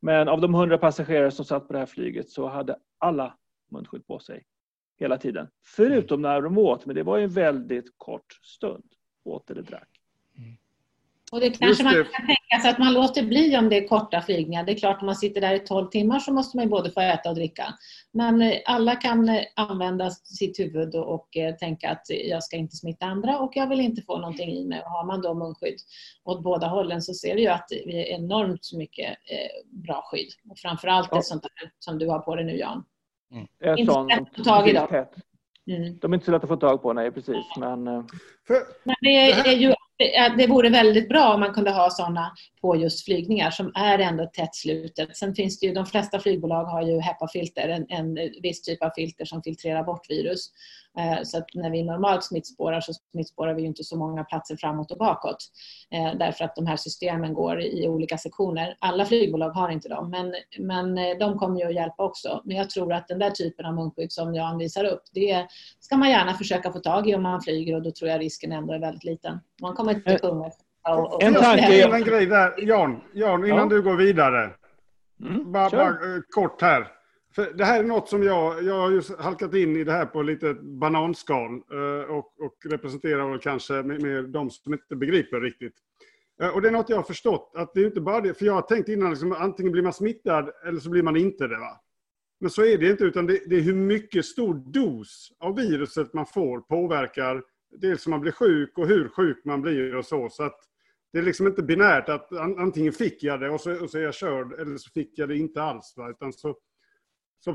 Men 0.00 0.28
av 0.28 0.40
de 0.40 0.54
100 0.54 0.78
passagerare 0.78 1.30
som 1.30 1.44
satt 1.44 1.66
på 1.66 1.72
det 1.72 1.78
här 1.78 1.86
flyget 1.86 2.30
så 2.30 2.48
hade 2.48 2.78
alla 2.98 3.36
munskydd 3.70 4.06
på 4.06 4.18
sig 4.18 4.44
hela 4.96 5.18
tiden. 5.18 5.48
Förutom 5.64 6.22
när 6.22 6.42
de 6.42 6.58
åt, 6.58 6.86
men 6.86 6.96
det 6.96 7.02
var 7.02 7.18
en 7.18 7.30
väldigt 7.30 7.94
kort 7.96 8.32
stund. 8.42 8.84
Åt 9.24 9.50
eller 9.50 9.62
drack. 9.62 9.97
Och 11.32 11.40
det 11.40 11.50
kanske 11.50 11.84
man 11.84 11.94
kan 11.94 12.26
tänka 12.26 12.62
sig 12.62 12.70
att 12.70 12.78
man 12.78 12.92
låter 12.92 13.22
bli 13.22 13.56
om 13.56 13.68
det 13.68 13.76
är 13.76 13.88
korta 13.88 14.20
flygningar. 14.20 14.64
Det 14.64 14.72
är 14.72 14.78
klart, 14.78 15.00
om 15.00 15.06
man 15.06 15.16
sitter 15.16 15.40
där 15.40 15.54
i 15.54 15.58
12 15.58 15.88
timmar 15.88 16.18
så 16.18 16.32
måste 16.32 16.56
man 16.56 16.68
både 16.68 16.90
få 16.90 17.00
äta 17.00 17.28
och 17.28 17.34
dricka. 17.34 17.74
Men 18.12 18.42
eh, 18.42 18.58
alla 18.66 18.96
kan 18.96 19.28
eh, 19.28 19.42
använda 19.56 20.10
sitt 20.10 20.58
huvud 20.58 20.94
och 20.94 21.36
eh, 21.36 21.54
tänka 21.54 21.90
att 21.90 22.02
jag 22.08 22.42
ska 22.42 22.56
inte 22.56 22.76
smitta 22.76 23.06
andra 23.06 23.38
och 23.38 23.52
jag 23.54 23.68
vill 23.68 23.80
inte 23.80 24.02
få 24.02 24.18
någonting 24.18 24.50
i 24.50 24.64
mig. 24.64 24.80
Och 24.80 24.90
har 24.90 25.06
man 25.06 25.22
då 25.22 25.34
munskydd 25.34 25.76
åt 26.24 26.42
båda 26.42 26.66
hållen 26.66 27.02
så 27.02 27.14
ser 27.14 27.34
vi 27.34 27.40
ju 27.40 27.48
att 27.48 27.68
det 27.68 28.12
är 28.12 28.18
enormt 28.18 28.72
mycket 28.76 29.16
bra 29.70 30.02
skydd. 30.10 30.28
Och 30.50 30.58
framförallt 30.58 31.08
ja. 31.10 31.18
ett 31.18 31.24
sånt 31.24 31.42
där 31.42 31.70
som 31.78 31.98
du 31.98 32.08
har 32.08 32.18
på 32.18 32.34
dig 32.34 32.44
nu 32.44 32.56
Jan. 32.56 32.84
Mm. 33.32 33.78
Inte 33.78 33.92
så 33.92 34.04
lätt 34.04 34.20
att 34.20 34.36
få 34.36 34.44
tag 34.44 34.68
i 34.68 34.72
dem. 34.72 35.04
Mm. 35.66 35.98
De 35.98 36.12
är 36.12 36.14
inte 36.14 36.26
så 36.26 36.32
lätta 36.32 36.42
att 36.42 36.48
få 36.48 36.56
tag 36.56 36.82
på, 36.82 36.92
nej 36.92 37.10
precis. 37.10 37.46
Men, 37.58 38.06
men 38.84 38.96
det 39.00 39.30
är 39.30 39.56
ju 39.56 39.74
det 40.36 40.46
vore 40.46 40.70
väldigt 40.70 41.08
bra 41.08 41.34
om 41.34 41.40
man 41.40 41.54
kunde 41.54 41.70
ha 41.70 41.90
sådana 41.90 42.32
på 42.60 42.76
just 42.76 43.04
flygningar 43.04 43.50
som 43.50 43.72
är 43.74 43.98
ändå 43.98 44.26
tätt 44.26 44.54
slutet. 44.54 45.16
Sen 45.16 45.34
finns 45.34 45.60
det 45.60 45.66
ju, 45.66 45.72
de 45.72 45.86
flesta 45.86 46.20
flygbolag 46.20 46.64
har 46.64 46.82
ju 46.82 47.00
HEPA-filter, 47.00 47.68
en, 47.68 47.86
en 47.88 48.14
viss 48.42 48.62
typ 48.62 48.82
av 48.82 48.90
filter 48.96 49.24
som 49.24 49.42
filtrerar 49.42 49.84
bort 49.84 50.10
virus. 50.10 50.50
Eh, 50.98 51.22
så 51.22 51.38
att 51.38 51.46
när 51.54 51.70
vi 51.70 51.82
normalt 51.82 52.24
smittspårar 52.24 52.80
så 52.80 52.92
smittspårar 53.12 53.54
vi 53.54 53.62
inte 53.62 53.84
så 53.84 53.96
många 53.96 54.24
platser 54.24 54.56
framåt 54.56 54.90
och 54.90 54.98
bakåt. 54.98 55.36
Eh, 55.90 56.18
därför 56.18 56.44
att 56.44 56.56
de 56.56 56.66
här 56.66 56.76
systemen 56.76 57.34
går 57.34 57.60
i 57.60 57.88
olika 57.88 58.18
sektioner. 58.18 58.76
Alla 58.78 59.04
flygbolag 59.04 59.50
har 59.50 59.70
inte 59.70 59.88
dem, 59.88 60.10
men, 60.10 60.34
men 60.58 60.98
eh, 60.98 61.18
de 61.18 61.38
kommer 61.38 61.60
ju 61.60 61.66
att 61.66 61.74
hjälpa 61.74 62.04
också. 62.04 62.42
Men 62.44 62.56
jag 62.56 62.70
tror 62.70 62.92
att 62.92 63.08
den 63.08 63.18
där 63.18 63.30
typen 63.30 63.66
av 63.66 63.74
munskydd 63.74 64.12
som 64.12 64.34
Jan 64.34 64.58
visar 64.58 64.84
upp, 64.84 65.02
det 65.12 65.46
ska 65.80 65.96
man 65.96 66.10
gärna 66.10 66.34
försöka 66.34 66.72
få 66.72 66.78
tag 66.78 67.08
i 67.08 67.14
om 67.14 67.22
man 67.22 67.42
flyger 67.42 67.74
och 67.74 67.82
då 67.82 67.90
tror 67.90 68.10
jag 68.10 68.20
risken 68.20 68.37
ändå 68.44 68.72
är 68.72 68.78
väldigt 68.78 69.04
liten. 69.04 69.38
Man 69.62 69.74
kommer 69.74 69.92
inte 69.92 70.18
kunna 70.18 70.50
en 71.20 71.34
tanke. 71.34 71.96
En 71.96 72.04
grej 72.04 72.26
där, 72.26 72.54
Jan, 72.58 73.00
Jan 73.12 73.46
innan 73.46 73.58
ja. 73.58 73.66
du 73.66 73.82
går 73.82 73.96
vidare. 73.96 74.50
Mm, 75.20 75.52
bara, 75.52 75.70
bara, 75.70 75.96
kort 76.30 76.62
här. 76.62 76.88
För 77.34 77.52
det 77.52 77.64
här 77.64 77.80
är 77.80 77.84
något 77.84 78.08
som 78.08 78.22
jag, 78.22 78.62
jag 78.62 78.74
har 78.74 78.90
just 78.90 79.18
halkat 79.18 79.54
in 79.54 79.76
i 79.76 79.84
det 79.84 79.92
här 79.92 80.06
på 80.06 80.22
lite 80.22 80.54
bananskal 80.54 81.50
eh, 81.52 82.10
och, 82.10 82.40
och 82.40 82.56
representerar 82.70 83.30
väl 83.30 83.38
kanske 83.38 83.72
med, 83.72 84.02
med 84.02 84.24
de 84.24 84.50
som 84.50 84.72
inte 84.72 84.96
begriper 84.96 85.40
riktigt. 85.40 85.74
Eh, 86.42 86.48
och 86.48 86.62
det 86.62 86.68
är 86.68 86.72
något 86.72 86.88
jag 86.88 86.96
har 86.96 87.02
förstått, 87.02 87.52
att 87.54 87.74
det 87.74 87.80
är 87.80 87.86
inte 87.86 88.00
bara 88.00 88.20
det, 88.20 88.34
för 88.34 88.46
jag 88.46 88.52
har 88.52 88.62
tänkt 88.62 88.88
innan, 88.88 89.10
liksom, 89.10 89.32
antingen 89.32 89.72
blir 89.72 89.82
man 89.82 89.92
smittad 89.92 90.50
eller 90.66 90.80
så 90.80 90.90
blir 90.90 91.02
man 91.02 91.16
inte 91.16 91.46
det. 91.46 91.58
Va? 91.58 91.80
Men 92.40 92.50
så 92.50 92.64
är 92.64 92.78
det 92.78 92.90
inte, 92.90 93.04
utan 93.04 93.26
det, 93.26 93.40
det 93.46 93.56
är 93.56 93.60
hur 93.60 93.74
mycket 93.74 94.24
stor 94.24 94.54
dos 94.54 95.32
av 95.38 95.56
viruset 95.56 96.14
man 96.14 96.26
får 96.26 96.60
påverkar 96.60 97.42
dels 97.70 98.06
om 98.06 98.10
man 98.10 98.20
blir 98.20 98.32
sjuk 98.32 98.78
och 98.78 98.88
hur 98.88 99.08
sjuk 99.08 99.44
man 99.44 99.62
blir 99.62 99.96
och 99.96 100.04
så. 100.04 100.28
Så 100.30 100.42
att 100.42 100.60
det 101.12 101.18
är 101.18 101.22
liksom 101.22 101.46
inte 101.46 101.62
binärt 101.62 102.08
att 102.08 102.32
antingen 102.32 102.92
fick 102.92 103.22
jag 103.22 103.40
det 103.40 103.50
och 103.50 103.60
så, 103.60 103.82
och 103.82 103.90
så 103.90 103.98
är 103.98 104.02
jag 104.02 104.14
körd 104.14 104.60
eller 104.60 104.76
så 104.76 104.90
fick 104.90 105.18
jag 105.18 105.28
det 105.28 105.36
inte 105.36 105.62
alls. 105.62 105.94
Va? 105.96 106.10
Utan 106.10 106.32
så, 106.32 106.54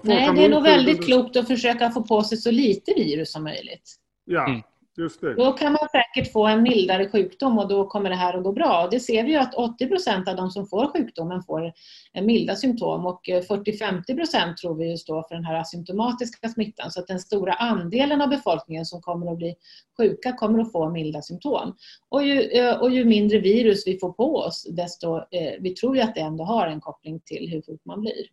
Nej, 0.04 0.34
det 0.36 0.46
är 0.46 0.50
nog 0.50 0.64
väldigt 0.64 1.06
klokt 1.06 1.36
att 1.36 1.48
försöka 1.48 1.92
få 1.92 2.04
på 2.04 2.24
sig 2.24 2.38
så 2.38 2.52
lite 2.52 2.94
virus 2.94 3.32
som 3.32 3.44
möjligt. 3.44 3.96
Ja, 4.26 4.48
mm. 4.48 4.62
Just 4.98 5.22
det. 5.22 5.34
Då 5.34 5.52
kan 5.52 5.72
man 5.72 5.88
säkert 5.92 6.32
få 6.32 6.48
en 6.48 6.64
mildare 6.64 7.10
sjukdom 7.10 7.60
och 7.60 7.68
då 7.68 7.88
kommer 7.88 8.10
det 8.10 8.16
här 8.16 8.34
att 8.34 8.44
gå 8.44 8.52
bra. 8.52 8.88
Det 8.92 9.00
ser 9.00 9.24
vi 9.24 9.32
ju 9.32 9.38
att 9.38 9.56
80 9.56 9.88
procent 9.88 10.28
av 10.28 10.36
de 10.36 10.52
som 10.52 10.68
får 10.68 10.88
sjukdomen 10.88 11.44
får 11.44 11.74
milda 12.22 12.56
symptom 12.56 13.06
och 13.06 13.22
40-50 13.28 14.16
procent 14.16 14.58
tror 14.58 14.76
vi 14.76 14.98
står 14.98 15.24
för 15.28 15.36
den 15.36 15.46
här 15.46 15.60
asymptomatiska 15.60 16.50
smittan. 16.50 16.92
Så 16.92 17.00
att 17.00 17.08
den 17.08 17.20
stora 17.20 17.54
andelen 17.54 18.22
av 18.22 18.30
befolkningen 18.30 18.86
som 18.86 19.02
kommer 19.02 19.32
att 19.32 19.38
bli 19.38 19.56
sjuka 19.98 20.34
kommer 20.34 20.60
att 20.60 20.72
få 20.72 20.90
milda 20.90 21.22
symptom. 21.22 21.76
Och 22.10 22.24
ju, 22.24 22.42
eh, 22.42 22.82
och 22.82 22.92
ju 22.92 23.06
mindre 23.06 23.40
virus 23.40 23.88
vi 23.88 24.00
får 24.00 24.12
på 24.12 24.38
oss, 24.38 24.68
desto, 24.70 25.18
eh, 25.18 25.54
vi 25.60 25.70
tror 25.70 25.96
ju 25.96 26.02
att 26.02 26.16
det 26.16 26.22
ändå 26.22 26.44
har 26.44 26.68
en 26.68 26.82
koppling 26.82 27.20
till 27.20 27.50
hur 27.50 27.62
sjuk 27.62 27.82
man 27.86 28.02
blir. 28.02 28.26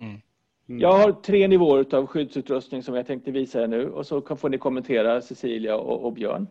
Mm. 0.00 0.20
Mm. 0.68 0.80
Jag 0.80 0.92
har 0.92 1.12
tre 1.12 1.48
nivåer 1.48 1.94
av 1.94 2.06
skyddsutrustning 2.06 2.82
som 2.82 2.94
jag 2.94 3.06
tänkte 3.06 3.30
visa 3.30 3.62
er 3.62 3.66
nu 3.66 3.90
och 3.90 4.06
så 4.06 4.36
får 4.36 4.48
ni 4.48 4.58
kommentera 4.58 5.20
Cecilia 5.20 5.76
och, 5.76 6.04
och 6.04 6.12
Björn. 6.12 6.46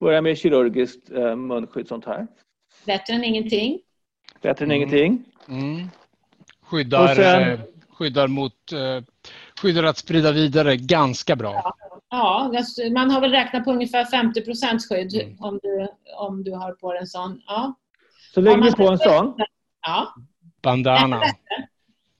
Börja 0.00 0.20
med 0.20 0.38
kirurgiskt 0.38 1.10
eh, 1.10 1.36
munskydd 1.36 1.88
sånt 1.88 2.04
här. 2.04 2.26
Bättre 2.86 3.14
än 3.14 3.24
ingenting. 3.24 3.80
Bättre 4.42 4.64
än 4.64 4.70
mm. 4.70 4.76
ingenting. 4.76 5.24
Mm. 5.48 5.88
Skyddar, 6.62 7.14
sen, 7.14 7.52
eh, 7.52 7.60
skyddar 7.88 8.28
mot 8.28 8.72
eh, 8.72 9.04
skyddar 9.60 9.84
att 9.84 9.98
sprida 9.98 10.32
vidare 10.32 10.76
ganska 10.76 11.36
bra. 11.36 11.74
Ja, 12.08 12.50
ja 12.54 12.90
man 12.90 13.10
har 13.10 13.20
väl 13.20 13.30
räknat 13.30 13.64
på 13.64 13.72
ungefär 13.72 14.04
50 14.04 14.44
procents 14.44 14.88
skydd 14.88 15.14
mm. 15.14 15.36
om, 15.40 15.60
du, 15.62 15.88
om 16.16 16.44
du 16.44 16.52
har 16.52 16.72
på 16.72 16.94
en 16.94 17.06
sån. 17.06 17.42
Ja. 17.46 17.74
Så 18.34 18.40
lägger 18.40 18.62
vi 18.62 18.72
på 18.72 18.88
en 18.88 18.98
sån. 18.98 19.34
Ja. 19.86 20.14
Bandana. 20.62 21.22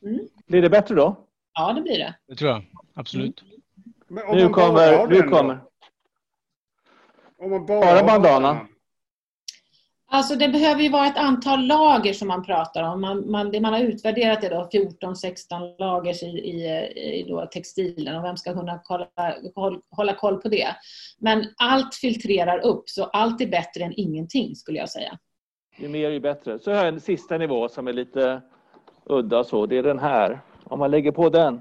Mm. 0.03 0.29
Blir 0.47 0.63
det 0.63 0.71
bättre 0.71 0.95
då? 0.95 1.24
Ja, 1.55 1.73
det 1.73 1.81
blir 1.81 1.99
det. 1.99 2.15
Det 2.29 2.35
tror 2.35 2.51
jag. 2.51 2.63
Absolut. 2.95 3.43
Mm. 4.11 4.37
Nu 4.37 4.49
kommer... 4.49 5.07
Nu 5.07 5.23
kommer. 5.23 5.61
Om 7.39 7.51
man 7.51 7.67
bara, 7.67 7.81
bara 7.81 8.03
bandana? 8.03 8.67
Alltså 10.15 10.37
det 10.37 10.49
behöver 10.49 10.83
ju 10.83 10.89
vara 10.89 11.07
ett 11.07 11.19
antal 11.19 11.67
lager 11.67 12.13
som 12.13 12.29
man 12.29 12.43
pratar 12.43 12.83
om. 12.83 13.01
Man, 13.01 13.31
man, 13.31 13.51
det 13.51 13.61
man 13.61 13.73
har 13.73 13.81
utvärderat 13.81 14.45
är 14.45 14.51
då 14.51 14.69
14-16 14.73 15.79
lager 15.79 16.25
i, 16.25 16.27
i, 16.27 17.21
i 17.21 17.27
då 17.29 17.47
textilen 17.47 18.17
och 18.17 18.25
vem 18.25 18.37
ska 18.37 18.53
kunna 18.53 18.81
kolla, 18.85 19.09
hålla, 19.55 19.81
hålla 19.91 20.15
koll 20.15 20.41
på 20.41 20.49
det. 20.49 20.77
Men 21.19 21.47
allt 21.57 21.95
filtrerar 21.95 22.59
upp 22.59 22.89
så 22.89 23.05
allt 23.05 23.41
är 23.41 23.47
bättre 23.47 23.85
än 23.85 23.93
ingenting 23.97 24.57
skulle 24.57 24.79
jag 24.79 24.89
säga. 24.89 25.19
Ju 25.77 25.89
mer 25.89 26.11
ju 26.11 26.21
bättre. 26.21 26.59
Så 26.59 26.71
har 26.71 26.79
jag 26.79 26.89
en 26.89 27.01
sista 27.01 27.39
nivå 27.39 27.69
som 27.69 27.89
är 27.89 27.93
lite 27.93 28.43
udda 29.05 29.45
så. 29.45 29.67
Det 29.67 29.79
är 29.79 29.83
den 29.83 29.99
här. 29.99 30.41
Om 30.65 30.79
man 30.79 30.91
lägger 30.91 31.13
på 31.13 31.29
den. 31.29 31.61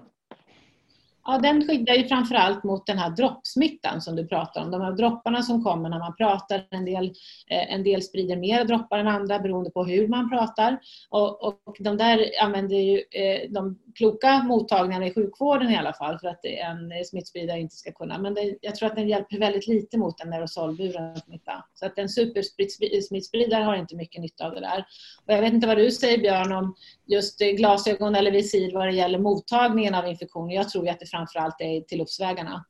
Ja, 1.25 1.37
den 1.37 1.67
skyddar 1.67 1.93
ju 1.93 2.07
framförallt 2.07 2.63
mot 2.63 2.85
den 2.85 2.97
här 2.97 3.09
droppsmittan 3.09 4.01
som 4.01 4.15
du 4.15 4.27
pratar 4.27 4.63
om. 4.63 4.71
De 4.71 4.81
här 4.81 4.91
dropparna 4.91 5.41
som 5.41 5.63
kommer 5.63 5.89
när 5.89 5.99
man 5.99 6.15
pratar. 6.15 6.67
En 6.69 6.85
del, 6.85 7.05
eh, 7.49 7.73
en 7.73 7.83
del 7.83 8.01
sprider 8.01 8.35
mer 8.35 8.65
droppar 8.65 8.99
än 8.99 9.07
andra 9.07 9.39
beroende 9.39 9.69
på 9.69 9.83
hur 9.83 10.07
man 10.07 10.29
pratar. 10.29 10.79
Och, 11.09 11.43
och 11.43 11.75
de 11.79 11.97
där 11.97 12.29
använder 12.41 12.75
ju 12.75 12.97
eh, 12.97 13.49
de 13.49 13.79
kloka 13.95 14.43
mottagningarna 14.43 15.07
i 15.07 15.13
sjukvården 15.13 15.71
i 15.71 15.77
alla 15.77 15.93
fall 15.93 16.19
för 16.19 16.27
att 16.27 16.45
en 16.45 17.05
smittspridare 17.05 17.59
inte 17.59 17.75
ska 17.75 17.91
kunna. 17.91 18.17
Men 18.17 18.33
det, 18.33 18.55
jag 18.61 18.75
tror 18.75 18.89
att 18.89 18.95
den 18.95 19.09
hjälper 19.09 19.37
väldigt 19.37 19.67
lite 19.67 19.97
mot 19.97 20.21
en 20.21 20.33
aerosolburen 20.33 21.17
smitta. 21.17 21.65
Så 21.73 21.85
att 21.85 21.97
en 21.97 22.09
supersmittspridare 22.09 23.63
har 23.63 23.75
inte 23.75 23.95
mycket 23.95 24.21
nytta 24.21 24.45
av 24.45 24.53
det 24.53 24.61
där. 24.61 24.85
Och 25.25 25.33
jag 25.33 25.41
vet 25.41 25.53
inte 25.53 25.67
vad 25.67 25.77
du 25.77 25.91
säger 25.91 26.17
Björn 26.17 26.51
om 26.51 26.75
just 27.05 27.39
glasögon 27.39 28.15
eller 28.15 28.31
visir 28.31 28.73
vad 28.73 28.87
det 28.87 28.93
gäller 28.93 29.19
mottagningen 29.19 29.95
av 29.95 30.07
infektioner. 30.07 30.55
Jag 30.55 30.69
tror 30.69 30.89
att 30.89 30.99
det 30.99 31.12
framförallt 31.13 31.61
är 31.61 31.81
till 31.81 31.97
luftsvägarna. 31.97 32.65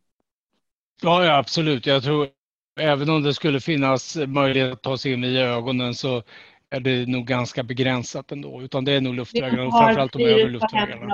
Ja, 1.01 1.25
ja, 1.25 1.37
absolut. 1.37 1.85
Jag 1.85 2.03
tror 2.03 2.27
även 2.79 3.09
om 3.09 3.23
det 3.23 3.33
skulle 3.33 3.59
finnas 3.59 4.17
möjlighet 4.27 4.71
att 4.71 4.83
ta 4.83 4.97
sig 4.97 5.13
in 5.13 5.23
i 5.23 5.37
ögonen 5.37 5.95
så 5.95 6.23
är 6.69 6.79
det 6.79 7.05
nog 7.09 7.27
ganska 7.27 7.63
begränsat 7.63 8.31
ändå. 8.31 8.61
Utan 8.61 8.85
det 8.85 8.91
är 8.91 9.01
nog 9.01 9.13
luftvägarna 9.15 9.63
och 9.63 9.71
framförallt 9.71 10.13
de 10.13 10.23
övre 10.23 10.49
luftvägarna. 10.49 11.13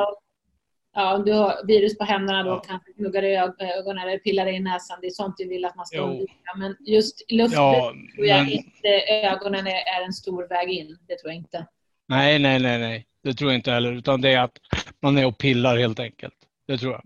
Ja, 0.95 1.15
om 1.15 1.25
du 1.25 1.34
har 1.34 1.67
virus 1.67 1.97
på 1.97 2.03
händerna 2.03 2.43
då 2.43 2.49
ja. 2.49 2.63
kanske 2.67 2.91
gnuggar 2.91 3.23
i 3.23 3.36
ögonen 3.36 4.07
eller 4.07 4.17
pillar 4.17 4.47
i 4.47 4.59
näsan. 4.59 4.97
Det 5.01 5.07
är 5.07 5.11
sånt 5.11 5.36
vi 5.38 5.45
vill 5.45 5.65
att 5.65 5.75
man 5.75 5.86
ska 5.86 6.01
undvika. 6.01 6.34
Men 6.57 6.75
just 6.80 7.32
luften 7.32 7.63
ja, 7.63 7.93
tror 8.15 8.27
jag 8.27 8.43
men... 8.43 8.51
inte 8.51 8.88
ögonen 9.23 9.67
är, 9.67 9.99
är 9.99 10.05
en 10.05 10.13
stor 10.13 10.47
väg 10.47 10.69
in. 10.69 10.97
Det 11.07 11.17
tror 11.17 11.32
jag 11.32 11.36
inte. 11.36 11.65
Nej, 12.07 12.39
nej, 12.39 12.59
nej, 12.59 12.80
nej. 12.80 13.05
Det 13.23 13.34
tror 13.34 13.51
jag 13.51 13.57
inte 13.57 13.71
heller. 13.71 13.93
Utan 13.93 14.21
det 14.21 14.34
är 14.34 14.39
att 14.39 14.57
man 15.01 15.17
är 15.17 15.25
och 15.25 15.38
pillar 15.38 15.77
helt 15.77 15.99
enkelt. 15.99 16.34
Det 16.67 16.77
tror 16.77 16.91
jag. 16.91 17.03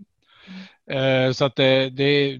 Eh, 0.90 1.32
så 1.32 1.44
att 1.44 1.56
det, 1.56 1.90
det, 1.90 2.38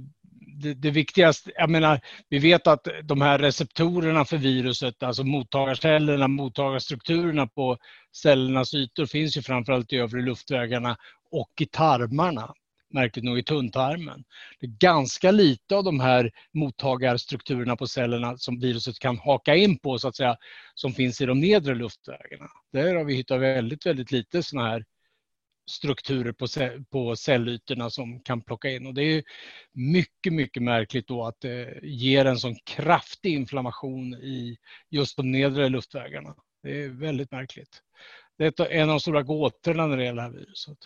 det, 0.57 0.75
det, 0.75 0.91
viktigaste, 0.91 1.53
jag 1.55 1.71
menar, 1.71 2.01
vi 2.29 2.39
vet 2.39 2.67
att 2.67 2.89
de 3.05 3.21
här 3.21 3.39
receptorerna 3.39 4.25
för 4.25 4.37
viruset, 4.37 5.03
alltså 5.03 5.25
mottagarcellerna, 5.25 6.29
mottagarstrukturerna 6.29 7.47
på 7.47 7.79
cellernas 8.17 8.75
ytor 8.75 9.07
finns 9.07 9.37
ju 9.37 9.43
framförallt 9.43 9.93
i 9.93 9.97
övre 9.97 10.23
luftvägarna 10.23 10.97
och 11.31 11.51
i 11.61 11.67
tarmarna, 11.67 12.55
märkligt 12.95 13.25
nog 13.25 13.39
i 13.39 13.43
tunntarmen. 13.43 14.25
Det 14.61 14.67
är 14.67 14.71
ganska 14.71 15.31
lite 15.31 15.77
av 15.77 15.85
de 15.85 16.01
här 16.01 16.31
mottagarstrukturerna 16.55 17.77
på 17.77 17.87
cellerna 17.87 18.37
som 18.37 18.61
viruset 18.61 18.99
kan 18.99 19.19
haka 19.19 19.55
in 19.55 19.79
på, 19.79 19.99
så 19.99 20.09
att 20.09 20.17
säga, 20.17 20.37
som 20.75 20.93
finns 20.93 21.21
i 21.21 21.27
de 21.27 21.41
nedre 21.41 21.75
luftvägarna. 21.75 22.49
Där 22.73 22.95
har 22.95 23.05
vi 23.05 23.15
hittat 23.15 23.41
väldigt, 23.41 23.87
väldigt 23.87 24.13
lite 24.13 24.43
sådana 24.43 24.69
här 24.69 24.85
strukturer 25.67 26.33
på, 26.33 26.47
på 26.91 27.17
cellytorna 27.17 27.91
som 27.91 28.21
kan 28.21 28.43
plocka 28.43 28.71
in. 28.71 28.87
Och 28.87 28.95
det 28.95 29.03
är 29.03 29.23
mycket, 29.73 30.33
mycket 30.33 30.63
märkligt 30.63 31.09
då 31.09 31.25
att 31.25 31.41
det 31.41 31.79
ger 31.83 32.25
en 32.25 32.39
sån 32.39 32.55
kraftig 32.65 33.35
inflammation 33.35 34.15
i 34.15 34.59
just 34.91 35.17
de 35.17 35.33
nedre 35.33 35.69
luftvägarna. 35.69 36.35
Det 36.63 36.85
är 36.85 36.89
väldigt 36.89 37.31
märkligt. 37.31 37.83
Det 38.39 38.61
är 38.61 38.71
en 38.71 38.83
av 38.83 38.95
de 38.95 39.01
stora 39.01 39.23
gåtorna 39.23 39.87
när 39.87 39.97
det 39.97 40.05
gäller 40.05 40.23
det 40.23 40.29
här 40.29 40.39
viruset. 40.39 40.79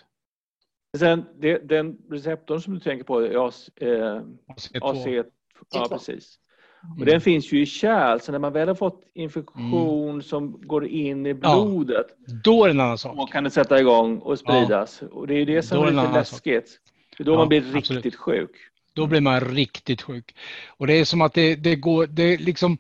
Sen, 0.99 1.25
det, 1.41 1.69
den 1.69 1.99
receptorn 2.11 2.61
som 2.61 2.75
du 2.75 2.81
tänker 2.81 3.05
på 3.05 3.21
är 3.21 3.47
AC, 3.49 3.71
eh, 3.77 4.23
AC2. 4.49 5.25
Ja, 5.71 5.89
precis. 5.91 6.39
Och 6.99 7.07
den 7.07 7.21
finns 7.21 7.53
ju 7.53 7.63
i 7.63 7.67
kärl, 7.67 8.21
så 8.21 8.33
när 8.33 8.39
man 8.39 8.53
väl 8.53 8.69
har 8.69 8.75
fått 8.75 9.03
infektion 9.15 10.11
mm. 10.11 10.23
som 10.23 10.61
går 10.61 10.87
in 10.87 11.27
i 11.27 11.35
blodet. 11.35 12.07
Ja, 12.27 12.35
då 12.45 12.65
är 12.65 12.69
det 12.69 12.75
en 12.75 12.81
annan 12.81 12.99
sak. 12.99 13.17
Då 13.17 13.27
kan 13.27 13.45
det 13.45 13.51
sätta 13.51 13.81
igång 13.81 14.19
och 14.19 14.39
spridas. 14.39 14.99
Ja. 15.03 15.09
Och 15.09 15.27
det 15.27 15.35
är 15.35 15.47
det 15.47 15.63
som 15.63 15.83
är, 15.83 15.87
är 15.87 15.91
lite 15.91 16.13
läskigt. 16.13 16.81
För 17.17 17.25
då 17.25 17.33
ja, 17.33 17.37
man 17.37 17.49
blir 17.49 17.61
riktigt 17.61 17.77
absolut. 17.77 18.17
sjuk. 18.17 18.51
Då 18.93 19.07
blir 19.07 19.21
man 19.21 19.41
riktigt 19.41 20.03
sjuk. 20.03 20.35
Och 20.69 20.87
det 20.87 20.95
är 20.95 21.05
som 21.05 21.21
att 21.21 21.35
det, 21.35 21.57
det 21.57 21.77
går, 21.77 22.07
det 22.07 22.37
liksom 22.37 22.79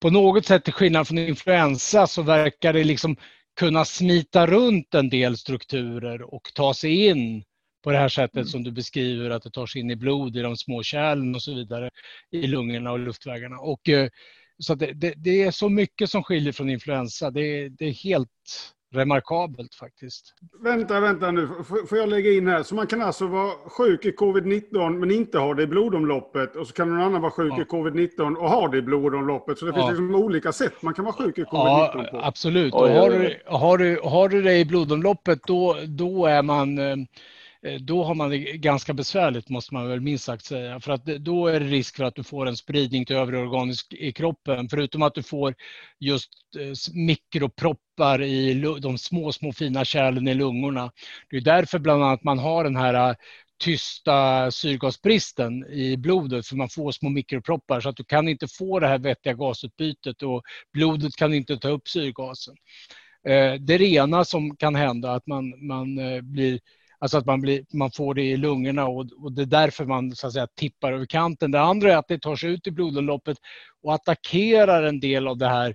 på 0.00 0.10
något 0.10 0.46
sätt 0.46 0.64
till 0.64 0.72
skillnad 0.72 1.08
från 1.08 1.18
influensa 1.18 2.06
så 2.06 2.22
verkar 2.22 2.72
det 2.72 2.84
liksom 2.84 3.16
kunna 3.56 3.84
smita 3.84 4.46
runt 4.46 4.94
en 4.94 5.08
del 5.08 5.36
strukturer 5.36 6.34
och 6.34 6.50
ta 6.54 6.74
sig 6.74 7.06
in 7.06 7.44
på 7.86 7.92
det 7.92 7.98
här 7.98 8.08
sättet 8.08 8.36
mm. 8.36 8.46
som 8.46 8.62
du 8.62 8.72
beskriver, 8.72 9.30
att 9.30 9.42
det 9.42 9.50
tar 9.50 9.66
sig 9.66 9.80
in 9.80 9.90
i 9.90 9.96
blod 9.96 10.36
i 10.36 10.42
de 10.42 10.56
små 10.56 10.82
kärlen 10.82 11.34
och 11.34 11.42
så 11.42 11.54
vidare 11.54 11.90
i 12.30 12.46
lungorna 12.46 12.92
och 12.92 12.98
luftvägarna. 12.98 13.56
Och, 13.58 13.88
eh, 13.88 14.08
så 14.58 14.74
det, 14.74 14.92
det, 14.92 15.14
det, 15.16 15.42
är 15.42 15.50
så 15.50 15.68
mycket 15.68 16.10
som 16.10 16.22
skiljer 16.22 16.52
från 16.52 16.70
influensa. 16.70 17.30
Det, 17.30 17.68
det 17.68 17.84
är 17.84 17.92
helt 17.92 18.72
remarkabelt 18.94 19.74
faktiskt. 19.74 20.34
Vänta, 20.62 21.00
vänta 21.00 21.30
nu. 21.30 21.48
Får 21.88 21.98
jag 21.98 22.08
lägga 22.08 22.32
in 22.32 22.46
här? 22.46 22.62
Så 22.62 22.74
man 22.74 22.86
kan 22.86 23.02
alltså 23.02 23.26
vara 23.26 23.52
sjuk 23.52 24.04
i 24.04 24.10
covid-19 24.10 24.98
men 24.98 25.10
inte 25.10 25.38
ha 25.38 25.54
det 25.54 25.62
i 25.62 25.66
blodomloppet 25.66 26.56
och 26.56 26.66
så 26.66 26.72
kan 26.72 26.88
någon 26.88 27.00
annan 27.00 27.22
vara 27.22 27.32
sjuk 27.32 27.52
ja. 27.56 27.62
i 27.62 27.64
covid-19 27.64 28.36
och 28.36 28.50
ha 28.50 28.68
det 28.68 28.78
i 28.78 28.82
blodomloppet. 28.82 29.58
Så 29.58 29.66
det 29.66 29.72
finns 29.72 29.88
liksom 29.88 30.14
olika 30.14 30.52
sätt 30.52 30.82
man 30.82 30.94
kan 30.94 31.04
vara 31.04 31.14
sjuk 31.14 31.38
i 31.38 31.42
covid-19 31.42 31.90
ja, 31.94 32.08
på. 32.10 32.20
Absolut. 32.22 32.74
Och 32.74 32.88
har, 32.88 33.10
du, 33.10 33.38
har, 33.46 33.78
du, 33.78 34.00
har 34.04 34.28
du 34.28 34.42
det 34.42 34.58
i 34.58 34.64
blodomloppet 34.64 35.38
då, 35.46 35.76
då 35.86 36.26
är 36.26 36.42
man 36.42 36.78
Eh, 36.78 36.96
Eh, 37.66 37.80
då 37.80 38.04
har 38.04 38.14
man 38.14 38.30
det 38.30 38.38
ganska 38.38 38.94
besvärligt 38.94 39.48
måste 39.48 39.74
man 39.74 39.88
väl 39.88 40.00
minst 40.00 40.24
sagt 40.24 40.44
säga. 40.44 40.80
För 40.80 40.92
att 40.92 41.04
då 41.04 41.46
är 41.46 41.60
det 41.60 41.66
risk 41.66 41.96
för 41.96 42.04
att 42.04 42.14
du 42.14 42.22
får 42.22 42.46
en 42.46 42.56
spridning 42.56 43.04
till 43.04 43.16
övriga 43.16 43.42
organ 43.42 43.72
i 43.90 44.12
kroppen. 44.12 44.68
Förutom 44.68 45.02
att 45.02 45.14
du 45.14 45.22
får 45.22 45.54
just 46.00 46.30
eh, 46.58 46.94
mikroproppar 46.94 48.22
i 48.22 48.54
de 48.80 48.98
små, 48.98 49.32
små 49.32 49.52
fina 49.52 49.84
kärlen 49.84 50.28
i 50.28 50.34
lungorna. 50.34 50.92
Det 51.30 51.36
är 51.36 51.40
därför 51.40 51.78
bland 51.78 52.04
annat 52.04 52.24
man 52.24 52.38
har 52.38 52.64
den 52.64 52.76
här 52.76 53.10
eh, 53.10 53.14
tysta 53.64 54.50
syrgasbristen 54.50 55.66
i 55.66 55.96
blodet 55.96 56.46
för 56.46 56.56
man 56.56 56.68
får 56.68 56.92
små 56.92 57.08
mikroproppar 57.08 57.80
så 57.80 57.88
att 57.88 57.96
du 57.96 58.04
kan 58.04 58.28
inte 58.28 58.48
få 58.48 58.80
det 58.80 58.88
här 58.88 58.98
vettiga 58.98 59.34
gasutbytet 59.34 60.22
och 60.22 60.42
blodet 60.72 61.16
kan 61.16 61.34
inte 61.34 61.56
ta 61.56 61.68
upp 61.68 61.88
syrgasen. 61.88 62.54
Det 63.60 63.74
är 63.74 63.78
det 63.78 63.92
ena 63.92 64.24
som 64.24 64.56
kan 64.56 64.74
hända, 64.74 65.12
att 65.12 65.26
man, 65.26 65.66
man 65.66 65.96
blir 66.22 66.60
Alltså 66.98 67.18
att 67.18 67.26
man, 67.26 67.40
blir, 67.40 67.64
man 67.72 67.90
får 67.90 68.14
det 68.14 68.22
i 68.22 68.36
lungorna 68.36 68.86
och, 68.86 69.06
och, 69.18 69.32
det 69.32 69.42
är 69.42 69.46
därför 69.46 69.84
man 69.84 70.16
så 70.16 70.26
att 70.26 70.32
säga, 70.32 70.48
tippar 70.54 70.92
över 70.92 71.06
kanten. 71.06 71.50
Det 71.50 71.60
andra 71.60 71.92
är 71.92 71.96
att 71.96 72.08
det 72.08 72.18
tar 72.18 72.36
sig 72.36 72.50
ut 72.50 72.66
i 72.66 72.70
blodomloppet 72.70 73.38
och 73.82 73.94
attackerar 73.94 74.82
en 74.82 75.00
del 75.00 75.28
av 75.28 75.38
det 75.38 75.48
här 75.48 75.74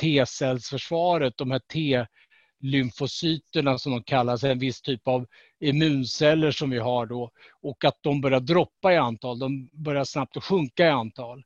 T-cellsförsvaret, 0.00 1.34
de 1.36 1.50
här 1.50 1.60
T-lymfocyterna 1.72 3.78
som 3.78 3.92
de 3.92 4.02
kallas, 4.02 4.44
en 4.44 4.58
viss 4.58 4.80
typ 4.80 5.08
av 5.08 5.26
immunceller 5.60 6.50
som 6.50 6.70
vi 6.70 6.78
har 6.78 7.06
då 7.06 7.30
och 7.62 7.84
att 7.84 7.98
de 8.00 8.20
börjar 8.20 8.40
droppa 8.40 8.92
i 8.92 8.96
antal, 8.96 9.38
de 9.38 9.68
börjar 9.72 10.04
snabbt 10.04 10.36
att 10.36 10.44
sjunka 10.44 10.86
i 10.86 10.90
antal. 10.90 11.44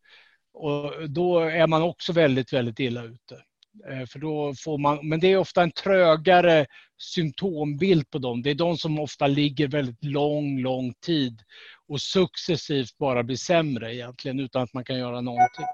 Och 0.52 1.11
då 1.11 1.38
är 1.38 1.66
man 1.66 1.82
också 1.82 2.12
väldigt, 2.12 2.52
väldigt 2.52 2.80
illa 2.80 3.04
ute. 3.04 3.42
Eh, 3.88 4.06
för 4.06 4.18
då 4.18 4.54
får 4.64 4.78
man, 4.78 5.08
men 5.08 5.20
det 5.20 5.26
är 5.26 5.36
ofta 5.36 5.62
en 5.62 5.70
trögare 5.70 6.66
symptombild 6.98 8.10
på 8.10 8.18
dem. 8.18 8.42
Det 8.42 8.50
är 8.50 8.54
de 8.54 8.76
som 8.76 8.98
ofta 8.98 9.26
ligger 9.26 9.68
väldigt 9.68 10.04
lång, 10.04 10.58
lång 10.58 10.94
tid 10.94 11.42
och 11.88 12.00
successivt 12.00 12.98
bara 12.98 13.22
blir 13.22 13.36
sämre 13.36 13.94
egentligen 13.94 14.40
utan 14.40 14.62
att 14.62 14.74
man 14.74 14.84
kan 14.84 14.98
göra 14.98 15.20
någonting. 15.20 15.64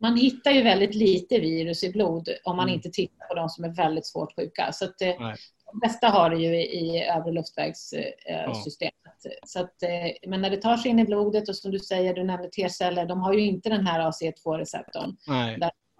Man 0.00 0.16
hittar 0.16 0.50
ju 0.50 0.62
väldigt 0.62 0.94
lite 0.94 1.38
virus 1.38 1.84
i 1.84 1.92
blod 1.92 2.28
om 2.44 2.56
man 2.56 2.64
mm. 2.64 2.74
inte 2.74 2.90
tittar 2.90 3.26
på 3.26 3.34
de 3.34 3.48
som 3.48 3.64
är 3.64 3.74
väldigt 3.74 4.06
svårt 4.06 4.34
sjuka. 4.36 4.72
Så 4.72 4.84
att, 4.84 5.02
eh, 5.02 5.14
de 5.72 5.80
flesta 5.82 6.08
har 6.08 6.30
det 6.30 6.36
ju 6.36 6.56
i, 6.56 7.04
övre 7.04 7.32
luftvägssystemet. 7.32 8.94
Ja. 9.22 9.30
Så 9.46 9.60
att, 9.60 9.82
eh, 9.82 10.28
men 10.28 10.42
när 10.42 10.50
det 10.50 10.56
tar 10.56 10.76
sig 10.76 10.90
in 10.90 10.98
i 10.98 11.04
blodet 11.04 11.48
och 11.48 11.56
som 11.56 11.70
du 11.70 11.78
säger, 11.78 12.14
du 12.14 12.24
nämnde 12.24 12.48
T-celler, 12.48 13.06
de 13.06 13.20
har 13.20 13.32
ju 13.32 13.40
inte 13.40 13.68
den 13.68 13.86
här 13.86 14.00
AC2-receptorn. 14.00 15.16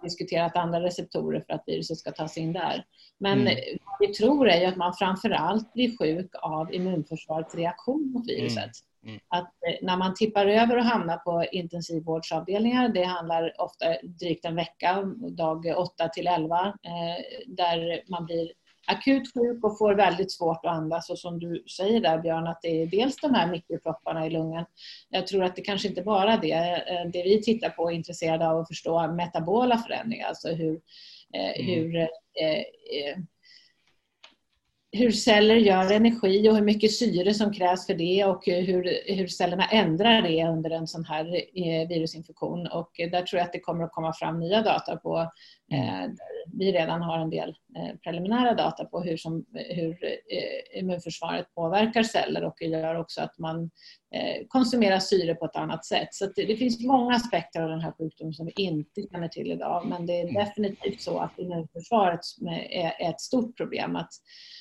Diskuterat 0.03 0.55
andra 0.55 0.83
receptorer 0.83 1.43
för 1.47 1.53
att 1.53 1.63
viruset 1.65 1.97
ska 1.97 2.11
tas 2.11 2.37
in 2.37 2.53
där. 2.53 2.85
Men 3.19 3.41
mm. 3.41 3.55
vad 3.85 4.07
vi 4.07 4.13
tror 4.13 4.49
är 4.49 4.67
att 4.67 4.75
man 4.75 4.93
framför 4.93 5.29
allt 5.29 5.73
blir 5.73 5.97
sjuk 5.97 6.31
av 6.41 6.73
immunförsvarets 6.73 7.55
reaktion 7.55 8.11
mot 8.11 8.29
viruset. 8.29 8.57
Mm. 8.57 8.87
Mm. 9.07 9.19
Att 9.27 9.43
eh, 9.67 9.75
när 9.81 9.97
man 9.97 10.13
tippar 10.13 10.45
över 10.45 10.77
och 10.77 10.83
hamnar 10.83 11.17
på 11.17 11.45
intensivvårdsavdelningar, 11.51 12.89
det 12.89 13.03
handlar 13.03 13.61
ofta 13.61 13.85
drygt 14.03 14.45
en 14.45 14.55
vecka, 14.55 15.03
dag 15.37 15.73
8 15.77 16.09
till 16.09 16.27
11, 16.27 16.65
eh, 16.67 17.43
där 17.47 18.01
man 18.09 18.25
blir 18.25 18.51
akut 18.87 19.33
sjuk 19.33 19.63
och 19.63 19.77
får 19.77 19.93
väldigt 19.93 20.31
svårt 20.31 20.65
att 20.65 20.71
andas. 20.71 21.09
Och 21.09 21.19
som 21.19 21.39
du 21.39 21.63
säger 21.77 22.01
där 22.01 22.17
Björn, 22.17 22.47
att 22.47 22.61
det 22.61 22.81
är 22.81 22.87
dels 22.87 23.15
de 23.15 23.33
här 23.33 23.51
mikropropparna 23.51 24.27
i 24.27 24.29
lungan. 24.29 24.65
Jag 25.09 25.27
tror 25.27 25.43
att 25.43 25.55
det 25.55 25.61
kanske 25.61 25.87
inte 25.87 26.01
bara 26.01 26.37
det. 26.37 26.51
Eh, 26.51 27.09
det 27.13 27.23
vi 27.23 27.41
tittar 27.41 27.69
på 27.69 27.91
är 27.91 27.95
intresserade 27.95 28.47
av 28.49 28.59
att 28.59 28.67
förstå 28.67 29.07
metabola 29.07 29.77
förändringar, 29.77 30.27
alltså 30.27 30.47
hur, 30.47 30.81
mm. 31.33 31.65
hur 31.65 31.97
eh, 31.97 32.07
hur 34.97 35.11
celler 35.11 35.55
gör 35.55 35.91
energi 35.91 36.49
och 36.49 36.55
hur 36.55 36.63
mycket 36.63 36.91
syre 36.91 37.33
som 37.33 37.53
krävs 37.53 37.85
för 37.85 37.93
det 37.93 38.25
och 38.25 38.45
hur, 38.45 39.13
hur 39.15 39.27
cellerna 39.27 39.65
ändrar 39.65 40.21
det 40.21 40.43
under 40.43 40.69
en 40.69 40.87
sån 40.87 41.05
här 41.05 41.25
eh, 41.35 41.87
virusinfektion. 41.87 42.67
Och 42.67 42.91
där 42.97 43.21
tror 43.21 43.37
jag 43.39 43.45
att 43.45 43.53
det 43.53 43.59
kommer 43.59 43.83
att 43.83 43.91
komma 43.91 44.13
fram 44.13 44.39
nya 44.39 44.61
data 44.61 44.97
på, 44.97 45.31
eh, 45.71 46.11
vi 46.53 46.71
redan 46.71 47.01
har 47.01 47.19
en 47.19 47.29
del 47.29 47.49
eh, 47.49 47.95
preliminära 48.03 48.53
data 48.53 48.85
på 48.85 49.01
hur, 49.01 49.17
som, 49.17 49.45
hur 49.53 50.03
eh, 50.03 50.79
immunförsvaret 50.79 51.55
påverkar 51.55 52.03
celler 52.03 52.43
och 52.43 52.61
gör 52.61 52.95
också 52.95 53.21
att 53.21 53.37
man 53.37 53.71
eh, 54.13 54.45
konsumerar 54.47 54.99
syre 54.99 55.35
på 55.35 55.45
ett 55.45 55.55
annat 55.55 55.85
sätt. 55.85 56.09
Så 56.11 56.25
det, 56.35 56.45
det, 56.45 56.55
finns 56.55 56.85
många 56.85 57.15
aspekter 57.15 57.61
av 57.61 57.69
den 57.69 57.81
här 57.81 57.91
sjukdomen 57.91 58.33
som 58.33 58.45
vi 58.45 58.53
inte 58.55 59.01
känner 59.11 59.27
till 59.27 59.51
idag 59.51 59.85
men 59.87 60.05
det 60.05 60.19
är 60.19 60.29
mm. 60.29 60.33
definitivt 60.33 61.01
så 61.01 61.19
att 61.19 61.39
immunförsvaret 61.39 62.19
är, 62.69 63.09
ett 63.09 63.21
stort 63.21 63.57
problem. 63.57 63.95
Att, 63.95 64.09
Eh, 64.09 64.56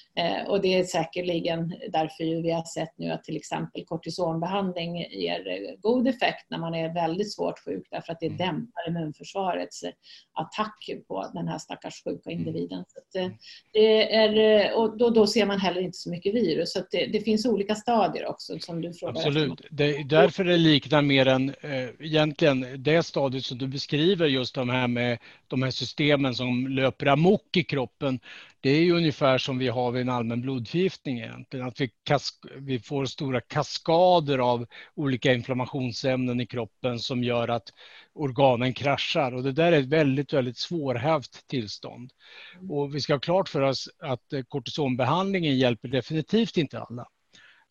och 0.46 0.60
det 0.60 0.74
är 0.74 0.84
säkerligen 0.84 1.74
därför 1.92 2.42
vi 2.42 2.50
har 2.50 2.64
sett 2.64 2.98
nu 2.98 3.10
att 3.10 3.24
till 3.24 3.36
exempel 3.36 3.84
kortisonbehandling 3.84 4.98
ger 4.98 5.48
eh, 5.48 5.80
god 5.80 6.08
effekt 6.08 6.46
när 6.50 6.58
man 6.58 6.74
är 6.74 6.94
väldigt 6.94 7.32
svårt 7.32 7.58
sjuk 7.58 7.86
därför 7.90 8.12
att 8.12 8.20
det 8.20 8.26
mm. 8.26 8.38
dämpar 8.38 8.88
immunförsvarets 8.88 9.82
eh, 9.82 9.90
attack 10.32 10.90
på 11.08 11.30
den 11.34 11.48
här 11.48 11.58
stackars 11.58 12.04
sjuka 12.04 12.30
mm. 12.30 12.38
individen. 12.38 12.84
Så 12.88 13.30
det 13.72 14.14
är, 14.14 14.74
och 14.74 14.98
då, 14.98 15.10
då 15.10 15.26
ser 15.26 15.46
man 15.46 15.60
heller 15.60 15.80
inte 15.80 15.98
så 15.98 16.10
mycket 16.10 16.34
virus. 16.34 16.72
Så 16.72 16.80
det, 16.90 17.06
det, 17.06 17.20
finns 17.20 17.46
olika 17.46 17.74
stadier 17.74 18.26
också 18.26 18.58
som 18.58 18.82
du 18.82 18.92
frågar 18.94 19.16
Absolut. 19.16 19.60
Det 19.70 19.96
är 19.96 20.04
därför 20.04 20.44
det 20.44 20.56
liknar 20.56 21.02
mer 21.02 21.28
än 21.28 21.48
eh, 21.48 21.88
egentligen 22.00 22.82
det 22.82 23.02
stadiet 23.02 23.44
som 23.44 23.58
du 23.58 23.68
beskriver 23.68 24.26
just 24.26 24.54
de 24.54 24.68
här 24.68 24.88
med 24.88 25.18
de 25.46 25.62
här 25.62 25.70
systemen 25.70 26.34
som 26.34 26.66
löper 26.68 27.06
amok 27.06 27.56
i 27.56 27.64
kroppen 27.64 28.20
det 28.66 28.70
är 28.70 28.82
ju 28.82 28.92
ungefär 28.92 29.38
som 29.38 29.58
vi 29.58 29.68
har 29.68 29.90
vid 29.90 30.02
en 30.02 30.08
allmän 30.08 30.40
blodförgiftning 30.40 31.18
egentligen. 31.18 31.66
Att 31.66 31.80
vi, 31.80 31.90
vi, 32.58 32.78
får 32.78 33.06
stora 33.06 33.40
kaskader 33.40 34.38
av 34.38 34.66
olika 34.94 35.32
inflammationsämnen 35.32 36.40
i 36.40 36.46
kroppen 36.46 36.98
som 36.98 37.24
gör 37.24 37.48
att 37.48 37.68
organen 38.14 38.74
kraschar. 38.74 39.34
Och 39.34 39.42
det 39.42 39.52
där 39.52 39.72
är 39.72 39.78
ett 39.78 39.86
väldigt, 39.86 40.32
väldigt 40.32 40.58
svårhävt 40.58 41.46
tillstånd. 41.46 42.10
Och 42.70 42.94
vi 42.94 43.00
ska 43.00 43.14
ha 43.14 43.20
klart 43.20 43.48
för 43.48 43.60
oss 43.60 43.88
att 43.98 44.32
kortisonbehandlingen 44.48 45.58
hjälper 45.58 45.88
definitivt 45.88 46.56
inte 46.56 46.80
alla. 46.80 47.06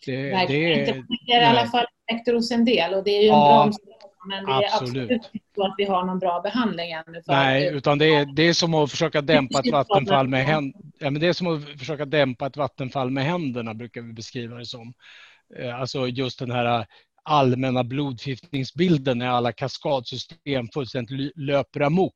Det, 0.06 0.32
nej, 0.32 0.48
det 0.48 0.54
är, 0.54 0.80
inte. 0.80 1.06
Det 1.28 1.34
är 1.34 1.42
i 1.42 1.46
alla 1.46 1.68
fall 1.68 1.86
effekter 2.08 2.34
hos 2.34 2.52
en 2.52 2.66
del 2.66 2.94
och 2.94 3.04
det 3.04 3.12
är 3.12 3.22
ju 3.22 3.28
en 3.28 3.34
ja, 3.34 3.64
broms 3.64 3.78
men 4.26 4.46
det 4.46 4.52
är 4.52 4.58
absolut, 4.58 4.88
absolut 4.88 5.12
inte 5.12 5.30
så 5.56 5.66
att 5.66 5.76
vi 5.78 5.86
har 5.86 6.06
någon 6.06 6.20
bra 6.20 6.42
behandling 6.42 6.92
ännu. 6.92 7.22
Nej, 7.28 7.68
utan 7.74 7.98
det 7.98 8.06
är, 8.06 8.26
det 8.26 8.44
är 8.44 8.54
som 8.54 8.74
att 8.74 8.92
försöka 8.92 9.22
dämpa 9.34 9.60
ett 9.60 9.72
vattenfall 9.72 10.28
med 10.28 10.46
händerna. 10.46 10.84
Ja, 11.00 11.10
men 11.10 11.22
det 11.22 11.28
är 11.28 11.34
som 11.34 11.48
att 11.48 11.80
försöka 11.80 12.06
dämpa 12.06 12.48
ett 12.48 12.58
vattenfall 12.58 13.10
med 13.10 13.24
händerna, 13.26 13.74
brukar 13.74 14.02
vi 14.02 14.14
beskriva 14.14 14.58
det 14.58 14.66
som. 14.66 14.94
Eh, 15.60 15.80
alltså 15.80 16.08
just 16.08 16.40
den 16.40 16.52
här 16.52 16.86
allmänna 17.24 17.84
blodförgiftningsbilden 17.84 19.18
när 19.18 19.28
alla 19.28 19.52
kaskadsystem 19.52 20.68
fullständigt 20.74 21.32
löper 21.36 21.82
amok. 21.82 22.14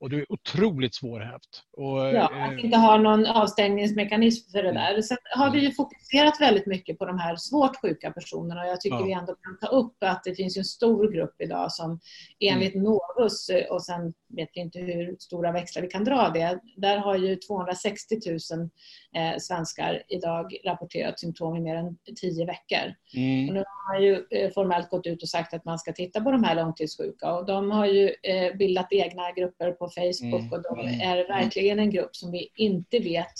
Och 0.00 0.10
det 0.10 0.16
är 0.16 0.32
otroligt 0.32 0.94
svårhävt. 0.94 1.62
Och, 1.76 1.98
ja, 1.98 2.24
att 2.24 2.52
eh, 2.52 2.64
inte 2.64 2.76
ha 2.76 2.98
någon 2.98 3.26
avstängningsmekanism 3.26 4.50
för 4.50 4.62
det 4.62 4.70
mm. 4.70 4.82
där. 4.94 5.02
Sen 5.02 5.18
har 5.36 5.50
vi 5.50 5.58
ju 5.58 5.72
fokuserat 5.72 6.40
väldigt 6.40 6.66
mycket 6.66 6.98
på 6.98 7.04
de 7.04 7.18
här 7.18 7.36
svårt 7.36 7.76
sjuka 7.80 8.10
personerna. 8.10 8.60
Och 8.60 8.68
jag 8.68 8.80
tycker 8.80 8.96
ja. 8.96 9.04
vi 9.04 9.12
ändå 9.12 9.34
kan 9.34 9.58
ta 9.58 9.66
upp 9.66 9.96
att 10.00 10.24
det 10.24 10.34
finns 10.34 10.56
en 10.56 10.64
stor 10.64 11.12
grupp 11.12 11.34
idag 11.38 11.72
som 11.72 12.00
enligt 12.40 12.74
mm. 12.74 12.84
Novus, 12.84 13.50
och 13.70 13.84
sen 13.84 14.12
vet 14.28 14.48
vi 14.54 14.60
inte 14.60 14.78
hur 14.78 15.16
stora 15.18 15.52
växlar 15.52 15.82
vi 15.82 15.88
kan 15.88 16.04
dra 16.04 16.28
det. 16.28 16.60
Där 16.76 16.98
har 16.98 17.16
ju 17.16 17.36
260 17.36 18.14
000 18.26 18.70
eh, 19.16 19.38
svenskar 19.38 20.02
idag 20.08 20.56
rapporterat 20.64 21.20
symptom 21.20 21.56
i 21.56 21.60
mer 21.60 21.76
än 21.76 21.98
10 22.20 22.46
veckor. 22.46 22.94
Mm. 23.16 23.48
Och 23.48 23.54
nu 23.54 23.64
har 23.66 23.94
man 23.94 24.02
ju 24.02 24.26
eh, 24.30 24.50
formellt 24.50 24.90
gått 24.90 25.06
ut 25.06 25.22
och 25.22 25.28
sagt 25.28 25.54
att 25.54 25.64
man 25.64 25.78
ska 25.78 25.92
titta 25.92 26.20
på 26.20 26.30
de 26.30 26.44
här 26.44 26.54
långtidssjuka 26.54 27.32
och 27.32 27.46
de 27.46 27.70
har 27.70 27.86
ju 27.86 28.14
eh, 28.22 28.56
bildat 28.56 28.92
egna 28.92 29.32
grupper 29.32 29.72
på 29.72 29.88
Facebook 29.88 30.42
mm. 30.42 30.52
och 30.52 30.62
de 30.62 30.80
mm. 30.80 31.00
är 31.00 31.28
verkligen 31.28 31.78
en 31.78 31.90
grupp 31.90 32.16
som 32.16 32.32
vi 32.32 32.48
inte 32.54 32.98
vet 32.98 33.34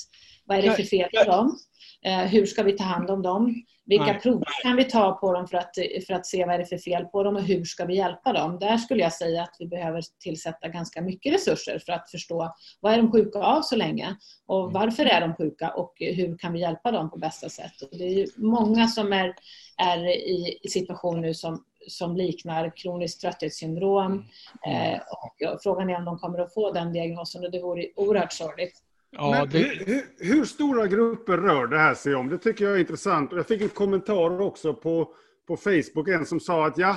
vad 0.48 0.58
är 0.58 0.62
det 0.62 0.72
för 0.72 0.82
fel 0.82 1.10
på 1.16 1.30
dem? 1.30 1.58
Eh, 2.04 2.20
hur 2.20 2.46
ska 2.46 2.62
vi 2.62 2.72
ta 2.72 2.84
hand 2.84 3.10
om 3.10 3.22
dem? 3.22 3.64
Vilka 3.86 4.04
Nej. 4.04 4.20
prover 4.20 4.62
kan 4.62 4.76
vi 4.76 4.84
ta 4.84 5.12
på 5.12 5.32
dem 5.32 5.48
för 5.48 5.58
att, 5.58 5.74
för 6.06 6.14
att 6.14 6.26
se 6.26 6.44
vad 6.44 6.54
är 6.54 6.58
det 6.58 6.66
för 6.66 6.78
fel 6.78 7.04
på 7.04 7.22
dem 7.22 7.36
och 7.36 7.42
hur 7.42 7.64
ska 7.64 7.84
vi 7.84 7.96
hjälpa 7.96 8.32
dem? 8.32 8.58
Där 8.58 8.76
skulle 8.76 9.02
jag 9.02 9.12
säga 9.12 9.42
att 9.42 9.56
vi 9.58 9.66
behöver 9.66 10.02
tillsätta 10.20 10.68
ganska 10.68 11.02
mycket 11.02 11.34
resurser 11.34 11.78
för 11.78 11.92
att 11.92 12.10
förstå 12.10 12.54
vad 12.80 12.92
är 12.92 12.96
de 12.96 13.12
sjuka 13.12 13.38
av 13.38 13.62
så 13.62 13.76
länge 13.76 14.16
och 14.46 14.60
mm. 14.60 14.72
varför 14.72 15.04
är 15.04 15.20
de 15.20 15.34
sjuka 15.34 15.70
och 15.70 15.94
hur 15.98 16.38
kan 16.38 16.52
vi 16.52 16.60
hjälpa 16.60 16.90
dem 16.90 17.10
på 17.10 17.18
bästa 17.18 17.48
sätt? 17.48 17.82
Och 17.82 17.98
det 17.98 18.04
är 18.04 18.26
många 18.36 18.88
som 18.88 19.12
är, 19.12 19.34
är 19.76 20.06
i, 20.06 20.58
i 20.62 20.68
situation 20.68 21.20
nu 21.20 21.34
som, 21.34 21.64
som 21.88 22.16
liknar 22.16 22.76
kroniskt 22.76 23.20
trötthetssyndrom 23.20 24.24
mm. 24.66 24.94
eh, 24.94 25.00
och 25.00 25.62
frågan 25.62 25.90
är 25.90 25.96
om 25.96 26.04
de 26.04 26.18
kommer 26.18 26.38
att 26.38 26.54
få 26.54 26.72
den 26.72 26.92
diagnosen 26.92 27.44
och 27.44 27.50
det 27.50 27.62
vore 27.62 27.86
oerhört 27.96 28.32
sorgligt. 28.32 28.82
Ja, 29.10 29.46
det... 29.50 29.58
hur, 29.58 30.34
hur, 30.34 30.44
stora 30.44 30.86
grupper 30.86 31.36
rör 31.36 31.66
det 31.66 31.78
här 31.78 31.94
sig 31.94 32.14
om? 32.14 32.28
Det 32.28 32.38
tycker 32.38 32.64
jag 32.64 32.74
är 32.74 32.78
intressant. 32.78 33.32
Jag 33.32 33.46
fick 33.46 33.62
en 33.62 33.68
kommentar 33.68 34.40
också 34.40 34.74
på, 34.74 35.14
på 35.46 35.56
Facebook, 35.56 36.08
en 36.08 36.26
som 36.26 36.40
sa 36.40 36.66
att 36.66 36.78
ja, 36.78 36.90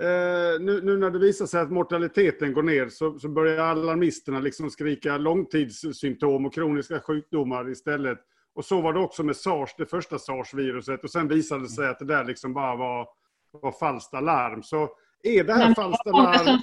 eh, 0.00 0.60
nu, 0.60 0.80
nu, 0.82 0.96
när 0.96 1.10
det 1.10 1.18
visar 1.18 1.46
sig 1.46 1.60
att 1.60 1.72
mortaliteten 1.72 2.52
går 2.52 2.62
ner 2.62 2.88
så, 2.88 3.18
så 3.18 3.28
börjar 3.28 3.58
alarmisterna 3.58 4.40
liksom 4.40 4.70
skrika 4.70 5.18
långtidssymptom 5.18 6.46
och 6.46 6.54
kroniska 6.54 7.00
sjukdomar 7.00 7.70
istället. 7.70 8.18
Och 8.54 8.64
så 8.64 8.80
var 8.80 8.92
det 8.92 9.00
också 9.00 9.22
med 9.22 9.36
sars, 9.36 9.74
det 9.78 9.86
första 9.86 10.18
sars-viruset. 10.18 11.04
Och 11.04 11.10
sen 11.10 11.28
visade 11.28 11.62
det 11.62 11.68
sig 11.68 11.88
att 11.88 11.98
det 11.98 12.04
där 12.04 12.24
liksom 12.24 12.54
bara 12.54 12.76
var, 12.76 13.08
var 13.50 13.72
falskt 13.72 14.14
alarm. 14.14 14.62
Så 14.62 14.90
är 15.22 15.44
det 15.44 15.52
här 15.52 15.74
falskt? 15.74 16.02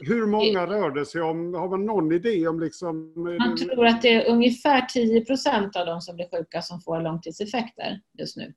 Hur 0.02 0.28
många 0.28 0.68
rör 0.68 0.92
det 0.92 1.06
sig 1.06 1.22
om? 1.22 1.54
Har 1.54 1.70
man 1.70 1.86
någon 1.86 2.12
idé 2.12 2.48
om 2.48 2.60
liksom... 2.60 3.14
Man 3.16 3.58
tror 3.58 3.86
att 3.86 4.02
det 4.02 4.14
är 4.14 4.32
ungefär 4.32 4.82
10 4.82 5.26
procent 5.26 5.76
av 5.76 5.86
de 5.86 6.02
som 6.02 6.16
blir 6.16 6.38
sjuka 6.38 6.62
som 6.62 6.82
får 6.82 7.02
långtidseffekter 7.02 8.02
just 8.20 8.38
nu. 8.38 8.54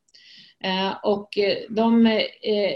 Eh, 0.64 0.94
och 1.04 1.28
de, 1.68 2.06
eh, 2.06 2.74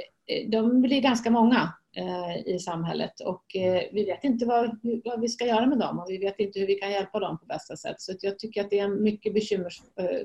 de 0.48 0.82
blir 0.82 1.00
ganska 1.00 1.30
många 1.30 1.72
eh, 1.96 2.54
i 2.54 2.58
samhället 2.58 3.20
och 3.20 3.44
vi 3.92 4.04
vet 4.04 4.24
inte 4.24 4.46
vad, 4.46 4.80
vad, 5.04 5.20
vi 5.20 5.28
ska 5.28 5.46
göra 5.46 5.66
med 5.66 5.78
dem 5.78 5.98
och 5.98 6.06
vi 6.08 6.18
vet 6.18 6.38
inte 6.38 6.60
hur 6.60 6.66
vi 6.66 6.74
kan 6.74 6.90
hjälpa 6.90 7.18
dem 7.18 7.38
på 7.38 7.46
bästa 7.46 7.76
sätt. 7.76 8.00
Så 8.00 8.12
jag 8.20 8.38
tycker 8.38 8.60
att 8.60 8.70
det 8.70 8.78
är 8.78 8.84
en 8.84 9.02
mycket 9.02 9.34
bekymmer, 9.34 9.72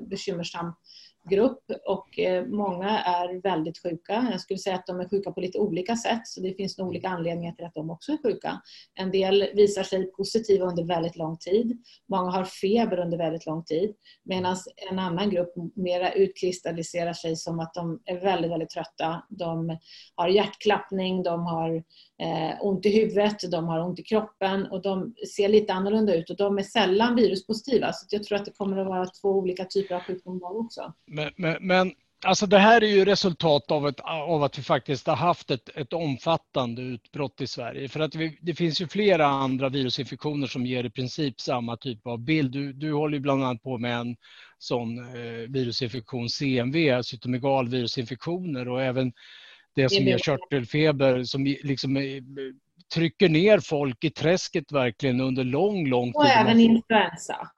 bekymmersam 0.00 0.72
grupp 1.30 1.62
och 1.86 2.18
eh, 2.18 2.46
många 2.46 2.98
är 2.98 3.42
väldigt 3.42 3.82
sjuka. 3.82 4.28
Jag 4.30 4.40
skulle 4.40 4.58
säga 4.58 4.76
att 4.76 4.86
de 4.86 5.00
är 5.00 5.08
sjuka 5.08 5.30
på 5.30 5.40
lite 5.40 5.58
olika 5.58 5.96
sätt 5.96 6.20
så 6.24 6.40
det 6.40 6.54
finns 6.54 6.78
nog 6.78 6.88
olika 6.88 7.08
anledningar 7.08 7.52
till 7.52 7.64
att 7.64 7.74
de 7.74 7.90
också 7.90 8.12
är 8.12 8.18
sjuka. 8.22 8.60
En 8.94 9.10
del 9.10 9.50
visar 9.54 9.82
sig 9.82 10.12
positiva 10.12 10.66
under 10.66 10.84
väldigt 10.84 11.16
lång 11.16 11.38
tid. 11.38 11.82
Många 12.08 12.30
har 12.30 12.44
feber 12.44 12.98
under 12.98 13.18
väldigt 13.18 13.46
lång 13.46 13.64
tid 13.64 13.94
medan 14.24 14.56
en 14.90 14.98
annan 14.98 15.30
grupp 15.30 15.52
mera 15.74 16.12
utkristalliserar 16.12 17.12
sig 17.12 17.36
som 17.36 17.60
att 17.60 17.74
de 17.74 18.00
är 18.04 18.20
väldigt, 18.20 18.50
väldigt 18.50 18.70
trötta. 18.70 19.22
De 19.28 19.78
har 20.14 20.28
hjärtklappning, 20.28 21.22
de 21.22 21.46
har 21.46 21.76
eh, 22.22 22.56
ont 22.60 22.86
i 22.86 22.90
huvudet, 23.00 23.50
de 23.50 23.64
har 23.64 23.80
ont 23.80 23.98
i 23.98 24.02
kroppen 24.02 24.66
och 24.66 24.82
de 24.82 25.14
ser 25.36 25.48
lite 25.48 25.72
annorlunda 25.72 26.14
ut 26.14 26.30
och 26.30 26.36
de 26.36 26.58
är 26.58 26.62
sällan 26.62 27.16
viruspositiva. 27.16 27.92
Så 27.92 28.06
jag 28.10 28.22
tror 28.22 28.38
att 28.38 28.44
det 28.44 28.56
kommer 28.58 28.76
att 28.76 28.86
vara 28.86 29.06
två 29.06 29.28
olika 29.28 29.64
typer 29.64 29.94
av 29.94 30.00
sjukdomar 30.00 30.58
också. 30.58 30.92
Men, 31.16 31.30
men, 31.36 31.56
men 31.60 31.92
alltså 32.24 32.46
det 32.46 32.58
här 32.58 32.84
är 32.84 32.88
ju 32.88 33.04
resultat 33.04 33.70
av, 33.70 33.88
ett, 33.88 34.00
av 34.00 34.42
att 34.42 34.58
vi 34.58 34.62
faktiskt 34.62 35.06
har 35.06 35.16
haft 35.16 35.50
ett, 35.50 35.68
ett 35.74 35.92
omfattande 35.92 36.82
utbrott 36.82 37.40
i 37.40 37.46
Sverige. 37.46 37.88
För 37.88 38.00
att 38.00 38.14
vi, 38.14 38.38
det 38.42 38.54
finns 38.54 38.80
ju 38.80 38.88
flera 38.88 39.26
andra 39.26 39.68
virusinfektioner 39.68 40.46
som 40.46 40.66
ger 40.66 40.84
i 40.84 40.90
princip 40.90 41.40
samma 41.40 41.76
typ 41.76 42.06
av 42.06 42.18
bild. 42.18 42.52
Du, 42.52 42.72
du 42.72 42.92
håller 42.92 43.14
ju 43.14 43.20
bland 43.20 43.44
annat 43.44 43.62
på 43.62 43.78
med 43.78 43.96
en 43.98 44.16
sån 44.58 44.98
eh, 44.98 45.48
virusinfektion, 45.48 46.28
CMV, 46.28 47.02
cytomegal 47.02 47.68
virusinfektioner 47.68 48.68
och 48.68 48.82
även 48.82 49.12
det 49.74 49.88
som 49.88 50.04
ger 50.04 50.18
körtelfeber 50.18 51.24
som 51.24 51.44
liksom 51.44 51.96
trycker 52.94 53.28
ner 53.28 53.58
folk 53.58 54.04
i 54.04 54.10
träsket 54.10 54.72
verkligen 54.72 55.20
under 55.20 55.44
lång, 55.44 55.88
lång 55.88 56.06
tid. 56.06 56.16
Och 56.16 56.26
även 56.26 56.60
influensa. 56.60 57.50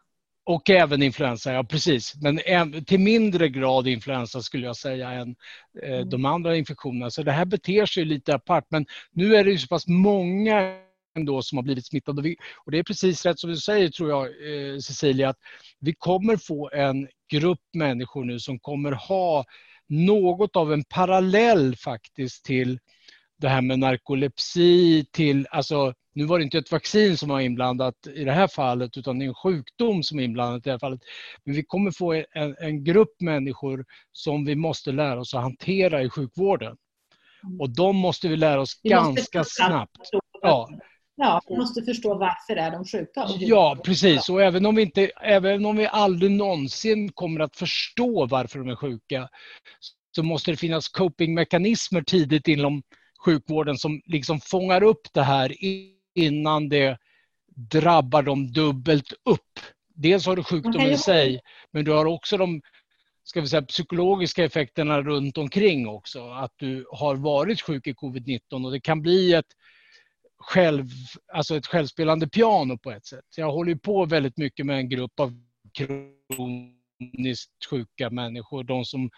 Och 0.49 0.71
även 0.71 1.03
influensa, 1.03 1.53
ja 1.53 1.65
precis. 1.65 2.15
Men 2.21 2.39
till 2.85 3.01
mindre 3.01 3.49
grad 3.49 3.89
influensa 3.89 4.43
skulle 4.43 4.67
jag 4.67 4.77
säga 4.77 5.11
än 5.11 5.37
eh, 5.83 5.93
mm. 5.93 6.09
de 6.09 6.25
andra 6.25 6.57
infektionerna. 6.57 7.11
Så 7.11 7.23
det 7.23 7.33
här 7.33 7.45
beter 7.45 7.87
sig 7.87 8.05
lite 8.05 8.35
apart. 8.35 8.65
Men 8.69 8.87
nu 9.13 9.37
är 9.37 9.45
det 9.45 9.51
ju 9.51 9.59
så 9.59 9.69
pass 9.69 9.87
många 9.87 10.77
ändå 11.17 11.43
som 11.43 11.59
har 11.59 11.63
blivit 11.63 11.87
smittade. 11.87 12.35
Och 12.65 12.73
det 12.73 12.79
är 12.79 12.83
precis 12.83 13.27
rätt 13.27 13.39
som 13.39 13.51
du 13.51 13.57
säger 13.57 13.89
tror 13.89 14.11
jag 14.11 14.27
eh, 14.27 14.79
Cecilia, 14.79 15.29
att 15.29 15.39
vi 15.81 15.95
kommer 15.95 16.37
få 16.37 16.71
en 16.73 17.09
grupp 17.31 17.63
människor 17.73 18.25
nu 18.25 18.39
som 18.39 18.59
kommer 18.59 18.93
ha 18.93 19.45
något 19.89 20.57
av 20.57 20.73
en 20.73 20.85
parallell 20.85 21.77
faktiskt 21.77 22.45
till 22.45 22.79
det 23.39 23.49
här 23.49 23.63
med 23.63 23.79
narkolepsi 23.79 25.07
till, 25.13 25.47
alltså 25.51 25.95
nu 26.19 26.25
var 26.25 26.39
det 26.39 26.45
inte 26.45 26.59
ett 26.59 26.73
vaccin 26.73 27.17
som 27.17 27.29
var 27.29 27.41
inblandat 27.41 27.95
i 28.15 28.25
det 28.25 28.33
här 28.33 28.49
fallet 28.49 28.97
utan 28.97 29.19
det 29.19 29.25
är 29.25 29.29
en 29.29 29.35
sjukdom 29.35 30.03
som 30.03 30.19
är 30.19 30.23
inblandad 30.23 30.59
i 30.59 30.63
det 30.65 30.71
här 30.71 30.79
fallet. 30.79 31.01
Men 31.45 31.55
vi 31.55 31.63
kommer 31.63 31.91
få 31.91 32.13
en, 32.13 32.57
en 32.59 32.85
grupp 32.85 33.21
människor 33.21 33.85
som 34.13 34.45
vi 34.45 34.57
måste 34.57 34.93
lära 34.93 35.21
oss 35.21 35.35
att 35.35 35.43
hantera 35.43 36.03
i 36.03 36.11
sjukvården. 36.11 36.77
Mm. 37.45 37.61
Och 37.61 37.71
de 37.71 37.97
måste 37.97 38.29
vi 38.29 38.37
lära 38.37 38.61
oss 38.61 38.81
vi 38.83 38.91
ganska 38.91 39.45
snabbt. 39.45 40.11
Ja. 40.43 40.69
Ja, 41.17 41.41
vi 41.49 41.57
måste 41.57 41.83
förstå 41.83 42.15
varför 42.15 42.57
är 42.57 42.71
de 42.71 42.85
sjuka. 42.85 43.27
Ja, 43.39 43.77
precis. 43.85 44.29
Och 44.29 44.43
även 44.43 44.67
om, 44.67 44.75
vi 44.75 44.83
inte, 44.83 45.11
även 45.23 45.67
om 45.67 45.77
vi 45.77 45.87
aldrig 45.87 46.31
någonsin 46.31 47.13
kommer 47.13 47.41
att 47.41 47.57
förstå 47.57 48.27
varför 48.27 48.59
de 48.59 48.69
är 48.69 48.77
sjuka 48.77 49.29
så 50.17 50.23
måste 50.23 50.51
det 50.51 50.57
finnas 50.57 50.89
copingmekanismer 50.89 52.03
tidigt 52.03 52.49
inom 52.49 52.83
sjukvården 53.25 53.79
som 53.79 54.03
liksom 54.05 54.41
fångar 54.41 54.83
upp 54.83 55.13
det 55.13 55.23
här 55.23 55.65
innan 56.19 56.69
det 56.69 56.99
drabbar 57.55 58.23
dem 58.23 58.53
dubbelt 58.53 59.13
upp. 59.25 59.61
Dels 59.95 60.27
har 60.27 60.37
du 60.37 60.43
sjukdomen 60.43 60.91
i 60.91 60.99
sig, 60.99 61.41
men 61.73 61.85
du 61.85 61.91
har 61.91 62.07
också 62.07 62.37
de 62.37 62.63
ska 63.29 63.41
vi 63.41 63.49
säga, 63.49 63.63
psykologiska 63.63 64.45
effekterna 64.45 65.03
runt 65.03 65.39
omkring 65.39 65.89
också. 65.89 66.31
Att 66.31 66.53
du 66.57 66.87
har 66.93 67.17
varit 67.17 67.61
sjuk 67.61 67.87
i 67.87 67.93
covid-19 67.93 68.65
och 68.65 68.73
det 68.73 68.81
kan 68.81 69.03
bli 69.03 69.33
ett, 69.33 69.47
själv, 70.39 70.87
alltså 71.33 71.57
ett 71.57 71.67
självspelande 71.67 72.29
piano 72.29 72.79
på 72.79 72.91
ett 72.91 73.07
sätt. 73.07 73.25
Jag 73.37 73.53
håller 73.53 73.75
på 73.75 74.07
väldigt 74.07 74.37
mycket 74.37 74.67
med 74.67 74.77
en 74.77 74.89
grupp 74.89 75.21
av 75.21 75.43
kroniskt 75.79 77.65
sjuka 77.71 78.11
människor. 78.11 78.65
De 78.65 78.85
som 78.85 79.11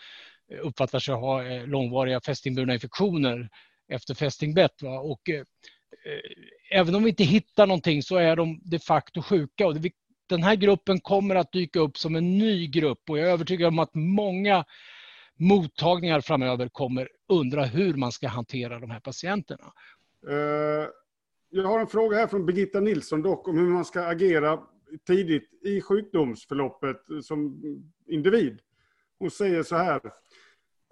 uppfattar 0.62 0.98
sig 0.98 1.14
ha 1.14 1.44
eh, 1.44 1.66
långvariga 1.66 2.20
fästingburna 2.20 2.74
infektioner 2.74 3.48
efter 3.92 4.14
fästingbett. 4.14 4.82
Va? 4.82 5.00
Och, 5.00 5.28
eh, 5.28 5.44
Eh, 6.04 6.78
även 6.78 6.94
om 6.94 7.02
vi 7.02 7.10
inte 7.10 7.24
hittar 7.24 7.66
någonting 7.66 8.02
så 8.02 8.16
är 8.16 8.36
de 8.36 8.60
de 8.64 8.78
facto 8.78 9.22
sjuka. 9.22 9.66
Och 9.66 9.76
den 10.28 10.42
här 10.42 10.54
gruppen 10.54 11.00
kommer 11.00 11.34
att 11.34 11.52
dyka 11.52 11.80
upp 11.80 11.98
som 11.98 12.16
en 12.16 12.38
ny 12.38 12.66
grupp 12.66 13.10
och 13.10 13.18
jag 13.18 13.28
är 13.28 13.32
övertygad 13.32 13.68
om 13.68 13.78
att 13.78 13.94
många 13.94 14.64
mottagningar 15.36 16.20
framöver 16.20 16.68
kommer 16.68 17.08
undra 17.28 17.64
hur 17.64 17.94
man 17.94 18.12
ska 18.12 18.28
hantera 18.28 18.78
de 18.78 18.90
här 18.90 19.00
patienterna. 19.00 19.72
Eh, 20.28 20.88
jag 21.50 21.64
har 21.64 21.80
en 21.80 21.86
fråga 21.86 22.16
här 22.16 22.26
från 22.26 22.46
Birgitta 22.46 22.80
Nilsson 22.80 23.22
dock 23.22 23.48
om 23.48 23.58
hur 23.58 23.68
man 23.68 23.84
ska 23.84 24.02
agera 24.02 24.60
tidigt 25.06 25.50
i 25.64 25.80
sjukdomsförloppet 25.80 27.00
som 27.22 27.62
individ. 28.06 28.60
Hon 29.18 29.30
säger 29.30 29.62
så 29.62 29.76
här. 29.76 30.00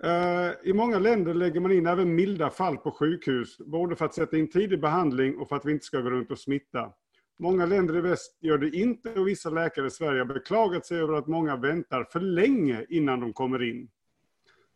Eh, 0.03 0.53
I 0.63 0.73
många 0.73 0.99
länder 0.99 1.35
lägger 1.35 1.61
man 1.61 1.73
in 1.73 1.87
även 1.87 2.15
milda 2.15 2.51
fall 2.51 2.77
på 2.77 2.91
sjukhus, 2.91 3.59
både 3.59 3.97
för 3.97 4.05
att 4.05 4.15
sätta 4.15 4.37
in 4.37 4.51
tidig 4.51 4.81
behandling 4.81 5.39
och 5.39 5.49
för 5.49 5.57
att 5.57 5.65
vi 5.65 5.73
inte 5.73 5.85
ska 5.85 6.01
gå 6.01 6.11
runt 6.11 6.31
och 6.31 6.39
smitta. 6.39 6.93
Många 7.39 7.67
länder 7.67 7.97
i 7.97 8.01
väst 8.01 8.39
gör 8.41 8.59
det 8.59 8.71
inte 8.71 9.15
och 9.15 9.29
vissa 9.29 9.51
läkare 9.51 9.87
i 9.87 9.91
Sverige 9.91 10.21
har 10.21 10.27
beklagat 10.27 10.87
sig 10.87 10.99
över 11.01 11.15
att 11.15 11.27
många 11.27 11.57
väntar 11.57 12.05
för 12.05 12.21
länge 12.21 12.87
innan 12.89 13.21
de 13.21 13.33
kommer 13.33 13.63
in. 13.63 13.91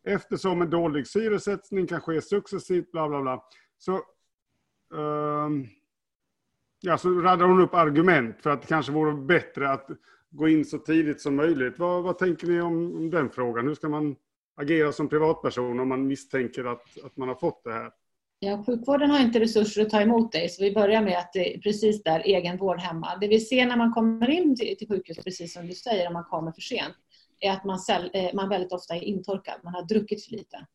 Eftersom 0.05 0.63
en 0.63 0.71
dålig 0.71 1.07
syresättning 1.07 1.87
kan 1.87 2.01
ske 2.01 2.23
successivt, 2.23 2.93
bla 2.93 3.09
bla 3.09 3.23
bla. 3.23 3.43
Så, 3.79 4.01
um, 4.93 5.69
ja, 6.81 6.99
så 6.99 7.21
raddar 7.21 7.47
hon 7.47 7.61
upp 7.61 7.75
argument 7.75 8.37
för 8.41 8.51
att 8.51 8.63
det 8.63 8.69
kanske 8.69 8.93
vore 8.93 9.13
bättre 9.13 9.71
att 9.71 9.91
gå 10.31 10.49
in 10.49 10.65
så 10.65 10.79
tidigt 10.79 11.21
som 11.21 11.37
möjligt. 11.37 11.79
Vad, 11.79 12.03
vad 12.03 12.19
tänker 12.19 12.47
ni 12.47 12.61
om 12.61 13.11
den 13.11 13.31
frågan? 13.31 13.67
Hur 13.67 13.75
ska 13.75 13.89
man 13.89 14.17
agera 14.57 14.93
som 14.93 15.09
privatperson 15.09 15.81
om 15.81 15.89
man 15.89 16.07
misstänker 16.07 16.65
att, 16.65 17.05
att 17.05 17.17
man 17.17 17.29
har 17.29 17.35
fått 17.35 17.65
det 17.65 17.73
här? 17.73 17.91
Ja, 18.45 18.65
sjukvården 18.67 19.11
har 19.11 19.21
inte 19.21 19.41
resurser 19.41 19.83
att 19.83 19.91
ta 19.91 20.01
emot 20.01 20.33
dig, 20.33 20.49
så 20.49 20.63
vi 20.63 20.73
börjar 20.73 21.03
med 21.03 21.19
att 21.19 21.33
det 21.33 21.55
är 21.55 21.61
precis 21.61 22.03
där, 22.03 22.21
egenvård 22.21 22.81
hemma. 22.81 23.17
Det 23.21 23.29
vi 23.29 23.41
ser 23.41 23.67
när 23.67 23.77
man 23.77 23.93
kommer 23.93 24.31
in 24.31 24.57
till, 24.57 24.77
till 24.79 24.89
sjukhus, 24.89 25.19
precis 25.25 25.53
som 25.53 25.67
du 25.67 25.75
säger, 25.75 26.07
om 26.07 26.13
man 26.13 26.25
kommer 26.25 26.53
för 26.53 26.61
sent, 26.61 26.95
är 27.41 27.51
att 27.51 27.65
man, 27.65 27.79
eh, 28.13 28.35
man 28.35 28.49
väldigt 28.49 28.73
ofta 28.73 28.95
är 28.95 29.05
intorkad, 29.05 29.55
man 29.65 29.75
har 29.75 29.83
druckit 29.83 30.25
för 30.25 30.33
lite. 30.33 30.67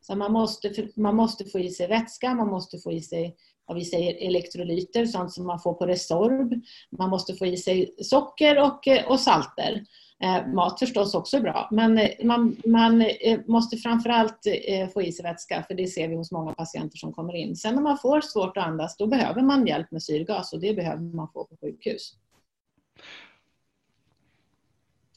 Så 0.00 0.16
man 0.16 0.32
måste, 0.32 0.88
man 0.96 1.16
måste 1.16 1.44
få 1.44 1.58
i 1.58 1.70
sig 1.70 1.88
vätska, 1.88 2.34
man 2.34 2.48
måste 2.48 2.78
få 2.78 2.92
i 2.92 3.00
sig 3.00 3.36
vad 3.66 3.76
vi 3.76 3.84
säger 3.84 4.28
elektrolyter, 4.28 5.06
sånt 5.06 5.32
som 5.32 5.46
man 5.46 5.60
får 5.60 5.74
på 5.74 5.86
Resorb. 5.86 6.54
Man 6.98 7.10
måste 7.10 7.34
få 7.34 7.46
i 7.46 7.56
sig 7.56 7.94
socker 7.98 8.62
och, 8.62 8.88
eh, 8.88 9.10
och 9.10 9.20
salter. 9.20 9.84
Eh, 10.22 10.46
mat 10.46 10.78
förstås 10.78 11.14
också 11.14 11.36
är 11.36 11.40
bra, 11.40 11.68
men 11.70 11.98
eh, 11.98 12.10
man, 12.22 12.56
man 12.66 13.00
eh, 13.00 13.40
måste 13.46 13.76
framförallt 13.76 14.46
få 14.92 15.02
i 15.02 15.12
sig 15.12 15.22
vätska, 15.22 15.64
för 15.68 15.74
det 15.74 15.86
ser 15.86 16.08
vi 16.08 16.14
hos 16.14 16.32
många 16.32 16.54
patienter 16.54 16.98
som 16.98 17.12
kommer 17.12 17.36
in. 17.36 17.56
Sen 17.56 17.74
när 17.74 17.82
man 17.82 17.98
får 17.98 18.20
svårt 18.20 18.56
att 18.56 18.66
andas, 18.66 18.96
då 18.96 19.06
behöver 19.06 19.42
man 19.42 19.66
hjälp 19.66 19.90
med 19.90 20.02
syrgas 20.02 20.52
och 20.52 20.60
det 20.60 20.74
behöver 20.74 21.02
man 21.02 21.28
få 21.32 21.44
på 21.44 21.56
sjukhus. 21.60 22.14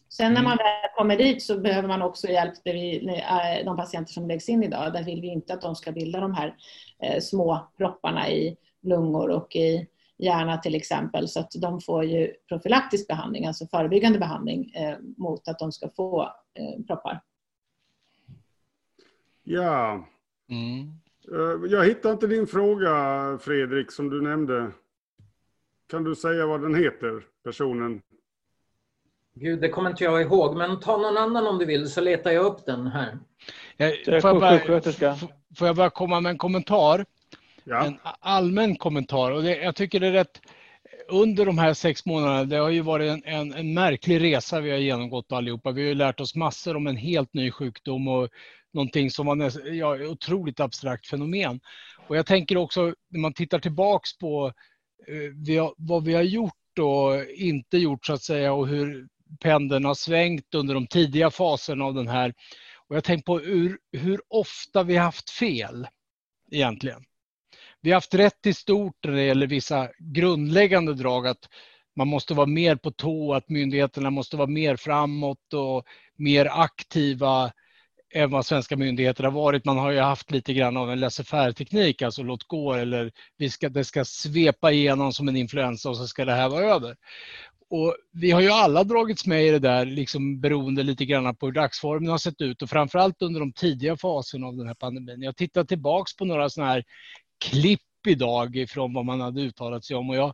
Sen 0.09 0.33
när 0.33 0.43
man 0.43 0.57
väl 0.57 0.89
kommer 0.97 1.17
dit 1.17 1.43
så 1.43 1.59
behöver 1.59 1.87
man 1.87 2.01
också 2.01 2.27
hjälp, 2.27 2.63
de 3.65 3.77
patienter 3.77 4.13
som 4.13 4.27
läggs 4.27 4.49
in 4.49 4.63
idag, 4.63 4.93
där 4.93 5.03
vill 5.03 5.21
vi 5.21 5.27
inte 5.27 5.53
att 5.53 5.61
de 5.61 5.75
ska 5.75 5.91
bilda 5.91 6.19
de 6.19 6.33
här 6.33 6.55
små 7.19 7.67
propparna 7.77 8.29
i 8.29 8.57
lungor 8.81 9.29
och 9.29 9.55
i 9.55 9.87
hjärna 10.17 10.57
till 10.57 10.75
exempel. 10.75 11.27
Så 11.27 11.39
att 11.39 11.51
de 11.61 11.81
får 11.81 12.03
ju 12.03 12.33
profylaktisk 12.49 13.07
behandling, 13.07 13.45
alltså 13.45 13.67
förebyggande 13.67 14.19
behandling 14.19 14.71
eh, 14.75 14.97
mot 15.17 15.47
att 15.47 15.59
de 15.59 15.71
ska 15.71 15.89
få 15.89 16.23
eh, 16.59 16.85
proppar. 16.87 17.21
Ja. 19.43 20.07
Mm. 20.49 20.91
Eh, 21.31 21.71
jag 21.71 21.85
hittar 21.85 22.11
inte 22.11 22.27
din 22.27 22.47
fråga 22.47 22.93
Fredrik 23.41 23.91
som 23.91 24.09
du 24.09 24.21
nämnde. 24.21 24.71
Kan 25.89 26.03
du 26.03 26.15
säga 26.15 26.45
vad 26.45 26.61
den 26.61 26.75
heter, 26.75 27.23
personen? 27.43 28.01
Gud, 29.33 29.61
det 29.61 29.69
kommer 29.69 29.89
inte 29.89 30.03
jag 30.03 30.21
ihåg, 30.21 30.57
men 30.57 30.79
ta 30.79 30.97
någon 30.97 31.17
annan 31.17 31.47
om 31.47 31.57
du 31.57 31.65
vill 31.65 31.89
så 31.89 32.01
letar 32.01 32.31
jag 32.31 32.45
upp 32.45 32.65
den 32.65 32.87
här. 32.87 33.19
Jag, 33.77 34.21
får, 34.21 34.31
jag 34.31 34.39
bara, 34.39 35.15
får 35.57 35.67
jag 35.67 35.75
bara 35.75 35.89
komma 35.89 36.19
med 36.19 36.29
en 36.29 36.37
kommentar? 36.37 37.05
Ja. 37.65 37.85
En 37.85 37.99
allmän 38.19 38.75
kommentar. 38.75 39.31
Och 39.31 39.43
det, 39.43 39.57
jag 39.57 39.75
tycker 39.75 39.99
det 39.99 40.07
är 40.07 40.11
rätt 40.11 40.41
under 41.07 41.45
de 41.45 41.57
här 41.57 41.73
sex 41.73 42.05
månaderna, 42.05 42.43
det 42.43 42.55
har 42.55 42.69
ju 42.69 42.81
varit 42.81 43.11
en, 43.11 43.23
en, 43.25 43.53
en, 43.53 43.73
märklig 43.73 44.21
resa 44.21 44.59
vi 44.59 44.71
har 44.71 44.77
genomgått 44.77 45.31
allihopa. 45.31 45.71
Vi 45.71 45.81
har 45.81 45.87
ju 45.89 45.95
lärt 45.95 46.19
oss 46.19 46.35
massor 46.35 46.75
om 46.75 46.87
en 46.87 46.97
helt 46.97 47.33
ny 47.33 47.51
sjukdom 47.51 48.07
och 48.07 48.29
någonting 48.73 49.11
som 49.11 49.25
var 49.25 49.35
näst, 49.35 49.59
ja, 49.65 49.95
otroligt 49.95 50.59
abstrakt 50.59 51.07
fenomen. 51.07 51.59
Och 52.07 52.17
jag 52.17 52.25
tänker 52.25 52.57
också 52.57 52.93
när 53.09 53.19
man 53.19 53.33
tittar 53.33 53.59
tillbaks 53.59 54.17
på 54.17 54.53
eh, 55.07 55.31
vi 55.45 55.57
har, 55.57 55.73
vad 55.77 56.03
vi 56.03 56.13
har 56.13 56.23
gjort 56.23 56.79
och 56.79 57.29
inte 57.37 57.77
gjort 57.77 58.05
så 58.05 58.13
att 58.13 58.21
säga 58.21 58.53
och 58.53 58.67
hur 58.67 59.07
pendeln 59.39 59.85
har 59.85 59.95
svängt 59.95 60.55
under 60.55 60.73
de 60.73 60.87
tidiga 60.87 61.31
faserna 61.31 61.85
av 61.85 61.93
den 61.93 62.07
här. 62.07 62.33
Och 62.87 62.95
jag 62.95 63.03
tänker 63.03 63.23
på 63.23 63.39
hur, 63.39 63.77
hur 63.91 64.21
ofta 64.27 64.83
vi 64.83 64.97
har 64.97 65.05
haft 65.05 65.29
fel 65.29 65.87
egentligen. 66.51 67.03
Vi 67.85 67.91
har 67.91 67.95
haft 67.95 68.13
rätt 68.13 68.45
i 68.45 68.53
stort 68.53 68.95
när 69.03 69.11
det 69.11 69.23
gäller 69.23 69.47
vissa 69.47 69.89
grundläggande 69.99 70.93
drag. 70.93 71.27
Att 71.27 71.49
man 71.95 72.07
måste 72.07 72.33
vara 72.33 72.47
mer 72.47 72.75
på 72.75 72.91
tå, 72.91 73.33
att 73.33 73.49
myndigheterna 73.49 74.09
måste 74.09 74.37
vara 74.37 74.47
mer 74.47 74.75
framåt 74.75 75.53
och 75.53 75.85
mer 76.15 76.47
aktiva 76.51 77.51
än 78.13 78.31
vad 78.31 78.45
svenska 78.45 78.77
myndigheter 78.77 79.23
har 79.23 79.31
varit. 79.31 79.65
Man 79.65 79.77
har 79.77 79.91
ju 79.91 79.99
haft 79.99 80.31
lite 80.31 80.53
grann 80.53 80.77
av 80.77 80.91
en 80.91 80.99
laissez-faire-teknik, 80.99 82.01
alltså 82.01 82.23
låt 82.23 82.43
gå 82.43 82.73
eller 82.73 83.11
vi 83.37 83.49
ska, 83.49 83.69
det 83.69 83.83
ska 83.83 84.05
svepa 84.05 84.71
igenom 84.71 85.13
som 85.13 85.27
en 85.27 85.35
influensa 85.35 85.89
och 85.89 85.97
så 85.97 86.07
ska 86.07 86.25
det 86.25 86.33
här 86.33 86.49
vara 86.49 86.65
över. 86.65 86.95
Och 87.69 87.95
vi 88.13 88.31
har 88.31 88.41
ju 88.41 88.49
alla 88.49 88.83
dragits 88.83 89.25
med 89.25 89.45
i 89.45 89.49
det 89.49 89.59
där, 89.59 89.85
liksom 89.85 90.41
beroende 90.41 90.83
lite 90.83 91.05
grann 91.05 91.35
på 91.35 91.45
hur 91.45 91.53
dagsformen 91.53 92.09
har 92.09 92.17
sett 92.17 92.41
ut 92.41 92.61
och 92.61 92.69
framförallt 92.69 93.21
under 93.21 93.39
de 93.39 93.53
tidiga 93.53 93.97
faserna 93.97 94.47
av 94.47 94.57
den 94.57 94.67
här 94.67 94.73
pandemin. 94.73 95.21
Jag 95.21 95.35
tittar 95.35 95.63
tillbaks 95.63 96.15
på 96.15 96.25
några 96.25 96.49
sådana 96.49 96.71
här 96.71 96.83
klipp 97.39 97.81
idag 98.07 98.55
ifrån 98.55 98.93
vad 98.93 99.05
man 99.05 99.21
hade 99.21 99.41
uttalat 99.41 99.85
sig 99.85 99.95
om. 99.95 100.09
Och 100.09 100.15
jag, 100.15 100.33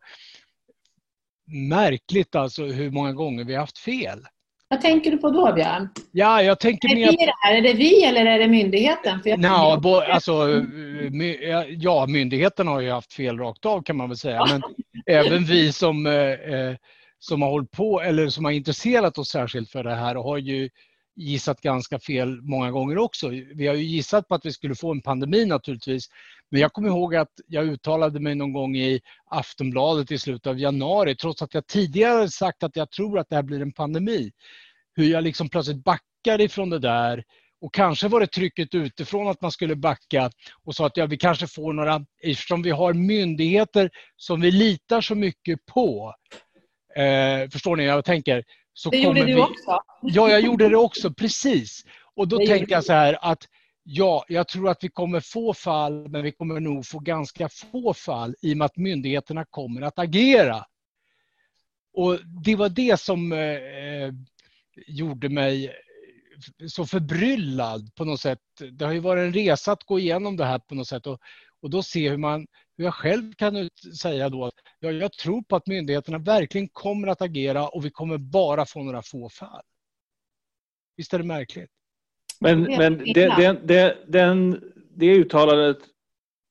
märkligt 1.70 2.36
alltså 2.36 2.66
hur 2.66 2.92
många 2.92 3.14
gånger 3.14 3.44
vi 3.44 3.54
har 3.54 3.60
haft 3.60 3.78
fel. 3.78 4.20
Vad 4.68 4.82
tänker 4.82 5.12
du 5.12 5.18
på 5.18 5.30
då, 5.30 5.54
Björn? 5.54 5.90
Ja, 6.12 6.42
jag 6.42 6.60
tänker 6.60 6.90
är, 6.90 6.96
mer... 6.96 7.12
det 7.12 7.34
här? 7.42 7.56
är 7.56 7.62
det 7.62 7.74
vi 7.74 8.04
eller 8.04 8.26
är 8.26 8.40
det 8.40 8.48
myndigheten? 8.48 9.22
För 9.22 9.30
jag 9.30 9.40
Nå, 9.40 9.80
bo, 9.80 9.96
alltså, 9.96 10.64
my, 11.12 11.38
ja, 11.70 12.06
myndigheten 12.08 12.68
har 12.68 12.80
ju 12.80 12.92
haft 12.92 13.14
fel 13.14 13.38
rakt 13.38 13.66
av 13.66 13.84
kan 13.84 13.98
man 13.98 14.10
väl 14.10 14.18
säga. 14.18 14.46
Men 14.50 14.62
även 15.06 15.46
vi 15.46 15.72
som, 15.72 16.06
eh, 16.06 16.76
som 17.20 17.42
har 17.42 17.50
hållit 17.50 17.72
på 17.72 18.02
eller 18.02 18.30
som 18.30 18.46
har 18.46 18.52
intresserat 18.52 19.18
oss 19.18 19.30
särskilt 19.30 19.70
för 19.70 19.84
det 19.84 19.96
här 19.96 20.16
har 20.16 20.38
ju 20.38 20.70
gissat 21.16 21.62
ganska 21.62 22.00
fel 22.00 22.42
många 22.42 22.72
gånger 22.72 22.98
också. 22.98 23.30
Vi 23.30 23.68
har 23.68 23.76
ju 23.76 23.84
gissat 23.84 24.28
på 24.28 24.36
att 24.36 24.46
vi 24.46 24.52
skulle 24.52 24.76
få 24.76 24.92
en 24.92 25.02
pandemi 25.02 25.46
naturligtvis. 25.46 26.10
Men 26.52 26.62
jag 26.62 26.74
kommer 26.74 26.90
ihåg 26.90 27.16
att 27.16 27.32
jag 27.48 27.66
uttalade 27.66 28.20
mig 28.20 28.36
någon 28.36 28.54
gång 28.54 28.76
i 28.76 29.02
Aftonbladet 29.26 30.12
i 30.12 30.18
slutet 30.18 30.48
av 30.48 30.60
januari 30.60 31.16
trots 31.16 31.42
att 31.42 31.54
jag 31.54 31.68
tidigare 31.68 32.30
sagt 32.30 32.64
att 32.64 32.76
jag 32.76 32.92
tror 32.92 33.20
att 33.20 33.30
det 33.30 33.36
här 33.36 33.44
blir 33.44 33.62
en 33.62 33.74
pandemi. 33.74 34.32
Hur 34.96 35.06
jag 35.06 35.24
liksom 35.24 35.50
plötsligt 35.50 35.84
backar 35.84 36.42
ifrån 36.42 36.70
det 36.70 36.80
där 36.80 37.24
och 37.62 37.74
kanske 37.74 38.08
var 38.08 38.20
det 38.20 38.28
trycket 38.28 38.76
utifrån 38.76 39.28
att 39.28 39.42
man 39.42 39.52
skulle 39.52 39.76
backa 39.76 40.32
och 40.64 40.76
sa 40.76 40.86
att 40.86 40.98
ja, 40.98 41.06
vi 41.06 41.18
kanske 41.18 41.48
får 41.48 41.74
några, 41.74 42.06
eftersom 42.24 42.62
vi 42.62 42.70
har 42.70 42.94
myndigheter 42.94 43.90
som 44.16 44.42
vi 44.42 44.52
litar 44.52 45.02
så 45.02 45.16
mycket 45.16 45.66
på. 45.66 46.16
Eh, 46.96 47.50
förstår 47.50 47.76
ni 47.76 47.88
vad 47.88 47.96
jag 47.96 48.06
tänker? 48.06 48.44
Så 48.74 48.90
det 48.90 48.98
gjorde 48.98 49.20
du 49.20 49.26
vi... 49.26 49.42
också. 49.42 49.80
Ja, 50.02 50.30
jag 50.30 50.42
gjorde 50.42 50.70
det 50.70 50.78
också, 50.78 51.14
precis. 51.14 51.86
Och 52.16 52.28
då 52.28 52.38
tänkte 52.38 52.74
jag 52.74 52.84
så 52.84 52.94
här 52.94 53.18
att 53.22 53.48
ja, 53.84 54.26
jag 54.28 54.48
tror 54.48 54.70
att 54.70 54.84
vi 54.84 54.90
kommer 54.90 55.20
få 55.20 55.54
fall, 55.54 56.10
men 56.10 56.24
vi 56.24 56.32
kommer 56.32 56.60
nog 56.60 56.86
få 56.86 57.00
ganska 57.00 57.50
få 57.50 57.94
fall 57.94 58.36
i 58.42 58.54
och 58.54 58.58
med 58.58 58.66
att 58.66 58.78
myndigheterna 58.78 59.46
kommer 59.46 59.82
att 59.82 60.00
agera. 60.00 60.66
Och 61.94 62.20
det 62.44 62.56
var 62.56 62.70
det 62.70 63.00
som 63.00 63.32
eh, 63.32 64.14
gjorde 64.88 65.30
mig 65.30 65.76
så 66.68 66.86
förbryllad 66.86 67.96
på 67.96 68.06
något 68.06 68.22
sätt. 68.22 68.40
Det 68.72 68.86
har 68.86 68.94
ju 68.94 69.00
varit 69.00 69.22
en 69.22 69.34
resa 69.34 69.72
att 69.72 69.84
gå 69.84 70.00
igenom 70.00 70.38
det 70.38 70.46
här 70.46 70.60
på 70.60 70.76
något 70.76 70.88
sätt 70.88 71.08
och, 71.08 71.20
och 71.62 71.70
då 71.70 71.84
se 71.84 72.10
hur, 72.10 72.18
man, 72.18 72.48
jag 72.84 72.94
själv 72.94 73.34
kan 73.34 73.70
säga 74.02 74.30
då 74.30 74.46
att 74.46 74.54
ja, 74.80 74.92
jag 74.92 75.14
tror 75.14 75.42
på 75.42 75.56
att 75.56 75.68
myndigheterna 75.68 76.18
verkligen 76.18 76.68
kommer 76.68 77.08
att 77.08 77.22
agera 77.22 77.68
och 77.68 77.86
vi 77.86 77.90
kommer 77.90 78.18
bara 78.18 78.66
få 78.66 78.84
några 78.84 79.02
få 79.02 79.30
fall. 79.30 79.64
Visst 80.98 81.14
är 81.14 81.18
det 81.18 81.24
märkligt? 81.24 81.70
Men, 82.40 82.62
men 82.62 82.98
det, 82.98 83.14
det, 83.14 83.62
det, 83.64 83.98
den, 84.08 84.64
det 84.96 85.06
uttalandet 85.06 85.78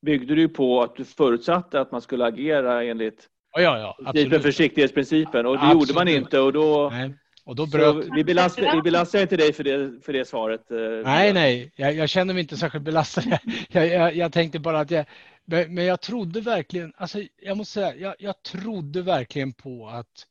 byggde 0.02 0.34
du 0.34 0.48
på 0.48 0.82
att 0.82 0.96
du 0.96 1.04
förutsatte 1.04 1.80
att 1.80 1.92
man 1.92 2.00
skulle 2.00 2.24
agera 2.24 2.84
enligt 2.84 3.28
ja, 3.52 3.60
ja, 3.60 3.96
ja, 4.14 4.40
försiktighetsprincipen 4.40 5.46
och 5.46 5.52
det 5.52 5.62
absolut. 5.62 5.88
gjorde 5.88 5.94
man 5.94 6.08
inte 6.08 6.40
och 6.40 6.52
då 6.52 6.90
Nej. 6.92 7.14
Och 7.44 7.56
då 7.56 7.66
bröt... 7.66 8.06
vi, 8.16 8.24
belastar, 8.24 8.76
vi 8.76 8.82
belastar 8.82 9.22
inte 9.22 9.36
dig 9.36 9.52
för 9.52 9.64
det, 9.64 10.04
för 10.04 10.12
det 10.12 10.24
svaret. 10.24 10.70
Eh, 10.70 10.76
nej, 11.04 11.32
nej, 11.32 11.72
jag, 11.76 11.94
jag 11.94 12.08
känner 12.08 12.34
mig 12.34 12.40
inte 12.40 12.56
särskilt 12.56 12.84
belastad. 12.84 13.22
Jag, 13.68 13.88
jag, 13.88 14.16
jag 14.16 14.32
tänkte 14.32 14.58
bara 14.58 14.80
att 14.80 14.90
jag, 14.90 15.06
men 15.46 15.84
jag 15.84 16.00
trodde 16.00 16.40
verkligen, 16.40 16.92
alltså 16.96 17.22
jag 17.36 17.56
måste 17.56 17.72
säga, 17.72 17.94
jag, 17.94 18.14
jag 18.18 18.42
trodde 18.42 19.02
verkligen 19.02 19.52
på 19.52 19.88
att 19.88 20.26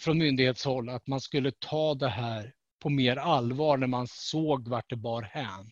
från 0.00 0.18
myndighetshåll 0.18 0.88
att 0.88 1.06
man 1.06 1.20
skulle 1.20 1.52
ta 1.58 1.94
det 1.94 2.08
här 2.08 2.52
på 2.82 2.90
mer 2.90 3.16
allvar 3.16 3.76
när 3.76 3.86
man 3.86 4.06
såg 4.08 4.68
vart 4.68 4.90
det 4.90 4.96
bar 4.96 5.22
hän. 5.22 5.70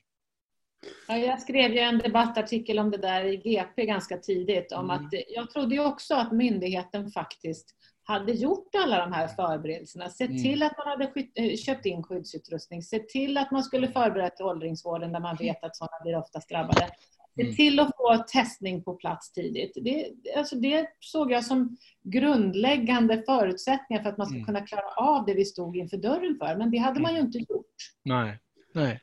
Ja, 1.09 1.17
jag 1.17 1.41
skrev 1.41 1.73
ju 1.73 1.79
en 1.79 1.99
debattartikel 1.99 2.79
om 2.79 2.91
det 2.91 2.99
där 2.99 3.25
i 3.25 3.37
GP 3.37 3.87
ganska 3.87 4.17
tidigt. 4.17 4.73
Om 4.73 4.91
mm. 4.91 4.97
att 4.97 5.13
jag 5.29 5.51
trodde 5.51 5.75
ju 5.75 5.85
också 5.85 6.15
att 6.15 6.33
myndigheten 6.33 7.11
faktiskt 7.11 7.75
hade 8.05 8.33
gjort 8.33 8.69
alla 8.77 8.99
de 8.99 9.13
här 9.13 9.29
förberedelserna. 9.29 10.09
Sett 10.11 10.31
mm. 10.31 10.43
till 10.43 10.63
att 10.63 10.79
man 10.79 10.89
hade 10.89 11.13
eh, 11.35 11.57
köpt 11.57 11.87
in 11.87 12.03
skyddsutrustning. 12.03 12.83
Sett 12.83 13.09
till 13.09 13.39
att 13.39 13.51
man 13.51 13.65
skulle 13.65 13.89
förberett 13.89 14.41
åldringsvården 14.41 15.13
där 15.13 15.21
man 15.21 15.37
vet 15.41 15.65
att 15.65 15.77
sådana 15.77 16.03
blir 16.03 16.17
oftast 16.17 16.49
drabbade. 16.49 16.91
Se 17.37 17.43
mm. 17.43 17.55
till 17.55 17.81
att 17.81 17.97
få 17.97 18.25
testning 18.33 18.83
på 18.83 18.95
plats 18.95 19.33
tidigt. 19.33 19.73
Det, 19.75 20.13
alltså 20.37 20.57
det 20.57 20.87
såg 21.01 21.33
jag 21.33 21.45
som 21.45 21.77
grundläggande 22.03 23.23
förutsättningar 23.27 24.03
för 24.03 24.11
att 24.11 24.19
man 24.19 24.27
ska 24.27 24.35
mm. 24.35 24.47
kunna 24.47 24.61
klara 24.61 24.91
av 24.97 25.27
det 25.27 25.35
vi 25.35 25.45
stod 25.45 25.77
inför 25.77 25.97
dörren 25.97 26.37
för. 26.39 26.57
Men 26.57 26.71
det 26.71 26.79
hade 26.79 27.01
man 27.01 27.15
ju 27.15 27.21
inte 27.21 27.39
gjort. 27.39 27.75
Nej, 28.05 28.39
nej. 28.75 29.01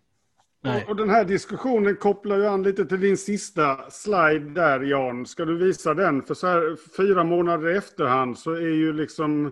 Nej. 0.64 0.86
Och 0.90 0.96
den 0.96 1.10
här 1.10 1.26
diskussionen 1.26 1.96
kopplar 1.96 2.38
ju 2.38 2.48
an 2.48 2.64
lite 2.64 2.86
till 2.86 3.02
din 3.02 3.18
sista 3.18 3.90
slide 3.90 4.50
där 4.50 4.80
Jan. 4.80 5.26
Ska 5.26 5.46
du 5.46 5.58
visa 5.58 5.94
den? 5.94 6.24
För 6.24 6.34
så 6.34 6.48
här 6.48 6.78
fyra 6.98 7.24
månader 7.24 7.70
i 7.70 7.78
efterhand 7.78 8.38
så 8.38 8.52
är 8.52 8.76
ju 8.76 8.94
liksom 8.94 9.52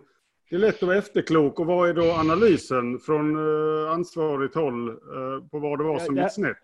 det 0.50 0.56
är 0.56 0.60
lätt 0.60 0.76
att 0.76 0.82
vara 0.82 0.98
efterklok. 0.98 1.60
Och 1.60 1.66
vad 1.66 1.90
är 1.90 1.94
då 1.94 2.12
analysen 2.12 3.00
från 3.00 3.36
uh, 3.36 3.92
ansvarigt 3.92 4.56
håll 4.56 4.90
uh, 4.90 5.48
på 5.52 5.60
vad 5.60 5.80
det 5.80 5.84
var 5.84 6.00
som 6.00 6.18
gick 6.18 6.32
snett? 6.32 6.58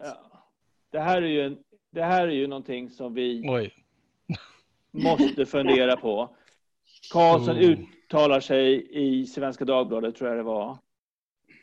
Det 0.92 1.00
här 1.00 1.22
är 1.22 1.28
ju 1.28 1.42
en 1.42 1.58
det 1.92 2.04
här 2.04 2.28
är 2.28 2.32
ju 2.32 2.48
någonting 2.48 2.90
som 2.90 3.14
vi 3.14 3.44
Oj. 3.50 3.74
måste 4.92 5.46
fundera 5.46 5.98
på. 5.98 6.36
Karlsson 7.12 7.58
oh. 7.58 7.62
uttalar 7.62 8.40
sig 8.40 8.88
i 8.92 9.26
Svenska 9.26 9.66
Dagbladet, 9.66 10.16
tror 10.16 10.30
jag 10.30 10.40
det 10.40 10.44
var, 10.44 10.78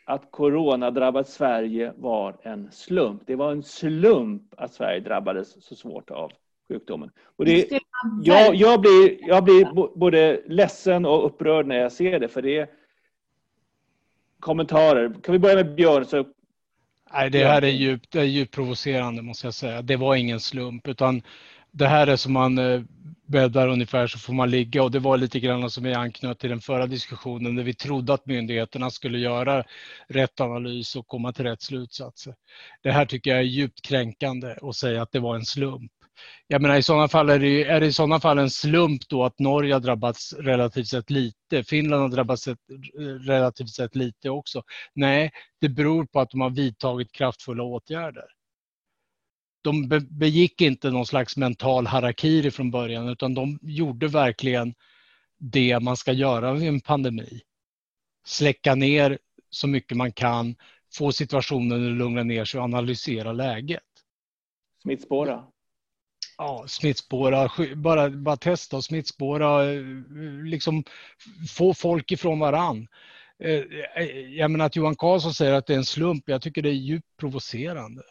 att 0.05 0.31
corona 0.31 0.91
drabbat 0.91 1.29
Sverige 1.29 1.93
var 1.97 2.37
en 2.43 2.73
slump. 2.73 3.23
Det 3.27 3.37
var 3.37 3.53
en 3.53 3.63
slump 3.63 4.43
att 4.57 4.75
Sverige 4.75 5.01
drabbades 5.01 5.65
så 5.65 5.75
svårt 5.75 6.11
av 6.11 6.33
sjukdomen. 6.69 7.11
Och 7.37 7.45
det, 7.45 7.81
jag, 8.23 8.55
jag, 8.55 8.81
blir, 8.81 9.29
jag 9.29 9.45
blir 9.45 9.97
både 9.99 10.43
ledsen 10.47 11.07
och 11.07 11.27
upprörd 11.27 11.67
när 11.67 11.77
jag 11.77 11.93
ser 11.93 12.21
det, 12.21 12.29
för 12.29 12.43
det 12.43 12.59
är 12.59 12.69
kommentarer. 14.41 15.15
Kan 15.23 15.33
vi 15.33 15.39
börja 15.39 15.55
med 15.55 15.75
Björn? 15.75 16.05
Så 16.05 16.25
Nej, 17.15 17.31
det 17.31 17.45
här 17.45 17.63
är 17.63 17.69
djupt, 17.69 18.13
det 18.13 18.21
är 18.21 18.25
djupt 18.25 18.55
provocerande 18.55 19.23
måste 19.23 19.47
jag 19.47 19.55
säga. 19.55 19.83
Det 19.83 19.97
var 19.97 20.15
ingen 20.15 20.41
slump 20.41 20.89
utan 20.89 21.23
det 21.71 21.87
här 21.87 22.07
är 22.07 22.17
som 22.17 22.33
man 22.33 22.59
eh, 22.59 22.81
bäddar 23.27 23.69
ungefär 23.69 24.07
så 24.07 24.19
får 24.19 24.33
man 24.33 24.51
ligga 24.51 24.83
och 24.83 24.91
det 24.91 24.99
var 24.99 25.17
lite 25.17 25.41
grann 25.41 25.71
som 25.71 25.85
vi 25.85 25.95
anknöt 25.95 26.39
till 26.39 26.51
den 26.51 26.61
förra 26.61 26.87
diskussionen 26.87 27.57
där 27.57 27.63
vi 27.63 27.75
trodde 27.75 28.15
att 28.15 28.27
myndigheterna 28.27 28.91
skulle 28.91 29.19
göra 29.19 29.65
rätt 30.09 30.41
analys 30.41 30.97
och 30.97 31.07
komma 31.07 31.33
till 31.33 31.45
rätt 31.45 31.63
slutsatser. 31.63 32.35
Det 32.83 32.93
här 32.93 33.07
tycker 33.07 33.31
jag 33.31 33.39
är 33.41 33.45
djupt 33.45 33.83
kränkande 33.83 34.55
att 34.63 34.77
säga 34.77 35.03
att 35.03 35.13
det 35.13 35.21
var 35.21 35.35
en 35.37 35.45
slump. 35.45 35.93
Jag 36.47 36.63
menar 36.63 36.77
i 36.77 36.83
sådana 36.83 37.09
fall 37.09 37.31
är 37.31 37.39
det, 37.39 37.65
är 37.65 37.81
det 37.81 37.87
i 37.87 37.93
sådana 37.93 38.21
fall 38.21 38.39
en 38.39 38.51
slump 38.51 39.09
då 39.09 39.25
att 39.25 39.39
Norge 39.39 39.73
har 39.73 39.81
drabbats 39.81 40.33
relativt 40.33 40.89
sett 40.89 41.11
lite. 41.11 41.65
Finland 41.65 42.03
har 42.03 42.09
drabbats 42.09 42.49
relativt 43.21 43.71
sett 43.71 43.97
lite 43.97 44.31
också. 44.31 44.63
Nej, 44.95 45.31
det 45.61 45.69
beror 45.69 46.07
på 46.07 46.21
att 46.21 46.31
de 46.31 46.41
har 46.41 46.51
vidtagit 46.51 47.13
kraftfulla 47.13 47.63
åtgärder. 47.63 48.25
De 49.63 49.89
begick 50.11 50.61
inte 50.61 50.91
någon 50.91 51.07
slags 51.07 51.37
mental 51.37 51.87
harakiri 51.87 52.51
från 52.51 52.71
början 52.71 53.09
utan 53.09 53.35
de 53.35 53.59
gjorde 53.63 54.09
verkligen 54.09 54.75
det 55.39 55.81
man 55.81 55.97
ska 55.97 56.13
göra 56.13 56.53
vid 56.53 56.69
en 56.69 56.81
pandemi. 56.81 57.41
Släcka 58.27 58.75
ner 58.75 59.19
så 59.51 59.69
mycket 59.69 59.97
man 59.97 60.13
kan, 60.13 60.57
få 60.95 61.13
situationen 61.13 61.87
att 61.87 61.99
lugna 61.99 62.23
ner 62.23 62.45
sig 62.45 62.59
och 62.59 62.65
analysera 62.65 63.33
läget. 63.33 63.83
Smittspåra? 64.83 65.45
Ja, 66.39 66.65
smittspåra, 66.69 67.51
bara, 67.77 68.11
bara 68.11 68.37
testa 68.37 68.77
och 68.77 68.85
smittspåra, 68.85 69.73
eh, 69.73 69.83
liksom 70.45 70.85
få 71.57 71.75
folk 71.75 72.13
ifrån 72.13 72.39
varann. 72.39 72.87
Eh, 73.45 73.63
eh, 73.97 74.19
jag 74.37 74.51
menar 74.51 74.67
att 74.67 74.77
Johan 74.77 74.97
Karlsson 74.97 75.35
säger 75.35 75.53
att 75.53 75.67
det 75.67 75.73
är 75.73 75.79
en 75.79 75.85
slump, 75.85 76.25
jag 76.27 76.43
tycker 76.43 76.63
det 76.63 76.69
är 76.69 76.73
djupt 76.73 77.17
provocerande. 77.17 78.03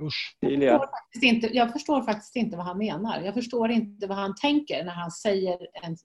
Usch. 0.00 0.36
Jag 0.40 0.52
förstår, 0.52 0.86
faktiskt 0.86 1.24
inte, 1.24 1.56
jag 1.56 1.72
förstår 1.72 2.02
faktiskt 2.02 2.36
inte 2.36 2.56
vad 2.56 2.66
han 2.66 2.78
menar. 2.78 3.20
Jag 3.20 3.34
förstår 3.34 3.70
inte 3.70 4.06
vad 4.06 4.18
han 4.18 4.34
tänker 4.34 4.84
när 4.84 4.92
han 4.92 5.10
säger 5.10 5.58
en, 5.82 5.96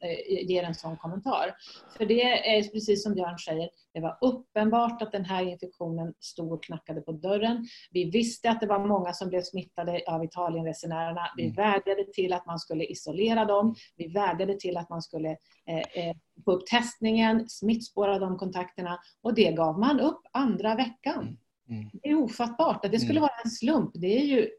ger 0.47 0.63
en 0.63 0.75
sån 0.75 0.97
kommentar. 0.97 1.55
För 1.97 2.05
det 2.05 2.21
är 2.57 2.63
precis 2.63 3.03
som 3.03 3.13
Björn 3.13 3.39
säger, 3.39 3.69
det 3.93 3.99
var 3.99 4.17
uppenbart 4.21 5.01
att 5.01 5.11
den 5.11 5.25
här 5.25 5.43
infektionen 5.43 6.13
stod 6.19 6.51
och 6.51 6.63
knackade 6.63 7.01
på 7.01 7.11
dörren. 7.11 7.67
Vi 7.91 8.09
visste 8.11 8.49
att 8.49 8.61
det 8.61 8.67
var 8.67 8.87
många 8.87 9.13
som 9.13 9.29
blev 9.29 9.41
smittade 9.41 10.01
av 10.07 10.23
Italienresenärerna. 10.23 11.21
Vi 11.37 11.43
mm. 11.43 11.55
vädjade 11.55 12.05
till 12.13 12.33
att 12.33 12.45
man 12.45 12.59
skulle 12.59 12.83
isolera 12.85 13.45
dem. 13.45 13.75
Vi 13.95 14.07
vädjade 14.07 14.59
till 14.59 14.77
att 14.77 14.89
man 14.89 15.01
skulle 15.01 15.29
eh, 15.67 16.05
eh, 16.07 16.15
få 16.45 16.51
upp 16.51 16.65
testningen, 16.65 17.49
smittspåra 17.49 18.19
de 18.19 18.37
kontakterna 18.37 18.99
och 19.23 19.33
det 19.33 19.51
gav 19.51 19.79
man 19.79 19.99
upp 19.99 20.21
andra 20.33 20.75
veckan. 20.75 21.37
Mm. 21.69 21.89
Det 21.93 22.09
är 22.09 22.15
ofattbart. 22.15 22.85
Att 22.85 22.91
det 22.91 22.99
skulle 22.99 23.19
mm. 23.19 23.21
vara 23.21 23.31
en 23.43 23.49
slump, 23.49 23.91
det 23.93 24.21
är 24.21 24.25
ju 24.25 24.49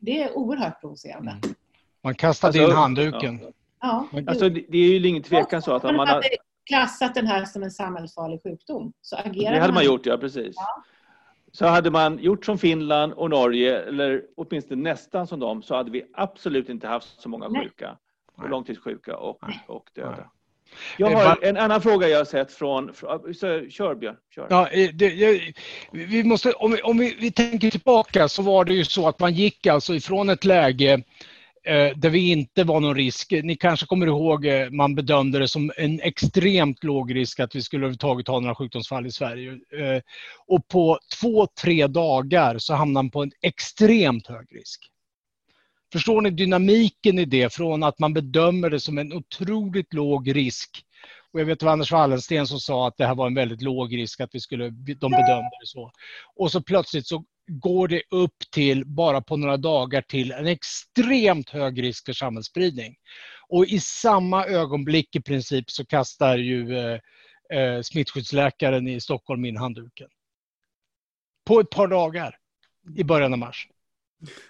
det 0.00 0.22
är 0.22 0.36
oerhört 0.36 0.80
provocerande. 0.80 1.30
Mm. 1.30 1.54
Man 2.02 2.14
kastade 2.14 2.48
alltså, 2.48 2.70
in 2.70 2.76
handduken. 2.76 3.40
Ja. 3.80 4.08
ja 4.12 4.22
alltså, 4.26 4.48
det 4.48 4.78
är 4.78 5.00
ju 5.00 5.08
ingen 5.08 5.22
tvekan 5.22 5.62
så 5.62 5.74
att 5.74 5.84
om 5.84 5.96
man 5.96 6.08
har 6.08 6.22
klassat 6.66 7.14
den 7.14 7.26
här 7.26 7.44
som 7.44 7.62
en 7.62 7.70
samhällsfarlig 7.70 8.42
sjukdom 8.42 8.92
så 9.00 9.16
agerar 9.16 9.54
Det 9.54 9.60
hade 9.60 9.72
man 9.72 9.84
gjort, 9.84 10.06
ja 10.06 10.18
precis. 10.18 10.54
Ja. 10.56 10.84
Så 11.52 11.66
hade 11.66 11.90
man 11.90 12.18
gjort 12.18 12.44
som 12.44 12.58
Finland 12.58 13.12
och 13.12 13.30
Norge, 13.30 13.82
eller 13.82 14.22
åtminstone 14.36 14.82
nästan 14.82 15.26
som 15.26 15.40
dem, 15.40 15.62
så 15.62 15.74
hade 15.74 15.90
vi 15.90 16.04
absolut 16.14 16.68
inte 16.68 16.88
haft 16.88 17.20
så 17.20 17.28
många 17.28 17.48
sjuka, 17.48 17.98
och 18.34 18.50
långtidssjuka 18.50 19.16
och, 19.16 19.42
och 19.66 19.90
döda. 19.94 20.30
Jag 20.96 21.10
har 21.10 21.44
en 21.44 21.56
annan 21.56 21.82
fråga 21.82 22.08
jag 22.08 22.18
har 22.18 22.24
sett 22.24 22.52
från... 22.52 22.92
Kör 23.70 23.94
Björn. 23.94 24.16
Kör. 24.34 24.46
Ja, 24.50 24.68
det, 24.94 25.06
jag, 25.06 25.52
vi 25.92 26.24
måste, 26.24 26.52
om 26.52 26.72
vi, 26.72 26.82
om 26.82 26.98
vi, 26.98 27.16
vi 27.20 27.32
tänker 27.32 27.70
tillbaka 27.70 28.28
så 28.28 28.42
var 28.42 28.64
det 28.64 28.74
ju 28.74 28.84
så 28.84 29.08
att 29.08 29.20
man 29.20 29.34
gick 29.34 29.66
alltså 29.66 29.94
ifrån 29.94 30.30
ett 30.30 30.44
läge 30.44 31.02
Eh, 31.64 31.96
där 31.96 32.10
vi 32.10 32.30
inte 32.30 32.64
var 32.64 32.80
någon 32.80 32.94
risk. 32.94 33.30
Ni 33.42 33.56
kanske 33.56 33.86
kommer 33.86 34.06
ihåg, 34.06 34.46
eh, 34.46 34.70
man 34.70 34.94
bedömde 34.94 35.38
det 35.38 35.48
som 35.48 35.72
en 35.76 36.00
extremt 36.00 36.84
låg 36.84 37.14
risk 37.14 37.40
att 37.40 37.54
vi 37.54 37.62
skulle 37.62 37.80
överhuvudtaget 37.80 38.28
ha 38.28 38.40
några 38.40 38.54
sjukdomsfall 38.54 39.06
i 39.06 39.10
Sverige. 39.10 39.50
Eh, 39.50 40.02
och 40.46 40.68
på 40.68 40.98
två, 41.20 41.46
tre 41.46 41.86
dagar 41.86 42.58
så 42.58 42.74
hamnade 42.74 43.02
man 43.02 43.10
på 43.10 43.22
en 43.22 43.32
extremt 43.42 44.26
hög 44.26 44.46
risk. 44.50 44.89
Förstår 45.92 46.20
ni 46.20 46.30
dynamiken 46.30 47.18
i 47.18 47.24
det 47.24 47.54
från 47.54 47.82
att 47.82 47.98
man 47.98 48.14
bedömer 48.14 48.70
det 48.70 48.80
som 48.80 48.98
en 48.98 49.12
otroligt 49.12 49.94
låg 49.94 50.36
risk 50.36 50.84
och 51.32 51.40
jag 51.40 51.44
vet 51.44 51.60
det 51.60 51.66
var 51.66 51.72
Anders 51.72 51.92
Wallensten 51.92 52.46
som 52.46 52.60
sa 52.60 52.88
att 52.88 52.96
det 52.96 53.06
här 53.06 53.14
var 53.14 53.26
en 53.26 53.34
väldigt 53.34 53.62
låg 53.62 53.96
risk 53.96 54.20
att 54.20 54.34
vi 54.34 54.40
skulle, 54.40 54.70
de 54.70 55.10
bedömde 55.10 55.50
det 55.60 55.66
så. 55.66 55.92
Och 56.36 56.52
så 56.52 56.62
plötsligt 56.62 57.06
så 57.06 57.24
går 57.46 57.88
det 57.88 58.02
upp 58.10 58.36
till, 58.52 58.84
bara 58.86 59.22
på 59.22 59.36
några 59.36 59.56
dagar, 59.56 60.02
till 60.02 60.32
en 60.32 60.46
extremt 60.46 61.50
hög 61.50 61.82
risk 61.82 62.04
för 62.04 62.12
samhällsspridning. 62.12 62.96
Och 63.48 63.66
i 63.66 63.80
samma 63.80 64.46
ögonblick 64.46 65.16
i 65.16 65.20
princip 65.20 65.70
så 65.70 65.86
kastar 65.86 66.36
ju 66.36 66.78
eh, 66.78 67.00
eh, 67.58 67.82
smittskyddsläkaren 67.82 68.88
i 68.88 69.00
Stockholm 69.00 69.44
in 69.44 69.56
handduken. 69.56 70.08
På 71.46 71.60
ett 71.60 71.70
par 71.70 71.86
dagar 71.86 72.36
i 72.96 73.04
början 73.04 73.32
av 73.32 73.38
mars. 73.38 73.68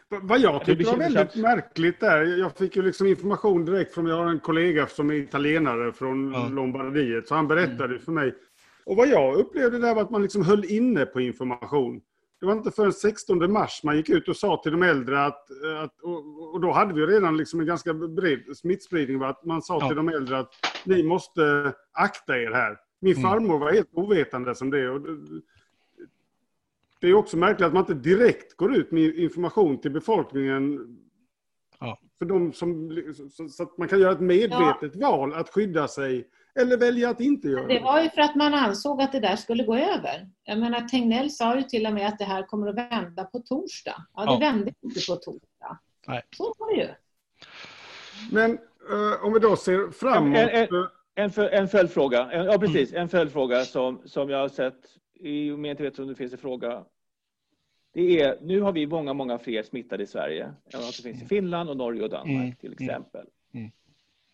Vad 0.09 0.41
jag 0.41 0.65
tycker 0.65 0.85
var 0.85 0.97
väldigt 0.97 1.37
märkligt 1.37 2.01
där, 2.01 2.39
jag 2.39 2.57
fick 2.57 2.77
ju 2.77 2.83
liksom 2.83 3.07
information 3.07 3.65
direkt 3.65 3.95
från, 3.95 4.07
jag 4.07 4.17
har 4.17 4.27
en 4.27 4.41
kollega 4.41 4.87
som 4.87 5.11
är 5.11 5.15
italienare 5.15 5.93
från 5.93 6.33
ja. 6.33 6.49
Lombardiet, 6.49 7.29
så 7.29 7.35
han 7.35 7.49
berättade 7.49 7.85
mm. 7.85 8.01
för 8.01 8.13
mig. 8.13 8.35
Och 8.85 8.97
vad 8.97 9.09
jag 9.09 9.35
upplevde 9.35 9.79
där 9.79 9.95
var 9.95 10.03
att 10.03 10.11
man 10.11 10.23
liksom 10.23 10.45
höll 10.45 10.65
inne 10.65 11.07
på 11.07 11.21
information. 11.21 12.01
Det 12.41 12.47
var 12.47 12.53
inte 12.53 12.71
förrän 12.71 12.93
16 12.93 13.53
mars 13.53 13.81
man 13.85 13.97
gick 13.97 14.09
ut 14.09 14.29
och 14.29 14.37
sa 14.37 14.61
till 14.63 14.73
de 14.73 14.83
äldre 14.83 15.25
att, 15.25 15.47
att 15.83 16.01
och, 16.53 16.61
då 16.61 16.73
hade 16.73 16.95
vi 16.95 17.07
redan 17.07 17.37
liksom 17.37 17.61
en 17.61 17.67
ganska 17.67 17.95
bred 17.95 18.57
smittspridning, 18.57 19.23
att 19.23 19.45
man 19.45 19.63
sa 19.63 19.79
ja. 19.81 19.89
till 19.89 19.97
de 19.97 20.09
äldre 20.09 20.39
att 20.39 20.53
ni 20.85 21.03
måste 21.03 21.73
akta 21.93 22.39
er 22.39 22.51
här. 22.51 22.77
Min 23.01 23.17
mm. 23.17 23.23
farmor 23.23 23.59
var 23.59 23.73
helt 23.73 23.91
ovetande 23.93 24.55
som 24.55 24.71
det. 24.71 24.91
Och 24.91 25.01
det 27.01 27.09
är 27.09 27.15
också 27.15 27.37
märkligt 27.37 27.67
att 27.67 27.73
man 27.73 27.83
inte 27.83 27.95
direkt 27.95 28.57
går 28.57 28.75
ut 28.75 28.91
med 28.93 29.15
information 29.15 29.81
till 29.81 29.91
befolkningen. 29.91 30.79
Ja. 31.81 31.99
För 32.19 32.25
de 32.25 32.53
som, 32.53 33.03
så 33.51 33.63
att 33.63 33.79
man 33.79 33.89
kan 33.89 34.01
göra 34.01 34.13
ett 34.13 34.21
medvetet 34.21 34.93
ja. 34.95 35.17
val 35.17 35.35
att 35.35 35.49
skydda 35.49 35.89
sig 35.89 36.29
eller 36.61 36.77
välja 36.77 37.11
att 37.11 37.21
inte 37.21 37.49
göra 37.49 37.67
det. 37.67 37.75
Det 37.75 37.81
var 37.81 38.03
ju 38.03 38.11
för 38.11 38.21
att 38.21 38.37
man 38.37 38.55
ansåg 38.55 39.03
att 39.03 39.13
det 39.13 39.21
där 39.21 39.37
skulle 39.37 39.65
gå 39.65 39.77
över. 39.77 40.29
Jag 40.45 40.59
menar 40.59 40.81
Tegnell 40.81 41.31
sa 41.31 41.57
ju 41.57 41.63
till 41.63 41.87
och 41.87 41.93
med 41.93 42.07
att 42.07 42.19
det 42.19 42.25
här 42.25 42.43
kommer 42.43 42.67
att 42.67 42.77
vända 42.77 43.25
på 43.25 43.39
torsdag. 43.39 44.05
Ja, 44.15 44.25
det 44.25 44.33
ja. 44.33 44.39
vände 44.39 44.73
inte 44.81 45.01
på 45.09 45.17
torsdag. 45.17 45.79
Nej. 46.07 46.23
Så 46.37 46.55
var 46.59 46.75
det 46.75 46.83
ju. 46.83 46.89
Men 48.31 48.51
uh, 48.93 49.25
om 49.25 49.33
vi 49.33 49.39
då 49.39 49.57
ser 49.57 49.91
framåt. 49.91 50.39
En, 50.39 50.49
en, 50.49 50.91
en, 51.15 51.49
en 51.49 51.69
följdfråga. 51.69 52.45
Ja, 52.45 52.59
precis. 52.59 52.93
En 52.93 53.09
följdfråga 53.09 53.65
som, 53.65 54.03
som 54.05 54.31
jag 54.31 54.39
har 54.39 54.49
sett 54.49 55.00
om 55.55 55.65
jag 55.65 55.73
inte 55.73 55.83
vet 55.83 55.99
om 55.99 56.09
det 56.09 56.15
finns 56.15 56.33
en 56.33 56.39
fråga. 56.39 56.85
Det 57.93 58.21
är, 58.21 58.39
nu 58.41 58.61
har 58.61 58.73
vi 58.73 58.87
många, 58.87 59.13
många 59.13 59.39
fler 59.39 59.63
smittade 59.63 60.03
i 60.03 60.07
Sverige 60.07 60.45
än 60.45 60.55
vad 60.73 60.83
som 60.83 61.03
finns 61.03 61.23
i 61.23 61.27
Finland 61.27 61.71
och 61.71 61.77
Norge 61.77 62.03
och 62.03 62.11
Danmark 62.11 62.45
mm. 62.45 62.57
till 62.57 62.73
exempel. 62.73 63.27
Mm. 63.55 63.71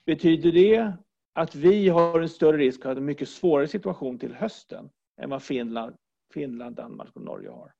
Betyder 0.06 0.52
det 0.52 0.92
att 1.32 1.54
vi 1.54 1.88
har 1.88 2.20
en 2.20 2.28
större 2.28 2.56
risk 2.56 2.80
att 2.80 2.84
ha 2.84 2.96
en 2.96 3.04
mycket 3.04 3.28
svårare 3.28 3.68
situation 3.68 4.18
till 4.18 4.34
hösten 4.34 4.90
än 5.20 5.30
vad 5.30 5.42
Finland, 5.42 5.96
Finland 6.34 6.76
Danmark 6.76 7.16
och 7.16 7.22
Norge 7.22 7.50
har? 7.50 7.72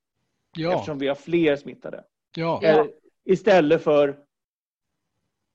Ja. 0.57 0.73
Eftersom 0.73 0.99
vi 0.99 1.07
har 1.07 1.15
fler 1.15 1.55
smittade. 1.55 2.03
Ja. 2.35 2.87
Istället 3.25 3.83
för 3.83 4.17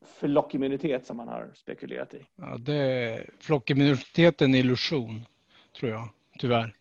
flockimmunitet 0.06 1.06
som 1.06 1.16
man 1.16 1.28
har 1.28 1.50
spekulerat 1.54 2.14
i. 2.14 2.26
Ja, 2.36 2.56
det, 2.58 3.26
flockimmunitet 3.38 4.40
är 4.40 4.44
en 4.44 4.54
illusion, 4.54 5.26
tror 5.78 5.90
jag, 5.90 6.08
tyvärr. 6.38 6.74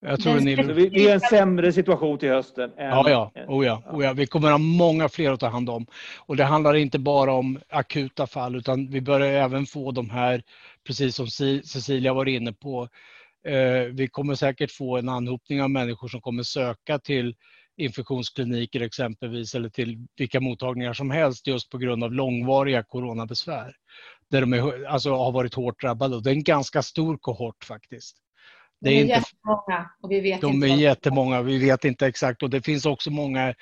Jag 0.00 0.20
tror 0.20 0.40
ni... 0.40 0.54
Vi 0.88 1.08
är 1.08 1.14
en 1.14 1.20
sämre 1.20 1.72
situation 1.72 2.18
till 2.18 2.28
hösten. 2.28 2.70
Än... 2.76 2.88
Ja, 2.88 3.10
ja. 3.10 3.44
Oh, 3.48 3.66
ja. 3.66 3.82
Oh, 3.92 4.04
ja. 4.04 4.12
Vi 4.12 4.26
kommer 4.26 4.50
ha 4.50 4.58
många 4.58 5.08
fler 5.08 5.32
att 5.32 5.40
ta 5.40 5.48
hand 5.48 5.70
om. 5.70 5.86
Och 6.18 6.36
det 6.36 6.44
handlar 6.44 6.74
inte 6.74 6.98
bara 6.98 7.32
om 7.32 7.60
akuta 7.68 8.26
fall, 8.26 8.56
utan 8.56 8.90
vi 8.90 9.00
börjar 9.00 9.32
även 9.32 9.66
få 9.66 9.92
de 9.92 10.10
här, 10.10 10.42
precis 10.86 11.16
som 11.16 11.26
Cecilia 11.64 12.14
var 12.14 12.28
inne 12.28 12.52
på, 12.52 12.88
eh, 13.46 13.82
vi 13.92 14.08
kommer 14.08 14.34
säkert 14.34 14.70
få 14.70 14.96
en 14.96 15.08
anhopning 15.08 15.62
av 15.62 15.70
människor 15.70 16.08
som 16.08 16.20
kommer 16.20 16.42
söka 16.42 16.98
till 16.98 17.34
infektionskliniker 17.76 18.80
exempelvis, 18.80 19.54
eller 19.54 19.68
till 19.68 20.06
vilka 20.16 20.40
mottagningar 20.40 20.92
som 20.92 21.10
helst, 21.10 21.46
just 21.46 21.70
på 21.70 21.78
grund 21.78 22.04
av 22.04 22.12
långvariga 22.12 22.82
coronabesvär. 22.82 23.74
Där 24.30 24.40
de 24.40 24.52
är, 24.52 24.84
alltså, 24.84 25.14
har 25.14 25.32
varit 25.32 25.54
hårt 25.54 25.80
drabbade. 25.80 26.20
det 26.20 26.30
är 26.30 26.34
en 26.34 26.42
ganska 26.42 26.82
stor 26.82 27.18
kohort 27.20 27.64
faktiskt. 27.64 28.16
Det 28.80 28.90
är, 28.90 28.92
de 28.92 29.00
är 29.00 29.02
inte, 29.02 29.12
jättemånga. 29.12 29.90
Och 30.02 30.10
vi 30.10 30.20
vet 30.20 30.40
de 30.40 30.54
inte 30.54 30.66
är 30.66 30.76
jättemånga, 30.76 31.42
vi 31.42 31.58
vet 31.58 31.84
inte 31.84 32.06
exakt. 32.06 32.42
Och 32.42 32.50
det 32.50 32.62
finns 32.62 32.86
också 32.86 33.10
många, 33.10 33.54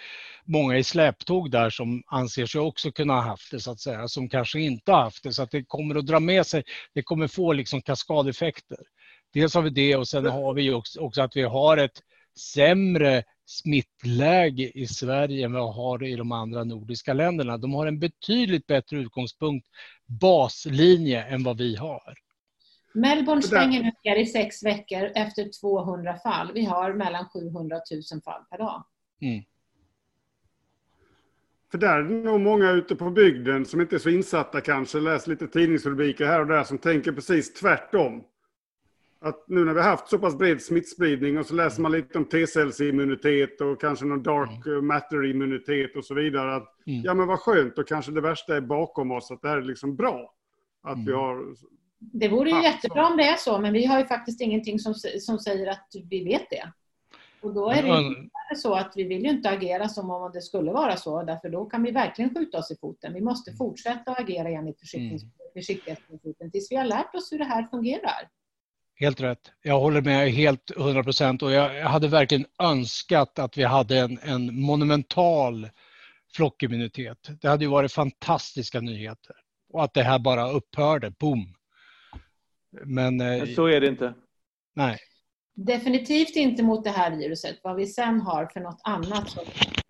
många 0.44 0.78
i 0.78 0.84
släptåg 0.84 1.50
där 1.50 1.70
som 1.70 2.02
anser 2.06 2.46
sig 2.46 2.60
också 2.60 2.92
kunna 2.92 3.14
ha 3.14 3.20
haft 3.20 3.50
det, 3.50 3.60
så 3.60 3.70
att 3.70 3.80
säga, 3.80 4.08
som 4.08 4.28
kanske 4.28 4.60
inte 4.60 4.92
har 4.92 5.02
haft 5.02 5.22
det. 5.22 5.32
Så 5.32 5.42
att 5.42 5.50
det 5.50 5.64
kommer 5.64 5.94
att 5.94 6.06
dra 6.06 6.20
med 6.20 6.46
sig, 6.46 6.62
det 6.94 7.02
kommer 7.02 7.28
få 7.28 7.52
liksom 7.52 7.82
kaskadeffekter. 7.82 8.78
Dels 9.32 9.54
har 9.54 9.62
vi 9.62 9.70
det 9.70 9.96
och 9.96 10.08
sen 10.08 10.26
har 10.26 10.54
vi 10.54 10.72
också, 10.72 11.00
också 11.00 11.22
att 11.22 11.36
vi 11.36 11.42
har 11.42 11.76
ett 11.76 12.02
sämre 12.38 13.22
smittläge 13.46 14.70
i 14.74 14.86
Sverige 14.86 15.44
än 15.44 15.52
vad 15.52 15.62
vi 15.62 15.80
har 15.80 16.04
i 16.04 16.16
de 16.16 16.32
andra 16.32 16.64
nordiska 16.64 17.12
länderna. 17.12 17.58
De 17.58 17.74
har 17.74 17.86
en 17.86 17.98
betydligt 17.98 18.66
bättre 18.66 18.96
utgångspunkt, 18.96 19.66
baslinje, 20.06 21.22
än 21.22 21.42
vad 21.42 21.58
vi 21.58 21.76
har. 21.76 22.14
Melbourne 22.93 23.43
stänger 23.43 23.82
nu 23.82 23.93
ner 24.05 24.16
i 24.16 24.27
sex 24.27 24.65
veckor 24.65 25.10
efter 25.15 25.60
200 25.60 26.19
fall. 26.19 26.52
Vi 26.55 26.65
har 26.65 26.93
mellan 26.93 27.28
700 27.28 27.77
000 28.12 28.23
fall 28.23 28.44
per 28.51 28.59
dag. 28.59 28.85
Mm. 29.20 29.44
För 31.70 31.78
där 31.78 31.98
är 31.98 32.02
det 32.02 32.15
nog 32.15 32.40
många 32.40 32.70
ute 32.70 32.97
på 32.97 33.10
bygden 33.10 33.66
som 33.66 33.81
inte 33.81 33.97
är 33.97 33.98
så 33.98 34.10
insatta 34.10 34.60
kanske, 34.60 35.01
läser 35.01 35.31
lite 35.31 35.48
tidningsrubriker 35.48 36.27
här 36.27 36.40
och 36.40 36.47
där, 36.47 36.65
som 36.65 36.78
tänker 36.78 37.12
precis 37.12 37.55
tvärtom. 37.55 38.24
Att 39.20 39.48
nu 39.48 39.65
när 39.65 39.74
vi 39.74 39.81
har 39.81 39.90
haft 39.90 40.09
så 40.09 40.19
pass 40.19 40.39
bred 40.39 40.62
smittspridning 40.62 41.39
och 41.39 41.47
så 41.47 41.55
läser 41.55 41.82
man 41.82 41.93
lite 41.93 42.19
om 42.19 42.24
T-cellsimmunitet 42.24 43.60
och 43.60 43.81
kanske 43.81 44.05
någon 44.05 44.23
dark 44.23 44.66
mm. 44.66 44.86
matter-immunitet 44.86 45.97
och 45.97 46.05
så 46.05 46.15
vidare. 46.15 46.55
Att, 46.55 46.86
mm. 46.86 47.02
Ja 47.02 47.15
men 47.15 47.27
vad 47.27 47.39
skönt, 47.39 47.78
och 47.78 47.89
kanske 47.89 48.12
det 48.12 48.20
värsta 48.20 48.56
är 48.56 48.60
bakom 48.60 49.10
oss, 49.10 49.31
att 49.31 49.43
det 49.43 49.48
här 49.48 49.56
är 49.56 49.62
liksom 49.62 49.97
bra. 49.97 50.35
Att 50.82 50.94
mm. 50.94 51.06
vi 51.06 51.12
har 51.12 51.55
det 51.98 52.28
vore 52.28 52.50
ju 52.50 52.62
jättebra 52.62 53.06
om 53.06 53.16
det 53.16 53.28
är 53.28 53.36
så, 53.36 53.58
men 53.58 53.72
vi 53.72 53.86
har 53.86 53.98
ju 53.98 54.06
faktiskt 54.06 54.40
ingenting 54.40 54.78
som, 54.78 54.94
som 55.20 55.38
säger 55.38 55.66
att 55.66 55.88
vi 56.10 56.24
vet 56.24 56.50
det. 56.50 56.72
Och 57.40 57.54
då 57.54 57.70
är 57.70 57.82
det 57.82 57.88
ju 57.88 58.28
så 58.56 58.74
att 58.74 58.92
vi 58.96 59.04
vill 59.04 59.22
ju 59.22 59.30
inte 59.30 59.50
agera 59.50 59.88
som 59.88 60.10
om 60.10 60.30
det 60.34 60.42
skulle 60.42 60.72
vara 60.72 60.96
så, 60.96 61.22
därför 61.22 61.48
då 61.48 61.64
kan 61.64 61.82
vi 61.82 61.90
verkligen 61.90 62.34
skjuta 62.34 62.58
oss 62.58 62.70
i 62.70 62.76
foten. 62.80 63.14
Vi 63.14 63.20
måste 63.20 63.52
fortsätta 63.52 64.10
att 64.10 64.20
agera 64.20 64.48
enligt 64.48 64.94
mm. 64.94 65.18
försiktighetsprincipen 65.54 66.50
tills 66.50 66.72
vi 66.72 66.76
har 66.76 66.84
lärt 66.84 67.14
oss 67.14 67.32
hur 67.32 67.38
det 67.38 67.44
här 67.44 67.62
fungerar. 67.62 68.28
Helt 69.00 69.20
rätt. 69.20 69.52
Jag 69.62 69.80
håller 69.80 70.00
med 70.00 70.30
helt 70.32 70.70
100 70.76 71.02
procent 71.02 71.42
och 71.42 71.52
jag 71.52 71.84
hade 71.84 72.08
verkligen 72.08 72.46
önskat 72.62 73.38
att 73.38 73.58
vi 73.58 73.64
hade 73.64 73.98
en, 73.98 74.18
en 74.22 74.60
monumental 74.60 75.68
flockimmunitet. 76.34 77.28
Det 77.40 77.48
hade 77.48 77.64
ju 77.64 77.70
varit 77.70 77.92
fantastiska 77.92 78.80
nyheter. 78.80 79.36
Och 79.72 79.84
att 79.84 79.94
det 79.94 80.02
här 80.02 80.18
bara 80.18 80.50
upphörde, 80.50 81.10
boom. 81.10 81.54
Men, 82.70 83.20
eh, 83.20 83.26
Men 83.26 83.46
så 83.46 83.66
är 83.66 83.80
det 83.80 83.86
inte. 83.86 84.14
Nej. 84.74 84.98
Definitivt 85.54 86.36
inte 86.36 86.62
mot 86.62 86.84
det 86.84 86.90
här 86.90 87.16
viruset. 87.16 87.60
Vad 87.62 87.76
vi 87.76 87.86
sen 87.86 88.20
har 88.20 88.46
för 88.46 88.60
något 88.60 88.80
annat 88.84 89.28
som 89.28 89.44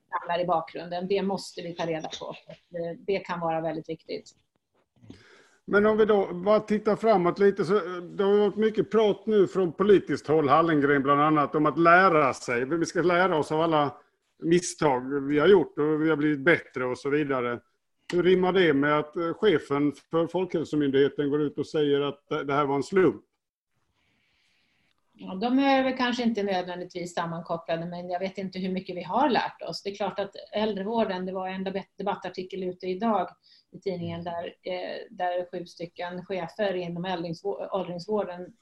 hamnar 0.08 0.44
i 0.44 0.46
bakgrunden, 0.46 1.08
det 1.08 1.22
måste 1.22 1.62
vi 1.62 1.74
ta 1.74 1.86
reda 1.86 2.08
på. 2.20 2.34
Det 3.06 3.18
kan 3.18 3.40
vara 3.40 3.60
väldigt 3.60 3.88
viktigt. 3.88 4.30
Men 5.70 5.86
om 5.86 5.96
vi 5.96 6.04
då 6.04 6.34
bara 6.34 6.60
tittar 6.60 6.96
framåt 6.96 7.38
lite 7.38 7.64
så 7.64 7.72
det 8.00 8.24
har 8.24 8.38
varit 8.38 8.56
mycket 8.56 8.90
prat 8.90 9.26
nu 9.26 9.46
från 9.46 9.72
politiskt 9.72 10.26
håll, 10.26 10.48
Hallengren 10.48 11.02
bland 11.02 11.20
annat, 11.20 11.54
om 11.54 11.66
att 11.66 11.78
lära 11.78 12.34
sig. 12.34 12.64
Vi 12.64 12.86
ska 12.86 13.02
lära 13.02 13.36
oss 13.36 13.52
av 13.52 13.60
alla 13.60 13.96
misstag 14.42 15.00
vi 15.28 15.38
har 15.38 15.46
gjort 15.46 15.78
och 15.78 16.02
vi 16.02 16.08
har 16.08 16.16
blivit 16.16 16.40
bättre 16.40 16.84
och 16.84 16.98
så 16.98 17.10
vidare. 17.10 17.60
Hur 18.12 18.22
rimmar 18.22 18.52
det 18.52 18.74
med 18.74 18.98
att 18.98 19.16
eh, 19.16 19.34
chefen 19.34 19.92
för 20.10 20.26
Folkhälsomyndigheten 20.26 21.30
går 21.30 21.42
ut 21.42 21.58
och 21.58 21.66
säger 21.66 22.00
att 22.00 22.28
det 22.28 22.54
här 22.54 22.64
var 22.64 22.76
en 22.76 22.82
slump? 22.82 23.24
Ja, 25.20 25.34
de 25.34 25.58
är 25.58 25.84
väl 25.84 25.96
kanske 25.96 26.22
inte 26.22 26.42
nödvändigtvis 26.42 27.14
sammankopplade, 27.14 27.86
men 27.86 28.10
jag 28.10 28.20
vet 28.20 28.38
inte 28.38 28.58
hur 28.58 28.72
mycket 28.72 28.96
vi 28.96 29.02
har 29.02 29.28
lärt 29.28 29.62
oss. 29.62 29.82
Det 29.82 29.90
är 29.90 29.94
klart 29.94 30.18
att 30.18 30.30
äldrevården, 30.52 31.26
det 31.26 31.32
var 31.32 31.48
en 31.48 31.64
debattartikel 31.96 32.62
ute 32.62 32.86
idag 32.86 33.28
i 33.70 33.78
tidningen 33.80 34.24
där, 34.24 34.54
eh, 34.62 34.96
där 35.10 35.50
sju 35.50 35.66
stycken 35.66 36.24
chefer 36.24 36.74
inom 36.74 37.04
åldringsvården 37.70 38.52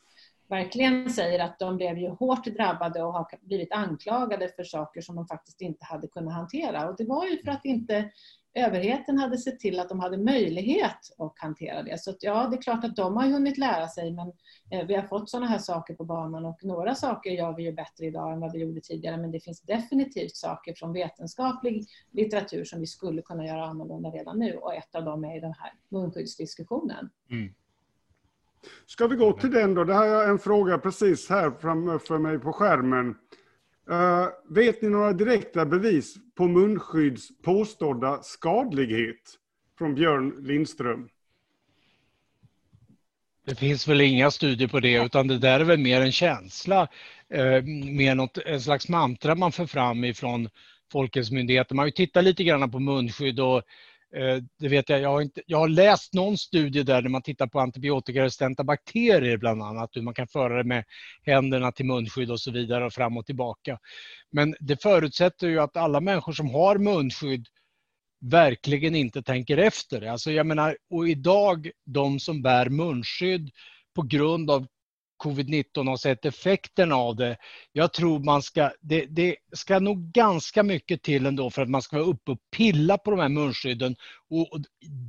verkligen 0.49 1.11
säger 1.11 1.45
att 1.45 1.59
de 1.59 1.77
blev 1.77 1.99
ju 1.99 2.09
hårt 2.09 2.47
drabbade 2.47 3.03
och 3.03 3.13
har 3.13 3.27
blivit 3.41 3.73
anklagade 3.73 4.49
för 4.49 4.65
saker 4.65 5.01
som 5.01 5.17
de 5.17 5.27
faktiskt 5.27 5.61
inte 5.61 5.85
hade 5.85 6.09
kunnat 6.09 6.35
hantera. 6.35 6.89
Och 6.89 6.97
det 6.97 7.05
var 7.05 7.27
ju 7.27 7.43
för 7.43 7.51
att 7.51 7.65
inte 7.65 8.11
överheten 8.57 9.19
hade 9.19 9.39
sett 9.39 9.61
till 9.61 9.81
att 9.81 9.89
de 9.89 10.01
hade 10.01 10.19
möjlighet 10.19 11.15
att 11.19 11.39
hantera 11.39 11.83
det. 11.83 12.01
Så 12.01 12.11
att, 12.11 12.23
ja, 12.23 12.49
det 12.51 12.57
är 12.57 12.63
klart 12.63 12.85
att 12.85 12.97
de 12.97 13.17
har 13.17 13.27
hunnit 13.27 13.59
lära 13.59 13.89
sig 13.89 14.13
men 14.13 14.33
eh, 14.71 14.87
vi 14.87 14.95
har 14.95 15.03
fått 15.03 15.31
sådana 15.31 15.47
här 15.47 15.59
saker 15.59 15.95
på 15.95 16.05
banan 16.05 16.45
och 16.45 16.65
några 16.65 16.95
saker 16.95 17.31
gör 17.31 17.57
vi 17.57 17.63
ju 17.63 17.73
bättre 17.73 18.07
idag 18.07 18.33
än 18.33 18.41
vad 18.41 18.53
vi 18.53 18.59
gjorde 18.59 18.81
tidigare 18.81 19.17
men 19.17 19.31
det 19.31 19.41
finns 19.41 19.61
definitivt 19.61 20.37
saker 20.37 20.75
från 20.75 20.93
vetenskaplig 20.93 21.87
litteratur 22.11 22.65
som 22.65 22.81
vi 22.81 22.87
skulle 22.87 23.23
kunna 23.23 23.47
göra 23.47 23.65
annorlunda 23.65 24.11
redan 24.11 24.39
nu 24.39 24.55
och 24.57 24.75
ett 24.75 24.95
av 24.95 25.05
dem 25.05 25.25
är 25.25 25.41
den 25.41 25.55
här 25.59 25.73
munskyddsdiskussionen. 25.89 27.11
Mm. 27.31 27.55
Ska 28.87 29.07
vi 29.07 29.17
gå 29.17 29.33
till 29.33 29.51
den 29.51 29.75
då? 29.75 29.85
Det 29.85 29.95
här 29.95 30.09
är 30.09 30.29
en 30.29 30.39
fråga 30.39 30.79
precis 30.79 31.31
här 31.31 31.51
framför 31.51 32.19
mig 32.19 32.39
på 32.39 32.53
skärmen. 32.53 33.15
Uh, 33.91 34.29
vet 34.49 34.83
ni 34.83 34.89
några 34.89 35.13
direkta 35.13 35.67
bevis 35.67 36.15
på 36.35 36.49
munskydds 36.49 37.29
påstådda 37.43 38.23
skadlighet? 38.23 39.39
Från 39.79 39.95
Björn 39.95 40.35
Lindström. 40.47 41.09
Det 43.47 43.55
finns 43.55 43.89
väl 43.89 44.01
inga 44.01 44.31
studier 44.31 44.69
på 44.69 44.81
det, 44.81 45.05
utan 45.05 45.29
det 45.29 45.39
där 45.39 45.61
är 45.61 45.65
väl 45.65 45.79
mer 45.79 46.01
en 46.01 46.13
känsla, 46.13 46.89
eh, 47.29 47.63
mer 47.97 48.15
något, 48.15 48.39
en 48.39 48.61
slags 48.61 48.89
mantra 48.89 49.35
man 49.35 49.53
för 49.53 49.67
fram 49.67 50.05
ifrån 50.05 50.49
Folkhälsomyndigheten. 50.93 51.77
Man 51.77 51.83
har 51.83 51.87
ju 51.87 51.93
tittat 51.93 52.25
lite 52.25 52.45
grann 52.45 52.71
på 52.71 52.79
munskydd 52.79 53.41
och 53.41 53.63
Eh, 54.17 54.43
det 54.59 54.69
vet 54.69 54.89
jag, 54.89 55.01
jag 55.01 55.09
har, 55.09 55.23
inte, 55.23 55.43
jag 55.47 55.59
har 55.59 55.69
läst 55.69 56.15
någon 56.15 56.39
studie 56.39 56.83
där, 56.83 57.03
där 57.03 57.09
man 57.09 57.23
tittar 57.23 57.47
på 57.47 57.61
antibiotikaresistenta 57.61 58.65
bakterier 58.65 59.37
bland 59.37 59.63
annat, 59.63 59.91
hur 59.93 60.03
man 60.03 60.15
kan 60.15 60.29
föra 60.29 60.57
det 60.57 60.65
med 60.65 60.85
händerna 61.23 61.73
till 61.73 61.87
munskydd 61.87 62.31
och 62.31 62.41
så 62.41 62.51
vidare 62.51 62.85
och 62.85 62.93
fram 62.93 63.17
och 63.17 63.27
tillbaka. 63.27 63.79
Men 64.31 64.55
det 64.61 64.83
förutsätter 64.83 65.49
ju 65.49 65.61
att 65.61 65.77
alla 65.77 66.01
människor 66.01 66.33
som 66.33 66.51
har 66.51 66.79
munskydd 66.79 67.47
verkligen 68.21 68.95
inte 68.95 69.23
tänker 69.23 69.59
efter. 69.59 70.07
Alltså 70.07 70.31
jag 70.31 70.47
menar, 70.47 70.77
och 70.91 71.09
idag, 71.09 71.71
de 71.85 72.21
som 72.21 72.43
bär 72.43 72.69
munskydd 72.69 73.51
på 73.95 74.03
grund 74.03 74.51
av 74.51 74.67
covid-19 75.25 75.89
har 75.89 75.97
sett 75.97 76.25
effekten 76.25 76.93
av 76.93 77.17
det. 77.17 77.37
Jag 77.73 77.93
tror 77.93 78.19
man 78.19 78.43
ska, 78.43 78.71
det, 78.81 79.07
det, 79.07 79.37
ska 79.53 79.79
nog 79.79 80.13
ganska 80.13 80.63
mycket 80.63 81.03
till 81.03 81.27
ändå 81.27 81.51
för 81.51 81.63
att 81.63 81.71
man 81.71 81.83
ska 81.83 81.97
vara 81.97 82.07
uppe 82.07 82.31
och 82.31 82.39
pilla 82.57 82.99
på 82.99 83.11
de 83.11 83.21
här 83.21 83.29
munskydden 83.29 83.97
och, 84.31 84.53
och, 84.53 84.61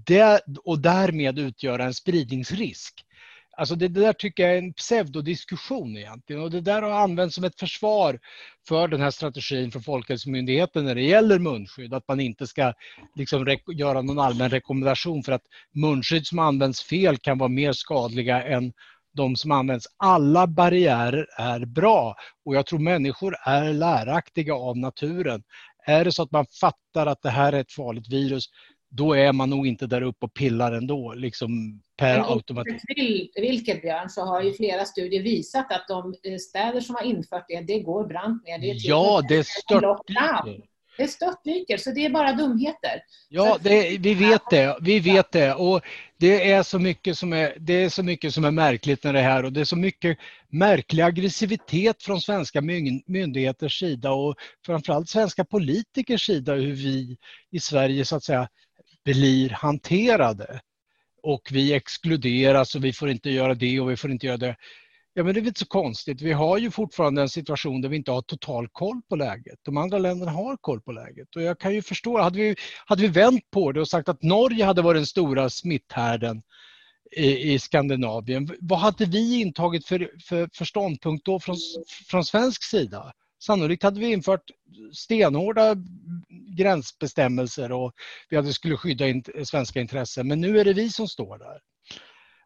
det, 0.05 0.41
och 0.63 0.79
därmed 0.79 1.39
utgöra 1.39 1.84
en 1.84 1.93
spridningsrisk. 1.93 3.03
Alltså 3.57 3.75
det, 3.75 3.88
det, 3.88 4.01
där 4.01 4.13
tycker 4.13 4.43
jag 4.43 4.53
är 4.53 4.57
en 4.57 4.73
pseudodiskussion 4.73 5.97
egentligen 5.97 6.41
och 6.41 6.51
det 6.51 6.61
där 6.61 6.81
har 6.81 6.91
använts 6.91 7.35
som 7.35 7.43
ett 7.43 7.59
försvar 7.59 8.19
för 8.67 8.88
den 8.88 9.01
här 9.01 9.11
strategin 9.11 9.71
från 9.71 9.84
Folkhälsomyndigheten 9.84 10.85
när 10.85 10.95
det 10.95 11.01
gäller 11.01 11.39
munskydd, 11.39 11.93
att 11.93 12.07
man 12.07 12.19
inte 12.19 12.47
ska 12.47 12.73
liksom 13.15 13.57
göra 13.67 14.01
någon 14.01 14.19
allmän 14.19 14.49
rekommendation 14.49 15.23
för 15.23 15.31
att 15.31 15.41
munskydd 15.73 16.27
som 16.27 16.39
används 16.39 16.84
fel 16.84 17.17
kan 17.17 17.38
vara 17.38 17.49
mer 17.49 17.71
skadliga 17.71 18.43
än 18.43 18.73
de 19.18 19.35
som 19.35 19.52
används. 19.52 19.85
Alla 19.98 20.48
barriärer 20.48 21.27
är 21.38 21.65
bra 21.65 22.15
och 22.45 22.56
jag 22.56 22.65
tror 22.65 22.80
människor 22.80 23.35
är 23.45 23.73
läraktiga 23.73 24.56
av 24.56 24.77
naturen. 24.77 25.44
Är 25.85 26.06
det 26.06 26.11
så 26.11 26.23
att 26.23 26.31
man 26.31 26.45
fattar 26.61 27.06
att 27.06 27.22
det 27.22 27.30
här 27.30 27.53
är 27.53 27.60
ett 27.60 27.72
farligt 27.72 28.14
virus, 28.14 28.45
då 28.89 29.14
är 29.14 29.34
man 29.34 29.49
nog 29.49 29.68
inte 29.68 29.88
där 29.88 30.02
uppe 30.02 30.26
och 30.26 30.34
pillar 30.34 30.72
ändå, 30.72 31.14
liksom 31.14 31.81
per 31.98 32.34
automatik. 32.34 33.31
Vilket 33.35 33.81
Björn, 33.81 34.10
så 34.10 34.22
har 34.22 34.41
ju 34.41 34.53
flera 34.53 34.85
studier 34.85 35.23
visat 35.23 35.72
att 35.72 35.88
de 35.88 36.14
städer 36.39 36.81
som 36.81 36.95
har 36.95 37.03
infört 37.03 37.45
det, 37.48 37.61
det 37.61 37.80
går 37.80 38.07
brant 38.07 38.45
ner. 38.45 38.60
Det 38.60 38.68
ja, 38.68 39.22
det 39.30 39.35
är 39.35 39.44
Det 40.98 41.07
störtdyker, 41.07 41.78
så 41.78 41.91
det 41.91 42.06
är 42.06 42.10
bara 42.10 42.34
dumheter. 42.34 43.02
Ja, 43.30 43.57
det, 43.61 43.98
vi 43.98 44.14
vet 44.14 44.41
det. 44.49 44.78
Vi 44.82 44.99
vet 44.99 45.32
det. 45.32 45.53
Och 45.53 45.82
det 46.18 46.52
är, 46.52 46.64
så 46.64 46.80
mycket 46.80 47.18
som 47.18 47.34
är, 47.34 47.53
det 47.60 47.74
är 47.74 47.90
så 47.90 48.03
mycket 48.03 48.34
som 48.34 48.45
är 48.45 48.52
märkligt 48.52 49.03
med 49.03 49.15
det 49.15 49.22
här 49.22 49.45
och 49.45 49.53
det 49.53 49.60
är 49.60 49.65
så 49.65 49.76
mycket 49.76 50.18
märklig 50.49 51.03
aggressivitet 51.03 52.03
från 52.03 52.22
svenska 52.22 52.61
myndigheters 53.07 53.80
sida 53.80 54.11
och 54.11 54.36
framförallt 54.65 55.10
svenska 55.10 55.45
politikers 55.45 56.26
sida 56.26 56.53
hur 56.53 56.74
vi 56.74 57.18
i 57.52 57.60
Sverige 57.60 58.06
så 58.06 58.15
att 58.15 58.24
säga 58.24 58.49
blir 59.06 59.49
hanterade. 59.49 60.60
Och 61.24 61.41
vi 61.52 61.74
exkluderas 61.74 62.76
och 62.76 62.86
vi 62.86 62.94
får 62.94 63.10
inte 63.10 63.30
göra 63.30 63.53
det 63.53 63.80
och 63.80 63.91
vi 63.91 63.98
får 63.98 64.11
inte 64.11 64.26
göra 64.26 64.38
det. 64.38 64.56
Ja, 65.18 65.23
men 65.23 65.34
det 65.34 65.39
är 65.39 65.41
väl 65.41 65.48
inte 65.48 65.60
så 65.60 65.65
konstigt. 65.65 66.22
Vi 66.22 66.31
har 66.31 66.57
ju 66.57 66.72
fortfarande 66.72 67.22
en 67.22 67.30
situation 67.30 67.81
där 67.81 67.89
vi 67.89 67.95
inte 67.95 68.11
har 68.11 68.22
total 68.22 68.68
koll 68.72 69.02
på 69.10 69.15
läget. 69.15 69.60
De 69.64 69.77
andra 69.77 69.98
länderna 69.98 70.31
har 70.31 70.57
koll 70.57 70.81
på 70.81 70.91
läget. 70.91 71.35
Och 71.35 71.41
jag 71.41 71.60
kan 71.60 71.73
ju 71.73 71.81
förstå, 71.81 72.22
hade 72.22 72.38
vi, 72.38 72.56
hade 72.85 73.02
vi 73.02 73.07
vänt 73.07 73.52
på 73.52 73.72
det 73.72 73.81
och 73.81 73.88
sagt 73.88 74.10
att 74.10 74.23
Norge 74.23 74.65
hade 74.65 74.81
varit 74.81 74.99
den 74.99 75.06
stora 75.06 75.49
smitthärden 75.49 76.41
i, 77.11 77.53
i 77.53 77.60
Skandinavien, 77.60 78.49
vad 78.60 78.80
hade 78.80 79.06
vi 79.06 79.41
intagit 79.41 79.88
för, 79.88 80.11
för, 80.27 80.49
för 80.53 80.65
ståndpunkt 80.65 81.26
då 81.26 81.39
från, 81.39 81.57
från 82.10 82.26
svensk 82.26 82.64
sida? 82.64 83.14
Sannolikt 83.44 83.84
hade 83.84 83.99
vi 83.99 84.11
infört 84.11 84.52
stenhårda 84.94 85.76
gränsbestämmelser 86.57 87.72
och 87.72 87.94
vi 88.30 88.35
hade 88.35 88.53
skulle 88.53 88.77
skydda 88.77 89.07
in, 89.07 89.23
svenska 89.44 89.81
intressen. 89.81 90.27
Men 90.27 90.41
nu 90.41 90.60
är 90.60 90.65
det 90.65 90.73
vi 90.73 90.89
som 90.89 91.07
står 91.07 91.38
där. 91.38 91.60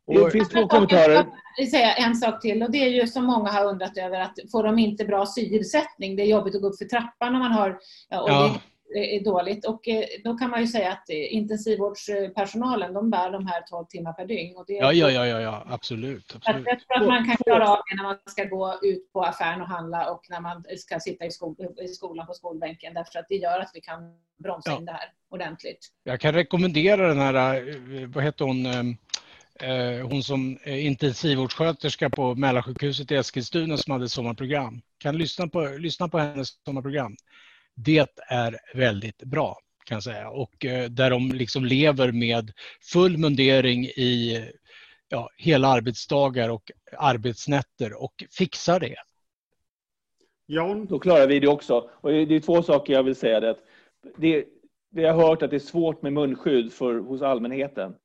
Det 0.07 0.31
finns 0.31 0.49
två 0.49 0.67
kommentarer. 0.67 1.25
Jag 1.57 1.67
säga 1.67 1.93
en 1.93 2.15
sak 2.15 2.41
till 2.41 2.63
och 2.63 2.71
det 2.71 2.77
är 2.77 2.89
ju 2.89 3.07
som 3.07 3.25
många 3.25 3.49
har 3.49 3.65
undrat 3.65 3.97
över 3.97 4.19
att 4.19 4.39
får 4.51 4.63
de 4.63 4.79
inte 4.79 5.05
bra 5.05 5.25
syresättning? 5.25 6.15
Det 6.15 6.23
är 6.23 6.27
jobbigt 6.27 6.55
att 6.55 6.61
gå 6.61 6.67
upp 6.67 6.77
för 6.77 6.85
trappan 6.85 7.33
när 7.33 7.39
man 7.39 7.51
har 7.51 7.79
ja, 8.09 8.21
och 8.21 8.29
ja. 8.29 8.55
det 8.93 9.15
är 9.15 9.23
dåligt. 9.23 9.65
Och 9.65 9.87
eh, 9.87 10.03
då 10.23 10.37
kan 10.37 10.49
man 10.49 10.61
ju 10.61 10.67
säga 10.67 10.91
att 10.91 11.09
eh, 11.09 11.33
intensivvårdspersonalen 11.35 12.93
de 12.93 13.09
bär 13.09 13.31
de 13.31 13.47
här 13.47 13.61
12 13.61 13.85
timmar 13.85 14.13
per 14.13 14.25
dygn. 14.25 14.57
Och 14.57 14.65
det 14.67 14.73
ja, 14.73 14.93
ja, 14.93 15.11
ja, 15.11 15.25
ja, 15.25 15.41
ja, 15.41 15.65
absolut. 15.69 16.35
absolut. 16.35 16.67
Jag 16.67 16.79
tror 16.79 17.01
att 17.01 17.07
man 17.07 17.25
kan 17.25 17.37
klara 17.37 17.69
av 17.69 17.79
det 17.89 17.95
när 17.95 18.03
man 18.03 18.17
ska 18.25 18.43
gå 18.43 18.79
ut 18.81 19.13
på 19.13 19.21
affären 19.21 19.61
och 19.61 19.67
handla 19.67 20.11
och 20.11 20.25
när 20.29 20.39
man 20.39 20.63
ska 20.77 20.99
sitta 20.99 21.25
i, 21.25 21.31
skol 21.31 21.55
i 21.81 21.87
skolan 21.87 22.27
på 22.27 22.33
skolbänken 22.33 22.93
därför 22.93 23.19
att 23.19 23.25
det 23.29 23.35
gör 23.35 23.59
att 23.59 23.71
vi 23.73 23.81
kan 23.81 23.99
bromsa 24.43 24.71
ja. 24.71 24.77
in 24.77 24.85
det 24.85 24.91
här 24.91 25.11
ordentligt. 25.29 25.87
Jag 26.03 26.19
kan 26.19 26.33
rekommendera 26.33 27.07
den 27.07 27.19
här, 27.19 27.35
eh, 27.35 28.07
vad 28.07 28.23
heter 28.23 28.45
hon, 28.45 28.65
Eh, 28.65 28.83
hon 30.03 30.23
som 30.23 30.57
är 30.63 30.77
intensivvårdssköterska 30.77 32.09
på 32.09 32.35
Mälarsjukhuset 32.35 33.11
i 33.11 33.15
Eskilstuna 33.15 33.77
som 33.77 33.91
hade 33.91 34.09
sommarprogram. 34.09 34.81
Kan 34.97 35.17
lyssna 35.17 35.47
på, 35.47 35.61
lyssna 35.79 36.07
på 36.07 36.19
hennes 36.19 36.49
sommarprogram. 36.65 37.15
Det 37.75 38.07
är 38.29 38.57
väldigt 38.73 39.23
bra 39.23 39.57
kan 39.85 39.95
jag 39.95 40.03
säga 40.03 40.29
och 40.29 40.65
eh, 40.65 40.89
där 40.89 41.09
de 41.09 41.31
liksom 41.31 41.65
lever 41.65 42.11
med 42.11 42.51
full 42.81 43.17
mundering 43.17 43.85
i 43.85 44.45
ja, 45.09 45.29
hela 45.37 45.67
arbetsdagar 45.67 46.49
och 46.49 46.71
arbetsnätter 46.97 48.03
och 48.03 48.23
fixar 48.37 48.79
det. 48.79 48.95
Jan? 50.45 50.85
Då 50.85 50.99
klarar 50.99 51.27
vi 51.27 51.39
det 51.39 51.47
också. 51.47 51.89
Och 51.93 52.11
det 52.11 52.35
är 52.35 52.39
två 52.39 52.63
saker 52.63 52.93
jag 52.93 53.03
vill 53.03 53.15
säga. 53.15 53.39
Det, 53.39 53.55
det, 54.15 54.45
vi 54.89 55.05
har 55.05 55.13
hört 55.13 55.41
att 55.41 55.49
det 55.49 55.57
är 55.57 55.59
svårt 55.59 56.01
med 56.01 56.13
munskydd 56.13 56.73
för, 56.73 56.99
hos 56.99 57.21
allmänheten. 57.21 57.95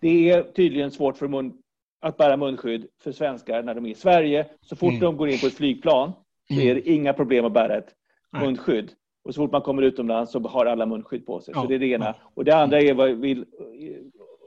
Det 0.00 0.30
är 0.30 0.42
tydligen 0.42 0.90
svårt 0.90 1.16
för 1.16 1.28
mun, 1.28 1.52
att 2.00 2.16
bära 2.16 2.36
munskydd 2.36 2.86
för 3.02 3.12
svenskar 3.12 3.62
när 3.62 3.74
de 3.74 3.86
är 3.86 3.90
i 3.90 3.94
Sverige. 3.94 4.46
Så 4.60 4.76
fort 4.76 4.90
mm. 4.90 5.00
de 5.00 5.16
går 5.16 5.28
in 5.28 5.38
på 5.38 5.46
ett 5.46 5.54
flygplan 5.54 6.12
så 6.48 6.60
är 6.60 6.74
det 6.74 6.90
inga 6.90 7.12
problem 7.12 7.44
att 7.44 7.52
bära 7.52 7.76
ett 7.76 7.94
Nej. 8.32 8.46
munskydd. 8.46 8.92
Och 9.24 9.34
så 9.34 9.40
fort 9.42 9.52
man 9.52 9.62
kommer 9.62 9.82
utomlands 9.82 10.32
så 10.32 10.40
har 10.40 10.66
alla 10.66 10.86
munskydd 10.86 11.26
på 11.26 11.40
sig. 11.40 11.54
Ja. 11.56 11.62
Så 11.62 11.68
det 11.68 11.74
är 11.74 11.78
det 11.78 11.86
ena. 11.86 12.14
Och 12.34 12.44
det 12.44 12.52
andra 12.56 12.80
är 12.80 12.94
vad 12.94 13.10
jag 13.10 13.14
vill 13.14 13.44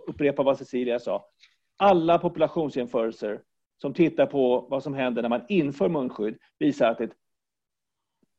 upprepa 0.07 0.43
vad 0.43 0.57
Cecilia 0.57 0.99
sa. 0.99 1.25
Alla 1.77 2.17
populationsjämförelser 2.19 3.41
som 3.81 3.93
tittar 3.93 4.25
på 4.25 4.67
vad 4.69 4.83
som 4.83 4.93
händer 4.93 5.21
när 5.21 5.29
man 5.29 5.41
inför 5.49 5.89
munskydd 5.89 6.37
visar 6.59 6.91
att 6.91 7.01
ett 7.01 7.11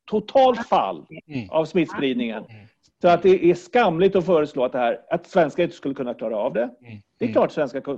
totalt 0.05 0.67
fall 0.67 1.05
mm. 1.27 1.49
av 1.49 1.65
smittspridningen 1.65 2.45
mm. 2.45 2.67
Så 3.03 3.09
att 3.09 3.23
det 3.23 3.45
är 3.51 3.55
skamligt 3.55 4.15
att 4.15 4.25
föreslå 4.25 4.65
att, 4.65 4.71
det 4.71 4.77
här, 4.77 5.01
att 5.09 5.27
svenskar 5.27 5.63
inte 5.63 5.75
skulle 5.75 5.95
kunna 5.95 6.13
klara 6.13 6.37
av 6.37 6.53
det. 6.53 6.61
Mm. 6.61 7.01
Det 7.19 7.25
är 7.25 7.31
klart 7.31 7.45
att 7.45 7.53
svenskar 7.53 7.97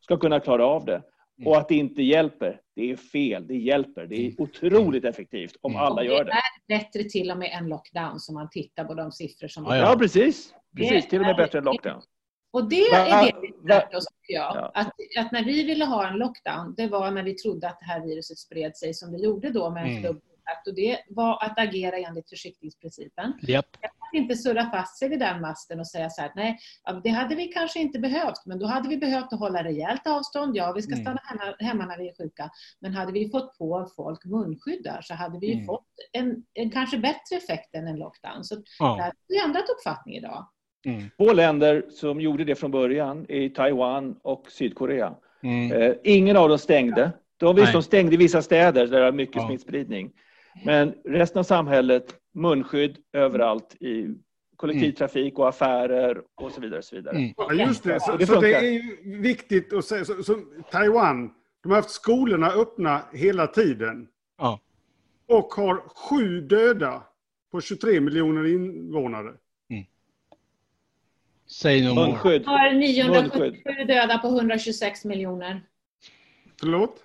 ska 0.00 0.16
kunna 0.16 0.40
klara 0.40 0.66
av 0.66 0.84
det. 0.84 0.94
Mm. 0.94 1.48
Och 1.48 1.56
att 1.56 1.68
det 1.68 1.74
inte 1.74 2.02
hjälper, 2.02 2.60
det 2.76 2.90
är 2.90 2.96
fel. 2.96 3.46
Det 3.46 3.56
hjälper. 3.56 4.06
Det 4.06 4.16
är 4.16 4.24
mm. 4.24 4.34
otroligt 4.38 5.04
effektivt 5.04 5.56
om 5.60 5.76
alla 5.76 6.04
gör 6.04 6.24
det. 6.24 6.32
Det 6.68 6.74
är 6.74 6.78
bättre 6.78 7.04
till 7.04 7.30
och 7.30 7.38
med 7.38 7.50
än 7.52 7.68
lockdown, 7.68 8.18
om 8.28 8.34
man 8.34 8.50
tittar 8.50 8.84
på 8.84 8.94
de 8.94 9.12
siffror 9.12 9.48
som... 9.48 9.64
Ja, 9.64 9.76
ja. 9.76 9.82
ja 9.82 9.98
precis. 9.98 10.54
precis. 10.76 11.08
Till 11.08 11.20
och 11.20 11.26
med 11.26 11.36
bättre 11.36 11.58
än 11.58 11.64
lockdown. 11.64 12.02
Och 12.50 12.68
det 12.68 12.82
är 12.82 13.24
det 13.26 13.32
vi 13.40 13.68
lärt 13.68 13.94
oss, 13.94 14.06
tycker 14.06 14.40
jag. 14.40 14.56
Ja. 14.56 14.70
Att, 14.74 14.92
att, 15.18 15.32
när 15.32 15.44
vi 15.44 15.64
ville 15.64 15.84
ha 15.84 16.08
en 16.08 16.18
lockdown, 16.18 16.74
det 16.76 16.86
var 16.86 17.10
när 17.10 17.22
vi 17.22 17.34
trodde 17.34 17.68
att 17.68 17.80
det 17.80 17.86
här 17.86 18.00
viruset 18.06 18.38
spred 18.38 18.76
sig 18.76 18.94
som 18.94 19.12
det 19.12 19.18
gjorde 19.18 19.50
då 19.50 19.70
med 19.70 19.82
en 19.82 19.90
mm. 19.90 20.20
Klubbkontakt. 20.48 20.68
Och 20.68 20.74
det 20.74 20.98
var 21.08 21.44
att 21.44 21.58
agera 21.58 21.96
enligt 21.96 22.28
försiktighetsprincipen. 22.28 23.32
Yep. 23.48 23.66
Att 23.82 24.14
inte 24.14 24.36
surra 24.36 24.70
fast 24.70 24.98
sig 24.98 25.08
vid 25.08 25.18
den 25.18 25.40
masten 25.40 25.80
och 25.80 25.86
säga 25.86 26.10
så 26.10 26.22
här, 26.22 26.32
nej, 26.36 26.58
det 27.02 27.08
hade 27.08 27.34
vi 27.34 27.48
kanske 27.48 27.78
inte 27.78 27.98
behövt, 27.98 28.46
men 28.46 28.58
då 28.58 28.66
hade 28.66 28.88
vi 28.88 28.96
behövt 28.96 29.32
att 29.32 29.38
hålla 29.38 29.64
rejält 29.64 30.06
avstånd. 30.06 30.56
Ja, 30.56 30.72
vi 30.76 30.82
ska 30.82 30.92
mm. 30.92 31.04
stanna 31.04 31.20
hemma, 31.24 31.54
hemma 31.58 31.86
när 31.86 31.98
vi 31.98 32.08
är 32.08 32.14
sjuka. 32.24 32.50
Men 32.80 32.94
hade 32.94 33.12
vi 33.12 33.30
fått 33.30 33.58
på 33.58 33.90
folk 33.96 34.24
munskyddar 34.24 35.00
så 35.02 35.14
hade 35.14 35.38
vi 35.38 35.52
mm. 35.52 35.66
fått 35.66 35.86
en, 36.12 36.44
en, 36.54 36.70
kanske 36.70 36.98
bättre 36.98 37.36
effekt 37.36 37.74
än 37.74 37.88
en 37.88 37.98
lockdown. 37.98 38.44
Så 38.44 38.54
ja. 38.78 38.96
där 38.96 39.02
har 39.02 39.12
vi 39.28 39.38
ändrat 39.44 39.64
uppfattning 39.78 40.16
idag. 40.16 40.48
Mm. 40.86 41.10
Två 41.16 41.32
länder 41.32 41.84
som 41.90 42.20
gjorde 42.20 42.44
det 42.44 42.54
från 42.54 42.70
början 42.70 43.26
är 43.28 43.48
Taiwan 43.48 44.16
och 44.22 44.50
Sydkorea. 44.50 45.14
Mm. 45.42 45.72
Eh, 45.72 45.94
ingen 46.04 46.36
av 46.36 46.48
dem 46.48 46.58
stängde. 46.58 47.12
De, 47.38 47.56
visst, 47.56 47.72
de 47.72 47.82
stängde 47.82 48.16
vissa 48.16 48.42
städer 48.42 48.86
där 48.86 48.98
det 48.98 49.04
var 49.04 49.12
mycket 49.12 49.36
ja. 49.36 49.46
smittspridning. 49.46 50.12
Men 50.64 50.94
resten 51.04 51.38
av 51.38 51.42
samhället, 51.42 52.14
munskydd 52.34 52.96
överallt 53.12 53.76
i 53.80 54.14
kollektivtrafik 54.56 55.38
och 55.38 55.48
affärer 55.48 56.22
och 56.34 56.52
så 56.52 56.60
vidare. 56.60 56.78
Och 56.78 56.84
så 56.84 56.96
vidare. 56.96 57.16
Mm. 57.16 57.34
Ja, 57.36 57.52
just 57.52 57.84
det. 57.84 58.00
Så, 58.00 58.16
det, 58.16 58.26
så 58.26 58.40
det 58.40 58.54
är 58.54 58.62
ju 58.62 58.96
viktigt 59.20 59.72
att 59.72 59.84
säga. 59.84 60.04
Så, 60.04 60.22
så, 60.22 60.38
Taiwan, 60.70 61.30
de 61.62 61.68
har 61.68 61.76
haft 61.76 61.90
skolorna 61.90 62.50
öppna 62.50 63.02
hela 63.12 63.46
tiden. 63.46 64.08
Ja. 64.38 64.60
Och 65.26 65.54
har 65.54 65.82
sju 65.88 66.40
döda 66.40 67.02
på 67.50 67.60
23 67.60 68.00
miljoner 68.00 68.46
invånare. 68.46 69.32
Säg 71.50 71.84
no 71.84 71.94
Munskydd. 71.94 72.46
har 72.46 72.72
977 72.72 73.84
döda 73.86 74.18
på 74.18 74.28
126 74.28 75.04
miljoner. 75.04 75.62
Förlåt? 76.60 77.04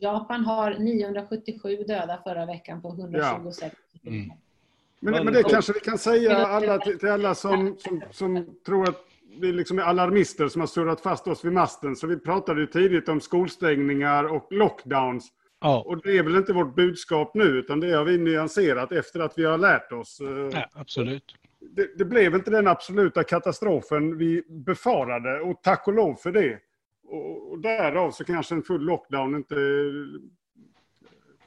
Japan 0.00 0.44
har 0.44 0.74
977 0.78 1.76
döda 1.76 2.20
förra 2.24 2.46
veckan 2.46 2.82
på 2.82 2.88
126 2.88 3.76
ja. 3.92 4.10
mm. 4.10 4.32
men, 5.00 5.24
men 5.24 5.34
det 5.34 5.42
kanske 5.42 5.72
vi 5.72 5.80
kan 5.80 5.98
säga 5.98 6.36
alla, 6.36 6.78
till, 6.78 6.98
till 6.98 7.08
alla 7.08 7.34
som, 7.34 7.76
som, 7.78 8.02
som 8.10 8.56
tror 8.66 8.88
att 8.88 9.04
vi 9.40 9.52
liksom 9.52 9.78
är 9.78 9.82
alarmister 9.82 10.48
som 10.48 10.60
har 10.60 10.66
surrat 10.66 11.00
fast 11.00 11.28
oss 11.28 11.44
vid 11.44 11.52
masten. 11.52 11.96
Så 11.96 12.06
vi 12.06 12.18
pratade 12.18 12.60
ju 12.60 12.66
tidigt 12.66 13.08
om 13.08 13.20
skolstängningar 13.20 14.24
och 14.24 14.52
lockdowns. 14.52 15.28
Ja. 15.60 15.84
Och 15.86 16.02
det 16.02 16.18
är 16.18 16.22
väl 16.22 16.36
inte 16.36 16.52
vårt 16.52 16.74
budskap 16.74 17.34
nu, 17.34 17.44
utan 17.44 17.80
det 17.80 17.92
har 17.92 18.04
vi 18.04 18.18
nyanserat 18.18 18.92
efter 18.92 19.20
att 19.20 19.38
vi 19.38 19.44
har 19.44 19.58
lärt 19.58 19.92
oss. 19.92 20.18
Ja, 20.52 20.66
absolut 20.72 21.34
det, 21.70 21.98
det, 21.98 22.04
blev 22.04 22.34
inte 22.34 22.50
den 22.50 22.66
absoluta 22.66 23.24
katastrofen 23.24 24.18
vi 24.18 24.42
befarade 24.48 25.40
och 25.40 25.62
tack 25.62 25.88
och 25.88 25.94
lov 25.94 26.14
för 26.14 26.32
det. 26.32 26.58
Och, 27.06 27.50
och 27.50 27.58
därav 27.58 28.10
så 28.10 28.24
kanske 28.24 28.54
en 28.54 28.62
full 28.62 28.80
lockdown 28.80 29.34
inte 29.34 29.54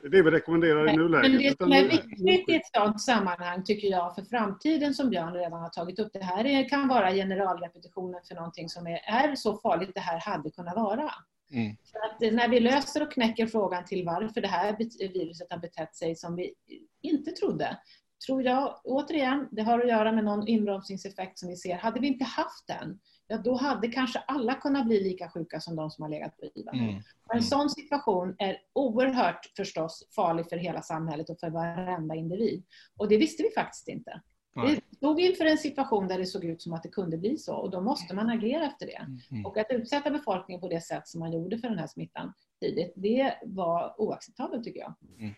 det 0.01 0.21
vi 0.21 0.31
rekommenderar 0.31 0.93
i 0.93 0.97
nuläget. 0.97 1.31
Men 1.31 1.41
det 1.41 1.57
som 1.57 1.71
är 1.71 1.83
viktigt 1.83 2.49
i 2.49 2.55
ett 2.55 2.67
sådant 2.73 3.01
sammanhang 3.01 3.63
tycker 3.63 3.87
jag 3.87 4.15
för 4.15 4.21
framtiden 4.21 4.93
som 4.93 5.09
Björn 5.09 5.33
redan 5.33 5.61
har 5.61 5.69
tagit 5.69 5.99
upp. 5.99 6.13
Det 6.13 6.23
här 6.23 6.69
kan 6.69 6.87
vara 6.87 7.11
generalrepetitionen 7.13 8.21
för 8.27 8.35
någonting 8.35 8.69
som 8.69 8.87
är, 8.87 8.99
är 9.05 9.35
så 9.35 9.57
farligt 9.57 9.91
det 9.93 9.99
här 9.99 10.19
hade 10.19 10.51
kunnat 10.51 10.75
vara. 10.75 11.11
Mm. 11.51 11.75
att 12.11 12.33
när 12.33 12.47
vi 12.47 12.59
löser 12.59 13.01
och 13.01 13.11
knäcker 13.11 13.47
frågan 13.47 13.85
till 13.85 14.05
varför 14.05 14.41
det 14.41 14.47
här 14.47 14.75
viruset 15.13 15.47
har 15.49 15.57
betett 15.57 15.95
sig 15.95 16.15
som 16.15 16.35
vi 16.35 16.53
inte 17.01 17.31
trodde, 17.31 17.77
tror 18.25 18.43
jag, 18.43 18.81
återigen, 18.83 19.47
det 19.51 19.61
har 19.61 19.79
att 19.79 19.87
göra 19.87 20.11
med 20.11 20.23
någon 20.23 20.47
inbromsningseffekt 20.47 21.39
som 21.39 21.49
vi 21.49 21.55
ser. 21.55 21.75
Hade 21.75 21.99
vi 21.99 22.07
inte 22.07 22.25
haft 22.25 22.67
den, 22.67 22.99
ja 23.27 23.37
då 23.37 23.55
hade 23.55 23.87
kanske 23.87 24.19
alla 24.19 24.53
kunnat 24.53 24.85
bli 24.85 25.03
lika 25.03 25.29
sjuka 25.29 25.59
som 25.59 25.75
de 25.75 25.91
som 25.91 26.01
har 26.01 26.09
legat 26.09 26.37
på 26.37 26.45
IVA. 26.55 26.71
Mm. 26.71 27.01
En 27.33 27.43
sån 27.43 27.69
situation 27.69 28.35
är 28.39 28.57
oerhört 28.73 29.51
förstås 29.57 30.07
farlig 30.15 30.49
för 30.49 30.57
hela 30.57 30.81
samhället 30.81 31.29
och 31.29 31.39
för 31.39 31.49
varenda 31.49 32.15
individ. 32.15 32.63
Och 32.97 33.07
det 33.07 33.17
visste 33.17 33.43
vi 33.43 33.49
faktiskt 33.49 33.87
inte. 33.87 34.21
Vi 34.65 34.95
stod 34.95 35.19
inför 35.19 35.45
en 35.45 35.57
situation 35.57 36.07
där 36.07 36.17
det 36.17 36.25
såg 36.25 36.45
ut 36.45 36.61
som 36.61 36.73
att 36.73 36.83
det 36.83 36.89
kunde 36.89 37.17
bli 37.17 37.37
så 37.37 37.55
och 37.55 37.71
då 37.71 37.81
måste 37.81 38.15
man 38.15 38.29
agera 38.29 38.65
efter 38.65 38.85
det. 38.85 38.95
Mm. 38.95 39.19
mm. 39.31 39.45
Och 39.45 39.57
att 39.57 39.67
utsätta 39.69 40.09
befolkningen 40.11 40.61
på 40.61 40.69
det 40.69 40.81
sätt 40.81 41.07
som 41.07 41.19
man 41.19 41.33
gjorde 41.33 41.57
för 41.57 41.69
den 41.69 41.79
här 41.79 41.87
smittan 41.87 42.33
tidigt, 42.59 42.93
det 42.95 43.33
var 43.43 44.01
oacceptabelt 44.01 44.63
tycker 44.63 44.79
jag. 44.79 44.93
Mm. 45.19 45.33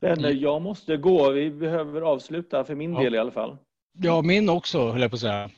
Vänner, 0.00 0.30
mm. 0.30 0.42
jag 0.42 0.62
måste 0.62 0.96
gå. 0.96 1.30
Vi 1.30 1.50
behöver 1.50 2.00
avsluta 2.00 2.64
för 2.64 2.74
min 2.74 2.94
ja. 2.94 3.00
del 3.00 3.14
i 3.14 3.18
alla 3.18 3.30
fall. 3.30 3.56
Ja, 3.92 4.22
min 4.22 4.48
också 4.48 4.90
höll 4.90 5.00
jag 5.00 5.10
på 5.10 5.14
att 5.14 5.20
säga. 5.20 5.50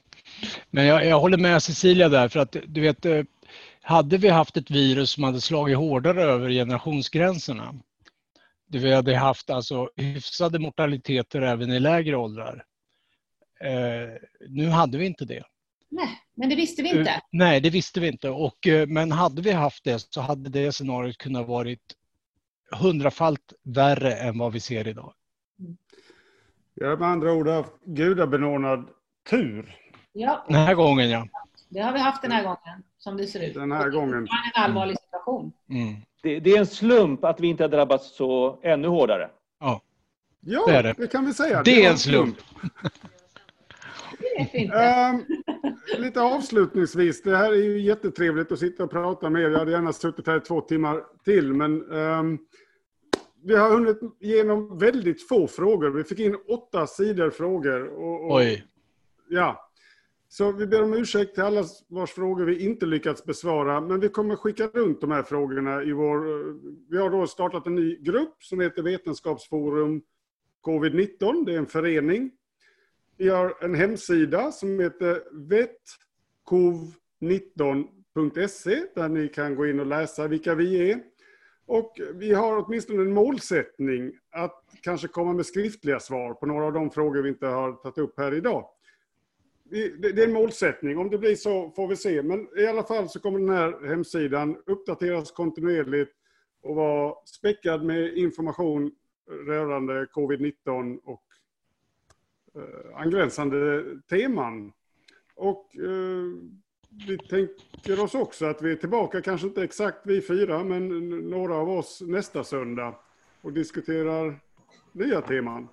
Men 0.70 0.86
jag, 0.86 1.06
jag 1.06 1.20
håller 1.20 1.38
med 1.38 1.62
Cecilia 1.62 2.08
där 2.08 2.28
för 2.28 2.40
att 2.40 2.56
du 2.66 2.80
vet, 2.80 3.06
eh, 3.06 3.22
hade 3.82 4.18
vi 4.18 4.28
haft 4.28 4.56
ett 4.56 4.70
virus 4.70 5.10
som 5.10 5.24
hade 5.24 5.40
slagit 5.40 5.76
hårdare 5.76 6.22
över 6.22 6.50
generationsgränserna, 6.50 7.74
det 8.68 8.78
vi 8.78 8.94
hade 8.94 9.16
haft 9.16 9.50
alltså 9.50 9.90
hyfsade 9.96 10.58
mortaliteter 10.58 11.42
även 11.42 11.72
i 11.72 11.80
lägre 11.80 12.16
åldrar. 12.16 12.64
Eh, 13.60 14.14
nu 14.48 14.68
hade 14.68 14.98
vi 14.98 15.06
inte 15.06 15.24
det. 15.24 15.44
Nej, 15.88 16.22
men 16.34 16.48
det 16.48 16.56
visste 16.56 16.82
vi 16.82 16.88
inte. 16.88 17.10
Uh, 17.10 17.18
nej, 17.32 17.60
det 17.60 17.70
visste 17.70 18.00
vi 18.00 18.08
inte. 18.08 18.30
Och, 18.30 18.66
uh, 18.66 18.86
men 18.86 19.12
hade 19.12 19.42
vi 19.42 19.50
haft 19.52 19.84
det 19.84 19.98
så 19.98 20.20
hade 20.20 20.50
det 20.50 20.72
scenariot 20.72 21.18
kunnat 21.18 21.48
varit 21.48 21.94
hundrafalt 22.70 23.52
värre 23.62 24.14
än 24.14 24.38
vad 24.38 24.52
vi 24.52 24.60
ser 24.60 24.88
idag. 24.88 25.12
Jag 26.74 26.88
har 26.88 26.96
med 26.96 27.08
andra 27.08 27.32
ord 27.32 27.48
haft 27.48 27.72
gudabenådad 27.84 28.88
tur. 29.30 29.76
Ja. 30.18 30.44
Den 30.48 30.56
här 30.56 30.74
gången 30.74 31.10
ja. 31.10 31.28
Det 31.68 31.80
har 31.80 31.92
vi 31.92 31.98
haft 31.98 32.22
den 32.22 32.32
här 32.32 32.42
gången, 32.42 32.82
som 32.98 33.16
det 33.16 33.26
ser 33.26 33.48
ut. 33.48 33.54
Den 33.54 33.72
här 33.72 33.90
gången. 33.90 34.24
Det 34.24 34.30
är 34.30 34.60
en 34.60 34.64
allvarlig 34.64 34.96
situation. 35.00 35.52
Mm. 35.70 35.94
Det, 36.22 36.40
det, 36.40 36.50
är 36.50 36.58
en 36.58 36.66
slump 36.66 37.24
att 37.24 37.40
vi 37.40 37.46
inte 37.46 37.64
har 37.64 37.68
drabbats 37.68 38.16
så 38.16 38.58
ännu 38.62 38.88
hårdare. 38.88 39.30
Ja, 39.60 39.80
ja 40.40 40.66
det, 40.66 40.82
det. 40.82 40.94
det 40.98 41.06
kan 41.06 41.26
vi 41.26 41.34
säga. 41.34 41.62
Det, 41.62 41.70
det 41.70 41.84
är 41.84 41.90
en 41.90 41.98
slump. 41.98 42.36
Det. 44.52 44.70
Um, 45.10 45.24
lite 45.98 46.20
avslutningsvis, 46.20 47.22
det 47.22 47.36
här 47.36 47.52
är 47.52 47.62
ju 47.62 47.80
jättetrevligt 47.80 48.52
att 48.52 48.58
sitta 48.58 48.84
och 48.84 48.90
prata 48.90 49.30
med 49.30 49.42
er. 49.42 49.50
Jag 49.50 49.58
hade 49.58 49.70
gärna 49.70 49.92
suttit 49.92 50.26
här 50.26 50.40
två 50.40 50.60
timmar 50.60 51.02
till, 51.24 51.52
men 51.52 51.92
um, 51.92 52.38
vi 53.44 53.56
har 53.56 53.70
hunnit 53.70 53.98
igenom 54.20 54.78
väldigt 54.78 55.28
få 55.28 55.46
frågor. 55.46 55.90
Vi 55.90 56.04
fick 56.04 56.18
in 56.18 56.36
åtta 56.48 56.86
sidor 56.86 57.30
frågor. 57.30 57.86
Och, 57.86 58.24
och, 58.24 58.36
Oj. 58.36 58.64
Ja. 59.28 59.65
Så 60.28 60.52
vi 60.52 60.66
ber 60.66 60.82
om 60.82 60.94
ursäkt 60.94 61.34
till 61.34 61.42
alla 61.42 61.64
vars 61.88 62.10
frågor 62.10 62.44
vi 62.44 62.64
inte 62.64 62.86
lyckats 62.86 63.24
besvara, 63.24 63.80
men 63.80 64.00
vi 64.00 64.08
kommer 64.08 64.36
skicka 64.36 64.66
runt 64.66 65.00
de 65.00 65.10
här 65.10 65.22
frågorna 65.22 65.82
i 65.82 65.92
vår... 65.92 66.16
Eh, 66.16 66.54
vi 66.90 66.98
har 66.98 67.10
då 67.10 67.26
startat 67.26 67.66
en 67.66 67.74
ny 67.74 67.96
grupp 67.96 68.42
som 68.42 68.60
heter 68.60 68.82
Vetenskapsforum 68.82 70.02
Covid-19. 70.66 71.44
Det 71.46 71.54
är 71.54 71.58
en 71.58 71.66
förening 71.66 72.30
vi 73.18 73.28
har 73.28 73.54
en 73.60 73.74
hemsida 73.74 74.52
som 74.52 74.80
heter 74.80 75.22
vetcov19.se 76.50 78.82
där 78.94 79.08
ni 79.08 79.28
kan 79.28 79.54
gå 79.54 79.66
in 79.66 79.80
och 79.80 79.86
läsa 79.86 80.28
vilka 80.28 80.54
vi 80.54 80.90
är. 80.90 81.00
Och 81.66 82.00
vi 82.14 82.32
har 82.32 82.64
åtminstone 82.64 83.02
en 83.02 83.12
målsättning 83.12 84.12
att 84.30 84.64
kanske 84.82 85.08
komma 85.08 85.32
med 85.32 85.46
skriftliga 85.46 86.00
svar 86.00 86.34
på 86.34 86.46
några 86.46 86.64
av 86.64 86.72
de 86.72 86.90
frågor 86.90 87.22
vi 87.22 87.28
inte 87.28 87.46
har 87.46 87.72
tagit 87.72 87.98
upp 87.98 88.18
här 88.18 88.34
idag. 88.34 88.68
Det 89.70 90.22
är 90.22 90.24
en 90.24 90.32
målsättning. 90.32 90.98
Om 90.98 91.10
det 91.10 91.18
blir 91.18 91.34
så 91.34 91.70
får 91.70 91.88
vi 91.88 91.96
se. 91.96 92.22
Men 92.22 92.48
i 92.58 92.66
alla 92.66 92.82
fall 92.82 93.08
så 93.08 93.20
kommer 93.20 93.38
den 93.38 93.48
här 93.48 93.88
hemsidan 93.88 94.56
uppdateras 94.66 95.30
kontinuerligt 95.30 96.12
och 96.62 96.74
vara 96.74 97.14
späckad 97.24 97.84
med 97.84 98.16
information 98.16 98.92
rörande 99.46 100.04
covid-19 100.04 100.98
och 101.04 101.22
Eh, 102.56 103.00
angränsande 103.00 103.84
teman. 104.08 104.72
Och 105.34 105.76
eh, 105.76 106.24
vi 107.08 107.18
tänker 107.18 108.04
oss 108.04 108.14
också 108.14 108.46
att 108.46 108.62
vi 108.62 108.72
är 108.72 108.76
tillbaka, 108.76 109.22
kanske 109.22 109.46
inte 109.46 109.62
exakt 109.62 109.98
vi 110.04 110.20
fyra, 110.22 110.64
men 110.64 111.08
några 111.30 111.54
av 111.54 111.70
oss 111.70 112.02
nästa 112.06 112.44
söndag 112.44 112.94
och 113.42 113.52
diskuterar 113.52 114.40
nya 114.92 115.20
teman. 115.20 115.68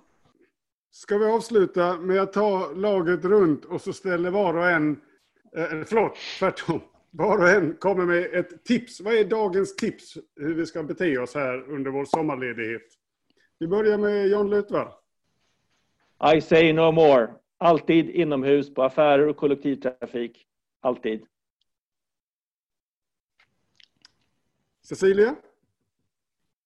Ska 0.94 1.18
vi 1.18 1.24
avsluta 1.24 1.98
med 1.98 2.20
att 2.20 2.32
ta 2.32 2.72
laget 2.72 3.24
runt 3.24 3.64
och 3.64 3.80
så 3.80 3.92
ställer 3.92 4.30
var 4.30 4.56
och 4.56 4.70
en, 4.70 5.00
eh, 5.56 5.84
förlåt, 5.86 6.16
tvärtom. 6.38 6.80
Var 7.10 7.38
och 7.38 7.48
en 7.48 7.76
kommer 7.76 8.06
med 8.06 8.34
ett 8.34 8.64
tips. 8.64 9.00
Vad 9.00 9.14
är 9.14 9.24
dagens 9.24 9.76
tips 9.76 10.18
hur 10.36 10.54
vi 10.54 10.66
ska 10.66 10.82
bete 10.82 11.18
oss 11.18 11.34
här 11.34 11.70
under 11.70 11.90
vår 11.90 12.04
sommarledighet? 12.04 12.82
Vi 13.58 13.66
börjar 13.66 13.98
med 13.98 14.28
John 14.28 14.50
Lutvar. 14.50 14.94
I 16.36 16.40
say 16.40 16.72
no 16.72 16.92
more. 16.92 17.34
Alltid 17.58 18.10
inomhus 18.10 18.74
på 18.74 18.82
affärer 18.82 19.28
och 19.28 19.36
kollektivtrafik. 19.36 20.46
Alltid. 20.80 21.26
Cecilia? 24.82 25.36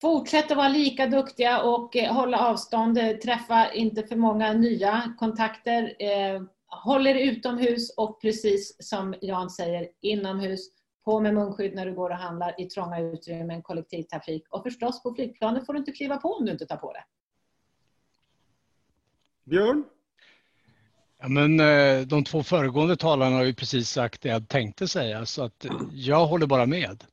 Fortsätt 0.01 0.51
att 0.51 0.57
vara 0.57 0.69
lika 0.69 1.07
duktiga 1.07 1.63
och 1.63 1.97
eh, 1.97 2.15
hålla 2.15 2.39
avstånd. 2.47 2.99
Träffa 3.23 3.73
inte 3.73 4.03
för 4.03 4.17
många 4.17 4.53
nya 4.53 5.15
kontakter. 5.19 5.97
Eh, 5.99 6.43
håll 6.67 7.07
er 7.07 7.15
utomhus 7.15 7.95
och 7.97 8.21
precis 8.21 8.77
som 8.79 9.15
Jan 9.21 9.51
säger, 9.51 9.89
inomhus. 10.01 10.61
På 11.05 11.21
med 11.21 11.35
munskydd 11.35 11.75
när 11.75 11.87
du 11.87 11.95
går 11.95 12.11
och 12.11 12.17
handlar 12.17 12.61
i 12.61 12.67
trånga 12.67 13.01
utrymmen, 13.01 13.63
kollektivtrafik. 13.63 14.47
Och 14.51 14.63
förstås, 14.63 15.03
på 15.03 15.15
flygplanet 15.15 15.67
får 15.67 15.73
du 15.73 15.79
inte 15.79 15.93
kliva 15.93 16.17
på 16.17 16.35
om 16.35 16.45
du 16.45 16.53
inte 16.53 16.67
tar 16.67 16.77
på 16.77 16.93
det. 16.93 17.05
Björn? 19.45 19.85
Ja, 21.21 21.29
men, 21.29 21.61
eh, 21.61 22.07
de 22.07 22.25
två 22.25 22.43
föregående 22.43 22.97
talarna 22.97 23.37
har 23.37 23.45
ju 23.45 23.55
precis 23.55 23.91
sagt 23.91 24.23
det 24.23 24.29
jag 24.29 24.49
tänkte 24.49 24.89
säga, 24.89 25.27
så 25.27 25.43
att 25.43 25.67
jag 25.93 26.27
håller 26.27 26.47
bara 26.47 26.67
med. 26.67 27.05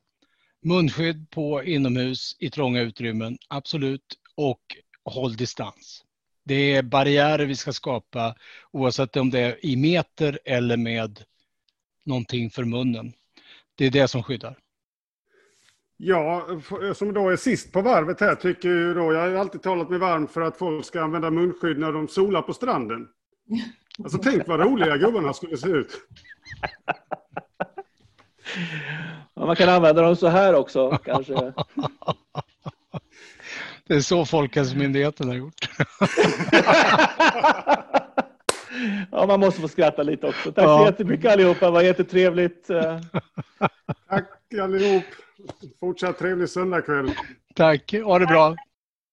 Munskydd 0.66 1.30
på 1.30 1.62
inomhus 1.62 2.36
i 2.38 2.50
trånga 2.50 2.80
utrymmen, 2.80 3.38
absolut. 3.48 4.18
Och 4.34 4.60
håll 5.04 5.36
distans. 5.36 6.04
Det 6.44 6.54
är 6.74 6.82
barriärer 6.82 7.46
vi 7.46 7.56
ska 7.56 7.72
skapa 7.72 8.34
oavsett 8.72 9.16
om 9.16 9.30
det 9.30 9.40
är 9.40 9.66
i 9.66 9.76
meter 9.76 10.38
eller 10.44 10.76
med 10.76 11.24
någonting 12.04 12.50
för 12.50 12.64
munnen. 12.64 13.12
Det 13.74 13.86
är 13.86 13.90
det 13.90 14.08
som 14.08 14.22
skyddar. 14.22 14.58
Ja, 15.96 16.46
som 16.94 17.14
då 17.14 17.30
är 17.30 17.36
sist 17.36 17.72
på 17.72 17.82
varvet 17.82 18.20
här 18.20 18.34
tycker 18.34 18.68
ju 18.68 18.94
då, 18.94 19.12
jag 19.12 19.20
har 19.20 19.34
alltid 19.34 19.62
talat 19.62 19.90
mig 19.90 19.98
varm 19.98 20.28
för 20.28 20.40
att 20.40 20.58
folk 20.58 20.84
ska 20.84 21.02
använda 21.02 21.30
munskydd 21.30 21.78
när 21.78 21.92
de 21.92 22.08
solar 22.08 22.42
på 22.42 22.52
stranden. 22.52 23.08
Alltså 23.98 24.18
tänk 24.18 24.46
vad 24.46 24.60
roliga 24.60 24.96
gubbarna 24.96 25.32
skulle 25.32 25.56
se 25.56 25.68
ut. 25.68 26.00
Ja, 29.36 29.46
man 29.46 29.56
kan 29.56 29.68
använda 29.68 30.02
dem 30.02 30.16
så 30.16 30.26
här 30.28 30.54
också 30.54 30.98
kanske. 31.04 31.52
Det 33.86 33.94
är 33.94 34.00
så 34.00 34.24
Folkhälsomyndigheten 34.24 35.28
har 35.28 35.34
gjort. 35.34 35.68
Ja, 39.12 39.26
man 39.26 39.40
måste 39.40 39.60
få 39.60 39.68
skratta 39.68 40.02
lite 40.02 40.26
också. 40.26 40.52
Tack 40.52 40.64
så 40.64 40.84
jättemycket 40.86 41.32
allihopa, 41.32 41.66
det 41.66 41.72
var 41.72 41.82
jättetrevligt. 41.82 42.66
Tack 44.08 44.30
allihop. 44.62 45.04
Fortsatt 45.80 46.18
trevlig 46.18 46.48
söndagkväll. 46.48 47.10
Tack, 47.54 47.94
ha 48.04 48.18
det 48.18 48.26
bra. 48.26 48.56